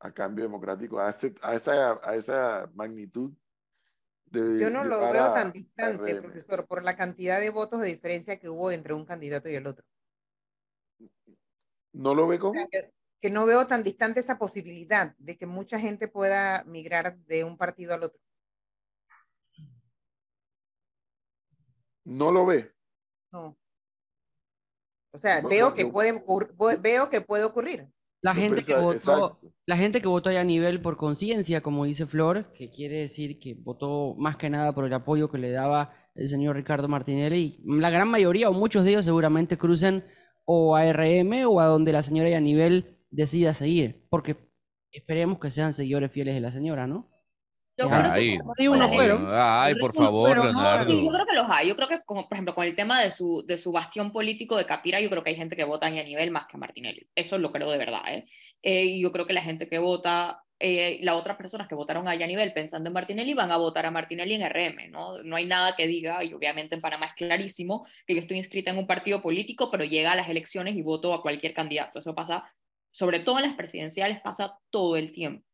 a 0.00 0.12
cambio 0.12 0.44
democrático, 0.44 0.98
a, 0.98 1.08
a, 1.42 1.54
esa, 1.54 2.00
a 2.02 2.14
esa 2.16 2.70
magnitud. 2.74 3.32
De, 4.26 4.60
Yo 4.60 4.70
no 4.70 4.84
lo 4.84 5.00
veo 5.12 5.32
tan 5.32 5.52
distante, 5.52 6.16
profesor, 6.16 6.66
por 6.66 6.82
la 6.82 6.96
cantidad 6.96 7.40
de 7.40 7.50
votos 7.50 7.80
de 7.80 7.88
diferencia 7.88 8.38
que 8.38 8.48
hubo 8.48 8.70
entre 8.70 8.92
un 8.92 9.04
candidato 9.04 9.48
y 9.48 9.54
el 9.54 9.66
otro. 9.66 9.84
¿No 11.92 12.14
lo 12.14 12.26
ve 12.26 12.38
como? 12.40 12.60
que, 13.20 13.30
no 13.30 13.46
veo 13.46 13.66
tan 13.66 13.82
distante 13.82 14.20
esa 14.20 14.36
posibilidad 14.36 15.14
de 15.16 15.38
que 15.38 15.46
mucha 15.46 15.78
gente 15.78 16.08
pueda 16.08 16.64
migrar 16.64 17.16
de 17.20 17.44
un 17.44 17.56
partido 17.56 17.94
al 17.94 18.02
otro. 18.02 18.20
¿No 22.04 22.30
lo 22.32 22.44
ve? 22.44 22.74
No. 23.32 23.56
O 25.14 25.18
sea, 25.18 25.40
veo, 25.40 25.74
que 25.74 25.86
puede, 25.86 26.20
veo 26.80 27.08
que 27.08 27.20
puede 27.20 27.44
ocurrir. 27.44 27.86
La 28.20 28.34
gente, 28.34 28.64
que 28.64 28.74
votó, 28.74 28.92
exacto. 28.94 29.52
la 29.64 29.76
gente 29.76 30.00
que 30.00 30.08
votó 30.08 30.30
a 30.30 30.44
nivel 30.44 30.82
por 30.82 30.96
conciencia, 30.96 31.60
como 31.60 31.84
dice 31.84 32.06
Flor, 32.06 32.52
que 32.52 32.68
quiere 32.68 32.96
decir 32.96 33.38
que 33.38 33.54
votó 33.54 34.16
más 34.18 34.36
que 34.36 34.50
nada 34.50 34.74
por 34.74 34.86
el 34.86 34.92
apoyo 34.92 35.30
que 35.30 35.38
le 35.38 35.52
daba 35.52 35.92
el 36.16 36.28
señor 36.28 36.56
Ricardo 36.56 36.88
Martinelli, 36.88 37.60
y 37.64 37.80
la 37.80 37.90
gran 37.90 38.08
mayoría 38.08 38.50
o 38.50 38.52
muchos 38.52 38.82
de 38.82 38.90
ellos 38.90 39.04
seguramente 39.04 39.56
crucen 39.56 40.04
o 40.44 40.74
a 40.74 40.92
RM 40.92 41.46
o 41.46 41.60
a 41.60 41.66
donde 41.66 41.92
la 41.92 42.02
señora 42.02 42.30
y 42.30 42.34
a 42.34 42.40
nivel 42.40 42.98
decida 43.10 43.54
seguir, 43.54 44.06
porque 44.10 44.36
esperemos 44.90 45.38
que 45.38 45.52
sean 45.52 45.74
seguidores 45.74 46.10
fieles 46.10 46.34
de 46.34 46.40
la 46.40 46.50
señora, 46.50 46.88
¿no? 46.88 47.13
Yo 47.76 47.88
creo 47.88 48.02
que 48.02 48.38
Ay, 48.58 48.68
unos 48.68 48.94
fueron. 48.94 49.26
ay, 49.32 49.74
por 49.74 49.92
favor. 49.92 50.38
Leonardo. 50.38 50.92
Yo 50.92 51.10
creo 51.10 51.26
que 51.26 51.34
los 51.34 51.46
hay. 51.50 51.68
Yo 51.68 51.76
creo 51.76 51.88
que, 51.88 52.00
como, 52.04 52.28
por 52.28 52.36
ejemplo, 52.36 52.54
con 52.54 52.64
el 52.64 52.76
tema 52.76 53.00
de 53.00 53.10
su, 53.10 53.44
de 53.46 53.58
su 53.58 53.72
bastión 53.72 54.12
político 54.12 54.56
de 54.56 54.64
Capira, 54.64 55.00
yo 55.00 55.10
creo 55.10 55.24
que 55.24 55.30
hay 55.30 55.36
gente 55.36 55.56
que 55.56 55.64
vota 55.64 55.86
a 55.86 55.90
nivel 55.90 56.30
más 56.30 56.46
que 56.46 56.56
a 56.56 56.60
Martinelli. 56.60 57.08
Eso 57.16 57.36
lo 57.36 57.50
creo 57.50 57.70
de 57.70 57.78
verdad. 57.78 58.02
¿eh? 58.06 58.26
Eh, 58.62 58.84
y 58.84 59.02
yo 59.02 59.10
creo 59.10 59.26
que 59.26 59.32
la 59.32 59.42
gente 59.42 59.68
que 59.68 59.78
vota, 59.78 60.44
eh, 60.60 61.00
las 61.02 61.16
otras 61.16 61.36
personas 61.36 61.66
que 61.66 61.74
votaron 61.74 62.06
a 62.06 62.14
nivel 62.14 62.52
pensando 62.52 62.88
en 62.88 62.94
Martinelli, 62.94 63.34
van 63.34 63.50
a 63.50 63.56
votar 63.56 63.86
a 63.86 63.90
Martinelli 63.90 64.34
en 64.34 64.48
RM. 64.48 64.92
¿no? 64.92 65.20
no 65.24 65.34
hay 65.34 65.46
nada 65.46 65.74
que 65.74 65.88
diga, 65.88 66.22
y 66.22 66.32
obviamente 66.32 66.76
en 66.76 66.80
Panamá 66.80 67.06
es 67.06 67.14
clarísimo, 67.14 67.88
que 68.06 68.14
yo 68.14 68.20
estoy 68.20 68.36
inscrita 68.36 68.70
en 68.70 68.78
un 68.78 68.86
partido 68.86 69.20
político, 69.20 69.72
pero 69.72 69.82
llega 69.82 70.12
a 70.12 70.16
las 70.16 70.28
elecciones 70.28 70.76
y 70.76 70.82
voto 70.82 71.12
a 71.12 71.22
cualquier 71.22 71.54
candidato. 71.54 71.98
Eso 71.98 72.14
pasa, 72.14 72.48
sobre 72.92 73.18
todo 73.18 73.38
en 73.38 73.46
las 73.46 73.54
presidenciales, 73.54 74.20
pasa 74.20 74.58
todo 74.70 74.96
el 74.96 75.12
tiempo. 75.12 75.44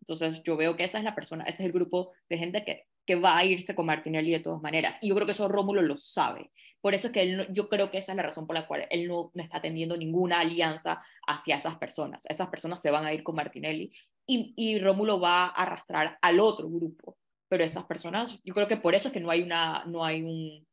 Entonces 0.00 0.42
yo 0.42 0.56
veo 0.56 0.76
que 0.76 0.84
esa 0.84 0.98
es 0.98 1.04
la 1.04 1.14
persona, 1.14 1.44
ese 1.44 1.62
es 1.62 1.66
el 1.66 1.72
grupo 1.72 2.12
de 2.28 2.38
gente 2.38 2.64
que, 2.64 2.86
que 3.06 3.14
va 3.16 3.36
a 3.36 3.44
irse 3.44 3.74
con 3.74 3.86
Martinelli 3.86 4.32
de 4.32 4.40
todas 4.40 4.60
maneras. 4.62 4.96
Y 5.00 5.08
yo 5.08 5.14
creo 5.14 5.26
que 5.26 5.32
eso 5.32 5.48
Rómulo 5.48 5.82
lo 5.82 5.96
sabe. 5.96 6.50
Por 6.80 6.94
eso 6.94 7.08
es 7.08 7.12
que 7.12 7.22
él 7.22 7.36
no- 7.36 7.52
yo 7.52 7.68
creo 7.68 7.90
que 7.90 7.98
esa 7.98 8.12
es 8.12 8.16
la 8.16 8.22
razón 8.24 8.46
por 8.46 8.56
la 8.56 8.66
cual 8.66 8.86
él 8.90 9.06
no, 9.08 9.30
no 9.34 9.42
está 9.42 9.60
teniendo 9.60 9.96
ninguna 9.96 10.40
alianza 10.40 11.02
hacia 11.26 11.56
esas 11.56 11.76
personas. 11.76 12.24
Esas 12.26 12.48
personas 12.48 12.80
se 12.82 12.90
van 12.90 13.04
a 13.06 13.12
ir 13.12 13.22
con 13.22 13.34
Martinelli 13.36 13.92
y, 14.26 14.54
y 14.56 14.78
Rómulo 14.78 15.20
va 15.20 15.44
a 15.44 15.48
arrastrar 15.48 16.18
al 16.22 16.40
otro 16.40 16.68
grupo. 16.68 17.16
Pero 17.48 17.64
esas 17.64 17.84
personas, 17.84 18.38
yo 18.44 18.54
creo 18.54 18.68
que 18.68 18.76
por 18.76 18.94
eso 18.94 19.08
es 19.08 19.14
que 19.14 19.20
no 19.20 19.30
hay 19.30 19.42
una, 19.42 19.84
no 19.86 20.04
hay 20.04 20.22
un, 20.22 20.66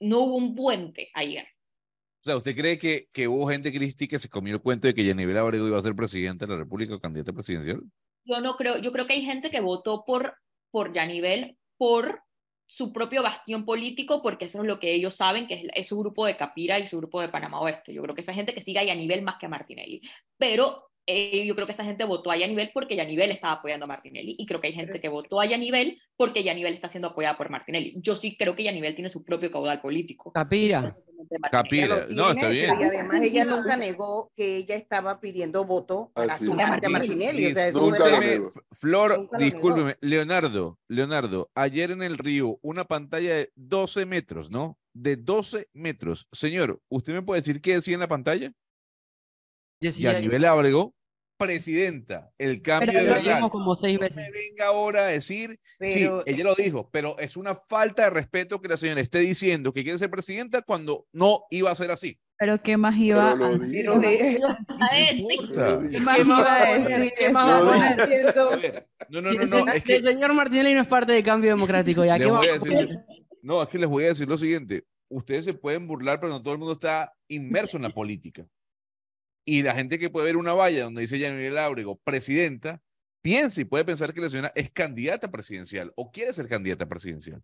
no 0.00 0.20
hubo 0.20 0.36
un 0.36 0.54
puente 0.54 1.10
ayer. 1.14 1.46
O 2.20 2.24
sea, 2.24 2.36
¿usted 2.38 2.56
cree 2.56 2.78
que, 2.78 3.08
que 3.12 3.28
hubo 3.28 3.46
gente 3.48 3.70
Cristi 3.72 4.08
que 4.08 4.18
se 4.18 4.28
comió 4.30 4.54
el 4.54 4.62
cuento 4.62 4.86
de 4.86 4.94
que 4.94 5.04
Yanivel 5.04 5.36
Abrego 5.36 5.66
iba 5.66 5.76
a 5.76 5.82
ser 5.82 5.94
presidente 5.94 6.46
de 6.46 6.52
la 6.52 6.58
República 6.58 6.94
o 6.94 7.00
candidato 7.00 7.34
presidencial? 7.34 7.82
Yo 8.24 8.40
no 8.40 8.56
creo, 8.56 8.78
yo 8.78 8.92
creo 8.92 9.06
que 9.06 9.14
hay 9.14 9.22
gente 9.22 9.50
que 9.50 9.60
votó 9.60 10.04
por, 10.04 10.36
por 10.70 10.92
Yanivel 10.92 11.58
por 11.76 12.22
su 12.66 12.92
propio 12.92 13.22
bastión 13.22 13.64
político, 13.64 14.22
porque 14.22 14.46
eso 14.46 14.60
es 14.62 14.66
lo 14.66 14.80
que 14.80 14.94
ellos 14.94 15.14
saben, 15.14 15.46
que 15.46 15.68
es, 15.74 15.86
su 15.86 15.98
grupo 15.98 16.26
de 16.26 16.36
Capira 16.36 16.78
y 16.78 16.86
su 16.86 16.98
grupo 16.98 17.20
de 17.20 17.28
Panamá 17.28 17.60
Oeste. 17.60 17.92
Yo 17.92 18.02
creo 18.02 18.14
que 18.14 18.22
esa 18.22 18.34
gente 18.34 18.54
que 18.54 18.60
sigue 18.60 18.78
a 18.78 18.84
Yanivel 18.84 19.22
más 19.22 19.36
que 19.36 19.46
a 19.46 19.50
Martinelli. 19.50 20.00
Pero 20.38 20.90
eh, 21.06 21.44
yo 21.46 21.54
creo 21.54 21.66
que 21.66 21.72
esa 21.72 21.84
gente 21.84 22.04
votó 22.04 22.30
a 22.30 22.36
Yanivel 22.36 22.70
porque 22.72 22.96
Yanivel 22.96 23.30
estaba 23.30 23.54
apoyando 23.54 23.84
a 23.84 23.88
Martinelli. 23.88 24.36
Y 24.38 24.46
creo 24.46 24.60
que 24.60 24.68
hay 24.68 24.72
gente 24.72 25.00
que 25.00 25.08
votó 25.08 25.40
a 25.40 25.46
Yanivel 25.46 25.98
porque 26.16 26.42
Yanivel 26.44 26.74
está 26.74 26.88
siendo 26.88 27.08
apoyada 27.08 27.36
por 27.36 27.50
Martinelli. 27.50 27.94
Yo 27.96 28.16
sí 28.16 28.36
creo 28.36 28.54
que 28.54 28.62
Yanivel 28.64 28.94
tiene 28.94 29.08
su 29.10 29.24
propio 29.24 29.50
caudal 29.50 29.80
político. 29.80 30.32
Capira. 30.32 30.96
Capira. 31.50 32.06
No, 32.10 32.30
está 32.30 32.48
bien. 32.48 32.70
Y 32.78 32.82
además 32.84 33.22
ella 33.22 33.44
nunca 33.44 33.76
negó 33.76 34.30
que 34.36 34.58
ella 34.58 34.76
estaba 34.76 35.20
pidiendo 35.20 35.64
voto 35.64 36.10
para 36.14 36.34
sumarse 36.38 36.86
a 36.86 36.88
Martinelli. 36.90 37.46
O 37.46 37.54
sea. 37.54 37.68
F- 38.46 38.60
Flor, 38.72 39.28
discúlpeme, 39.38 39.96
Leonardo, 40.00 40.78
Leonardo, 40.88 41.50
ayer 41.54 41.90
en 41.90 42.02
el 42.02 42.18
río, 42.18 42.58
una 42.62 42.84
pantalla 42.84 43.34
de 43.36 43.52
12 43.56 44.06
metros, 44.06 44.50
¿no? 44.50 44.78
De 44.92 45.16
12 45.16 45.68
metros. 45.72 46.28
Señor, 46.32 46.80
¿usted 46.88 47.12
me 47.14 47.22
puede 47.22 47.40
decir 47.40 47.60
qué 47.60 47.74
decía 47.74 47.94
en 47.94 48.00
la 48.00 48.08
pantalla? 48.08 48.52
Decía- 49.88 50.12
Yanivel 50.12 50.44
Ábrego, 50.44 50.94
presidenta, 51.36 52.30
el 52.38 52.62
cambio 52.62 52.90
Pero 52.92 53.00
de 53.04 53.08
verdad. 53.10 53.48
como 53.50 53.76
seis 53.76 53.94
No 54.00 54.06
veces. 54.06 54.16
me 54.16 54.30
venga 54.30 54.66
ahora 54.66 55.06
a 55.06 55.08
decir, 55.08 55.58
Pero- 55.78 56.22
sí, 56.24 56.30
ella 56.32 56.44
lo 56.44 56.54
dijo, 56.54 56.88
pero 56.92 57.18
es 57.18 57.36
una 57.36 57.54
falta 57.54 58.04
de 58.04 58.10
respeto 58.10 58.60
que 58.60 58.68
la 58.68 58.76
señora 58.76 59.00
esté 59.00 59.18
diciendo 59.18 59.72
que 59.72 59.82
quiere 59.82 59.98
ser 59.98 60.10
presidenta 60.10 60.62
cuando 60.62 61.06
no 61.12 61.44
iba 61.50 61.70
a 61.70 61.74
ser 61.74 61.90
así. 61.90 62.18
Pero 62.38 62.60
¿qué 62.62 62.76
más 62.76 62.96
iba 62.96 63.30
a 63.30 63.32
A. 63.32 63.34
Lo 63.36 63.58
¿Qué 63.60 63.84
más 66.00 66.18
iba 66.18 66.64
a 66.64 66.74
decir? 66.78 67.12
¿Qué 67.18 67.30
más 67.30 67.46
Lo 67.46 67.66
vamos 67.66 67.80
a. 67.80 67.88
A 67.92 67.96
no, 69.08 69.20
no, 69.20 69.32
no, 69.32 69.40
El- 69.42 69.50
no, 69.50 69.72
es 69.72 69.82
que 69.84 69.96
El 69.96 70.04
señor 70.04 70.34
Martinelli 70.34 70.74
no 70.74 70.80
es 70.80 70.88
parte 70.88 71.12
del 71.12 71.22
cambio 71.22 71.50
democrático. 71.50 72.04
Ya, 72.04 72.18
¿qué 72.18 72.24
a 72.24 72.36
a 72.36 72.40
decir- 72.40 73.04
no, 73.42 73.62
es 73.62 73.68
que 73.68 73.78
les 73.78 73.88
voy 73.88 74.04
a 74.04 74.08
decir 74.08 74.28
lo 74.28 74.38
siguiente. 74.38 74.84
Ustedes 75.08 75.44
se 75.44 75.54
pueden 75.54 75.86
burlar, 75.86 76.18
pero 76.18 76.32
no 76.32 76.42
todo 76.42 76.54
el 76.54 76.58
mundo 76.58 76.72
está 76.72 77.12
inmerso 77.28 77.76
en 77.76 77.82
la 77.84 77.90
política. 77.90 78.46
Y 79.44 79.62
la 79.62 79.74
gente 79.74 79.98
que 79.98 80.10
puede 80.10 80.26
ver 80.26 80.36
una 80.36 80.54
valla 80.54 80.84
donde 80.84 81.02
dice 81.02 81.18
Yanivel 81.18 81.58
Ábrego, 81.58 82.00
presidenta, 82.02 82.80
piensa 83.22 83.60
y 83.60 83.64
puede 83.64 83.84
pensar 83.84 84.14
que 84.14 84.20
la 84.20 84.28
señora 84.28 84.52
es 84.54 84.70
candidata 84.70 85.30
presidencial 85.30 85.92
o 85.96 86.10
quiere 86.10 86.32
ser 86.32 86.48
candidata 86.48 86.86
presidencial. 86.86 87.42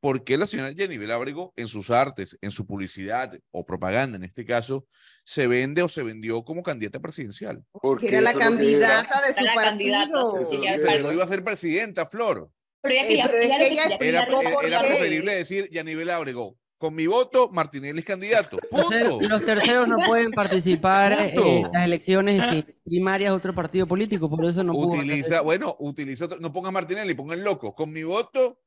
¿Por 0.00 0.24
qué 0.24 0.38
la 0.38 0.46
señora 0.46 0.72
Yanivel 0.72 1.10
Ábrego 1.10 1.52
en 1.56 1.66
sus 1.66 1.90
artes, 1.90 2.38
en 2.40 2.50
su 2.50 2.66
publicidad 2.66 3.38
o 3.50 3.66
propaganda 3.66 4.16
en 4.16 4.24
este 4.24 4.46
caso, 4.46 4.86
se 5.24 5.46
vende 5.46 5.82
o 5.82 5.88
se 5.88 6.02
vendió 6.02 6.42
como 6.42 6.62
candidata 6.62 7.00
presidencial? 7.00 7.62
Porque 7.70 8.08
Era 8.08 8.22
la 8.22 8.32
candidata 8.32 9.20
de 9.26 9.34
su 9.34 9.44
Era 9.44 9.54
partido. 9.54 10.46
Pero 10.84 11.02
no 11.02 11.12
iba 11.12 11.24
a 11.24 11.28
ser 11.28 11.44
presidenta, 11.44 12.06
Flor. 12.06 12.50
Pero 12.80 12.94
ella 12.94 13.26
Eh, 13.26 13.28
pero 13.30 13.42
ella 13.42 13.66
ella 13.66 13.84
Era, 13.84 13.98
pelear 13.98 14.28
¿por 14.30 14.52
por 14.52 14.64
era 14.64 14.80
preferible 14.80 15.34
decir 15.34 15.68
Yanivel 15.70 16.08
Ábrego, 16.08 16.56
con 16.80 16.94
mi 16.94 17.06
voto, 17.06 17.50
Martinelli 17.52 17.98
es 17.98 18.06
candidato. 18.06 18.56
Punto. 18.70 19.20
Los 19.20 19.44
terceros 19.44 19.86
no 19.86 19.98
pueden 20.06 20.30
participar 20.30 21.12
eh, 21.12 21.32
Punto. 21.34 21.66
en 21.66 21.72
las 21.74 21.84
elecciones 21.84 22.64
primarias 22.82 23.32
de 23.32 23.36
otro 23.36 23.54
partido 23.54 23.86
político, 23.86 24.30
por 24.30 24.42
eso 24.46 24.64
no 24.64 24.72
utiliza, 24.72 25.42
bueno, 25.42 25.76
utiliza, 25.78 26.24
otro- 26.24 26.40
no 26.40 26.50
ponga 26.50 26.70
Martinelli, 26.70 27.12
ponga 27.12 27.34
el 27.34 27.44
loco. 27.44 27.74
Con 27.74 27.92
mi 27.92 28.02
voto, 28.02 28.60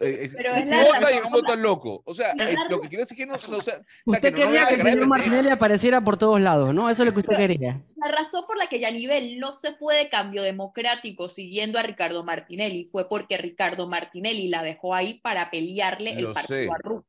eh, 0.00 0.30
Pero 0.34 0.54
eh, 0.54 0.60
es 0.60 0.66
la 0.66 0.84
vota 0.84 1.12
y 1.14 1.26
un 1.26 1.30
voto 1.32 1.52
al 1.52 1.60
loco. 1.62 2.02
O 2.06 2.14
sea, 2.14 2.32
eh, 2.32 2.54
lo 2.70 2.80
que 2.80 2.88
quiere 2.88 3.02
decir 3.04 3.16
que 3.16 3.26
no, 3.26 3.34
no, 3.34 3.58
o 3.58 3.60
sea, 3.62 3.74
o 3.74 3.76
sea, 3.76 3.82
Usted 4.06 4.22
que 4.22 4.30
no 4.32 4.38
nos 4.38 4.48
quería 4.48 4.66
que 4.66 4.74
el 4.74 4.80
señor. 4.82 5.08
Martinelli 5.08 5.50
apareciera 5.50 6.00
por 6.02 6.16
todos 6.16 6.40
lados, 6.40 6.74
¿no? 6.74 6.88
Eso 6.88 7.02
es 7.02 7.06
lo 7.06 7.12
que 7.12 7.20
usted 7.20 7.36
quería. 7.36 7.82
La 7.96 8.10
razón 8.10 8.44
por 8.46 8.56
la 8.56 8.68
que 8.68 8.80
Yanivel 8.80 9.38
no 9.38 9.52
se 9.52 9.74
fue 9.74 9.96
de 9.96 10.08
cambio 10.08 10.42
democrático 10.42 11.28
siguiendo 11.28 11.78
a 11.78 11.82
Ricardo 11.82 12.24
Martinelli 12.24 12.84
fue 12.84 13.06
porque 13.06 13.36
Ricardo 13.36 13.86
Martinelli 13.86 14.48
la 14.48 14.62
dejó 14.62 14.94
ahí 14.94 15.20
para 15.20 15.50
pelearle 15.50 16.12
el 16.12 16.32
partido 16.32 16.62
sé. 16.62 16.68
a 16.70 16.78
Ruz. 16.82 17.04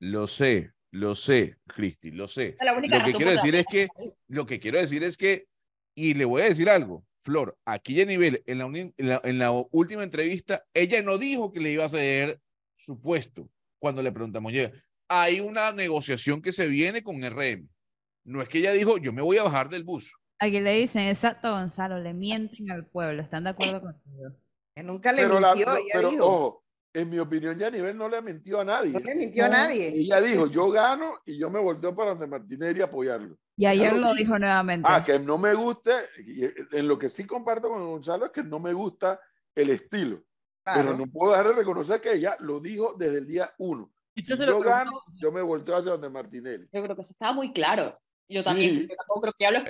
Lo 0.00 0.26
sé, 0.26 0.72
lo 0.90 1.14
sé, 1.14 1.56
Cristi, 1.66 2.10
lo 2.10 2.28
sé. 2.28 2.56
La 2.60 2.74
única 2.76 2.98
Lo 2.98 3.04
que 3.04 3.12
quiero 3.12 3.30
la 3.32 3.36
decir 3.36 3.54
es 3.54 3.66
que, 3.66 3.88
lo 4.28 4.46
que 4.46 4.60
quiero 4.60 4.78
decir 4.78 5.02
es 5.02 5.16
que, 5.16 5.46
y 5.94 6.14
le 6.14 6.24
voy 6.24 6.42
a 6.42 6.46
decir 6.48 6.70
algo, 6.70 7.04
Flor, 7.22 7.58
aquí 7.64 8.00
a 8.00 8.06
nivel, 8.06 8.42
en 8.46 8.58
la, 8.58 8.64
en 8.66 8.92
la, 9.08 9.20
en 9.24 9.38
la 9.38 9.50
última 9.70 10.02
entrevista, 10.04 10.64
ella 10.72 11.02
no 11.02 11.18
dijo 11.18 11.52
que 11.52 11.60
le 11.60 11.72
iba 11.72 11.84
a 11.84 11.88
ceder 11.90 12.40
su 12.76 13.00
puesto 13.00 13.50
cuando 13.80 14.02
le 14.02 14.12
preguntamos, 14.12 14.50
oye, 14.52 14.72
hay 15.08 15.40
una 15.40 15.72
negociación 15.72 16.40
que 16.40 16.52
se 16.52 16.68
viene 16.68 17.02
con 17.02 17.20
RM. 17.22 17.68
No 18.24 18.40
es 18.42 18.48
que 18.48 18.58
ella 18.58 18.72
dijo, 18.72 18.98
yo 18.98 19.12
me 19.12 19.22
voy 19.22 19.36
a 19.38 19.42
bajar 19.42 19.68
del 19.68 19.82
bus. 19.84 20.14
Aquí 20.38 20.60
le 20.60 20.72
dicen, 20.74 21.02
exacto, 21.08 21.50
Gonzalo, 21.50 21.98
le 21.98 22.14
mienten 22.14 22.70
al 22.70 22.86
pueblo. 22.86 23.22
¿Están 23.22 23.44
de 23.44 23.50
acuerdo 23.50 23.80
contigo? 23.80 24.36
Que 24.74 24.82
nunca 24.84 25.12
le 25.12 25.22
Pero, 25.22 25.40
la- 25.40 25.54
mintió, 25.54 25.66
no, 25.66 25.76
ella 25.76 25.84
pero 25.92 26.10
dijo. 26.10 26.24
ojo, 26.26 26.64
en 26.92 27.10
mi 27.10 27.18
opinión, 27.18 27.58
Yanivel 27.58 27.96
no 27.96 28.08
le 28.08 28.20
mintió 28.22 28.60
a 28.60 28.64
nadie. 28.64 28.92
No 28.92 29.00
le 29.00 29.14
mintió 29.14 29.44
a 29.44 29.48
nadie. 29.48 29.88
Ella 29.88 30.20
dijo, 30.20 30.46
yo 30.46 30.70
gano 30.70 31.14
y 31.24 31.38
yo 31.38 31.50
me 31.50 31.60
volteo 31.60 31.94
para 31.94 32.10
donde 32.10 32.26
Martinelli 32.26 32.80
a 32.80 32.86
apoyarlo. 32.86 33.36
Y 33.56 33.66
ayer 33.66 33.90
Claro. 33.90 34.06
lo 34.08 34.14
dijo 34.14 34.38
nuevamente. 34.38 34.88
Ah, 34.90 35.02
que 35.04 35.18
no 35.18 35.36
me 35.38 35.52
guste, 35.54 35.92
y 36.24 36.44
en 36.44 36.88
lo 36.88 36.98
que 36.98 37.10
sí 37.10 37.24
comparto 37.24 37.68
con 37.68 37.84
Gonzalo 37.84 38.26
es 38.26 38.32
que 38.32 38.42
no 38.42 38.58
me 38.58 38.72
gusta 38.72 39.20
el 39.54 39.70
estilo. 39.70 40.22
Claro. 40.64 40.80
Pero 40.82 40.96
no 40.98 41.06
puedo 41.06 41.32
dejar 41.32 41.48
de 41.48 41.54
reconocer 41.54 42.00
que 42.00 42.12
ella 42.12 42.36
lo 42.40 42.60
dijo 42.60 42.94
desde 42.98 43.18
el 43.18 43.26
día 43.26 43.52
uno. 43.58 43.90
Y 44.14 44.22
se 44.24 44.36
lo 44.46 44.52
yo 44.52 44.60
gano, 44.60 45.02
yo 45.14 45.30
me 45.32 45.42
volteo 45.42 45.76
hacia 45.76 45.92
donde 45.92 46.08
Martinelli. 46.08 46.68
Yo 46.72 46.82
creo 46.82 46.94
que 46.96 47.02
eso 47.02 47.12
estaba 47.12 47.32
muy 47.32 47.52
claro. 47.52 47.98
Yo 48.28 48.42
también, 48.44 48.70
Sí. 48.74 48.88
yo 48.88 48.96
tampoco 48.96 49.20
creo 49.22 49.32
que 49.38 49.44
ya 49.44 49.50
lo 49.50 49.64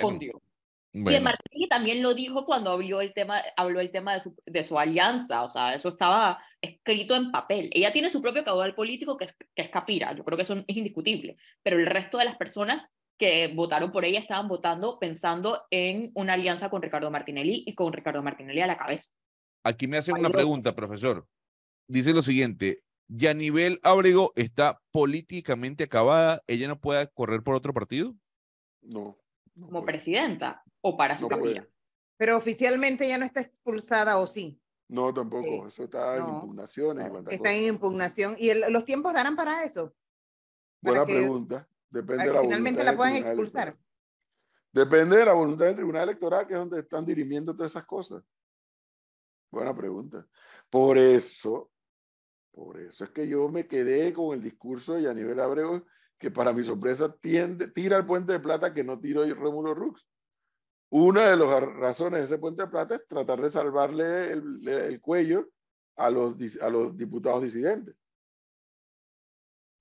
Bueno. 0.91 1.11
Y 1.11 1.13
de 1.13 1.19
Bueno, 1.19 1.23
Martinelli 1.23 1.69
también 1.69 2.01
lo 2.01 2.13
dijo 2.13 2.45
cuando 2.45 2.71
habló 2.71 3.01
el 3.01 3.13
tema, 3.13 3.41
habló 3.55 3.79
el 3.79 3.91
tema 3.91 4.13
de 4.13 4.21
su, 4.21 4.35
de 4.45 4.63
su 4.63 4.79
alianza, 4.79 5.43
o 5.43 5.49
sea, 5.49 5.75
eso 5.75 5.89
estaba 5.89 6.41
escrito 6.61 7.15
en 7.15 7.31
papel. 7.31 7.69
Ella 7.73 7.93
tiene 7.93 8.09
su 8.09 8.21
propio 8.21 8.43
caudal 8.43 8.73
político 8.73 9.17
que 9.17 9.25
es, 9.25 9.35
que 9.53 9.61
es 9.61 9.69
Capira, 9.69 10.13
yo 10.13 10.23
creo 10.23 10.35
que 10.35 10.43
eso 10.43 10.55
es 10.55 10.77
indiscutible, 10.77 11.37
pero 11.61 11.77
el 11.77 11.85
resto 11.85 12.17
de 12.17 12.25
las 12.25 12.37
personas 12.37 12.89
que 13.19 13.49
votaron 13.49 13.91
por 13.91 14.05
ella 14.05 14.19
estaban 14.19 14.47
votando 14.47 14.97
pensando 14.97 15.63
en 15.69 16.11
una 16.15 16.33
alianza 16.33 16.69
con 16.69 16.81
Ricardo 16.81 17.11
Martinelli 17.11 17.63
y 17.67 17.75
con 17.75 17.93
Ricardo 17.93 18.23
Martinelli 18.23 18.61
a 18.61 18.67
la 18.67 18.77
cabeza. 18.77 19.11
aquí 19.63 19.87
me 19.87 19.97
hacen 19.97 20.17
una 20.17 20.29
pregunta, 20.29 20.73
profesor. 20.73 21.27
Dice 21.87 22.13
lo 22.13 22.21
siguiente, 22.21 22.81
Yanivel 23.09 23.79
Ábrego 23.83 24.31
está 24.35 24.79
políticamente 24.91 25.83
acabada, 25.83 26.41
ella 26.47 26.67
no 26.67 26.79
puede 26.79 27.07
correr 27.09 27.43
por 27.43 27.55
otro 27.55 27.73
partido. 27.73 28.15
No. 28.81 29.17
no 29.55 29.65
como 29.65 29.81
puede. 29.81 29.93
presidenta 29.93 30.63
o 30.81 30.97
para 30.97 31.17
su 31.17 31.27
No 31.27 31.37
puede. 31.39 31.67
Pero 32.17 32.37
oficialmente 32.37 33.07
ya 33.07 33.17
no 33.17 33.25
está 33.25 33.41
expulsada, 33.41 34.17
¿o 34.17 34.27
sí? 34.27 34.59
No, 34.89 35.13
tampoco. 35.13 35.43
Sí. 35.45 35.61
Eso 35.67 35.83
está 35.83 36.17
en 36.17 36.23
No. 36.23 36.29
impugnaciones 36.35 37.05
y 37.05 37.09
cuantas 37.09 37.33
Está 37.33 37.43
cosas. 37.49 37.57
en 37.57 37.63
impugnación. 37.65 38.35
¿Y 38.39 38.49
el- 38.49 38.73
los 38.73 38.83
tiempos 38.85 39.13
darán 39.13 39.35
para 39.35 39.63
eso? 39.63 39.93
Buena 40.81 41.01
para 41.01 41.07
que- 41.07 41.19
pregunta. 41.19 41.67
Depende 41.89 42.23
de 42.23 42.29
que 42.29 42.35
la 42.35 42.41
finalmente 42.41 42.69
voluntad 42.81 42.83
la 42.85 42.91
del 42.91 42.97
puedan 42.97 43.13
tribunal 43.13 43.31
expulsar. 43.33 43.67
electoral. 43.69 43.85
Depende 44.71 45.17
de 45.17 45.25
la 45.25 45.33
voluntad 45.33 45.65
del 45.65 45.75
Tribunal 45.75 46.03
Electoral, 46.03 46.47
que 46.47 46.53
es 46.53 46.59
donde 46.59 46.79
están 46.81 47.05
dirimiendo 47.05 47.55
todas 47.55 47.71
esas 47.71 47.85
cosas. 47.85 48.23
Buena 49.51 49.75
pregunta. 49.75 50.27
Por 50.69 50.97
eso, 50.99 51.71
por 52.51 52.79
eso 52.79 53.03
es 53.05 53.09
que 53.09 53.27
yo 53.27 53.49
me 53.49 53.65
quedé 53.67 54.13
con 54.13 54.35
el 54.35 54.43
discurso 54.43 54.93
de 54.93 55.03
Yanivel 55.03 55.39
Abreu, 55.39 55.83
que 56.19 56.29
para 56.29 56.53
mi 56.53 56.63
sorpresa 56.63 57.11
tiende, 57.19 57.69
tira 57.69 57.97
el 57.97 58.05
puente 58.05 58.31
de 58.33 58.39
plata 58.39 58.71
que 58.73 58.83
no 58.83 58.99
tiró 58.99 59.25
Rómulo 59.33 59.73
Rux. 59.73 60.05
Una 60.91 61.29
de 61.29 61.37
las 61.37 61.61
razones 61.75 62.19
de 62.19 62.25
ese 62.25 62.37
puente 62.39 62.63
de 62.63 62.67
plata 62.67 62.95
es 62.95 63.07
tratar 63.07 63.39
de 63.41 63.51
salvarle 63.51 64.31
el, 64.31 64.67
el 64.67 64.99
cuello 65.01 65.47
a 65.95 66.09
los, 66.09 66.35
a 66.61 66.69
los 66.69 66.97
diputados 66.97 67.43
disidentes. 67.43 67.95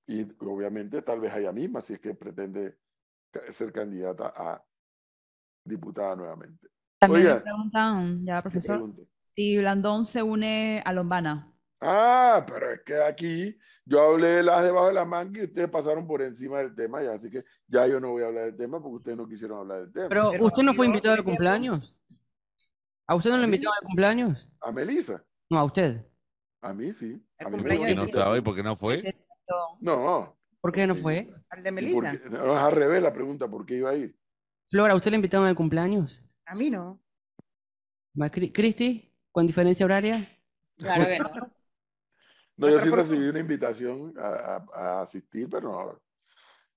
Y 0.07 0.23
obviamente 0.41 1.03
tal 1.03 1.21
vez 1.21 1.35
ella 1.35 1.53
misma, 1.53 1.81
si 1.81 1.95
es 1.95 2.01
que 2.01 2.15
pretende 2.15 2.79
ser 3.53 3.73
candidata 3.73 4.33
a 4.35 4.65
diputada 5.65 6.17
nuevamente. 6.17 6.69
También 6.99 7.27
me 7.27 7.41
preguntan, 7.41 8.25
ya 8.25 8.43
profesor, 8.43 8.91
si 9.23 9.59
Blandón 9.59 10.05
se 10.05 10.23
une 10.23 10.83
a 10.85 10.93
Lombana. 10.93 11.53
Ah, 11.81 12.45
pero 12.47 12.73
es 12.73 12.81
que 12.83 13.01
aquí 13.01 13.57
yo 13.85 14.01
hablé 14.01 14.29
de 14.29 14.43
las 14.43 14.65
debajo 14.65 14.89
de 14.89 14.95
la 14.95 15.05
manga 15.05 15.41
y 15.41 15.45
ustedes 15.45 15.69
pasaron 15.69 16.07
por 16.07 16.23
encima 16.23 16.59
del 16.59 16.75
tema, 16.75 17.03
ya, 17.03 17.13
así 17.13 17.31
que 17.31 17.45
ya 17.69 17.87
yo 17.87 18.01
no 18.01 18.11
voy 18.11 18.25
a 18.25 18.27
hablar 18.27 18.47
del 18.47 18.57
tema 18.57 18.83
porque 18.83 18.97
ustedes 18.97 19.17
no 19.17 19.29
quisieron 19.29 19.59
hablar 19.59 19.83
del 19.83 19.93
tema. 19.93 20.09
Pero, 20.09 20.31
usted 20.45 20.63
no 20.63 20.75
fue 20.75 20.87
invitado 20.87 21.15
al 21.15 21.25
cumpleaños. 21.25 21.97
¿A 23.07 23.15
usted 23.15 23.31
no 23.31 23.39
le 23.39 23.45
invitaron 23.45 23.75
al 23.81 23.87
cumpleaños? 23.87 24.49
¿A 24.61 24.73
Melissa? 24.73 25.25
No, 25.49 25.61
a 25.61 25.65
usted. 25.65 26.05
A 26.61 26.75
mí 26.75 26.93
sí. 26.93 27.25
A 27.39 27.49
mí 27.49 27.63
¿Por 27.63 27.69
qué 27.69 27.95
no 27.95 28.03
estaba 28.03 28.37
y 28.37 28.41
por 28.41 28.57
qué 28.57 28.63
no 28.63 28.75
fue? 28.75 29.15
No. 29.81 30.37
¿Por 30.61 30.73
qué 30.73 30.87
no 30.87 30.97
fue? 30.97 31.33
Al 31.49 31.63
de 31.63 31.71
Melissa. 31.71 32.13
No, 32.31 32.57
es 32.57 32.63
al 32.63 32.73
revés 32.73 33.03
la 33.03 33.13
pregunta, 33.13 33.49
¿por 33.49 33.65
qué 33.65 33.77
iba 33.77 33.91
a 33.91 33.95
ir? 33.95 34.19
Flora, 34.69 34.95
¿usted 34.95 35.13
le 35.13 35.17
invitaron 35.17 35.47
al 35.47 35.55
cumpleaños? 35.55 36.23
A 36.45 36.55
mí 36.55 36.71
no. 36.71 37.01
¿Cristi? 38.53 39.15
¿Con 39.31 39.47
diferencia 39.47 39.87
horaria? 39.87 40.29
Claro 40.77 41.07
que 41.07 41.19
no. 41.19 41.58
No, 42.59 42.69
yo 42.69 42.81
sí 42.81 42.91
recibí 42.91 43.29
una 43.29 43.39
invitación 43.39 44.13
a, 44.19 45.03
asistir, 45.03 45.49
pero 45.49 45.71
no. 45.71 46.03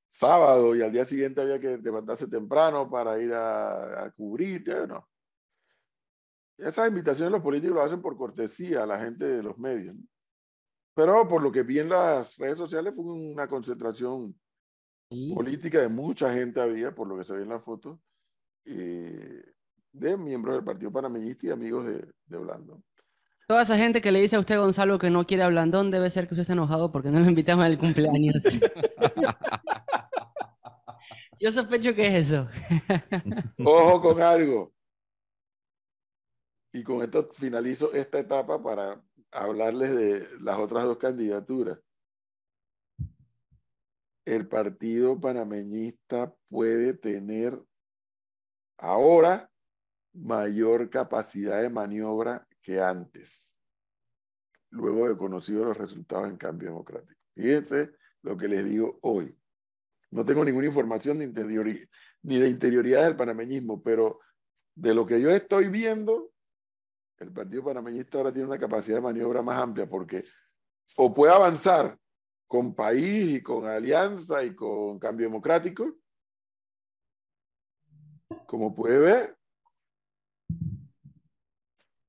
Sábado 0.09 0.75
y 0.75 0.83
al 0.83 0.91
día 0.91 1.05
siguiente 1.05 1.41
había 1.41 1.59
que 1.59 1.77
levantarse 1.77 2.27
temprano 2.27 2.89
para 2.89 3.19
ir 3.19 3.33
a, 3.33 4.11
cubrir, 4.15 4.63
no. 4.87 5.07
Esas 6.57 6.87
invitaciones 6.87 7.31
los 7.31 7.41
políticos 7.41 7.75
lo 7.75 7.81
hacen 7.81 8.01
por 8.01 8.15
cortesía 8.15 8.83
a 8.83 8.85
la 8.85 8.99
gente 8.99 9.25
de 9.25 9.41
los 9.41 9.57
medios. 9.57 9.95
Pero 10.93 11.27
por 11.27 11.41
lo 11.41 11.51
que 11.51 11.63
vi 11.63 11.79
en 11.79 11.89
las 11.89 12.37
redes 12.37 12.59
sociales 12.59 12.93
fue 12.95 13.05
una 13.05 13.47
concentración 13.47 14.39
política 15.33 15.79
de 15.81 15.89
mucha 15.89 16.31
gente 16.31 16.61
había, 16.61 16.93
por 16.93 17.07
lo 17.07 17.17
que 17.17 17.23
se 17.23 17.33
ve 17.33 17.41
en 17.41 17.49
la 17.49 17.59
foto, 17.59 17.99
de 18.63 20.17
miembros 20.17 20.55
del 20.55 20.63
Partido 20.63 20.91
Panameñista 20.91 21.47
y 21.47 21.49
amigos 21.49 21.87
de, 21.87 22.05
de 22.25 22.37
Blando. 22.37 22.83
Toda 23.51 23.63
esa 23.63 23.75
gente 23.75 23.99
que 23.99 24.13
le 24.13 24.21
dice 24.21 24.37
a 24.37 24.39
usted, 24.39 24.57
Gonzalo, 24.57 24.97
que 24.97 25.09
no 25.09 25.27
quiere 25.27 25.43
a 25.43 25.49
Blandón, 25.49 25.91
debe 25.91 26.09
ser 26.09 26.25
que 26.25 26.35
usted 26.35 26.43
está 26.43 26.53
enojado 26.53 26.89
porque 26.89 27.09
no 27.09 27.19
lo 27.19 27.27
invitamos 27.27 27.65
al 27.65 27.77
cumpleaños. 27.77 28.41
Yo 31.37 31.51
sospecho 31.51 31.93
que 31.93 32.07
es 32.07 32.27
eso. 32.27 32.47
Ojo 33.61 34.01
con 34.01 34.21
algo. 34.21 34.73
Y 36.71 36.81
con 36.81 37.03
esto 37.03 37.29
finalizo 37.33 37.91
esta 37.91 38.19
etapa 38.19 38.63
para 38.63 39.03
hablarles 39.31 39.97
de 39.97 40.29
las 40.39 40.57
otras 40.57 40.85
dos 40.85 40.97
candidaturas. 40.97 41.77
El 44.23 44.47
partido 44.47 45.19
panameñista 45.19 46.33
puede 46.47 46.93
tener 46.93 47.61
ahora 48.77 49.51
mayor 50.13 50.89
capacidad 50.89 51.61
de 51.61 51.69
maniobra 51.69 52.47
que 52.61 52.79
antes, 52.79 53.59
luego 54.69 55.07
de 55.07 55.17
conocido 55.17 55.65
los 55.65 55.77
resultados 55.77 56.29
en 56.29 56.37
cambio 56.37 56.69
democrático. 56.69 57.19
Fíjense 57.33 57.91
lo 58.21 58.37
que 58.37 58.47
les 58.47 58.65
digo 58.65 58.99
hoy. 59.01 59.35
No 60.11 60.25
tengo 60.25 60.43
ninguna 60.43 60.67
información 60.67 61.19
de 61.19 61.25
ni 62.23 62.39
de 62.39 62.49
interioridad 62.49 63.05
del 63.05 63.15
panameñismo, 63.15 63.81
pero 63.81 64.19
de 64.75 64.93
lo 64.93 65.05
que 65.05 65.21
yo 65.21 65.29
estoy 65.31 65.69
viendo, 65.69 66.31
el 67.19 67.31
Partido 67.31 67.63
Panameñista 67.63 68.17
ahora 68.17 68.33
tiene 68.33 68.47
una 68.47 68.59
capacidad 68.59 68.97
de 68.97 69.01
maniobra 69.01 69.41
más 69.41 69.61
amplia 69.61 69.87
porque 69.87 70.23
o 70.97 71.13
puede 71.13 71.33
avanzar 71.33 71.97
con 72.47 72.75
país 72.75 73.37
y 73.37 73.41
con 73.43 73.65
alianza 73.65 74.43
y 74.43 74.55
con 74.55 74.99
cambio 74.99 75.27
democrático, 75.27 75.97
como 78.47 78.75
puede 78.75 78.99
ver, 78.99 79.37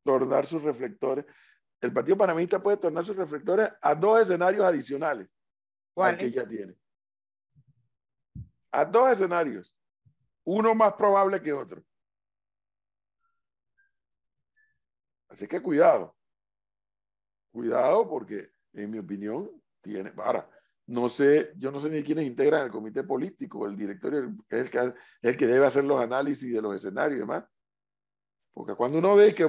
tornar 0.02 0.46
sus 0.46 0.62
reflectores. 0.62 1.24
El 1.80 1.92
Partido 1.92 2.16
Panamista 2.16 2.62
puede 2.62 2.76
tornar 2.76 3.04
sus 3.04 3.16
reflectores 3.16 3.70
a 3.80 3.94
dos 3.94 4.22
escenarios 4.22 4.64
adicionales 4.64 5.28
al 5.96 6.16
que 6.16 6.30
ya 6.30 6.46
tiene. 6.46 6.74
A 8.70 8.84
dos 8.84 9.12
escenarios. 9.12 9.76
Uno 10.44 10.74
más 10.74 10.94
probable 10.94 11.40
que 11.40 11.52
otro. 11.52 11.82
Así 15.28 15.46
que 15.46 15.60
cuidado. 15.60 16.16
Cuidado 17.50 18.08
porque, 18.08 18.52
en 18.72 18.90
mi 18.90 18.98
opinión, 18.98 19.50
tiene. 19.80 20.12
Ahora, 20.16 20.48
no 20.86 21.08
sé, 21.08 21.52
yo 21.56 21.70
no 21.70 21.80
sé 21.80 21.90
ni 21.90 22.02
quiénes 22.02 22.26
integran 22.26 22.64
el 22.64 22.70
comité 22.70 23.04
político, 23.04 23.66
el 23.66 23.76
directorio 23.76 24.34
es 24.48 24.64
el 24.64 24.70
que, 24.70 24.78
es 24.78 24.94
el 25.22 25.36
que 25.36 25.46
debe 25.46 25.66
hacer 25.66 25.84
los 25.84 26.00
análisis 26.00 26.52
de 26.52 26.62
los 26.62 26.74
escenarios 26.76 27.16
y 27.16 27.20
demás. 27.20 27.44
Porque 28.52 28.74
cuando 28.74 28.98
uno 28.98 29.16
ve 29.16 29.34
que, 29.34 29.48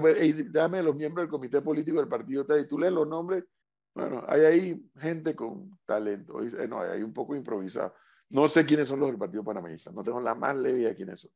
dame 0.50 0.82
los 0.82 0.96
miembros 0.96 1.24
del 1.24 1.32
comité 1.32 1.62
político 1.62 2.00
del 2.00 2.08
partido, 2.08 2.46
y 2.58 2.68
tú 2.68 2.80
lees 2.80 2.94
los 2.94 3.08
nombres, 3.08 3.44
bueno, 3.94 4.24
hay 4.28 4.42
ahí 4.42 4.92
gente 4.98 5.36
con 5.36 5.78
talento, 5.86 6.40
no, 6.68 6.82
hay 6.82 7.04
un 7.04 7.14
poco 7.14 7.36
improvisado. 7.36 7.94
No 8.30 8.48
sé 8.48 8.66
quiénes 8.66 8.88
son 8.88 9.00
los 9.00 9.10
del 9.10 9.20
Partido 9.20 9.44
Panameñista, 9.44 9.92
no 9.92 10.02
tengo 10.02 10.20
la 10.20 10.34
más 10.34 10.56
leve 10.56 10.80
idea 10.80 10.90
de 10.90 10.96
quiénes 10.96 11.22
son. 11.22 11.32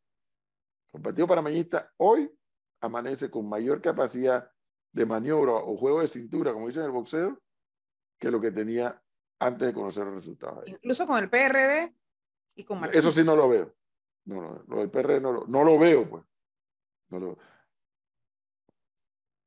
El 0.93 1.01
Partido 1.01 1.27
Panameñista 1.27 1.93
hoy 1.97 2.31
amanece 2.81 3.29
con 3.29 3.47
mayor 3.47 3.81
capacidad 3.81 4.49
de 4.91 5.05
maniobra 5.05 5.53
o 5.53 5.77
juego 5.77 6.01
de 6.01 6.07
cintura, 6.07 6.53
como 6.53 6.67
dicen 6.67 6.83
en 6.83 6.87
el 6.87 6.93
boxeo, 6.93 7.39
que 8.17 8.31
lo 8.31 8.41
que 8.41 8.51
tenía 8.51 8.99
antes 9.39 9.67
de 9.67 9.73
conocer 9.73 10.05
los 10.05 10.15
resultados. 10.15 10.67
Incluso 10.67 11.05
con 11.05 11.19
el 11.19 11.29
PRD 11.29 11.93
y 12.55 12.63
con 12.63 12.79
Martín. 12.79 12.99
Eso 12.99 13.11
sí 13.11 13.23
no 13.23 13.35
lo 13.35 13.47
veo. 13.49 13.75
No, 14.25 14.41
no, 14.41 14.63
lo 14.67 14.77
del 14.79 14.89
PRD 14.89 15.21
no 15.21 15.31
lo, 15.31 15.45
no 15.45 15.63
lo 15.63 15.77
veo, 15.77 16.09
pues. 16.09 16.23
No 17.09 17.19
lo, 17.19 17.37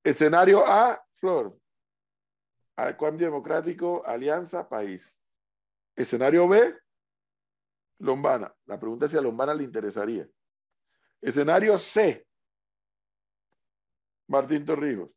Escenario 0.03 0.67
A, 0.67 1.03
Flor. 1.15 1.59
Cambio 2.99 3.27
Democrático, 3.27 4.03
Alianza, 4.07 4.69
País. 4.69 5.15
Escenario 5.95 6.49
B, 6.49 6.75
Lombana. 7.99 8.55
La 8.65 8.79
pregunta 8.79 9.07
es 9.07 9.13
si 9.13 9.19
a 9.19 9.21
Lombana 9.21 9.53
le 9.53 9.65
interesaría. 9.65 10.27
Escenario 11.21 11.77
C, 11.79 12.27
Martín 14.29 14.65
Torrijos. 14.65 15.11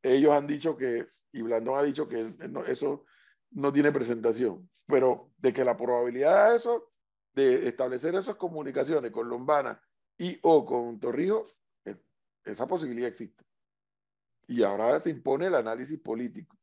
Ellos 0.00 0.32
han 0.32 0.46
dicho 0.46 0.76
que, 0.76 1.06
y 1.32 1.42
Blandón 1.42 1.78
ha 1.78 1.82
dicho 1.82 2.08
que 2.08 2.34
eso 2.68 3.04
no 3.50 3.72
tiene 3.72 3.90
presentación, 3.90 4.70
pero 4.86 5.32
de 5.38 5.52
que 5.52 5.64
la 5.64 5.76
probabilidad 5.76 6.50
de 6.50 6.56
eso, 6.56 6.92
de 7.32 7.66
establecer 7.66 8.14
esas 8.14 8.36
comunicaciones 8.36 9.10
con 9.10 9.28
Lombana 9.28 9.80
y 10.18 10.38
o 10.42 10.64
con 10.64 11.00
Torrijos, 11.00 11.56
e, 11.84 11.96
esa 12.44 12.66
posibilidad 12.66 13.08
existe. 13.08 13.44
Y 14.46 14.62
ahora 14.62 14.98
se 15.00 15.10
impone 15.10 15.46
el 15.46 15.54
análisis 15.54 15.98
político. 15.98 16.56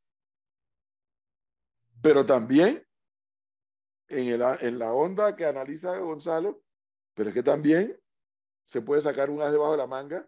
Pero 2.02 2.26
también 2.26 2.86
en, 4.08 4.42
en 4.42 4.80
la 4.80 4.94
onda 4.94 5.36
que 5.36 5.46
analiza 5.46 5.98
Gonzalo, 5.98 6.62
pero 7.14 7.30
es 7.30 7.36
que 7.36 7.44
también 7.44 8.00
se 8.66 8.82
puede 8.82 9.02
sacar 9.02 9.30
un 9.30 9.42
as 9.42 9.52
debajo 9.52 9.72
de 9.72 9.78
la 9.78 9.88
manga 9.88 10.28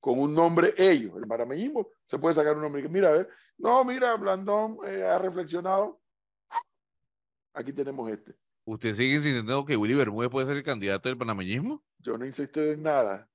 con 0.00 0.18
un 0.18 0.34
nombre 0.34 0.74
ellos, 0.76 1.16
el 1.16 1.26
marameñismo, 1.26 1.88
se 2.06 2.18
puede 2.18 2.34
sacar 2.34 2.54
un 2.54 2.62
nombre 2.62 2.82
que, 2.82 2.88
mira, 2.88 3.08
a 3.08 3.12
ver, 3.12 3.28
no, 3.56 3.84
mira, 3.84 4.14
Blandón 4.14 4.78
eh, 4.86 5.02
ha 5.02 5.18
reflexionado, 5.18 6.00
aquí 7.52 7.72
tenemos 7.72 8.08
este. 8.10 8.36
¿Usted 8.64 8.94
sigue 8.94 9.14
insistiendo 9.14 9.64
que 9.64 9.76
Willy 9.76 9.94
Bermúdez 9.94 10.30
puede 10.30 10.46
ser 10.46 10.56
el 10.56 10.62
candidato 10.62 11.08
del 11.08 11.18
panameñismo? 11.18 11.82
Yo 11.98 12.16
no 12.16 12.26
insisto 12.26 12.60
en 12.62 12.82
nada. 12.82 13.28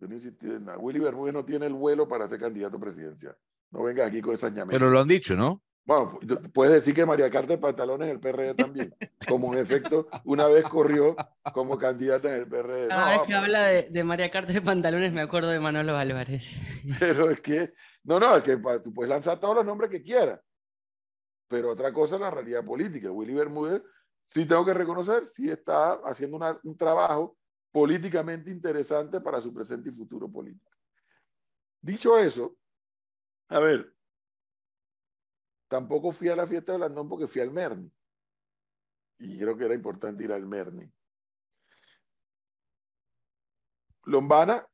Yo 0.00 0.06
no 0.06 0.14
insistí 0.14 0.46
en 0.46 0.64
nada. 0.64 0.78
Willy 0.78 1.00
Bermúdez 1.00 1.34
no 1.34 1.44
tiene 1.44 1.66
el 1.66 1.74
vuelo 1.74 2.06
para 2.06 2.28
ser 2.28 2.38
candidato 2.38 2.78
presidencial. 2.78 3.36
No 3.70 3.82
venga 3.82 4.06
aquí 4.06 4.20
con 4.20 4.34
esas 4.34 4.52
ñametas. 4.52 4.78
Pero 4.78 4.90
lo 4.90 5.00
han 5.00 5.08
dicho, 5.08 5.34
¿no? 5.34 5.62
Bueno, 5.84 6.18
puedes 6.52 6.74
decir 6.74 6.94
que 6.94 7.06
María 7.06 7.30
Carta 7.30 7.58
Pantalones 7.58 8.08
en 8.08 8.14
el 8.14 8.20
PRD 8.20 8.54
también. 8.54 8.94
Como 9.26 9.54
en 9.54 9.60
efecto, 9.60 10.08
una 10.24 10.46
vez 10.46 10.64
corrió 10.64 11.16
como 11.54 11.78
candidata 11.78 12.28
en 12.28 12.42
el 12.42 12.46
PRD. 12.46 12.88
Cada 12.88 13.10
vez 13.12 13.26
que 13.26 13.34
habla 13.34 13.62
de, 13.68 13.88
de 13.88 14.04
María 14.04 14.30
Carta 14.30 14.52
de 14.52 14.60
Pantalones 14.60 15.14
me 15.14 15.22
acuerdo 15.22 15.48
de 15.48 15.60
Manolo 15.60 15.96
Álvarez. 15.96 16.54
Pero 17.00 17.30
es 17.30 17.40
que, 17.40 17.72
no, 18.04 18.20
no, 18.20 18.36
es 18.36 18.42
que 18.42 18.58
tú 18.84 18.92
puedes 18.92 19.08
lanzar 19.08 19.40
todos 19.40 19.56
los 19.56 19.64
nombres 19.64 19.90
que 19.90 20.02
quieras. 20.02 20.38
Pero 21.48 21.70
otra 21.70 21.90
cosa 21.90 22.16
es 22.16 22.20
la 22.20 22.30
realidad 22.30 22.62
política. 22.62 23.10
Willy 23.10 23.32
Bermúdez, 23.32 23.82
sí 24.26 24.44
tengo 24.44 24.66
que 24.66 24.74
reconocer, 24.74 25.26
sí 25.26 25.48
está 25.48 25.94
haciendo 26.04 26.38
un 26.64 26.76
trabajo 26.76 27.37
políticamente 27.70 28.50
interesante 28.50 29.20
para 29.20 29.40
su 29.40 29.52
presente 29.52 29.90
y 29.90 29.92
futuro 29.92 30.30
político. 30.30 30.70
Dicho 31.80 32.18
eso, 32.18 32.56
a 33.48 33.58
ver, 33.60 33.94
tampoco 35.68 36.12
fui 36.12 36.28
a 36.28 36.36
la 36.36 36.46
fiesta 36.46 36.72
de 36.72 36.78
Blandón 36.78 37.08
porque 37.08 37.26
fui 37.26 37.40
al 37.40 37.50
Merni. 37.50 37.92
Y 39.20 39.38
creo 39.38 39.56
que 39.56 39.64
era 39.64 39.74
importante 39.74 40.24
ir 40.24 40.32
al 40.32 40.46
Merni. 40.46 40.90
Lombana 44.04 44.66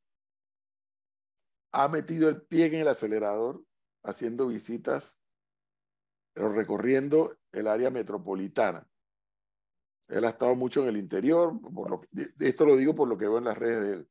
ha 1.72 1.88
metido 1.88 2.28
el 2.28 2.42
pie 2.42 2.66
en 2.66 2.74
el 2.74 2.88
acelerador 2.88 3.64
haciendo 4.04 4.46
visitas, 4.46 5.18
pero 6.32 6.52
recorriendo 6.52 7.36
el 7.50 7.66
área 7.66 7.90
metropolitana. 7.90 8.86
Él 10.08 10.24
ha 10.24 10.30
estado 10.30 10.54
mucho 10.54 10.82
en 10.82 10.88
el 10.88 10.96
interior, 10.96 11.52
esto 12.38 12.66
lo 12.66 12.76
digo 12.76 12.94
por 12.94 13.08
lo 13.08 13.16
que 13.16 13.26
veo 13.26 13.38
en 13.38 13.44
las 13.44 13.56
redes 13.56 13.82
de 13.82 13.92
él 13.92 14.08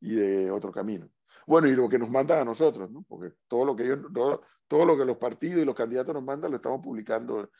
y 0.00 0.14
de 0.14 0.50
otro 0.50 0.70
camino. 0.70 1.08
Bueno, 1.46 1.68
y 1.68 1.74
lo 1.74 1.88
que 1.88 1.98
nos 1.98 2.10
mandan 2.10 2.40
a 2.40 2.44
nosotros, 2.44 2.90
¿no? 2.90 3.02
porque 3.08 3.32
todo 3.46 3.64
lo 3.64 3.74
que 3.76 3.84
ellos, 3.84 4.00
todo, 4.66 4.84
lo 4.84 4.96
que 4.96 5.04
los 5.04 5.16
partidos 5.16 5.62
y 5.62 5.64
los 5.64 5.76
candidatos 5.76 6.14
nos 6.14 6.24
mandan 6.24 6.50
lo 6.50 6.56
estamos 6.56 6.82
publicando 6.82 7.50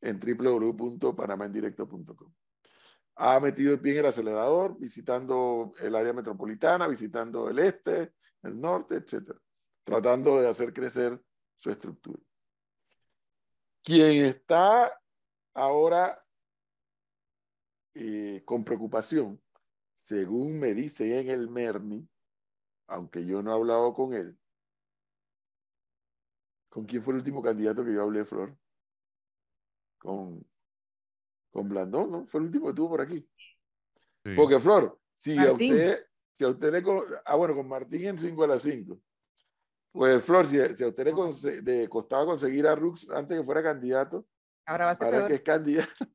en 0.00 0.18
www.panamendirecto.com. 0.18 2.32
Ha 3.16 3.38
metido 3.38 3.74
el 3.74 3.80
pie 3.80 3.92
en 3.92 3.98
el 3.98 4.06
acelerador, 4.06 4.76
visitando 4.78 5.72
el 5.78 5.94
área 5.94 6.12
metropolitana, 6.12 6.88
visitando 6.88 7.48
el 7.48 7.60
este, 7.60 8.14
el 8.42 8.60
norte, 8.60 8.96
etcétera, 8.96 9.38
tratando 9.84 10.40
de 10.40 10.48
hacer 10.48 10.72
crecer 10.72 11.22
su 11.54 11.70
estructura. 11.70 12.18
Quien 13.82 14.24
está 14.24 15.00
ahora 15.52 16.23
eh, 17.94 18.42
con 18.44 18.64
preocupación, 18.64 19.40
según 19.96 20.58
me 20.58 20.74
dice 20.74 21.20
en 21.20 21.28
el 21.28 21.48
Merni, 21.48 22.08
aunque 22.88 23.24
yo 23.24 23.42
no 23.42 23.52
he 23.52 23.54
hablado 23.54 23.94
con 23.94 24.12
él, 24.14 24.38
¿con 26.68 26.84
quién 26.84 27.02
fue 27.02 27.12
el 27.12 27.18
último 27.18 27.42
candidato 27.42 27.84
que 27.84 27.94
yo 27.94 28.02
hablé, 28.02 28.24
Flor? 28.24 28.56
Con, 29.98 30.44
con 31.50 31.68
Blandón, 31.68 32.10
¿no? 32.10 32.26
Fue 32.26 32.40
el 32.40 32.46
último 32.46 32.66
que 32.66 32.74
tuvo 32.74 32.90
por 32.90 33.00
aquí. 33.00 33.26
Porque, 34.36 34.58
Flor, 34.58 34.98
si 35.14 35.38
a 35.38 35.52
usted, 35.52 36.06
si 36.36 36.44
a 36.44 36.48
usted 36.48 36.72
le... 36.72 36.82
Ah, 37.24 37.36
bueno, 37.36 37.54
con 37.54 37.68
Martín 37.68 38.06
en 38.06 38.18
5 38.18 38.44
a 38.44 38.46
las 38.48 38.62
5. 38.62 38.98
Pues, 39.92 40.24
Flor, 40.24 40.46
si, 40.46 40.58
a 40.58 40.88
usted 40.88 41.62
le, 41.62 41.88
costaba 41.88 42.26
conseguir 42.26 42.66
a 42.66 42.74
Rux 42.74 43.08
antes 43.10 43.38
que 43.38 43.44
fuera 43.44 43.62
candidato, 43.62 44.26
ahora 44.66 44.86
va 44.86 44.90
a 44.90 44.94
ser 44.96 45.06
ahora 45.06 45.28
que 45.28 45.34
es 45.34 45.42
candidato. 45.42 46.06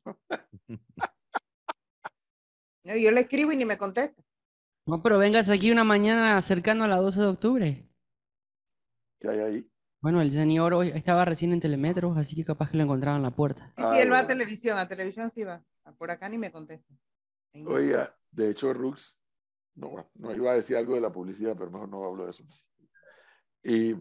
yo 2.98 3.12
le 3.12 3.22
escribo 3.22 3.52
y 3.52 3.58
ni 3.58 3.66
me 3.66 3.78
contesta. 3.78 4.24
No, 4.86 5.04
pero 5.04 5.20
vengas 5.20 5.50
aquí 5.50 5.72
una 5.72 5.84
mañana 5.84 6.42
cercano 6.42 6.84
a 6.84 6.88
la 6.88 6.98
12 6.98 7.20
de 7.20 7.28
octubre. 7.28 7.90
¿Qué 9.20 9.30
hay 9.30 9.40
ahí? 9.40 9.72
Bueno, 10.02 10.22
el 10.22 10.32
señor 10.32 10.74
hoy 10.74 10.90
estaba 10.96 11.26
recién 11.26 11.52
en 11.52 11.60
Telemetro, 11.60 12.14
así 12.16 12.36
que 12.36 12.46
capaz 12.46 12.72
que 12.72 12.78
lo 12.78 12.84
encontraban 12.84 13.18
en 13.18 13.24
la 13.24 13.36
puerta. 13.36 13.74
Sí, 13.78 14.00
él 14.00 14.12
va 14.12 14.20
a 14.20 14.28
televisión, 14.28 14.78
a 14.78 14.88
televisión 14.88 15.30
sí 15.30 15.44
va. 15.44 15.64
Por 15.98 16.10
acá 16.10 16.30
ni 16.30 16.38
me 16.38 16.52
contesta. 16.52 16.94
Oiga, 17.66 18.16
de 18.32 18.52
hecho, 18.52 18.74
Rux, 18.74 19.18
no, 19.76 20.10
no 20.16 20.36
iba 20.36 20.52
a 20.52 20.56
decir 20.56 20.78
algo 20.78 20.96
de 20.96 21.02
la 21.02 21.12
publicidad, 21.12 21.56
pero 21.58 21.72
mejor 21.72 21.90
no 21.90 22.06
hablo 22.06 22.26
de 22.26 22.32
eso. 22.32 22.44
Y 23.62 23.96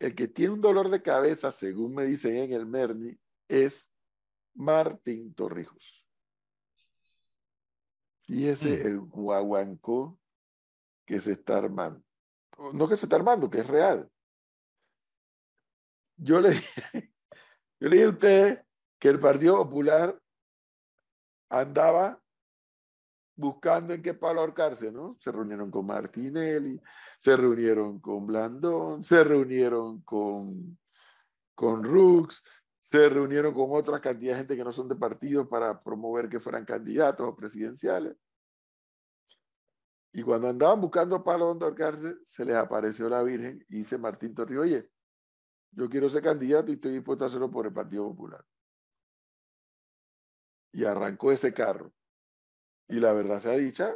el 0.00 0.14
que 0.14 0.28
tiene 0.28 0.54
un 0.54 0.60
dolor 0.60 0.90
de 0.90 1.02
cabeza, 1.02 1.52
según 1.52 1.94
me 1.94 2.04
dicen 2.04 2.36
en 2.36 2.52
el 2.52 2.66
Merni, 2.66 3.16
es 3.48 3.90
Martín 4.54 5.32
Torrijos. 5.34 5.97
Y 8.28 8.46
ese 8.46 8.74
es 8.74 8.84
el 8.84 9.00
guaguancó 9.00 10.18
que 11.06 11.20
se 11.20 11.32
está 11.32 11.56
armando. 11.56 12.04
No 12.74 12.86
que 12.86 12.96
se 12.96 13.06
está 13.06 13.16
armando, 13.16 13.48
que 13.48 13.60
es 13.60 13.66
real. 13.66 14.08
Yo 16.16 16.40
le, 16.40 16.50
yo 17.80 17.88
le 17.88 17.96
dije 17.96 18.04
a 18.04 18.10
usted 18.10 18.64
que 18.98 19.08
el 19.08 19.18
Partido 19.18 19.56
Popular 19.56 20.20
andaba 21.48 22.20
buscando 23.34 23.94
en 23.94 24.02
qué 24.02 24.12
palo 24.12 24.40
ahorcarse, 24.40 24.90
¿no? 24.90 25.16
Se 25.20 25.32
reunieron 25.32 25.70
con 25.70 25.86
Martinelli, 25.86 26.78
se 27.18 27.36
reunieron 27.36 28.00
con 28.00 28.26
Blandón, 28.26 29.04
se 29.04 29.24
reunieron 29.24 30.02
con, 30.02 30.76
con 31.54 31.84
Rux, 31.84 32.42
se 32.90 33.08
reunieron 33.08 33.52
con 33.52 33.66
otras 33.70 34.00
cantidad 34.00 34.32
de 34.32 34.38
gente 34.38 34.56
que 34.56 34.64
no 34.64 34.72
son 34.72 34.88
de 34.88 34.96
partidos 34.96 35.46
para 35.46 35.82
promover 35.82 36.28
que 36.28 36.40
fueran 36.40 36.64
candidatos 36.64 37.28
o 37.28 37.36
presidenciales. 37.36 38.16
Y 40.12 40.22
cuando 40.22 40.48
andaban 40.48 40.80
buscando 40.80 41.22
palo 41.22 41.46
donde 41.46 41.66
ahorcarse, 41.66 42.16
se 42.24 42.44
les 42.46 42.56
apareció 42.56 43.08
la 43.10 43.22
Virgen 43.22 43.64
y 43.68 43.78
dice 43.78 43.98
Martín 43.98 44.34
Torrio, 44.34 44.62
oye, 44.62 44.90
yo 45.72 45.88
quiero 45.90 46.08
ser 46.08 46.22
candidato 46.22 46.70
y 46.70 46.74
estoy 46.74 46.92
dispuesto 46.92 47.24
a 47.24 47.26
hacerlo 47.26 47.50
por 47.50 47.66
el 47.66 47.74
Partido 47.74 48.08
Popular. 48.08 48.42
Y 50.72 50.84
arrancó 50.84 51.30
ese 51.30 51.52
carro. 51.52 51.92
Y 52.88 53.00
la 53.00 53.12
verdad 53.12 53.40
sea 53.40 53.52
dicha, 53.52 53.94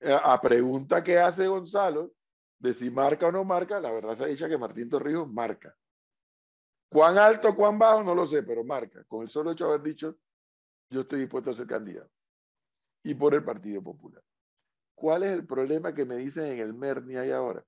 eh, 0.00 0.16
a 0.18 0.40
pregunta 0.40 1.04
que 1.04 1.18
hace 1.18 1.46
Gonzalo, 1.46 2.14
de 2.58 2.72
si 2.72 2.90
marca 2.90 3.26
o 3.26 3.32
no 3.32 3.44
marca, 3.44 3.80
la 3.80 3.92
verdad 3.92 4.16
se 4.16 4.24
ha 4.24 4.28
dicho 4.28 4.48
que 4.48 4.56
Martín 4.56 4.88
Torrijos 4.88 5.30
marca. 5.30 5.76
Cuán 6.92 7.16
alto, 7.16 7.56
cuán 7.56 7.78
bajo, 7.78 8.02
no 8.02 8.14
lo 8.14 8.26
sé, 8.26 8.42
pero 8.42 8.62
marca. 8.64 9.02
Con 9.04 9.22
el 9.22 9.28
solo 9.30 9.52
hecho 9.52 9.64
de 9.64 9.70
haber 9.70 9.82
dicho, 9.82 10.18
yo 10.90 11.00
estoy 11.00 11.20
dispuesto 11.20 11.48
a 11.48 11.54
ser 11.54 11.66
candidato. 11.66 12.10
Y 13.02 13.14
por 13.14 13.34
el 13.34 13.42
Partido 13.42 13.82
Popular. 13.82 14.22
¿Cuál 14.94 15.22
es 15.22 15.32
el 15.32 15.46
problema 15.46 15.94
que 15.94 16.04
me 16.04 16.16
dicen 16.16 16.44
en 16.44 16.58
el 16.58 16.74
Merni 16.74 17.16
ahí 17.16 17.30
ahora? 17.30 17.64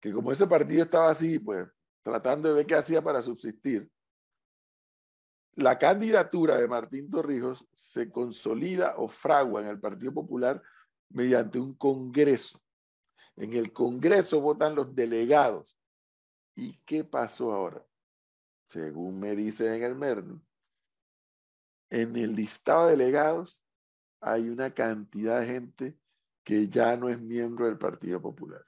Que 0.00 0.10
como 0.10 0.32
ese 0.32 0.46
partido 0.46 0.84
estaba 0.84 1.10
así, 1.10 1.38
pues 1.38 1.68
tratando 2.02 2.48
de 2.48 2.54
ver 2.54 2.66
qué 2.66 2.76
hacía 2.76 3.02
para 3.02 3.20
subsistir, 3.20 3.90
la 5.56 5.78
candidatura 5.78 6.56
de 6.56 6.66
Martín 6.66 7.10
Torrijos 7.10 7.66
se 7.74 8.10
consolida 8.10 8.94
o 8.96 9.06
fragua 9.06 9.60
en 9.60 9.68
el 9.68 9.78
Partido 9.78 10.14
Popular 10.14 10.62
mediante 11.10 11.60
un 11.60 11.74
congreso. 11.74 12.58
En 13.36 13.52
el 13.52 13.70
congreso 13.70 14.40
votan 14.40 14.74
los 14.74 14.94
delegados. 14.94 15.73
¿Y 16.54 16.78
qué 16.84 17.04
pasó 17.04 17.52
ahora? 17.52 17.84
Según 18.64 19.20
me 19.20 19.34
dice 19.36 19.74
en 19.74 19.82
el 19.82 19.94
Merni, 19.94 20.40
en 21.90 22.16
el 22.16 22.34
listado 22.34 22.86
de 22.86 22.96
delegados 22.96 23.60
hay 24.20 24.48
una 24.48 24.72
cantidad 24.72 25.40
de 25.40 25.46
gente 25.46 25.98
que 26.42 26.68
ya 26.68 26.96
no 26.96 27.08
es 27.08 27.20
miembro 27.20 27.66
del 27.66 27.78
Partido 27.78 28.20
Popular, 28.20 28.64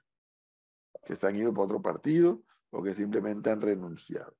que 1.05 1.15
se 1.15 1.27
han 1.27 1.35
ido 1.35 1.53
para 1.53 1.65
otro 1.65 1.81
partido 1.81 2.43
o 2.69 2.83
que 2.83 2.93
simplemente 2.93 3.49
han 3.49 3.61
renunciado. 3.61 4.35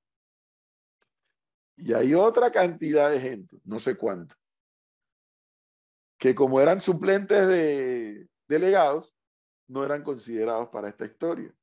Y 1.76 1.94
hay 1.94 2.14
otra 2.14 2.52
cantidad 2.52 3.12
de 3.12 3.20
gente, 3.20 3.60
no 3.64 3.80
sé 3.80 3.96
cuánto, 3.96 4.36
que 6.18 6.34
como 6.34 6.60
eran 6.60 6.82
suplentes 6.82 7.48
de 7.48 8.28
delegados, 8.48 9.14
no 9.68 9.84
eran 9.84 10.04
considerados 10.04 10.70
para 10.70 10.90
esta 10.90 11.06
historia, 11.06 11.54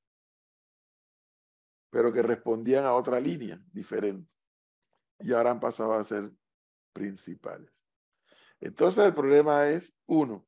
pero 1.94 2.12
que 2.12 2.22
respondían 2.22 2.84
a 2.86 2.92
otra 2.92 3.20
línea 3.20 3.62
diferente. 3.72 4.28
Y 5.20 5.32
ahora 5.32 5.52
han 5.52 5.60
pasado 5.60 5.92
a 5.92 6.02
ser 6.02 6.28
principales. 6.92 7.72
Entonces 8.58 9.06
el 9.06 9.14
problema 9.14 9.68
es, 9.68 9.94
uno, 10.06 10.44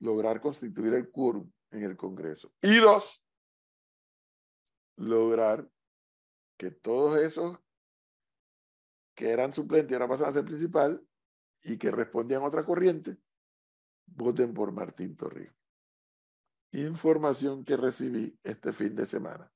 lograr 0.00 0.40
constituir 0.40 0.92
el 0.94 1.08
quórum 1.12 1.52
en 1.70 1.84
el 1.84 1.96
Congreso. 1.96 2.52
Y 2.60 2.78
dos, 2.78 3.24
lograr 4.96 5.70
que 6.56 6.72
todos 6.72 7.20
esos 7.20 7.56
que 9.14 9.30
eran 9.30 9.52
suplentes 9.52 9.92
y 9.92 9.94
ahora 9.94 10.08
pasan 10.08 10.30
a 10.30 10.32
ser 10.32 10.44
principal 10.44 11.00
y 11.62 11.78
que 11.78 11.92
respondían 11.92 12.42
a 12.42 12.46
otra 12.46 12.64
corriente, 12.64 13.18
voten 14.04 14.52
por 14.52 14.72
Martín 14.72 15.16
Torrijos. 15.16 15.56
Información 16.72 17.64
que 17.64 17.76
recibí 17.76 18.36
este 18.42 18.72
fin 18.72 18.96
de 18.96 19.06
semana 19.06 19.52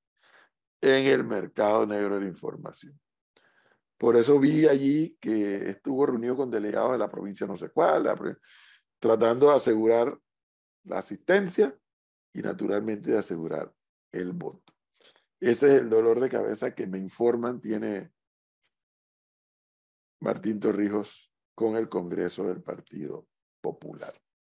en 0.81 1.07
el 1.07 1.25
mercado 1.25 1.87
negro 1.87 2.15
de 2.17 2.23
la 2.23 2.29
información. 2.29 2.99
Por 3.99 4.17
eso 4.17 4.39
vi 4.39 4.67
allí 4.67 5.17
que 5.21 5.69
estuvo 5.69 6.07
reunido 6.07 6.37
con 6.37 6.51
delegados 6.51 6.93
de 6.93 6.99
la 6.99 7.11
provincia 7.11 7.47
no 7.47 7.57
sé 7.57 7.69
cuál, 7.71 8.11
tratando 8.99 9.51
de 9.51 9.57
asegurar 9.57 10.19
la 10.85 10.99
asistencia 10.99 11.77
y 12.33 12.41
naturalmente 12.41 13.11
de 13.11 13.19
asegurar 13.19 13.73
el 14.13 14.33
voto. 14.33 14.73
Ese 15.39 15.67
es 15.67 15.83
el 15.83 15.91
dolor 15.91 16.21
de 16.21 16.29
cabeza 16.29 16.75
que 16.75 16.87
me 16.87 16.99
informan 16.99 17.61
tiene 17.61 18.11
Martín 20.21 20.61
Torrijos 20.61 21.31
con 21.55 21.77
el 21.77 21.89
Congreso 21.89 22.45
del 22.45 22.63
Partido 22.63 23.27
Popular. 23.61 24.15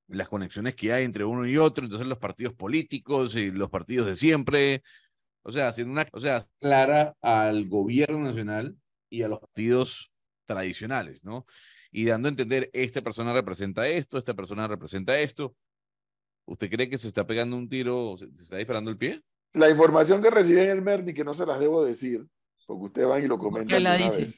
Las 0.09 0.29
conexiones 0.29 0.75
que 0.75 0.93
hay 0.93 1.05
entre 1.05 1.25
uno 1.25 1.47
y 1.47 1.57
otro, 1.57 1.85
entonces 1.85 2.09
los 2.09 2.19
partidos 2.19 2.53
políticos 2.55 3.37
y 3.37 3.53
los 3.53 3.71
partidos 3.71 4.07
de 4.07 4.17
siempre. 4.17 4.83
O 5.43 5.53
sea, 5.53 5.69
haciendo 5.69 5.93
una 5.93 6.07
o 6.13 6.21
sea, 6.21 6.43
clara 6.61 7.15
al 7.23 7.69
gobierno 7.69 8.19
nacional 8.19 8.77
y 9.09 9.23
a 9.23 9.29
los 9.29 9.39
partidos 9.41 10.11
tradicionales, 10.47 11.25
¿no? 11.25 11.47
Y 11.93 12.05
dando 12.05 12.29
a 12.29 12.31
entender, 12.31 12.71
esta 12.73 13.03
persona 13.03 13.33
representa 13.33 13.87
esto, 13.89 14.19
esta 14.19 14.35
persona 14.35 14.69
representa 14.69 15.19
esto. 15.19 15.55
¿Usted 16.47 16.71
cree 16.71 16.89
que 16.89 16.99
se 16.99 17.09
está 17.09 17.27
pegando 17.27 17.57
un 17.57 17.69
tiro, 17.69 18.17
se 18.17 18.27
se 18.37 18.43
está 18.45 18.57
disparando 18.57 18.91
el 18.91 18.97
pie? 18.97 19.21
La 19.53 19.69
información 19.69 20.23
que 20.23 20.31
recibí 20.31 20.61
en 20.61 20.71
el 20.71 20.83
Merni, 20.83 21.13
que 21.13 21.25
no 21.25 21.35
se 21.35 21.45
las 21.47 21.59
debo 21.59 21.85
decir, 21.85 22.25
porque 22.67 22.85
ustedes 22.85 23.09
van 23.09 23.25
y 23.25 23.27
lo 23.27 23.39
comentan 23.39 23.69
de 23.77 23.81
la 23.81 23.97
una 23.97 24.05
dice? 24.05 24.25
vez. 24.27 24.37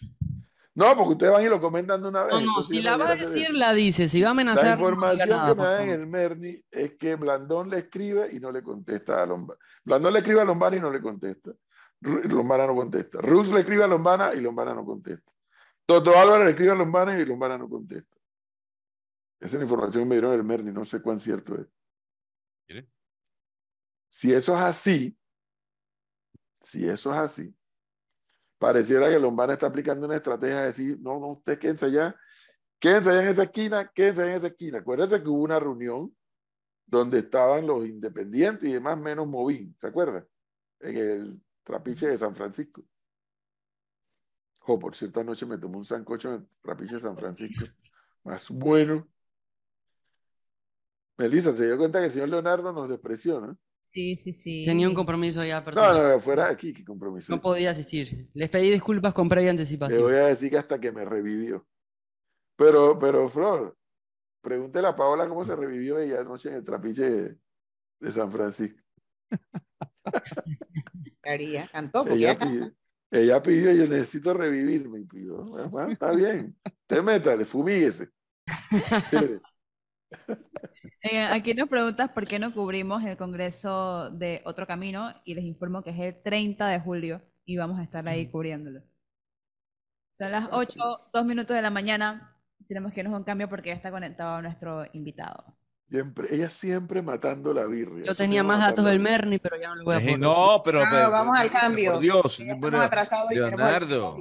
No, 0.75 0.97
porque 0.97 1.13
ustedes 1.13 1.33
van 1.33 1.45
y 1.45 1.49
lo 1.49 1.61
comentan 1.61 2.03
de 2.03 2.09
una 2.09 2.23
vez. 2.25 2.35
No, 2.35 2.41
no, 2.41 2.63
si 2.65 2.81
la 2.81 2.97
va 2.97 3.11
a 3.11 3.17
decir, 3.17 3.43
eso. 3.43 3.53
la 3.53 3.75
dice. 3.75 4.09
Si 4.09 4.23
va 4.23 4.29
a 4.29 4.31
amenazar, 4.31 4.65
La 4.65 4.77
no 4.77 4.81
información 4.81 5.29
nada, 5.29 5.49
que 5.49 5.61
me 5.61 5.67
dan 5.67 5.83
en 5.83 5.91
el 5.91 6.07
Merni 6.07 6.65
es 6.71 6.95
que 6.95 7.15
Blandón 7.17 7.69
le 7.69 7.79
escribe 7.81 8.31
y 8.33 8.41
no 8.41 8.51
le 8.51 8.63
contesta 8.63 9.23
a 9.23 9.27
Lombana. 9.27 9.61
Blandón 9.85 10.15
le 10.15 10.19
escribe 10.21 10.41
a 10.41 10.45
Lombana 10.45 10.77
y 10.77 10.81
no 10.81 10.91
le 10.91 11.03
contesta. 11.03 11.51
Lombana 12.01 12.67
no 12.67 12.75
contesta. 12.75 13.21
Rux 13.21 13.49
le 13.49 13.61
escribe 13.61 13.85
a 13.85 13.87
Lombana 13.87 14.33
y 14.35 14.41
Lombana 14.41 14.75
no 14.75 14.85
contesta. 14.85 15.31
Toto 15.87 16.17
Álvarez 16.17 16.49
escribe 16.49 16.73
a 16.73 16.75
Lombana 16.75 17.19
y 17.19 17.25
Lombana 17.25 17.59
no 17.59 17.69
contesta. 17.69 18.17
Esa 19.41 19.47
es 19.47 19.55
la 19.55 19.63
información 19.63 20.05
que 20.05 20.09
me 20.09 20.15
dieron 20.15 20.33
el 20.33 20.45
Merni, 20.45 20.73
no 20.73 20.85
sé 20.85 21.03
cuán 21.03 21.19
cierto 21.19 21.57
es. 21.57 21.67
Mire. 22.69 22.89
Si 24.09 24.33
eso 24.33 24.55
es 24.55 24.61
así, 24.61 25.19
si 26.63 26.87
eso 26.89 27.11
es 27.13 27.19
así, 27.19 27.55
pareciera 28.59 29.09
que 29.09 29.19
Lombana 29.19 29.55
está 29.55 29.67
aplicando 29.67 30.07
una 30.07 30.17
estrategia 30.17 30.61
de 30.61 30.67
decir, 30.67 30.99
no, 31.01 31.19
no, 31.19 31.29
ustedes 31.33 31.59
quédense 31.59 31.87
allá, 31.87 32.15
quédense 32.79 33.11
allá 33.11 33.23
en 33.23 33.29
esa 33.29 33.43
esquina, 33.43 33.91
quédense 33.93 34.23
allá 34.23 34.31
en 34.31 34.37
esa 34.37 34.47
esquina. 34.47 34.79
Acuérdense 34.79 35.21
que 35.21 35.29
hubo 35.29 35.43
una 35.43 35.59
reunión 35.59 36.15
donde 36.87 37.19
estaban 37.19 37.67
los 37.67 37.85
independientes 37.87 38.69
y 38.69 38.75
demás 38.75 38.97
menos 38.99 39.27
Movín, 39.27 39.75
¿se 39.81 39.89
acuerdan? 39.89 40.25
En 40.79 40.97
el 40.97 41.43
trapiche 41.65 42.07
de 42.07 42.17
San 42.17 42.35
Francisco. 42.37 42.85
Oh, 44.67 44.79
por 44.79 44.95
cierto, 44.95 45.21
anoche 45.21 45.45
me 45.47 45.59
tomé 45.59 45.77
un 45.77 45.85
sancocho 45.85 46.29
en 46.29 46.35
el 46.37 46.47
trapiche 46.61 46.95
de 46.95 47.01
San 47.01 47.17
Francisco. 47.17 47.65
Más 48.25 48.49
bueno. 48.51 49.09
Melissa, 51.19 51.53
se 51.53 51.67
dio 51.67 51.77
cuenta 51.79 51.99
que 52.01 52.07
el 52.07 52.11
señor 52.13 52.29
Leonardo 52.29 52.73
nos 52.73 52.89
despreció, 52.89 53.41
¿no? 53.41 53.59
Sí, 53.83 54.17
sí, 54.17 54.33
sí. 54.33 54.65
Tenía 54.65 54.89
un 54.89 54.95
compromiso 54.95 55.45
ya 55.45 55.59
No, 55.59 55.65
personal. 55.65 55.97
no, 55.99 56.09
no, 56.11 56.21
fuera 56.21 56.47
de 56.47 56.53
aquí, 56.53 56.73
qué 56.73 56.85
compromiso. 56.85 57.33
No 57.33 57.43
podía 57.43 57.71
asistir. 57.71 58.31
Les 58.35 58.49
pedí 58.49 58.71
disculpas 58.71 59.13
con 59.13 59.29
previa 59.29 59.47
Le 59.47 59.51
anticipación. 59.61 60.03
voy 60.03 60.15
a 60.15 60.27
decir 60.29 60.51
que 60.51 60.59
hasta 60.59 60.81
que 60.81 60.91
me 60.93 61.05
revivió. 61.05 61.67
Pero, 62.57 62.99
pero, 62.99 63.29
Flor, 63.29 63.77
pregúntele 64.41 64.87
a 64.89 64.97
Paola 64.97 65.29
cómo 65.29 65.45
se 65.45 65.55
revivió 65.57 65.99
ella 65.99 66.21
anoche 66.21 66.49
en 66.49 66.55
el 66.57 66.65
trapiche 66.65 67.11
de, 67.11 67.39
de 68.01 68.13
San 68.13 68.31
Francisco. 68.33 68.81
Haría, 71.25 71.69
cantó, 71.69 72.05
porque 72.05 72.15
Ella 72.15 72.39
ella 73.13 73.43
pidió, 73.43 73.73
yo 73.73 73.83
necesito 73.83 74.33
revivirme. 74.35 75.01
Y 75.01 75.05
pidió, 75.05 75.45
bueno, 75.45 75.69
bueno, 75.69 75.93
está 75.93 76.13
bien. 76.13 76.57
Usted 76.65 77.03
métale, 77.03 77.45
fumíguese. 77.45 78.09
Eh, 81.05 81.23
aquí 81.25 81.55
nos 81.55 81.69
preguntas 81.69 82.11
por 82.11 82.29
qué 82.29 82.39
no 82.39 82.53
cubrimos 82.53 83.03
el 83.03 83.17
Congreso 83.17 84.11
de 84.11 84.41
Otro 84.45 84.67
Camino 84.67 85.13
y 85.25 85.35
les 85.35 85.45
informo 85.45 85.83
que 85.83 85.91
es 85.91 85.99
el 85.99 86.23
30 86.23 86.69
de 86.69 86.79
julio 86.79 87.23
y 87.45 87.57
vamos 87.57 87.81
a 87.81 87.83
estar 87.83 88.07
ahí 88.07 88.31
cubriéndolo. 88.31 88.83
Son 90.13 90.31
las 90.31 90.45
Así 90.45 90.79
8, 90.79 90.99
es. 91.01 91.11
2 91.13 91.25
minutos 91.25 91.57
de 91.57 91.63
la 91.63 91.71
mañana. 91.71 92.37
Tenemos 92.69 92.93
que 92.93 93.01
irnos 93.01 93.15
a 93.15 93.19
un 93.19 93.25
cambio 93.25 93.49
porque 93.49 93.71
ya 93.71 93.75
está 93.75 93.91
conectado 93.91 94.43
nuestro 94.43 94.85
invitado. 94.93 95.57
Siempre, 95.93 96.29
ella 96.35 96.49
siempre 96.49 97.03
matando 97.03 97.53
la 97.53 97.67
birria. 97.67 98.07
Yo 98.07 98.15
tenía 98.15 98.43
más 98.43 98.61
datos 98.61 98.83
del. 98.87 98.99
Merni, 98.99 99.39
pero 99.39 99.59
ya 99.61 99.69
no 99.69 99.75
lo 99.77 99.85
voy 99.85 99.97
a 99.97 99.99
poner. 99.99 100.19
No, 100.19 100.63
pero, 100.65 100.83
No, 100.83 100.91
pero- 100.91 101.11
vamos 101.11 101.37
al 101.37 101.49
pero, 101.49 101.61
cambio. 101.61 101.93
Por 101.93 102.01
Dios, 102.01 102.41
estamos 102.41 102.61
bueno, 102.61 102.81
atrasados 102.81 103.31
Leonardo, 103.31 104.17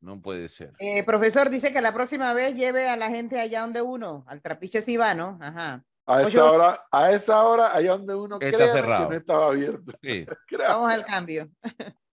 no 0.00 0.22
puede 0.22 0.48
ser. 0.48 0.72
Eh, 0.78 1.02
profesor 1.02 1.50
dice 1.50 1.72
que 1.72 1.80
la 1.80 1.92
próxima 1.92 2.32
vez 2.32 2.54
lleve 2.54 2.88
a 2.88 2.96
la 2.96 3.08
gente 3.10 3.40
allá 3.40 3.62
donde 3.62 3.82
uno, 3.82 4.24
al 4.28 4.40
trapiche 4.40 4.80
Sibano. 4.82 5.36
Ajá. 5.42 5.82
A 6.06 6.14
Oye, 6.18 6.28
esa 6.28 6.50
hora, 6.50 6.84
a 6.92 7.10
esa 7.12 7.42
hora, 7.42 7.74
allá 7.74 7.90
donde 7.92 8.14
uno 8.14 8.38
Está 8.40 8.68
cerrado. 8.68 9.08
que 9.08 9.14
no 9.14 9.18
estaba 9.20 9.46
abierto. 9.48 9.92
Sí. 10.00 10.26
Vamos 10.68 10.92
al 10.92 11.04
cambio. 11.04 11.48